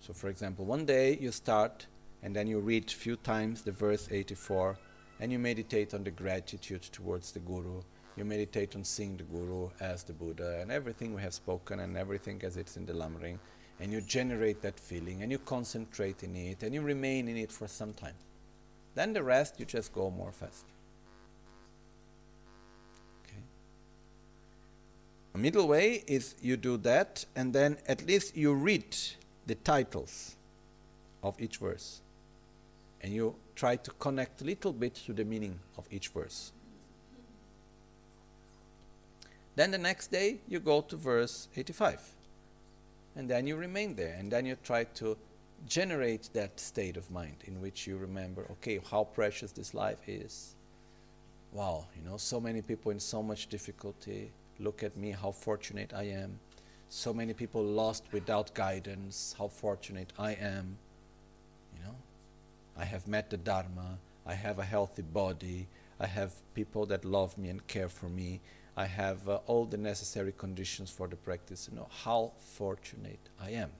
So 0.00 0.12
for 0.12 0.28
example, 0.28 0.64
one 0.64 0.84
day 0.84 1.16
you 1.20 1.30
start 1.30 1.86
and 2.22 2.34
then 2.34 2.48
you 2.48 2.58
read 2.58 2.90
a 2.90 2.94
few 2.94 3.16
times 3.16 3.62
the 3.62 3.72
verse 3.72 4.08
84 4.10 4.76
and 5.20 5.30
you 5.30 5.38
meditate 5.38 5.94
on 5.94 6.02
the 6.02 6.10
gratitude 6.10 6.82
towards 6.82 7.32
the 7.32 7.38
Guru. 7.38 7.82
You 8.16 8.24
meditate 8.24 8.74
on 8.74 8.82
seeing 8.82 9.16
the 9.16 9.22
Guru 9.24 9.70
as 9.78 10.02
the 10.02 10.12
Buddha 10.12 10.58
and 10.60 10.72
everything 10.72 11.14
we 11.14 11.22
have 11.22 11.34
spoken 11.34 11.80
and 11.80 11.96
everything 11.96 12.40
as 12.44 12.56
it's 12.56 12.76
in 12.76 12.86
the 12.86 12.92
Lamrim. 12.92 13.38
And 13.78 13.92
you 13.92 14.00
generate 14.00 14.62
that 14.62 14.80
feeling 14.80 15.22
and 15.22 15.30
you 15.30 15.38
concentrate 15.38 16.22
in 16.22 16.34
it 16.34 16.62
and 16.62 16.74
you 16.74 16.80
remain 16.80 17.28
in 17.28 17.36
it 17.36 17.52
for 17.52 17.68
some 17.68 17.92
time. 17.92 18.14
Then 18.94 19.12
the 19.12 19.22
rest 19.22 19.60
you 19.60 19.66
just 19.66 19.92
go 19.92 20.10
more 20.10 20.32
fast. 20.32 20.64
Okay. 23.24 23.42
A 25.34 25.38
middle 25.38 25.68
way 25.68 26.02
is 26.06 26.34
you 26.40 26.56
do 26.56 26.78
that 26.78 27.26
and 27.36 27.52
then 27.52 27.76
at 27.86 28.06
least 28.06 28.34
you 28.34 28.54
read 28.54 28.96
the 29.46 29.54
titles 29.56 30.36
of 31.22 31.38
each 31.38 31.58
verse 31.58 32.00
and 33.02 33.12
you 33.12 33.34
try 33.54 33.76
to 33.76 33.90
connect 33.92 34.40
a 34.40 34.44
little 34.44 34.72
bit 34.72 34.94
to 34.94 35.12
the 35.12 35.24
meaning 35.24 35.60
of 35.76 35.86
each 35.90 36.08
verse. 36.08 36.52
Then 39.54 39.70
the 39.70 39.78
next 39.78 40.10
day 40.10 40.38
you 40.48 40.60
go 40.60 40.80
to 40.80 40.96
verse 40.96 41.48
85 41.54 42.15
and 43.16 43.28
then 43.28 43.46
you 43.46 43.56
remain 43.56 43.94
there. 43.94 44.14
And 44.18 44.30
then 44.30 44.46
you 44.46 44.56
try 44.62 44.84
to 44.84 45.16
generate 45.66 46.28
that 46.34 46.60
state 46.60 46.96
of 46.96 47.10
mind 47.10 47.36
in 47.46 47.60
which 47.60 47.86
you 47.86 47.96
remember 47.96 48.46
okay 48.52 48.78
how 48.90 49.04
precious 49.04 49.52
this 49.52 49.74
life 49.74 50.06
is. 50.06 50.54
Wow 51.52 51.86
you 51.96 52.08
know 52.08 52.18
so 52.18 52.38
many 52.38 52.60
people 52.62 52.92
in 52.92 53.00
so 53.00 53.22
much 53.22 53.48
difficulty. 53.48 54.30
Look 54.58 54.82
at 54.82 54.96
me 54.96 55.10
how 55.10 55.32
fortunate 55.32 55.92
i 55.94 56.04
am. 56.04 56.38
So 56.88 57.12
many 57.12 57.32
people 57.32 57.64
lost 57.64 58.04
without 58.12 58.54
guidance 58.54 59.34
how 59.38 59.48
fortunate 59.48 60.12
i 60.18 60.32
am. 60.32 60.76
You 61.74 61.84
know 61.84 61.96
i 62.76 62.84
have 62.84 63.08
met 63.08 63.30
the 63.30 63.38
dharma. 63.38 63.98
I 64.26 64.34
have 64.34 64.58
a 64.58 64.64
healthy 64.64 65.02
body. 65.02 65.68
I 65.98 66.06
have 66.06 66.32
people 66.54 66.84
that 66.86 67.04
love 67.04 67.38
me 67.38 67.48
and 67.48 67.66
care 67.66 67.88
for 67.88 68.08
me 68.08 68.40
I 68.76 68.84
have 68.84 69.26
uh, 69.28 69.36
all 69.46 69.64
the 69.64 69.78
necessary 69.78 70.32
conditions 70.36 70.90
for 70.90 71.08
the 71.08 71.16
practice. 71.16 71.68
You 71.70 71.78
know 71.78 71.88
how 72.04 72.32
fortunate 72.38 73.20
I 73.40 73.50
am. 73.52 73.70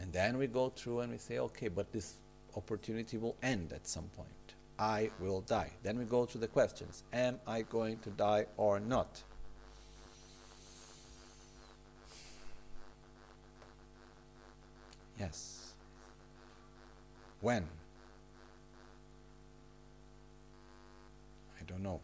And 0.00 0.12
then 0.12 0.36
we 0.36 0.48
go 0.48 0.70
through 0.70 1.00
and 1.00 1.12
we 1.12 1.18
say, 1.18 1.38
okay, 1.38 1.68
but 1.68 1.92
this 1.92 2.14
opportunity 2.56 3.18
will 3.18 3.36
end 3.42 3.72
at 3.72 3.86
some 3.86 4.08
point. 4.16 4.28
I 4.78 5.10
will 5.20 5.42
die. 5.42 5.70
Then 5.82 5.98
we 5.98 6.04
go 6.06 6.24
to 6.24 6.38
the 6.38 6.48
questions 6.48 7.04
Am 7.12 7.38
I 7.46 7.62
going 7.62 7.98
to 7.98 8.10
die 8.10 8.46
or 8.56 8.80
not? 8.80 9.22
Yes. 15.18 15.74
When? 17.42 17.68
I 21.60 21.64
don't 21.66 21.82
know 21.82 22.00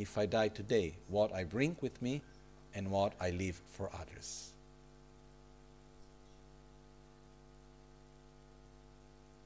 if 0.00 0.16
I 0.16 0.24
die 0.24 0.48
today, 0.48 0.94
what 1.08 1.32
I 1.34 1.44
bring 1.44 1.76
with 1.82 2.00
me 2.00 2.22
and 2.74 2.90
what 2.90 3.12
I 3.20 3.30
leave 3.30 3.60
for 3.72 3.90
others. 3.92 4.52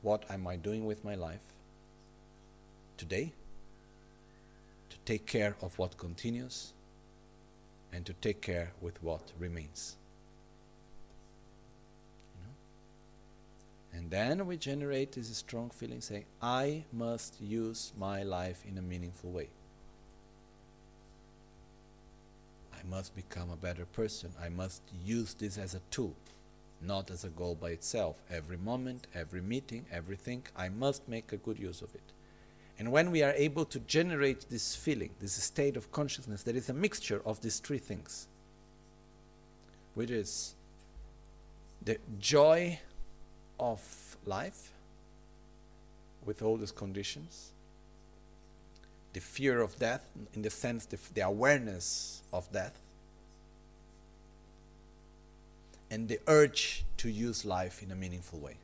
What 0.02 0.24
am 0.31 0.47
I 0.47 0.55
doing 0.56 0.86
with 0.86 1.05
my 1.05 1.16
life 1.16 1.43
today 2.97 3.32
to 4.90 4.97
take 5.05 5.26
care 5.26 5.56
of 5.60 5.76
what 5.76 5.98
continues 5.98 6.72
and 7.93 8.06
to 8.06 8.12
take 8.12 8.40
care 8.40 8.70
with 8.81 9.02
what 9.02 9.32
remains? 9.40 9.97
And 13.93 14.10
then 14.10 14.47
we 14.47 14.56
generate 14.56 15.12
this 15.12 15.28
strong 15.36 15.70
feeling 15.70 16.01
saying, 16.01 16.24
I 16.43 16.85
must 16.93 17.40
use 17.40 17.93
my 17.98 18.22
life 18.24 18.62
in 18.68 18.76
a 18.76 18.82
meaningful 18.82 19.31
way. 19.31 19.48
I 22.85 22.90
must 22.90 23.15
become 23.16 23.51
a 23.51 23.56
better 23.56 23.85
person. 23.86 24.31
I 24.43 24.48
must 24.48 24.82
use 25.05 25.35
this 25.35 25.59
as 25.59 25.74
a 25.74 25.81
tool, 25.90 26.15
not 26.82 27.11
as 27.11 27.24
a 27.24 27.28
goal 27.28 27.55
by 27.55 27.70
itself. 27.70 28.23
Every 28.31 28.56
moment, 28.56 29.06
every 29.15 29.40
meeting, 29.40 29.86
everything, 29.90 30.44
I 30.56 30.69
must 30.69 31.09
make 31.09 31.32
a 31.32 31.36
good 31.36 31.59
use 31.59 31.82
of 31.82 31.94
it. 31.94 32.02
And 32.78 32.90
when 32.90 33.11
we 33.11 33.23
are 33.23 33.32
able 33.32 33.65
to 33.66 33.78
generate 33.81 34.51
this 34.51 34.74
feeling, 34.74 35.11
this 35.20 35.32
state 35.32 35.77
of 35.77 35.93
consciousness, 35.93 36.43
there 36.43 36.56
is 36.56 36.69
a 36.69 36.74
mixture 36.74 37.23
of 37.24 37.40
these 37.40 37.61
three 37.61 37.78
things, 37.78 38.27
which 39.94 40.11
is 40.11 40.55
the 41.85 41.98
joy 42.19 42.81
of 43.61 44.16
life 44.27 44.73
with 46.27 46.43
all 46.43 46.56
these 46.56 46.73
conditions, 46.73 47.52
the 49.15 49.20
fear 49.20 49.62
of 49.62 49.78
death, 49.78 50.07
in 50.35 50.43
the 50.43 50.51
sense, 50.51 50.85
the, 50.85 50.99
the 51.15 51.23
awareness 51.23 52.23
of 52.32 52.53
death, 52.53 52.78
and 55.91 56.09
the 56.09 56.19
urge 56.27 56.85
to 56.99 57.09
use 57.09 57.45
life 57.45 57.82
in 57.82 57.91
a 57.91 57.97
meaningful 57.97 58.39
way. 58.39 58.57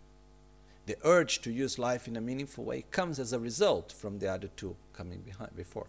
The 0.87 0.97
urge 1.05 1.41
to 1.43 1.53
use 1.53 1.79
life 1.79 2.09
in 2.09 2.17
a 2.17 2.21
meaningful 2.21 2.65
way 2.65 2.85
comes 2.91 3.19
as 3.19 3.33
a 3.33 3.39
result 3.39 3.93
from 3.93 4.19
the 4.19 4.29
other 4.29 4.49
two 4.57 4.75
coming 4.93 5.21
behind 5.21 5.57
before. 5.57 5.87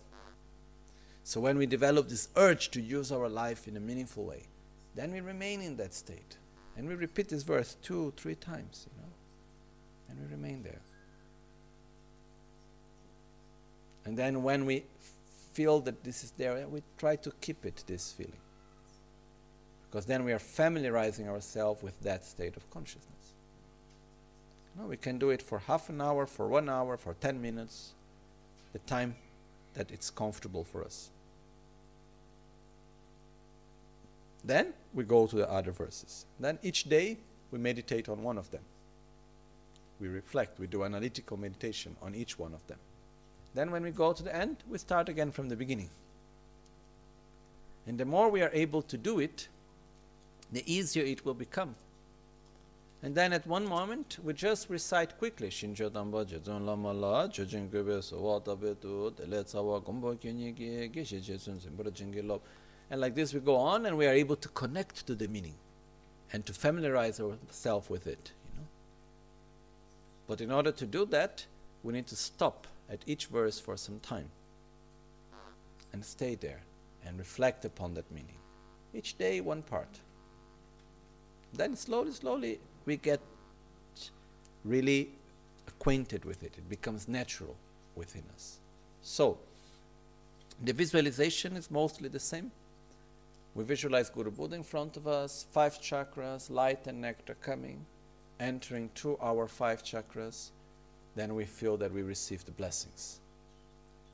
So 1.24 1.40
when 1.40 1.58
we 1.58 1.66
develop 1.66 2.08
this 2.10 2.30
urge 2.36 2.70
to 2.72 2.82
use 2.82 3.12
our 3.12 3.30
life 3.30 3.68
in 3.68 3.78
a 3.78 3.80
meaningful 3.80 4.26
way, 4.26 4.44
then 4.96 5.12
we 5.12 5.22
remain 5.22 5.62
in 5.62 5.78
that 5.78 5.94
state. 5.94 6.38
And 6.78 6.88
we 6.88 6.96
repeat 6.96 7.30
this 7.30 7.44
verse 7.44 7.78
two, 7.82 8.14
three 8.18 8.36
times, 8.36 8.88
you 8.90 9.02
know. 9.02 9.10
And 10.10 10.20
we 10.20 10.32
remain 10.36 10.64
there. 10.64 10.82
And 14.06 14.18
then 14.18 14.44
when 14.44 14.66
we 14.66 14.84
feel 15.54 15.80
that 15.82 16.04
this 16.04 16.24
is 16.24 16.32
there, 16.32 16.68
we 16.68 16.82
try 16.98 17.16
to 17.18 17.32
keep 17.42 17.66
it, 17.66 17.84
this 17.88 18.12
feeling. 18.12 18.34
Because 19.90 20.06
then 20.06 20.24
we 20.24 20.32
are 20.32 20.40
familiarizing 20.40 21.28
ourselves 21.28 21.84
with 21.84 22.00
that 22.02 22.24
state 22.24 22.56
of 22.56 22.70
consciousness. 22.72 23.34
No, 24.80 24.86
we 24.86 24.98
can 24.98 25.18
do 25.18 25.30
it 25.30 25.42
for 25.42 25.60
half 25.60 25.90
an 25.90 26.00
hour, 26.02 26.26
for 26.26 26.48
one 26.48 26.70
hour, 26.70 26.96
for 26.96 27.14
10 27.16 27.42
minutes, 27.42 27.92
the 28.72 28.80
time 28.80 29.16
that 29.74 29.92
it's 29.92 30.10
comfortable 30.10 30.64
for 30.64 30.84
us. 30.84 31.10
Then 34.44 34.74
we 34.94 35.04
go 35.04 35.28
to 35.28 35.36
the 35.36 35.50
other 35.50 35.72
verses. 35.72 36.26
Then 36.40 36.58
each 36.64 36.86
day 36.86 37.18
we 37.52 37.60
meditate 37.60 38.10
on 38.10 38.24
one 38.24 38.38
of 38.38 38.50
them. 38.52 38.62
We 40.00 40.08
reflect, 40.08 40.58
we 40.58 40.68
do 40.68 40.84
analytical 40.84 41.38
meditation 41.38 41.96
on 42.02 42.16
each 42.16 42.40
one 42.40 42.54
of 42.54 42.66
them. 42.68 42.80
Then 43.54 43.72
when 43.72 43.84
we 43.84 43.92
go 43.92 44.14
to 44.14 44.24
the 44.24 44.36
end, 44.36 44.58
we 44.70 44.78
start 44.78 45.10
again 45.10 45.32
from 45.32 45.50
the 45.50 45.56
beginning. 45.56 45.90
And 47.86 47.98
the 47.98 48.06
more 48.06 48.30
we 48.30 48.42
are 48.42 48.52
able 48.54 48.82
to 48.84 48.98
do 48.98 49.20
it, 49.20 49.48
the 50.52 50.64
easier 50.72 51.04
it 51.04 51.26
will 51.26 51.34
become. 51.34 51.76
And 53.04 53.16
then 53.16 53.34
at 53.34 53.48
one 53.48 53.68
moment, 53.68 54.20
we 54.24 54.34
just 54.34 54.70
recite 54.70 55.18
quickly 55.18 55.50
Shincho 55.50 55.92
Tamba 55.92 56.24
Jezon 56.24 56.66
Lama 56.66 56.94
La. 56.94 57.28
And 62.92 63.00
like 63.02 63.16
this 63.16 63.34
we 63.34 63.40
go 63.40 63.56
on 63.56 63.86
and 63.86 63.98
we 63.98 64.06
are 64.06 64.14
able 64.14 64.36
to 64.36 64.50
connect 64.50 65.08
to 65.08 65.16
the 65.16 65.28
meaning 65.28 65.56
and 66.32 66.46
to 66.46 66.54
familiarize 66.54 67.20
ourselves 67.20 67.90
with 67.90 68.06
it. 68.06 68.32
You 68.54 68.60
know? 68.60 68.68
But 70.28 70.42
in 70.42 70.52
order 70.52 70.72
to 70.72 70.86
do 70.86 71.06
that, 71.06 71.46
we 71.84 71.94
need 71.94 72.06
to 72.08 72.16
stop 72.16 72.68
at 72.92 73.00
each 73.08 73.28
verse 73.28 73.60
for 73.60 73.78
some 73.78 74.00
time 74.00 74.30
and 75.94 76.04
stay 76.04 76.36
there 76.36 76.62
and 77.06 77.18
reflect 77.18 77.66
upon 77.66 77.94
that 77.96 78.10
meaning. 78.12 78.38
Each 78.94 79.18
day, 79.18 79.42
one 79.42 79.62
part. 79.62 80.00
Then 81.54 81.76
slowly, 81.76 82.12
slowly, 82.12 82.60
we 82.86 82.98
get 82.98 83.22
really 84.64 85.10
acquainted 85.68 86.26
with 86.26 86.44
it. 86.44 86.54
It 86.58 86.70
becomes 86.70 87.08
natural 87.08 87.56
within 87.96 88.24
us. 88.34 88.60
So, 89.02 89.38
the 90.64 90.74
visualization 90.74 91.56
is 91.56 91.72
mostly 91.72 92.10
the 92.10 92.20
same. 92.20 92.52
We 93.56 93.64
visualize 93.64 94.10
Guru 94.10 94.32
Buddha 94.32 94.56
in 94.56 94.64
front 94.64 94.96
of 94.96 95.08
us, 95.08 95.46
five 95.52 95.82
chakras, 95.82 96.50
light 96.50 96.88
and 96.88 97.02
nectar 97.02 97.36
coming, 97.42 97.86
entering 98.40 98.90
through 98.96 99.18
our 99.22 99.48
five 99.48 99.84
chakras. 99.84 100.52
Then 101.16 101.36
we 101.36 101.46
feel 101.46 101.78
that 101.78 101.94
we 101.94 102.02
receive 102.02 102.46
the 102.46 102.52
blessings. 102.52 103.20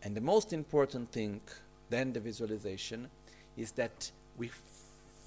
And 0.04 0.16
the 0.16 0.22
most 0.22 0.54
important 0.54 1.12
thing 1.12 1.42
than 1.90 2.14
the 2.14 2.20
visualization 2.20 3.08
is 3.56 3.72
that 3.74 4.12
we 4.38 4.52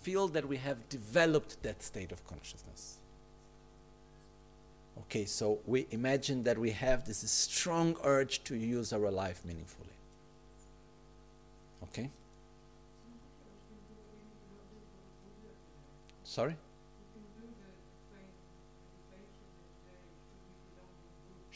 feel 0.02 0.28
that 0.28 0.46
we 0.46 0.56
have 0.56 0.88
developed 0.88 1.62
that 1.62 1.82
state 1.82 2.12
of 2.12 2.26
consciousness. 2.26 2.98
Okay, 5.00 5.24
so 5.24 5.58
we 5.66 5.86
imagine 5.90 6.42
that 6.44 6.58
we 6.58 6.70
have 6.70 7.04
this 7.04 7.18
strong 7.30 7.96
urge 8.04 8.44
to 8.44 8.56
use 8.56 8.92
our 8.92 9.10
life 9.10 9.44
meaningfully. 9.44 9.88
Okay? 11.84 12.10
Sorry? 16.24 16.56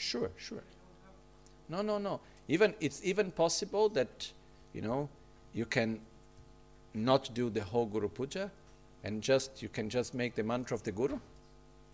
Sure, 0.05 0.31
sure. 0.37 0.63
No, 1.69 1.83
no, 1.83 1.99
no. 1.99 2.21
Even 2.47 2.75
it's 2.79 3.01
even 3.05 3.31
possible 3.31 3.89
that, 3.91 4.33
you 4.75 4.83
know, 4.83 5.09
you 5.55 5.65
can 5.65 6.01
not 6.93 7.33
do 7.33 7.49
the 7.49 7.63
whole 7.63 7.87
Guru 7.87 8.09
Puja 8.09 8.51
and 9.03 9.23
just 9.23 9.63
you 9.63 9.69
can 9.69 9.89
just 9.89 10.15
make 10.15 10.35
the 10.35 10.43
mantra 10.43 10.75
of 10.77 10.83
the 10.83 10.93
Guru. 10.93 11.19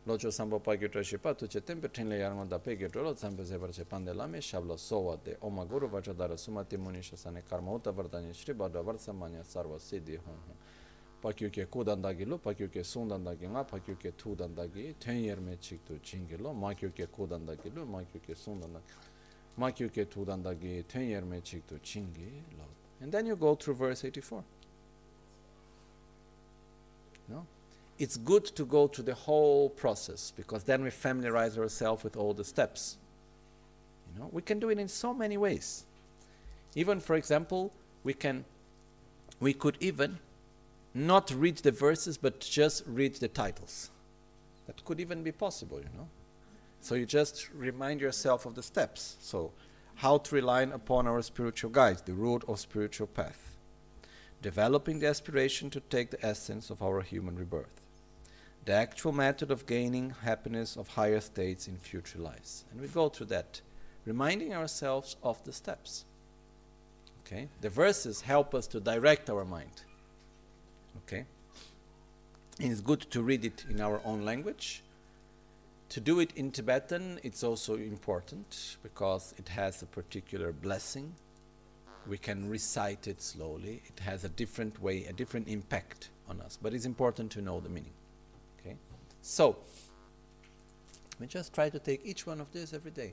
Lojo 0.06 0.32
sambo 0.32 0.58
pa 0.58 0.76
gyutra 0.76 1.02
shipa 1.04 1.34
tu 1.36 1.46
che 1.46 1.60
tempe 1.62 1.88
tinle 1.88 2.16
yarngon 2.16 2.48
da 2.48 2.58
pe 2.58 2.76
gyutra 2.76 3.02
lo 3.02 3.12
tsampe 3.12 3.44
se 3.44 3.58
parche 3.58 3.84
pande 3.84 4.12
lame 4.12 4.40
shabla 4.40 4.76
sowa 4.76 5.16
de 5.22 5.36
oma 5.40 5.64
guru 5.64 5.88
vajadara 5.88 6.36
sumati 6.36 6.76
munisha 6.76 7.16
sane 7.16 7.42
karma 7.46 7.70
uta 7.70 7.92
vardanya 7.92 8.32
shri 8.32 8.54
bada 8.54 8.80
varsamanya 8.82 9.44
sarva 9.44 9.78
siddhi 9.78 10.16
hon 10.16 10.34
hon 10.46 10.56
pa 11.22 11.32
kyu 11.32 11.50
ke 11.50 11.66
kudandagi 11.66 12.26
lo 12.26 12.38
pa 12.38 12.54
kyu 12.54 12.68
ke 12.68 12.84
sundandagi 12.84 13.48
nga 13.48 13.64
pa 13.64 13.78
kyu 13.78 13.96
ke 13.96 14.12
tudandagi 14.16 14.94
ten 14.98 15.24
yerme 15.24 15.56
chik 15.60 15.84
tu 15.86 15.98
chingi 16.02 16.36
lo 16.40 16.52
ma 16.52 16.74
kyu 16.74 16.90
ke 16.90 17.06
kudandagi 17.06 17.74
lo 17.74 17.84
ma 17.84 18.02
kyu 18.02 18.20
ke 18.20 18.34
sundandagi 18.34 18.94
ma 19.56 19.70
kyu 19.70 19.88
ke 19.88 20.06
tudandagi 20.08 20.84
ten 20.86 21.02
yerme 21.02 21.42
chik 21.42 21.66
tu 21.66 21.78
chingi 21.82 22.42
lo 22.56 22.64
and 23.00 23.12
then 23.12 23.26
you 23.26 23.36
go 23.36 23.54
through 23.54 23.74
verse 23.74 24.04
84 24.04 24.44
no? 27.30 27.46
It's 27.98 28.16
good 28.16 28.44
to 28.56 28.64
go 28.64 28.88
through 28.88 29.04
the 29.04 29.14
whole 29.14 29.68
process 29.68 30.32
because 30.36 30.64
then 30.64 30.82
we 30.82 30.90
familiarize 30.90 31.58
ourselves 31.58 32.02
with 32.02 32.16
all 32.16 32.34
the 32.34 32.44
steps. 32.44 32.96
You 34.12 34.20
know, 34.20 34.30
we 34.32 34.42
can 34.42 34.58
do 34.58 34.70
it 34.70 34.78
in 34.78 34.88
so 34.88 35.14
many 35.14 35.36
ways. 35.36 35.84
Even, 36.74 37.00
for 37.00 37.14
example, 37.16 37.72
we 38.02 38.14
can, 38.14 38.44
we 39.38 39.52
could 39.52 39.76
even 39.80 40.18
not 40.94 41.30
read 41.30 41.58
the 41.58 41.70
verses 41.70 42.18
but 42.18 42.40
just 42.40 42.82
read 42.86 43.14
the 43.16 43.28
titles. 43.28 43.90
That 44.66 44.84
could 44.84 45.00
even 45.00 45.22
be 45.22 45.32
possible, 45.32 45.78
you 45.78 45.88
know. 45.96 46.08
So 46.80 46.94
you 46.94 47.06
just 47.06 47.50
remind 47.52 48.00
yourself 48.00 48.46
of 48.46 48.54
the 48.54 48.62
steps. 48.62 49.16
So, 49.20 49.52
how 49.96 50.18
to 50.18 50.34
rely 50.34 50.62
upon 50.62 51.06
our 51.06 51.20
spiritual 51.20 51.70
guides, 51.70 52.00
the 52.02 52.14
road 52.14 52.42
of 52.48 52.58
spiritual 52.58 53.06
path 53.06 53.50
developing 54.42 55.00
the 55.00 55.06
aspiration 55.06 55.70
to 55.70 55.80
take 55.80 56.10
the 56.10 56.26
essence 56.26 56.70
of 56.70 56.82
our 56.82 57.02
human 57.02 57.36
rebirth, 57.36 57.80
the 58.64 58.72
actual 58.72 59.12
method 59.12 59.50
of 59.50 59.66
gaining 59.66 60.10
happiness 60.22 60.76
of 60.76 60.88
higher 60.88 61.20
states 61.20 61.68
in 61.68 61.76
future 61.76 62.18
lives. 62.18 62.64
And 62.70 62.80
we 62.80 62.88
go 62.88 63.08
through 63.08 63.26
that, 63.26 63.60
reminding 64.04 64.54
ourselves 64.54 65.16
of 65.22 65.42
the 65.44 65.52
steps. 65.52 66.04
Okay? 67.20 67.48
The 67.60 67.68
verses 67.68 68.22
help 68.22 68.54
us 68.54 68.66
to 68.68 68.80
direct 68.80 69.28
our 69.28 69.44
mind. 69.44 69.82
Okay? 70.98 71.24
And 72.60 72.72
it's 72.72 72.80
good 72.80 73.02
to 73.10 73.22
read 73.22 73.44
it 73.44 73.64
in 73.70 73.80
our 73.80 74.00
own 74.04 74.24
language. 74.24 74.82
To 75.90 76.00
do 76.00 76.20
it 76.20 76.32
in 76.36 76.52
Tibetan, 76.52 77.18
it's 77.22 77.42
also 77.42 77.74
important 77.74 78.76
because 78.82 79.34
it 79.38 79.48
has 79.48 79.82
a 79.82 79.86
particular 79.86 80.52
blessing 80.52 81.14
we 82.06 82.18
can 82.18 82.48
recite 82.48 83.06
it 83.06 83.20
slowly. 83.22 83.82
It 83.86 84.00
has 84.00 84.24
a 84.24 84.28
different 84.28 84.82
way, 84.82 85.04
a 85.04 85.12
different 85.12 85.48
impact 85.48 86.10
on 86.28 86.40
us. 86.40 86.58
But 86.60 86.74
it's 86.74 86.86
important 86.86 87.30
to 87.32 87.40
know 87.40 87.60
the 87.60 87.68
meaning. 87.68 87.92
Okay? 88.60 88.76
So, 89.22 89.56
we 91.18 91.26
just 91.26 91.52
try 91.52 91.68
to 91.68 91.78
take 91.78 92.00
each 92.04 92.26
one 92.26 92.40
of 92.40 92.52
these 92.52 92.72
every 92.72 92.90
day. 92.90 93.12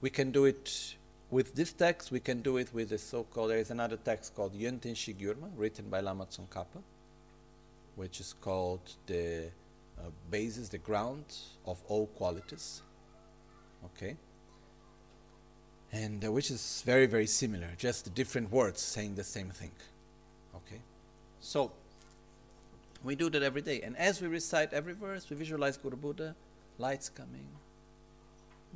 We 0.00 0.10
can 0.10 0.30
do 0.30 0.44
it 0.44 0.94
with 1.30 1.54
this 1.54 1.72
text, 1.72 2.10
we 2.10 2.20
can 2.20 2.40
do 2.40 2.56
it 2.56 2.72
with 2.72 2.88
the 2.88 2.96
so 2.96 3.24
called, 3.24 3.50
there 3.50 3.58
is 3.58 3.70
another 3.70 3.98
text 3.98 4.34
called 4.34 4.54
Yönten 4.54 4.94
Shigyurma, 4.94 5.50
written 5.56 5.90
by 5.90 6.00
Lama 6.00 6.24
Tsongkhapa, 6.24 6.80
which 7.98 8.20
is 8.20 8.34
called 8.40 8.80
the 9.06 9.50
uh, 9.98 10.02
basis, 10.30 10.68
the 10.68 10.78
ground 10.78 11.24
of 11.66 11.82
all 11.88 12.06
qualities. 12.06 12.82
Okay? 13.84 14.16
and 15.92 16.24
uh, 16.24 16.30
which 16.30 16.50
is 16.50 16.82
very 16.84 17.06
very 17.06 17.26
similar 17.26 17.68
just 17.78 18.14
different 18.14 18.50
words 18.50 18.80
saying 18.80 19.14
the 19.14 19.24
same 19.24 19.48
thing 19.50 19.70
okay 20.54 20.80
so 21.40 21.72
we 23.02 23.14
do 23.14 23.30
that 23.30 23.42
every 23.42 23.62
day 23.62 23.80
and 23.82 23.96
as 23.96 24.20
we 24.20 24.28
recite 24.28 24.72
every 24.72 24.92
verse 24.92 25.28
we 25.30 25.36
visualize 25.36 25.76
guru 25.76 25.96
buddha 25.96 26.34
lights 26.78 27.08
coming 27.08 27.46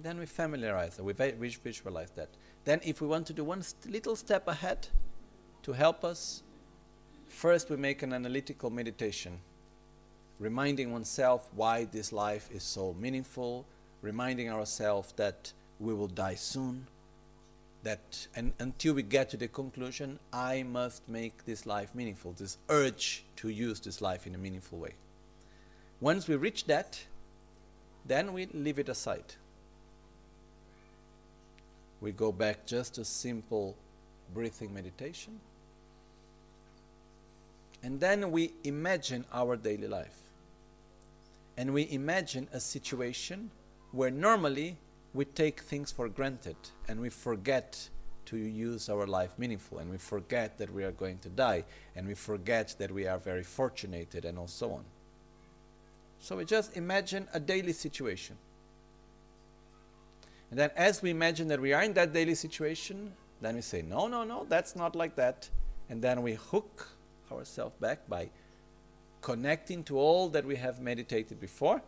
then 0.02 0.18
we 0.18 0.24
familiarize 0.24 0.96
that, 0.96 1.04
we 1.04 1.48
visualize 1.48 2.10
that 2.12 2.28
then 2.64 2.80
if 2.82 3.02
we 3.02 3.06
want 3.06 3.26
to 3.26 3.34
do 3.34 3.44
one 3.44 3.62
st- 3.62 3.92
little 3.92 4.16
step 4.16 4.48
ahead 4.48 4.88
to 5.62 5.72
help 5.72 6.02
us 6.02 6.42
first 7.32 7.70
we 7.70 7.76
make 7.76 8.02
an 8.02 8.12
analytical 8.12 8.68
meditation 8.68 9.38
reminding 10.38 10.92
oneself 10.92 11.48
why 11.54 11.84
this 11.84 12.12
life 12.12 12.48
is 12.52 12.62
so 12.62 12.94
meaningful 13.00 13.64
reminding 14.02 14.50
ourselves 14.50 15.12
that 15.16 15.52
we 15.80 15.94
will 15.94 16.09
die 16.09 16.34
soon 16.34 16.86
that 17.82 18.26
and 18.36 18.52
until 18.59 18.94
we 18.94 19.02
get 19.02 19.30
to 19.30 19.36
the 19.36 19.48
conclusion 19.48 20.18
i 20.32 20.62
must 20.62 21.09
make 21.09 21.44
this 21.46 21.64
life 21.64 21.94
meaningful 21.94 22.32
this 22.32 22.59
urge 22.68 23.24
to 23.34 23.48
use 23.48 23.80
this 23.80 24.00
life 24.02 24.26
in 24.26 24.34
a 24.34 24.38
meaningful 24.38 24.78
way. 24.78 24.92
Once 26.00 26.28
we 26.28 26.36
reach 26.36 26.66
that 26.66 27.02
then 28.04 28.32
we 28.32 28.46
leave 28.46 28.78
it 28.78 28.88
aside. 28.88 29.34
We 32.00 32.10
go 32.10 32.32
back 32.32 32.66
just 32.66 32.96
to 32.96 33.04
simple 33.04 33.76
breathing 34.34 34.74
meditation 34.74 35.40
and 37.82 38.00
then 38.00 38.30
we 38.30 38.52
imagine 38.64 39.24
our 39.32 39.56
daily 39.56 39.88
life 39.88 40.18
and 41.56 41.72
we 41.72 41.90
imagine 41.90 42.48
a 42.52 42.60
situation 42.60 43.50
where 43.90 44.10
normally 44.10 44.76
we 45.14 45.24
take 45.24 45.60
things 45.60 45.92
for 45.92 46.09
granted 46.09 46.56
and 46.88 47.00
we 47.00 47.10
forget 47.10 47.88
to 48.24 48.36
use 48.36 48.88
our 48.88 49.06
life 49.06 49.38
meaningful 49.38 49.78
and 49.78 49.90
we 49.90 49.98
forget 49.98 50.56
that 50.59 50.72
we 50.72 50.84
are 50.84 50.92
going 50.92 51.18
to 51.18 51.28
die 51.28 51.64
and 51.94 52.06
we 52.06 52.14
forget 52.14 52.74
that 52.78 52.90
we 52.90 53.06
are 53.06 53.18
very 53.18 53.42
fortunate 53.42 54.14
and 54.14 54.48
so 54.48 54.72
on. 54.72 54.84
So 56.18 56.36
we 56.36 56.44
just 56.44 56.76
imagine 56.76 57.28
a 57.34 57.40
daily 57.40 57.72
situation. 57.72 58.36
And 60.50 60.59
then 60.59 60.70
as 60.76 61.02
we 61.02 61.10
imagine 61.10 61.48
that 61.48 61.60
we 61.60 61.72
are 61.72 61.82
in 61.82 61.94
that 61.94 62.12
daily 62.12 62.34
situation, 62.34 63.12
then 63.40 63.56
we 63.56 63.60
say, 63.60 63.82
no, 63.82 64.06
no, 64.06 64.22
no, 64.22 64.46
that's 64.48 64.76
not 64.76 64.94
like 64.94 65.16
that. 65.16 65.50
And 65.90 66.00
then 66.00 66.22
we 66.22 66.34
hook 66.34 66.88
ourselves 67.32 67.74
back 67.80 68.09
by 68.09 68.28
connecting 69.20 69.84
to 69.84 69.98
all 69.98 70.28
that 70.28 70.44
we 70.44 70.56
have 70.56 70.80
meditated 70.80 71.40
before, 71.40 71.80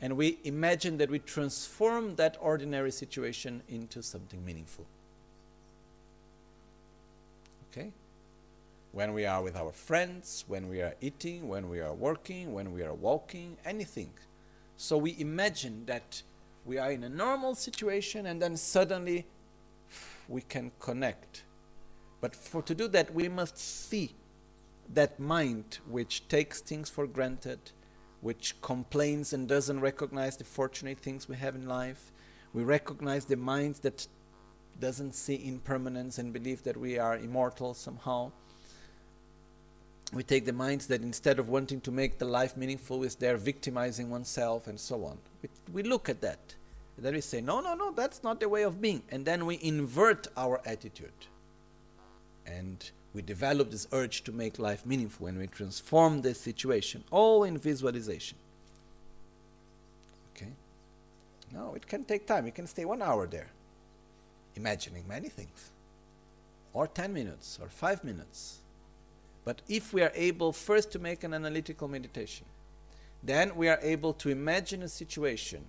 and 0.00 0.16
we 0.16 0.38
imagine 0.44 0.98
that 0.98 1.10
we 1.10 1.18
transform 1.18 2.16
that 2.16 2.36
ordinary 2.40 2.90
situation 2.90 3.62
into 3.68 4.02
something 4.02 4.44
meaningful. 4.44 4.86
Okay? 7.70 7.92
When 8.92 9.12
we 9.12 9.26
are 9.26 9.42
with 9.42 9.56
our 9.56 9.72
friends, 9.72 10.44
when 10.46 10.68
we 10.68 10.80
are 10.80 10.94
eating, 11.00 11.48
when 11.48 11.68
we 11.68 11.80
are 11.80 11.92
working, 11.92 12.52
when 12.52 12.72
we 12.72 12.82
are 12.82 12.94
walking, 12.94 13.56
anything. 13.64 14.10
So 14.76 14.96
we 14.98 15.16
imagine 15.18 15.84
that 15.86 16.22
we 16.64 16.78
are 16.78 16.90
in 16.90 17.04
a 17.04 17.08
normal 17.08 17.54
situation 17.54 18.26
and 18.26 18.40
then 18.40 18.56
suddenly 18.56 19.26
we 20.28 20.42
can 20.42 20.70
connect. 20.80 21.42
But 22.20 22.34
for 22.34 22.62
to 22.62 22.74
do 22.74 22.88
that, 22.88 23.12
we 23.12 23.28
must 23.28 23.58
see 23.58 24.14
that 24.92 25.18
mind 25.18 25.78
which 25.88 26.28
takes 26.28 26.60
things 26.60 26.90
for 26.90 27.06
granted, 27.06 27.58
which 28.20 28.60
complains 28.62 29.32
and 29.32 29.48
doesn't 29.48 29.80
recognize 29.80 30.36
the 30.36 30.44
fortunate 30.44 30.98
things 30.98 31.28
we 31.28 31.36
have 31.36 31.54
in 31.54 31.66
life. 31.66 32.12
We 32.52 32.64
recognize 32.64 33.24
the 33.24 33.36
mind 33.36 33.76
that 33.82 34.06
doesn't 34.80 35.14
see 35.14 35.46
impermanence 35.46 36.18
and 36.18 36.32
believe 36.32 36.62
that 36.64 36.76
we 36.76 36.98
are 36.98 37.16
immortal 37.16 37.74
somehow. 37.74 38.32
We 40.12 40.22
take 40.22 40.44
the 40.44 40.52
mind 40.52 40.82
that 40.82 41.02
instead 41.02 41.38
of 41.38 41.48
wanting 41.48 41.80
to 41.82 41.90
make 41.90 42.18
the 42.18 42.24
life 42.24 42.56
meaningful 42.56 43.02
is 43.02 43.16
there 43.16 43.36
victimizing 43.36 44.10
oneself 44.10 44.66
and 44.66 44.78
so 44.78 45.04
on. 45.04 45.18
We, 45.42 45.48
we 45.72 45.82
look 45.82 46.08
at 46.08 46.20
that. 46.20 46.54
And 46.96 47.04
then 47.04 47.14
we 47.14 47.20
say, 47.20 47.40
no, 47.40 47.60
no, 47.60 47.74
no, 47.74 47.90
that's 47.90 48.22
not 48.22 48.38
the 48.38 48.48
way 48.48 48.62
of 48.62 48.80
being. 48.80 49.02
And 49.10 49.24
then 49.24 49.46
we 49.46 49.58
invert 49.62 50.28
our 50.36 50.60
attitude. 50.64 51.26
And 52.46 52.90
we 53.14 53.22
develop 53.22 53.70
this 53.70 53.86
urge 53.92 54.24
to 54.24 54.32
make 54.32 54.58
life 54.58 54.84
meaningful 54.84 55.28
and 55.28 55.38
we 55.38 55.46
transform 55.46 56.20
this 56.20 56.40
situation, 56.40 57.04
all 57.12 57.44
in 57.44 57.56
visualization. 57.56 58.36
Okay? 60.34 60.50
No, 61.52 61.74
it 61.74 61.86
can 61.86 62.02
take 62.04 62.26
time. 62.26 62.44
You 62.44 62.52
can 62.52 62.66
stay 62.66 62.84
one 62.84 63.00
hour 63.00 63.28
there, 63.28 63.50
imagining 64.56 65.06
many 65.06 65.28
things, 65.28 65.70
or 66.72 66.88
10 66.88 67.12
minutes, 67.12 67.58
or 67.62 67.68
5 67.68 68.02
minutes. 68.02 68.58
But 69.44 69.62
if 69.68 69.92
we 69.92 70.02
are 70.02 70.12
able 70.14 70.52
first 70.52 70.90
to 70.92 70.98
make 70.98 71.22
an 71.22 71.34
analytical 71.34 71.86
meditation, 71.86 72.46
then 73.22 73.54
we 73.54 73.68
are 73.68 73.78
able 73.80 74.12
to 74.14 74.28
imagine 74.28 74.82
a 74.82 74.88
situation 74.88 75.64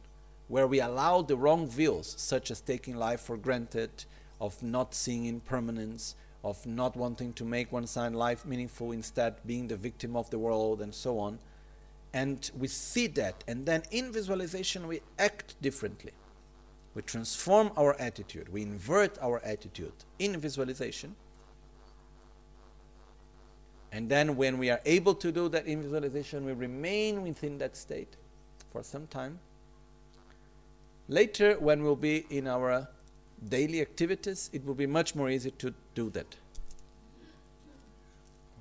where 0.48 0.68
we 0.68 0.80
allow 0.80 1.22
the 1.22 1.38
wrong 1.38 1.68
views, 1.68 2.16
such 2.18 2.50
as 2.50 2.60
taking 2.60 2.96
life 2.96 3.22
for 3.22 3.38
granted, 3.38 4.06
of 4.42 4.62
not 4.62 4.94
seeing 4.94 5.26
impermanence, 5.26 6.16
of 6.46 6.66
not 6.66 6.96
wanting 6.96 7.34
to 7.34 7.44
make 7.44 7.72
one's 7.72 7.98
own 7.98 8.14
life 8.14 8.46
meaningful, 8.46 8.94
instead 8.94 9.36
being 9.46 9.68
the 9.68 9.76
victim 9.76 10.16
of 10.16 10.30
the 10.30 10.40
world, 10.40 10.82
and 10.82 10.96
so 10.96 11.20
on. 11.20 11.40
And 12.14 12.50
we 12.58 12.70
see 12.70 13.08
that, 13.08 13.44
and 13.48 13.66
then 13.66 13.84
in 13.92 14.14
visualization, 14.14 14.88
we 14.88 15.02
act 15.20 15.62
differently. 15.62 16.14
We 16.94 17.02
transform 17.02 17.72
our 17.76 18.00
attitude, 18.00 18.48
we 18.48 18.62
invert 18.62 19.18
our 19.22 19.44
attitude 19.44 20.06
in 20.20 20.40
visualization. 20.40 21.18
And 23.92 24.08
then, 24.08 24.38
when 24.38 24.58
we 24.58 24.70
are 24.70 24.82
able 24.86 25.16
to 25.16 25.32
do 25.32 25.50
that 25.50 25.66
in 25.66 25.82
visualization, 25.82 26.46
we 26.46 26.54
remain 26.54 27.24
within 27.24 27.58
that 27.58 27.76
state 27.76 28.16
for 28.72 28.84
some 28.84 29.08
time 29.08 29.40
Later, 31.08 31.56
when 31.60 31.84
we'll 31.84 31.96
be 31.96 32.26
in 32.32 32.48
our 32.48 32.88
daily 33.48 33.80
activities, 33.80 34.50
it 34.54 34.66
will 34.66 34.74
be 34.74 34.88
much 34.88 35.14
more 35.14 35.30
easy 35.30 35.52
to 35.52 35.72
do 35.96 36.10
that. 36.12 36.36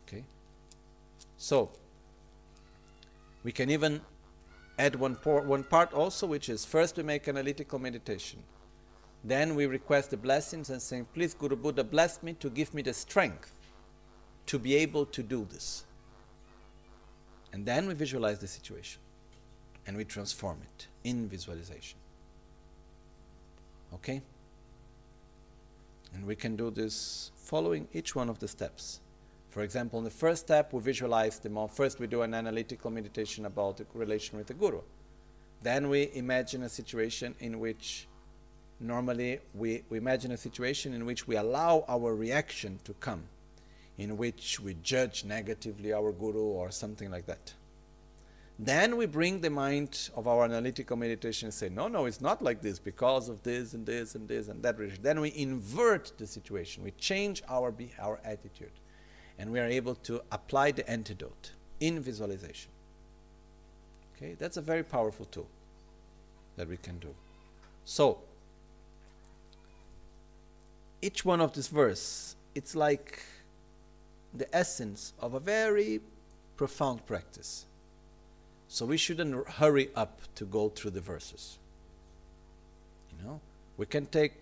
Okay? 0.06 0.24
So, 1.36 1.70
we 3.42 3.52
can 3.52 3.70
even 3.70 4.00
add 4.78 4.96
one, 4.96 5.14
one 5.14 5.64
part 5.64 5.92
also, 5.92 6.26
which 6.26 6.48
is 6.48 6.64
first 6.64 6.96
we 6.96 7.02
make 7.02 7.28
analytical 7.28 7.78
meditation. 7.78 8.42
Then 9.22 9.54
we 9.54 9.66
request 9.66 10.10
the 10.10 10.16
blessings 10.16 10.70
and 10.70 10.80
saying, 10.80 11.06
Please, 11.14 11.34
Guru 11.34 11.56
Buddha, 11.56 11.84
bless 11.84 12.22
me 12.22 12.34
to 12.34 12.50
give 12.50 12.74
me 12.74 12.82
the 12.82 12.92
strength 12.92 13.52
to 14.46 14.58
be 14.58 14.74
able 14.76 15.06
to 15.06 15.22
do 15.22 15.46
this. 15.50 15.84
And 17.52 17.64
then 17.64 17.86
we 17.86 17.94
visualize 17.94 18.38
the 18.38 18.46
situation 18.46 19.00
and 19.86 19.96
we 19.96 20.04
transform 20.04 20.58
it 20.62 20.88
in 21.04 21.28
visualization. 21.28 21.98
Okay? 23.94 24.22
And 26.14 26.24
we 26.24 26.36
can 26.36 26.56
do 26.56 26.70
this 26.70 27.30
following 27.36 27.88
each 27.92 28.14
one 28.14 28.28
of 28.28 28.38
the 28.38 28.48
steps. 28.48 29.00
For 29.50 29.62
example, 29.62 29.98
in 29.98 30.04
the 30.04 30.10
first 30.10 30.42
step, 30.46 30.72
we 30.72 30.80
visualize 30.80 31.38
the 31.38 31.48
more. 31.48 31.68
First, 31.68 32.00
we 32.00 32.06
do 32.06 32.22
an 32.22 32.34
analytical 32.34 32.90
meditation 32.90 33.46
about 33.46 33.76
the 33.76 33.86
relation 33.94 34.38
with 34.38 34.48
the 34.48 34.54
Guru. 34.54 34.80
Then 35.62 35.88
we 35.88 36.10
imagine 36.14 36.62
a 36.64 36.68
situation 36.68 37.34
in 37.40 37.60
which 37.60 38.08
normally 38.80 39.40
we, 39.54 39.84
we 39.88 39.98
imagine 39.98 40.32
a 40.32 40.36
situation 40.36 40.92
in 40.92 41.06
which 41.06 41.26
we 41.26 41.36
allow 41.36 41.84
our 41.88 42.14
reaction 42.14 42.80
to 42.84 42.92
come, 42.94 43.22
in 43.96 44.16
which 44.16 44.60
we 44.60 44.76
judge 44.82 45.24
negatively 45.24 45.92
our 45.92 46.12
Guru 46.12 46.42
or 46.42 46.70
something 46.70 47.10
like 47.10 47.26
that. 47.26 47.54
Then 48.58 48.96
we 48.96 49.06
bring 49.06 49.40
the 49.40 49.50
mind 49.50 50.10
of 50.14 50.28
our 50.28 50.44
analytical 50.44 50.96
meditation 50.96 51.46
and 51.46 51.54
say, 51.54 51.68
no, 51.68 51.88
no, 51.88 52.06
it's 52.06 52.20
not 52.20 52.40
like 52.40 52.62
this 52.62 52.78
because 52.78 53.28
of 53.28 53.42
this 53.42 53.74
and 53.74 53.84
this 53.84 54.14
and 54.14 54.28
this 54.28 54.48
and 54.48 54.62
that. 54.62 54.76
Then 55.02 55.20
we 55.20 55.32
invert 55.34 56.12
the 56.18 56.26
situation. 56.26 56.84
We 56.84 56.92
change 56.92 57.42
our, 57.48 57.74
our 57.98 58.20
attitude. 58.24 58.70
And 59.38 59.50
we 59.50 59.58
are 59.58 59.66
able 59.66 59.96
to 59.96 60.22
apply 60.30 60.70
the 60.70 60.88
antidote 60.88 61.50
in 61.80 62.00
visualization. 62.00 62.70
Okay, 64.16 64.36
that's 64.38 64.56
a 64.56 64.62
very 64.62 64.84
powerful 64.84 65.26
tool 65.26 65.48
that 66.56 66.68
we 66.68 66.76
can 66.76 66.98
do. 66.98 67.12
So, 67.84 68.20
each 71.02 71.24
one 71.24 71.40
of 71.40 71.52
this 71.52 71.66
verse, 71.66 72.36
it's 72.54 72.76
like 72.76 73.22
the 74.32 74.52
essence 74.54 75.12
of 75.20 75.34
a 75.34 75.40
very 75.40 76.00
profound 76.56 77.04
practice. 77.06 77.66
So 78.68 78.86
we 78.86 78.96
shouldn't 78.96 79.48
hurry 79.48 79.90
up 79.94 80.20
to 80.36 80.44
go 80.44 80.68
through 80.68 80.92
the 80.92 81.00
verses. 81.00 81.58
You 83.10 83.26
know, 83.26 83.40
we 83.76 83.86
can 83.86 84.06
take 84.06 84.34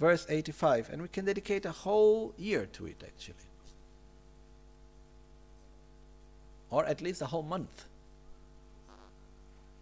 verse 0.00 0.26
85 0.28 0.90
and 0.90 1.02
we 1.02 1.08
can 1.08 1.24
dedicate 1.24 1.64
a 1.66 1.72
whole 1.72 2.34
year 2.36 2.66
to 2.72 2.86
it 2.86 3.02
actually. 3.04 3.34
Or 6.70 6.84
at 6.84 7.00
least 7.00 7.22
a 7.22 7.26
whole 7.26 7.42
month. 7.42 7.84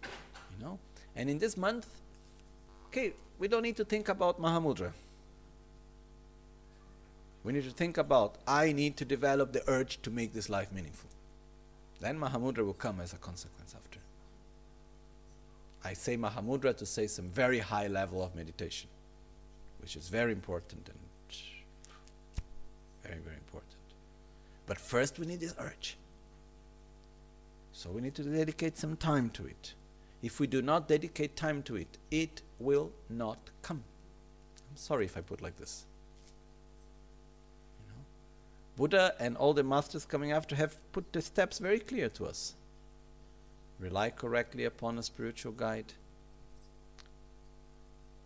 You 0.03 0.65
know? 0.65 0.79
And 1.15 1.29
in 1.29 1.39
this 1.39 1.57
month, 1.57 1.87
okay, 2.87 3.13
we 3.39 3.47
don't 3.47 3.63
need 3.63 3.77
to 3.77 3.85
think 3.85 4.09
about 4.09 4.41
Mahamudra. 4.41 4.93
We 7.43 7.53
need 7.53 7.63
to 7.63 7.71
think 7.71 7.97
about 7.97 8.35
I 8.47 8.71
need 8.71 8.97
to 8.97 9.05
develop 9.05 9.53
the 9.53 9.63
urge 9.67 10.01
to 10.03 10.11
make 10.11 10.33
this 10.33 10.49
life 10.49 10.71
meaningful. 10.71 11.09
Then 11.99 12.19
Mahamudra 12.19 12.65
will 12.65 12.73
come 12.73 12.99
as 12.99 13.13
a 13.13 13.17
consequence 13.17 13.73
after. 13.75 13.99
I 15.83 15.93
say 15.93 16.17
Mahamudra 16.17 16.75
to 16.77 16.85
say 16.85 17.07
some 17.07 17.29
very 17.29 17.59
high 17.59 17.87
level 17.87 18.23
of 18.23 18.35
meditation, 18.35 18.89
which 19.81 19.95
is 19.95 20.09
very 20.09 20.31
important 20.31 20.89
and 20.89 20.97
very, 23.03 23.19
very 23.19 23.37
important. 23.37 23.73
But 24.65 24.77
first, 24.77 25.17
we 25.17 25.25
need 25.25 25.39
this 25.39 25.55
urge. 25.57 25.97
So 27.71 27.89
we 27.89 28.01
need 28.01 28.15
to 28.15 28.23
dedicate 28.23 28.77
some 28.77 28.97
time 28.97 29.29
to 29.31 29.45
it. 29.45 29.73
If 30.21 30.39
we 30.39 30.47
do 30.47 30.61
not 30.61 30.87
dedicate 30.87 31.35
time 31.35 31.63
to 31.63 31.75
it, 31.77 31.97
it 32.11 32.41
will 32.59 32.91
not 33.09 33.37
come. 33.61 33.83
I'm 34.69 34.77
sorry 34.77 35.05
if 35.05 35.15
I 35.15 35.21
put 35.21 35.41
like 35.41 35.57
this. 35.57 35.85
Buddha 38.77 39.15
and 39.19 39.35
all 39.35 39.53
the 39.53 39.63
masters 39.63 40.05
coming 40.05 40.31
after 40.31 40.55
have 40.55 40.75
put 40.91 41.11
the 41.11 41.21
steps 41.21 41.57
very 41.57 41.79
clear 41.79 42.09
to 42.09 42.25
us. 42.25 42.53
Rely 43.79 44.11
correctly 44.11 44.65
upon 44.65 44.97
a 44.97 45.03
spiritual 45.03 45.51
guide. 45.51 45.93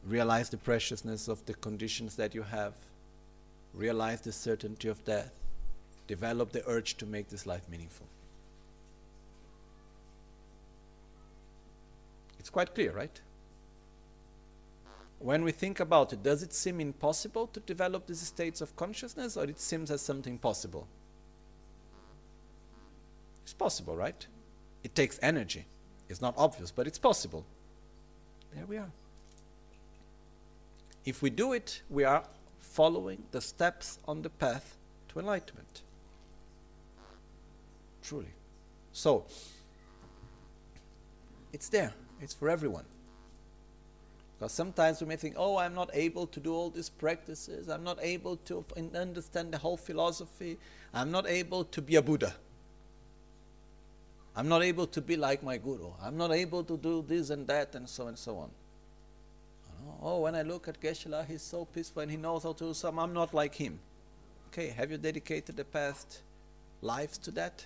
Realize 0.06 0.50
the 0.50 0.58
preciousness 0.58 1.30
of 1.30 1.46
the 1.46 1.54
conditions 1.54 2.18
that 2.18 2.36
you 2.36 2.44
have. 2.44 2.74
Realize 3.74 4.22
the 4.22 4.34
certainty 4.34 4.90
of 4.90 5.04
death. 5.06 5.32
Develop 6.08 6.52
the 6.52 6.68
urge 6.68 6.98
to 6.98 7.06
make 7.06 7.30
this 7.30 7.46
life 7.46 7.68
meaningful. 7.70 8.08
It's 12.40 12.50
quite 12.50 12.76
clear, 12.76 12.92
right? 12.92 13.22
When 15.24 15.44
we 15.44 15.52
think 15.52 15.80
about 15.80 16.14
it, 16.14 16.24
does 16.24 16.42
it 16.44 16.54
seem 16.54 16.80
impossible 16.80 17.48
to 17.48 17.60
develop 17.60 18.08
these 18.08 18.22
states 18.22 18.62
of 18.62 18.76
consciousness 18.76 19.38
or 19.38 19.44
it 19.44 19.60
seems 19.60 19.92
as 19.92 20.02
something 20.02 20.38
possible? 20.38 20.88
It's 23.44 23.54
possible, 23.54 23.96
right? 23.96 24.26
It 24.84 24.96
takes 24.96 25.20
energy. 25.22 25.66
It's 26.10 26.22
not 26.22 26.34
obvious, 26.38 26.72
but 26.72 26.88
it's 26.88 27.00
possible. 27.00 27.46
There 28.56 28.66
we 28.66 28.78
are. 28.78 28.92
If 31.06 31.22
we 31.22 31.30
do 31.30 31.54
it, 31.54 31.82
we 31.90 32.04
are 32.04 32.24
following 32.60 33.24
the 33.32 33.42
steps 33.42 34.00
on 34.08 34.22
the 34.22 34.30
path 34.30 34.78
to 35.10 35.20
enlightenment. 35.20 35.82
Truly. 38.04 38.34
So, 38.94 39.26
it's 41.54 41.70
there, 41.70 41.94
it's 42.20 42.34
for 42.34 42.50
everyone. 42.50 42.86
Because 44.42 44.54
sometimes 44.54 45.00
we 45.00 45.06
may 45.06 45.18
think, 45.18 45.36
oh, 45.38 45.58
I'm 45.58 45.76
not 45.76 45.92
able 45.94 46.26
to 46.26 46.40
do 46.40 46.52
all 46.52 46.72
these 46.72 46.90
practices, 46.90 47.70
I'm 47.70 47.84
not 47.84 48.00
able 48.02 48.38
to 48.38 48.66
understand 48.96 49.54
the 49.54 49.60
whole 49.60 49.78
philosophy, 49.78 50.58
I'm 50.96 51.12
not 51.12 51.28
able 51.28 51.64
to 51.66 51.80
be 51.80 51.98
a 51.98 52.02
Buddha. 52.02 52.34
I'm 54.36 54.48
not 54.48 54.64
able 54.64 54.88
to 54.88 55.00
be 55.00 55.16
like 55.16 55.44
my 55.44 55.58
guru. 55.58 55.92
I'm 56.02 56.18
not 56.18 56.32
able 56.32 56.64
to 56.64 56.76
do 56.76 57.06
this 57.08 57.30
and 57.30 57.46
that 57.46 57.76
and 57.76 57.88
so 57.88 58.08
and 58.08 58.18
so 58.18 58.38
on. 58.38 58.50
Oh, 60.02 60.22
when 60.22 60.34
I 60.34 60.42
look 60.42 60.68
at 60.68 60.82
Geshe-la, 60.82 61.22
he's 61.22 61.44
so 61.44 61.66
peaceful 61.66 62.02
and 62.02 62.10
he 62.10 62.18
knows 62.18 62.42
how 62.42 62.54
to 62.54 62.64
do 62.64 62.74
some. 62.74 62.98
I'm 62.98 63.14
not 63.14 63.36
like 63.36 63.54
him. 63.54 63.78
Okay, 64.48 64.70
have 64.70 64.90
you 64.90 64.98
dedicated 64.98 65.56
the 65.56 65.66
past 65.66 66.22
lives 66.82 67.20
to 67.20 67.32
that? 67.32 67.64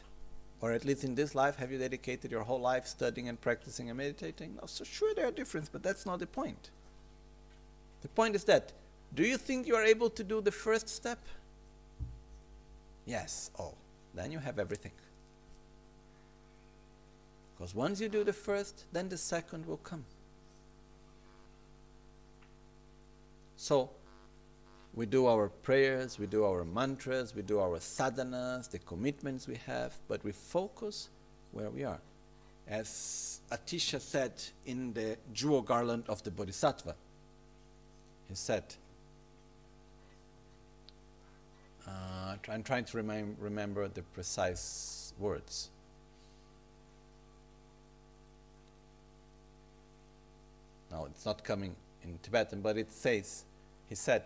Or 0.66 0.72
at 0.72 0.84
least 0.84 1.04
in 1.04 1.14
this 1.14 1.36
life, 1.36 1.58
have 1.58 1.72
you 1.72 1.78
dedicated 1.78 2.32
your 2.32 2.42
whole 2.42 2.60
life 2.60 2.88
studying 2.88 3.30
and 3.30 3.40
practicing 3.40 3.92
and 3.92 3.98
meditating? 4.00 4.56
No, 4.56 4.66
so 4.66 4.84
sure 4.84 5.14
there 5.14 5.28
are 5.28 5.32
differences, 5.32 5.70
but 5.70 5.84
that's 5.84 6.08
not 6.08 6.18
the 6.18 6.26
point. 6.26 6.72
The 8.02 8.08
point 8.08 8.34
is 8.34 8.46
that 8.46 8.72
do 9.14 9.22
you 9.22 9.38
think 9.38 9.68
you 9.68 9.76
are 9.76 9.84
able 9.84 10.10
to 10.10 10.24
do 10.24 10.42
the 10.42 10.52
first 10.52 10.90
step? 10.90 11.20
Yes. 13.06 13.52
Oh, 13.60 13.76
then 14.16 14.32
you 14.32 14.40
have 14.40 14.58
everything. 14.58 14.94
Because 17.56 17.76
once 17.76 18.02
you 18.02 18.10
do 18.10 18.24
the 18.24 18.34
first, 18.34 18.86
then 18.92 19.08
the 19.08 19.20
second 19.20 19.68
will 19.68 19.78
come. 19.78 20.04
So, 23.56 23.92
we 24.96 25.06
do 25.06 25.28
our 25.28 25.50
prayers, 25.50 26.18
we 26.18 26.26
do 26.26 26.46
our 26.46 26.64
mantras, 26.64 27.36
we 27.36 27.42
do 27.42 27.60
our 27.60 27.78
sadhanas, 27.80 28.70
the 28.70 28.80
commitments 28.80 29.48
we 29.48 29.56
have, 29.66 29.94
but 30.08 30.24
we 30.24 30.32
focus 30.32 31.10
where 31.52 31.70
we 31.70 31.84
are. 31.84 32.00
As 32.68 33.42
Atisha 33.52 34.00
said 34.00 34.32
in 34.66 34.94
the 34.94 35.18
jewel 35.34 35.62
garland 35.62 36.06
of 36.08 36.24
the 36.24 36.32
Bodhisattva, 36.32 36.96
he 38.30 38.36
said, 38.36 38.64
uh, 41.88 42.36
I'm 42.50 42.64
trying 42.64 42.86
to 42.86 42.98
remember 43.40 43.88
the 43.90 44.02
precise 44.02 45.14
words. 45.20 45.70
Now, 50.90 51.06
it's 51.06 51.26
not 51.26 51.44
coming 51.44 51.76
in 52.04 52.18
Tibetan, 52.24 52.62
but 52.62 52.78
it 52.78 52.92
says, 52.92 53.44
he 53.90 53.96
said, 53.96 54.24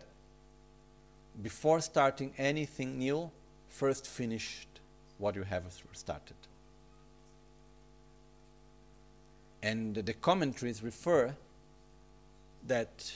before 1.41 1.81
starting 1.81 2.33
anything 2.37 2.97
new, 2.97 3.31
first 3.69 4.07
finish 4.07 4.67
what 5.17 5.35
you 5.35 5.43
have 5.43 5.63
started. 5.93 6.35
And 9.61 9.95
the 9.95 10.13
commentaries 10.13 10.81
refer 10.81 11.35
that 12.67 13.11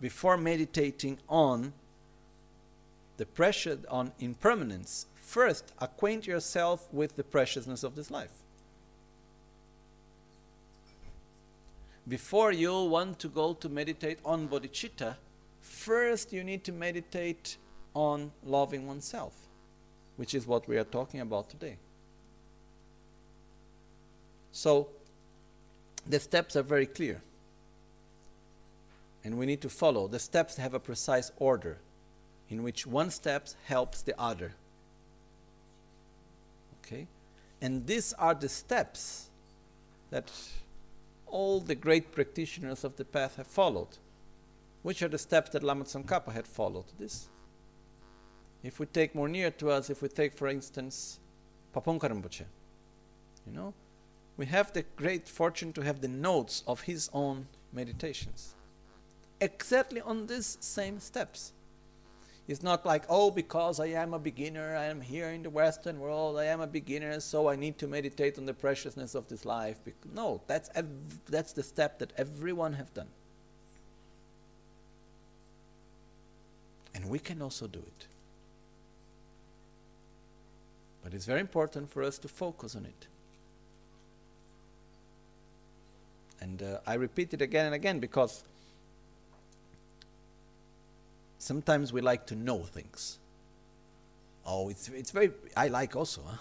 before 0.00 0.36
meditating 0.36 1.18
on 1.28 1.72
the 3.16 3.26
pressure 3.26 3.78
on 3.88 4.12
impermanence, 4.20 5.06
first 5.16 5.72
acquaint 5.80 6.26
yourself 6.26 6.86
with 6.92 7.16
the 7.16 7.24
preciousness 7.24 7.82
of 7.82 7.96
this 7.96 8.10
life. 8.10 8.32
Before 12.06 12.52
you 12.52 12.84
want 12.84 13.18
to 13.18 13.28
go 13.28 13.52
to 13.54 13.68
meditate 13.68 14.18
on 14.24 14.48
bodhicitta, 14.48 15.16
first 15.78 16.32
you 16.32 16.42
need 16.42 16.64
to 16.64 16.72
meditate 16.72 17.56
on 17.94 18.32
loving 18.44 18.86
oneself, 18.86 19.34
which 20.16 20.34
is 20.34 20.46
what 20.46 20.66
we 20.68 20.76
are 20.76 20.84
talking 20.84 21.20
about 21.20 21.48
today. 21.48 21.76
So, 24.50 24.88
the 26.06 26.18
steps 26.18 26.56
are 26.56 26.62
very 26.62 26.86
clear. 26.86 27.22
And 29.24 29.38
we 29.38 29.46
need 29.46 29.60
to 29.60 29.68
follow. 29.68 30.08
The 30.08 30.18
steps 30.18 30.56
have 30.56 30.74
a 30.74 30.80
precise 30.80 31.30
order 31.36 31.78
in 32.48 32.62
which 32.62 32.86
one 32.86 33.10
step 33.10 33.48
helps 33.64 34.02
the 34.02 34.18
other. 34.20 34.54
Okay? 36.80 37.06
And 37.60 37.86
these 37.86 38.12
are 38.14 38.34
the 38.34 38.48
steps 38.48 39.28
that 40.10 40.32
all 41.26 41.60
the 41.60 41.74
great 41.74 42.10
practitioners 42.10 42.84
of 42.84 42.96
the 42.96 43.04
path 43.04 43.36
have 43.36 43.46
followed. 43.46 43.98
Which 44.82 45.02
are 45.02 45.08
the 45.08 45.18
steps 45.18 45.50
that 45.50 45.62
Lama 45.62 45.84
Tsongkhapa 45.84 46.32
had 46.32 46.46
followed? 46.46 46.86
This. 46.98 47.28
If 48.62 48.80
we 48.80 48.86
take 48.86 49.14
more 49.14 49.28
near 49.28 49.50
to 49.52 49.70
us, 49.70 49.90
if 49.90 50.02
we 50.02 50.08
take, 50.08 50.34
for 50.34 50.48
instance, 50.48 51.20
Pabongka 51.74 52.10
Rinpoche, 52.10 52.44
you 53.46 53.52
know, 53.52 53.74
we 54.36 54.46
have 54.46 54.72
the 54.72 54.84
great 54.96 55.28
fortune 55.28 55.72
to 55.74 55.82
have 55.82 56.00
the 56.00 56.08
notes 56.08 56.62
of 56.66 56.82
his 56.82 57.10
own 57.12 57.46
meditations. 57.72 58.54
Exactly 59.40 60.00
on 60.00 60.26
these 60.26 60.58
same 60.60 61.00
steps. 61.00 61.52
It's 62.48 62.62
not 62.62 62.86
like, 62.86 63.04
oh, 63.10 63.30
because 63.30 63.78
I 63.78 63.88
am 63.88 64.14
a 64.14 64.18
beginner, 64.18 64.74
I 64.74 64.86
am 64.86 65.02
here 65.02 65.28
in 65.28 65.42
the 65.42 65.50
Western 65.50 66.00
world, 66.00 66.38
I 66.38 66.44
am 66.44 66.62
a 66.62 66.66
beginner, 66.66 67.20
so 67.20 67.48
I 67.48 67.56
need 67.56 67.76
to 67.78 67.86
meditate 67.86 68.38
on 68.38 68.46
the 68.46 68.54
preciousness 68.54 69.14
of 69.14 69.28
this 69.28 69.44
life. 69.44 69.76
No, 70.14 70.40
that's, 70.46 70.70
ev- 70.74 71.20
that's 71.26 71.52
the 71.52 71.62
step 71.62 71.98
that 71.98 72.14
everyone 72.16 72.72
have 72.72 72.92
done. 72.94 73.08
And 76.98 77.08
we 77.08 77.20
can 77.20 77.40
also 77.40 77.68
do 77.68 77.78
it. 77.78 78.06
But 81.04 81.14
it's 81.14 81.26
very 81.26 81.38
important 81.38 81.88
for 81.88 82.02
us 82.02 82.18
to 82.18 82.26
focus 82.26 82.74
on 82.74 82.86
it. 82.86 83.06
And 86.40 86.60
uh, 86.60 86.78
I 86.88 86.94
repeat 86.94 87.32
it 87.34 87.40
again 87.40 87.66
and 87.66 87.74
again 87.76 88.00
because 88.00 88.42
sometimes 91.38 91.92
we 91.92 92.00
like 92.00 92.26
to 92.26 92.34
know 92.34 92.64
things. 92.64 93.20
Oh, 94.44 94.68
it's, 94.68 94.88
it's 94.88 95.12
very, 95.12 95.30
I 95.56 95.68
like 95.68 95.94
also 95.94 96.22
huh? 96.26 96.36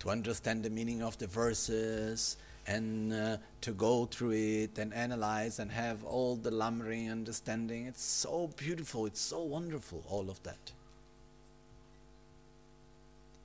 to 0.00 0.10
understand 0.10 0.64
the 0.64 0.70
meaning 0.70 1.00
of 1.00 1.16
the 1.18 1.28
verses 1.28 2.36
and 2.68 3.12
uh, 3.14 3.38
to 3.62 3.72
go 3.72 4.04
through 4.04 4.32
it 4.32 4.78
and 4.78 4.92
analyze 4.92 5.58
and 5.58 5.72
have 5.72 6.04
all 6.04 6.36
the 6.36 6.50
Lamrim 6.50 7.10
understanding. 7.10 7.86
It's 7.86 8.04
so 8.04 8.50
beautiful, 8.56 9.06
it's 9.06 9.20
so 9.20 9.42
wonderful, 9.42 10.04
all 10.06 10.28
of 10.28 10.42
that. 10.42 10.72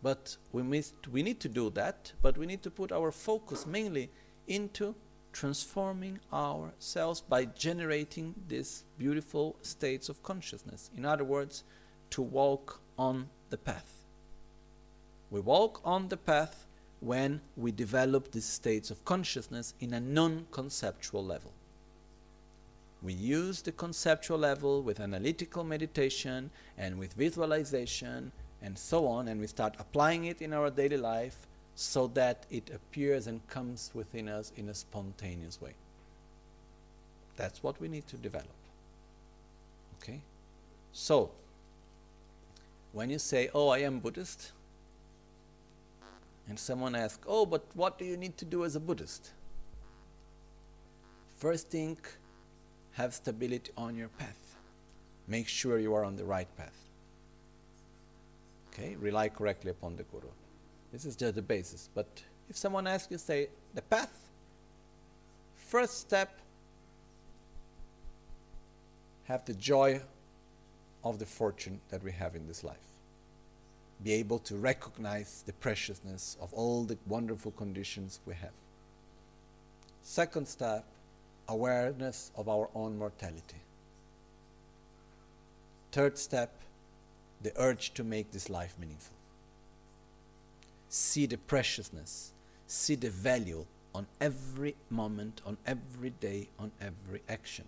But 0.04 0.36
we, 0.52 0.62
missed, 0.62 1.08
we 1.08 1.24
need 1.24 1.40
to 1.40 1.48
do 1.48 1.70
that, 1.70 2.12
but 2.22 2.38
we 2.38 2.46
need 2.46 2.62
to 2.64 2.70
put 2.70 2.92
our 2.92 3.12
focus 3.12 3.66
mainly 3.66 4.10
into 4.46 4.94
transforming 5.32 6.20
ourselves 6.32 7.22
by 7.22 7.46
generating 7.46 8.36
these 8.50 8.84
beautiful 8.98 9.56
states 9.62 10.10
of 10.10 10.22
consciousness. 10.22 10.92
In 10.98 11.06
other 11.06 11.24
words, 11.24 11.64
to 12.10 12.22
walk 12.22 12.82
on 13.00 13.30
the 13.50 13.58
path. 13.58 14.04
We 15.32 15.40
walk 15.40 15.80
on 15.86 16.10
the 16.10 16.18
path 16.18 16.63
when 17.04 17.42
we 17.58 17.72
develop 17.72 18.32
these 18.32 18.46
states 18.46 18.90
of 18.90 19.04
consciousness 19.04 19.74
in 19.80 19.94
a 19.94 20.00
non 20.00 20.46
conceptual 20.52 21.24
level. 21.24 21.52
We 23.02 23.14
use 23.14 23.62
the 23.62 23.74
conceptual 23.74 24.38
level 24.38 24.82
with 24.82 25.02
analytical 25.02 25.66
meditation 25.66 26.50
and 26.78 26.98
with 26.98 27.14
visualization 27.14 28.32
and 28.62 28.78
so 28.78 29.08
on, 29.08 29.28
and 29.28 29.42
we 29.42 29.48
start 29.48 29.76
applying 29.78 30.24
it 30.26 30.42
in 30.42 30.54
our 30.54 30.70
daily 30.70 30.96
life 30.96 31.36
so 31.76 32.08
that 32.14 32.46
it 32.50 32.70
appears 32.74 33.28
and 33.28 33.46
comes 33.50 33.92
within 33.94 34.30
us 34.30 34.54
in 34.56 34.70
a 34.70 34.74
spontaneous 34.74 35.60
way. 35.62 35.74
That's 37.36 37.62
what 37.62 37.82
we 37.82 37.90
need 37.90 38.08
to 38.08 38.16
develop. 38.16 38.56
Okay? 40.02 40.22
So, 40.94 41.32
when 42.94 43.10
you 43.10 43.20
say, 43.20 43.50
Oh, 43.54 43.70
I 43.70 43.80
am 43.80 44.00
Buddhist, 44.00 44.54
and 46.48 46.60
someone 46.60 46.96
asks, 46.96 47.24
Oh, 47.28 47.46
but 47.46 47.66
what 47.74 47.98
do 47.98 48.06
you 48.06 48.18
need 48.18 48.38
to 48.38 48.46
do 48.46 48.66
as 48.66 48.76
a 48.76 48.80
Buddhist? 48.80 49.32
First 51.38 51.70
thing, 51.70 51.98
have 52.94 53.14
stability 53.14 53.72
on 53.78 53.96
your 53.96 54.10
path. 54.10 54.56
Make 55.28 55.48
sure 55.48 55.80
you 55.80 55.94
are 55.94 56.04
on 56.04 56.16
the 56.16 56.26
right 56.26 56.48
path. 56.58 56.78
Okay? 58.72 58.96
Rely 58.96 59.30
correctly 59.30 59.72
upon 59.72 59.96
the 59.96 60.04
Guru. 60.04 60.28
This 60.92 61.06
is 61.06 61.16
just 61.16 61.36
the 61.36 61.42
basis. 61.42 61.90
But 61.94 62.08
if 62.50 62.58
someone 62.58 62.88
asks 62.88 63.12
you, 63.12 63.18
say, 63.18 63.50
the 63.74 63.82
path, 63.82 64.14
first 65.56 66.00
step, 66.00 66.40
have 69.26 69.46
the 69.46 69.54
joy 69.54 70.02
of 71.04 71.20
the 71.20 71.26
fortune 71.26 71.80
that 71.90 72.04
we 72.04 72.12
have 72.12 72.36
in 72.36 72.48
this 72.48 72.64
life 72.64 72.93
be 74.04 74.14
able 74.14 74.40
to 74.40 74.56
recognize 74.56 75.44
the 75.46 75.54
preciousness 75.54 76.38
of 76.42 76.54
all 76.54 76.84
the 76.84 76.98
wonderful 77.08 77.52
conditions 77.52 78.20
we 78.26 78.34
have. 78.34 78.52
Second 80.02 80.48
step, 80.48 80.86
awareness 81.48 82.32
of 82.36 82.50
our 82.50 82.70
own 82.76 82.98
mortality. 82.98 83.62
Third 85.92 86.18
step, 86.18 86.52
the 87.42 87.54
urge 87.58 87.94
to 87.94 88.04
make 88.04 88.32
this 88.32 88.50
life 88.50 88.76
meaningful. 88.80 89.16
see 90.94 91.26
the 91.26 91.38
preciousness, 91.38 92.32
see 92.68 92.96
the 92.96 93.10
value 93.10 93.66
on 93.96 94.06
every 94.22 94.76
moment, 94.90 95.42
on 95.46 95.58
every 95.66 96.12
day, 96.12 96.48
on 96.60 96.72
every 96.80 97.22
action. 97.28 97.66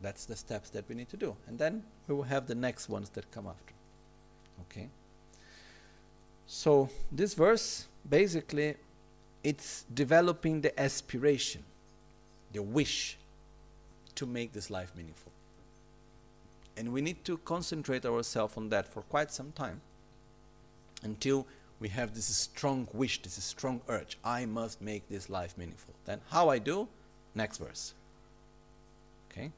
That's 0.00 0.24
the 0.24 0.36
steps 0.36 0.70
that 0.70 0.88
we 0.88 0.94
need 0.94 1.08
to 1.08 1.16
do. 1.16 1.36
And 1.48 1.58
then 1.58 1.82
we 2.06 2.14
will 2.14 2.24
have 2.24 2.46
the 2.46 2.54
next 2.54 2.88
ones 2.88 3.10
that 3.10 3.30
come 3.32 3.46
after. 3.46 3.74
Okay? 4.62 4.88
So, 6.46 6.88
this 7.12 7.34
verse 7.34 7.86
basically 8.08 8.76
it's 9.44 9.84
developing 9.94 10.60
the 10.60 10.78
aspiration, 10.80 11.64
the 12.52 12.62
wish 12.62 13.16
to 14.14 14.26
make 14.26 14.52
this 14.52 14.70
life 14.70 14.92
meaningful. 14.96 15.32
And 16.76 16.92
we 16.92 17.00
need 17.00 17.24
to 17.24 17.38
concentrate 17.38 18.04
ourselves 18.04 18.56
on 18.56 18.68
that 18.70 18.88
for 18.88 19.02
quite 19.02 19.30
some 19.30 19.52
time 19.52 19.80
until 21.02 21.46
we 21.80 21.88
have 21.88 22.14
this 22.14 22.26
strong 22.26 22.88
wish, 22.92 23.22
this 23.22 23.42
strong 23.42 23.80
urge. 23.88 24.18
I 24.24 24.46
must 24.46 24.82
make 24.82 25.08
this 25.08 25.30
life 25.30 25.56
meaningful. 25.56 25.94
Then, 26.04 26.20
how 26.30 26.48
I 26.48 26.58
do? 26.58 26.88
Next 27.34 27.58
verse. 27.58 27.94
Okay? 29.30 29.52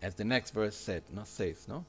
As 0.00 0.14
the 0.14 0.24
next 0.24 0.52
verse 0.52 0.76
said, 0.76 1.02
not 1.12 1.26
says, 1.26 1.66
no? 1.68 1.84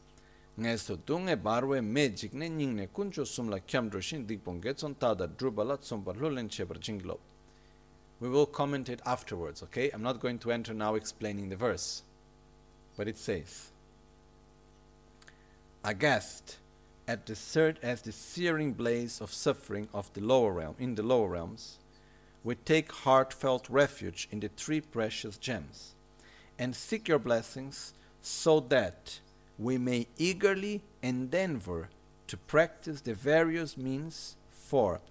Ngeso 0.59 0.97
dunge 1.05 1.35
barwe 1.37 1.81
me 1.81 2.09
jikne 2.09 2.49
nyingne 2.49 2.87
kuncho 2.87 3.25
sumla 3.25 3.59
kyamdro 3.59 4.01
shin 4.01 4.27
dikpon 4.27 4.59
getson 4.61 4.93
tada 4.95 5.27
drubala 5.27 5.77
tsompa 5.77 6.13
lulen 6.13 6.49
chebar 6.49 6.77
jinglo. 6.77 7.17
We 8.19 8.27
will 8.27 8.45
comment 8.45 8.89
it 8.89 9.01
afterwards, 9.05 9.63
okay? 9.63 9.89
I'm 9.91 10.03
not 10.03 10.19
going 10.19 10.39
to 10.39 10.51
enter 10.51 10.73
now 10.73 10.95
explaining 10.95 11.47
the 11.47 11.55
verse. 11.55 12.03
But 12.97 13.07
it 13.07 13.17
says, 13.17 13.71
Aghast 15.85 16.57
at 17.07 17.25
the 17.25 17.35
third 17.35 17.79
as 17.81 18.01
the 18.01 18.11
searing 18.11 18.73
blaze 18.73 19.21
of 19.21 19.31
suffering 19.31 19.87
of 19.93 20.11
the 20.13 20.21
lower 20.21 20.51
realm 20.51 20.75
in 20.77 20.95
the 20.95 21.03
lower 21.03 21.29
realms, 21.29 21.77
we 22.43 22.55
take 22.55 22.91
heartfelt 22.91 23.69
refuge 23.69 24.27
in 24.29 24.41
the 24.41 24.49
three 24.49 24.81
precious 24.81 25.37
gems, 25.37 25.95
and 26.57 26.75
seek 26.75 27.07
your 27.07 27.19
blessings 27.19 27.93
so 28.21 28.59
that 28.59 29.19
we 29.59 29.77
may 29.77 30.07
eagerly 30.17 30.81
endeavor 31.03 31.89
to 32.27 32.37
practice 32.37 33.01
the 33.01 33.13
various 33.13 33.77
means 33.77 34.37
for 34.49 35.01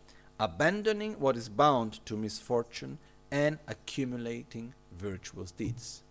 abandoning 0.40 1.12
what 1.20 1.36
is 1.36 1.48
bound 1.48 2.04
to 2.06 2.16
misfortune 2.16 2.98
and 3.30 3.58
accumulating 3.68 4.72
virtuous 4.92 5.50
deeds. 5.50 6.02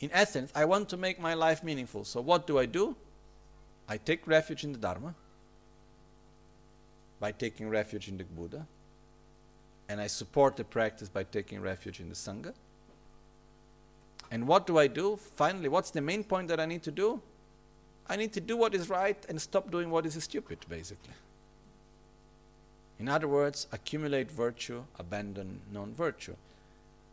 In 0.00 0.10
essence, 0.12 0.52
I 0.54 0.64
want 0.66 0.88
to 0.90 0.96
make 0.96 1.20
my 1.20 1.34
life 1.34 1.62
meaningful. 1.62 2.04
So, 2.04 2.20
what 2.20 2.46
do 2.46 2.58
I 2.58 2.66
do? 2.66 2.96
I 3.88 3.96
take 3.96 4.26
refuge 4.26 4.64
in 4.64 4.72
the 4.72 4.78
Dharma 4.78 5.14
by 7.20 7.32
taking 7.32 7.68
refuge 7.68 8.08
in 8.08 8.18
the 8.18 8.24
Buddha, 8.24 8.66
and 9.88 10.00
I 10.00 10.08
support 10.08 10.56
the 10.56 10.64
practice 10.64 11.08
by 11.08 11.22
taking 11.22 11.60
refuge 11.60 12.00
in 12.00 12.08
the 12.08 12.14
Sangha. 12.14 12.52
And 14.32 14.48
what 14.48 14.66
do 14.66 14.78
I 14.78 14.86
do? 14.86 15.16
Finally, 15.16 15.68
what's 15.68 15.90
the 15.90 16.00
main 16.00 16.24
point 16.24 16.48
that 16.48 16.58
I 16.58 16.64
need 16.64 16.82
to 16.84 16.90
do? 16.90 17.20
I 18.08 18.16
need 18.16 18.32
to 18.32 18.40
do 18.40 18.56
what 18.56 18.74
is 18.74 18.88
right 18.88 19.22
and 19.28 19.38
stop 19.38 19.70
doing 19.70 19.90
what 19.90 20.06
is 20.06 20.14
stupid, 20.24 20.58
basically. 20.70 21.12
In 22.98 23.08
other 23.08 23.28
words, 23.28 23.66
accumulate 23.72 24.30
virtue, 24.30 24.84
abandon 24.98 25.60
non 25.70 25.92
virtue. 25.92 26.34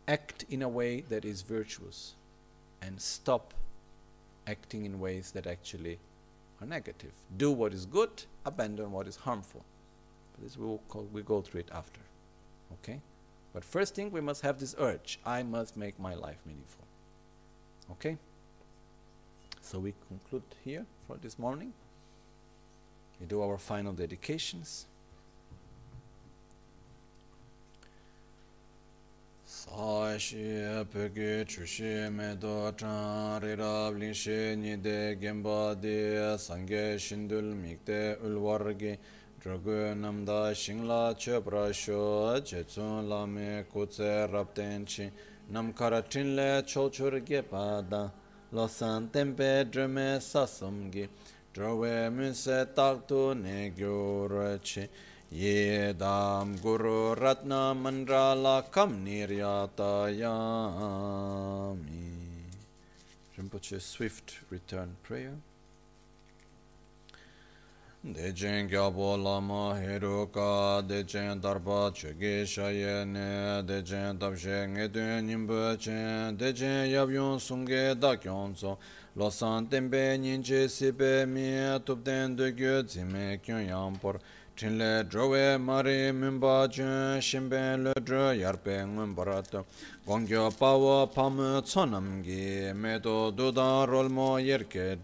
Act 0.07 0.45
in 0.49 0.61
a 0.61 0.69
way 0.69 1.01
that 1.01 1.25
is 1.25 1.41
virtuous 1.41 2.13
and 2.81 3.01
stop 3.01 3.53
acting 4.47 4.85
in 4.85 5.01
ways 5.01 5.31
that 5.31 5.45
actually 5.45 5.99
are 6.61 6.67
negative. 6.67 7.11
Do 7.37 7.51
what 7.51 7.73
is 7.73 7.85
good, 7.85 8.23
abandon 8.45 8.93
what 8.93 9.07
is 9.07 9.17
harmful. 9.17 9.65
But 10.31 10.45
this 10.45 10.57
we 10.57 10.65
will 10.65 10.81
call, 10.87 11.07
we 11.11 11.21
go 11.21 11.41
through 11.41 11.61
it 11.61 11.69
after. 11.73 11.99
Okay? 12.75 13.01
But 13.53 13.65
first 13.65 13.93
thing 13.93 14.09
we 14.09 14.21
must 14.21 14.41
have 14.41 14.57
this 14.57 14.73
urge. 14.79 15.19
I 15.25 15.43
must 15.43 15.75
make 15.75 15.99
my 15.99 16.13
life 16.15 16.37
meaningful. 16.45 16.85
Okay? 17.91 18.17
So 19.61 19.79
we 19.79 19.93
conclude 20.07 20.43
here 20.63 20.85
for 21.07 21.17
this 21.17 21.37
morning. 21.37 21.73
We 23.19 23.25
do 23.27 23.41
our 23.41 23.57
final 23.57 23.93
dedications. 23.93 24.85
Sashi 29.45 30.85
peke 30.85 31.45
chushi 31.45 32.11
me 32.11 32.35
do 32.39 32.71
chan 32.77 33.41
rirab 33.41 33.97
linshi 33.99 34.57
nide 34.57 35.19
gemba 35.19 35.79
de 35.79 36.37
sangye 36.37 36.97
shindul 36.97 37.53
mikte 37.53 38.17
ulwargi 38.23 38.97
drogu 39.41 39.95
namda 39.95 40.53
shingla 40.55 41.15
chöpra 41.15 41.73
sho 41.73 42.39
jetsun 42.41 43.07
lame 43.07 43.65
kutse 43.73 44.27
rabtenchi 44.31 45.03
nam 45.03 45.28
namkara 45.51 46.01
trinle 46.01 46.63
chochur 46.63 47.19
ge 47.25 47.41
pada. 47.41 48.11
Losan 48.53 49.11
tempe 49.11 49.63
drame 49.71 50.19
sasam 50.19 50.91
ge 50.91 51.09
drawe 51.53 52.09
munse 52.09 52.65
taktu 52.73 53.33
ne 53.35 53.69
gyur 53.69 54.59
chi 54.63 54.89
ye 55.31 55.93
dam 55.93 56.55
guru 56.57 57.15
ratna 57.15 57.73
mandrala 57.75 58.63
kam 58.71 59.05
niryata 59.05 60.09
yami 60.21 61.39
Rinpoche 63.37 63.79
swift 63.79 64.39
return 64.49 64.95
prayer. 65.03 65.37
Dechen 68.01 68.69
gyabo 68.69 69.17
lama 69.21 69.75
heroka, 69.77 70.81
dechen 70.87 71.41
darpa 71.41 71.91
chege 71.91 72.45
shayene, 72.45 73.61
dechen 73.67 74.17
tabshe 74.17 74.69
nge 74.69 74.87
ngedun 74.87 75.25
nimbachen, 75.27 76.37
dechen 76.37 76.87
yabyon 76.89 77.37
sunge 77.37 77.99
dakyon 77.99 78.55
tsong, 78.55 78.77
losan 79.17 79.67
tenpe 79.69 80.17
nyinche 80.17 80.69
sipe 80.69 81.25
miye 81.27 81.77
tupten 81.83 82.37
degyo 82.37 82.87
zime 82.87 83.37
kyon 83.43 83.67
yampor, 83.67 84.21
chinle 84.55 85.03
drowe 85.03 85.57
mari 85.59 86.13
mimba 86.13 86.71
chen, 86.71 87.19
shimben 87.19 87.83
le 87.83 87.93
dro 88.01 88.31
yarpe 88.31 88.81
ngun 88.87 89.13
barato, 89.13 89.65
gongyo 90.07 90.49
pawa 90.57 91.05
pamu 91.05 91.61
tsonamgi, 91.61 92.73
medo 92.73 93.29
dudan 93.31 93.89
rolmo 93.89 94.39
yerke 94.39 94.95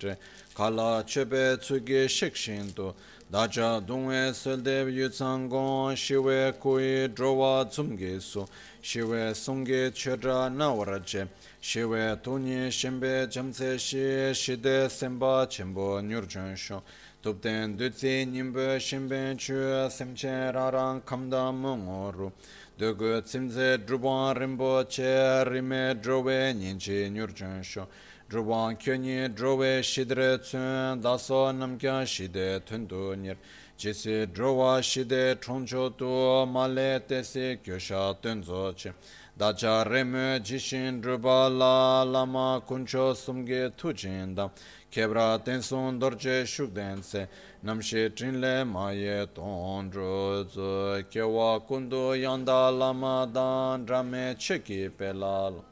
kala 0.55 1.03
chepe 1.05 1.57
shikshin 1.59 2.07
shikshintu 2.07 2.93
dacha 3.29 3.81
dungwe 3.85 4.33
seldev 4.33 4.87
yutsangon 4.87 5.95
shiwe 5.95 6.53
kui 6.59 7.09
drowa 7.09 7.65
tsumge 7.69 8.21
su. 8.21 8.47
Shiwe 8.81 9.33
sungge 9.35 9.91
chedra 9.91 10.49
nawarache 10.49 11.27
shiwe 11.59 12.15
tuni 12.23 12.71
shimbe 12.71 13.27
chamse 13.27 13.77
shi 13.77 14.33
shide 14.33 14.89
semba 14.89 15.45
chenpo 15.47 15.99
nyurchun 16.01 16.55
shu. 16.55 16.81
Tupten 17.21 17.75
dutsi 17.75 18.25
nimbe 18.25 18.79
shimbe 18.79 19.35
chu 19.37 19.89
semche 19.89 20.53
rarang 20.53 21.01
kamda 21.03 21.51
mungoru 21.51 22.31
dugu 22.77 23.21
tsimze 23.21 23.83
druban 23.83 24.35
rinpoche 24.37 25.43
rime 25.51 25.95
drowe 25.99 26.53
nyinchi 26.53 27.09
nyurchun 27.09 27.61
shu. 27.63 27.85
Rwaan 28.27 28.75
kyunyi 28.75 29.29
drwe 29.37 29.83
shidre 29.83 30.41
tsun 30.41 30.99
daso 30.99 31.51
namkya 31.51 32.07
shide 32.07 32.59
tundu 32.65 33.15
nir. 33.15 33.37
Jisi 33.77 34.25
drwa 34.33 34.81
shide 34.81 35.39
choncho 35.39 35.95
tu 35.95 36.43
male 36.51 37.01
tesi 37.07 37.59
kyosha 37.63 38.15
tunzo 38.19 38.73
chi. 38.75 38.91
Dacha 39.37 39.83
remu 39.85 40.39
jishin 40.39 41.01
drwa 41.03 41.49
la 41.55 42.03
lama 42.03 42.63
kuncho 42.65 43.13
sumge 43.13 43.69
tujinda. 43.77 44.49
Kebra 44.91 45.37
tensun 45.45 45.99
dorje 45.99 46.47
shukden 46.47 47.03
se 47.03 47.27
namshi 47.63 48.09
trinle 48.09 48.65
maye 48.65 49.27
ton 49.35 49.91
zu. 49.91 51.03
Kewa 51.11 51.59
kundu 51.61 52.19
yanda 52.19 52.71
lama 52.71 53.29
dan 53.31 53.85
drame 53.85 54.33
cheki 54.35 54.89
pelal. 54.89 55.63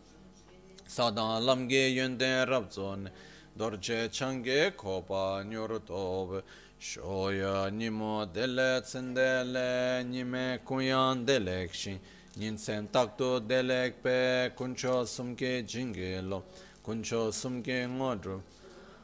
사단 0.94 1.44
람게 1.48 1.98
연데 1.98 2.46
랍존 2.46 3.10
dorje 3.58 4.12
change 4.12 4.78
kopa 4.78 5.44
nyur 5.44 5.80
tobe 5.84 6.44
shoya 6.80 7.72
nimo 7.72 8.32
dele 8.32 8.80
tsendele 8.82 10.06
nime 10.06 10.60
kunyan 10.64 11.26
delek 11.26 11.74
shin. 11.74 12.00
Ninsen 12.38 12.88
takto 12.92 13.40
delek 13.40 14.04
pe 14.04 14.52
kuncho 14.56 15.04
sumke 15.04 15.66
jinge 15.66 16.22
lo. 16.22 16.44
Kuncho 16.86 17.32
sumke 17.32 17.88
ngodru 17.88 18.42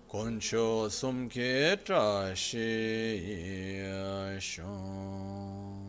kuncho 0.07 0.89
sumke 0.89 1.75
trashi 1.83 2.69
shon. 4.39 5.88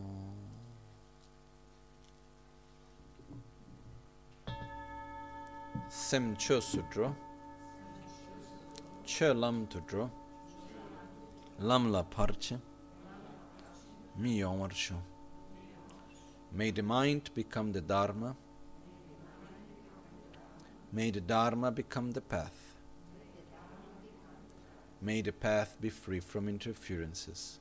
Sem 6.10 6.34
sutro 6.60 7.14
che 9.04 9.32
lam 9.32 9.68
lam 11.58 11.88
la 11.88 12.02
Mi 14.16 14.42
May 16.50 16.72
the 16.72 16.82
mind 16.82 17.30
become 17.32 17.70
the 17.70 17.80
Dharma. 17.80 18.34
May 20.90 21.12
the 21.12 21.20
Dharma 21.20 21.70
become 21.70 22.10
the 22.10 22.20
path. 22.20 22.74
May 25.00 25.22
the 25.22 25.32
path 25.32 25.76
be 25.80 25.90
free 25.90 26.18
from 26.18 26.48
interferences. 26.48 27.60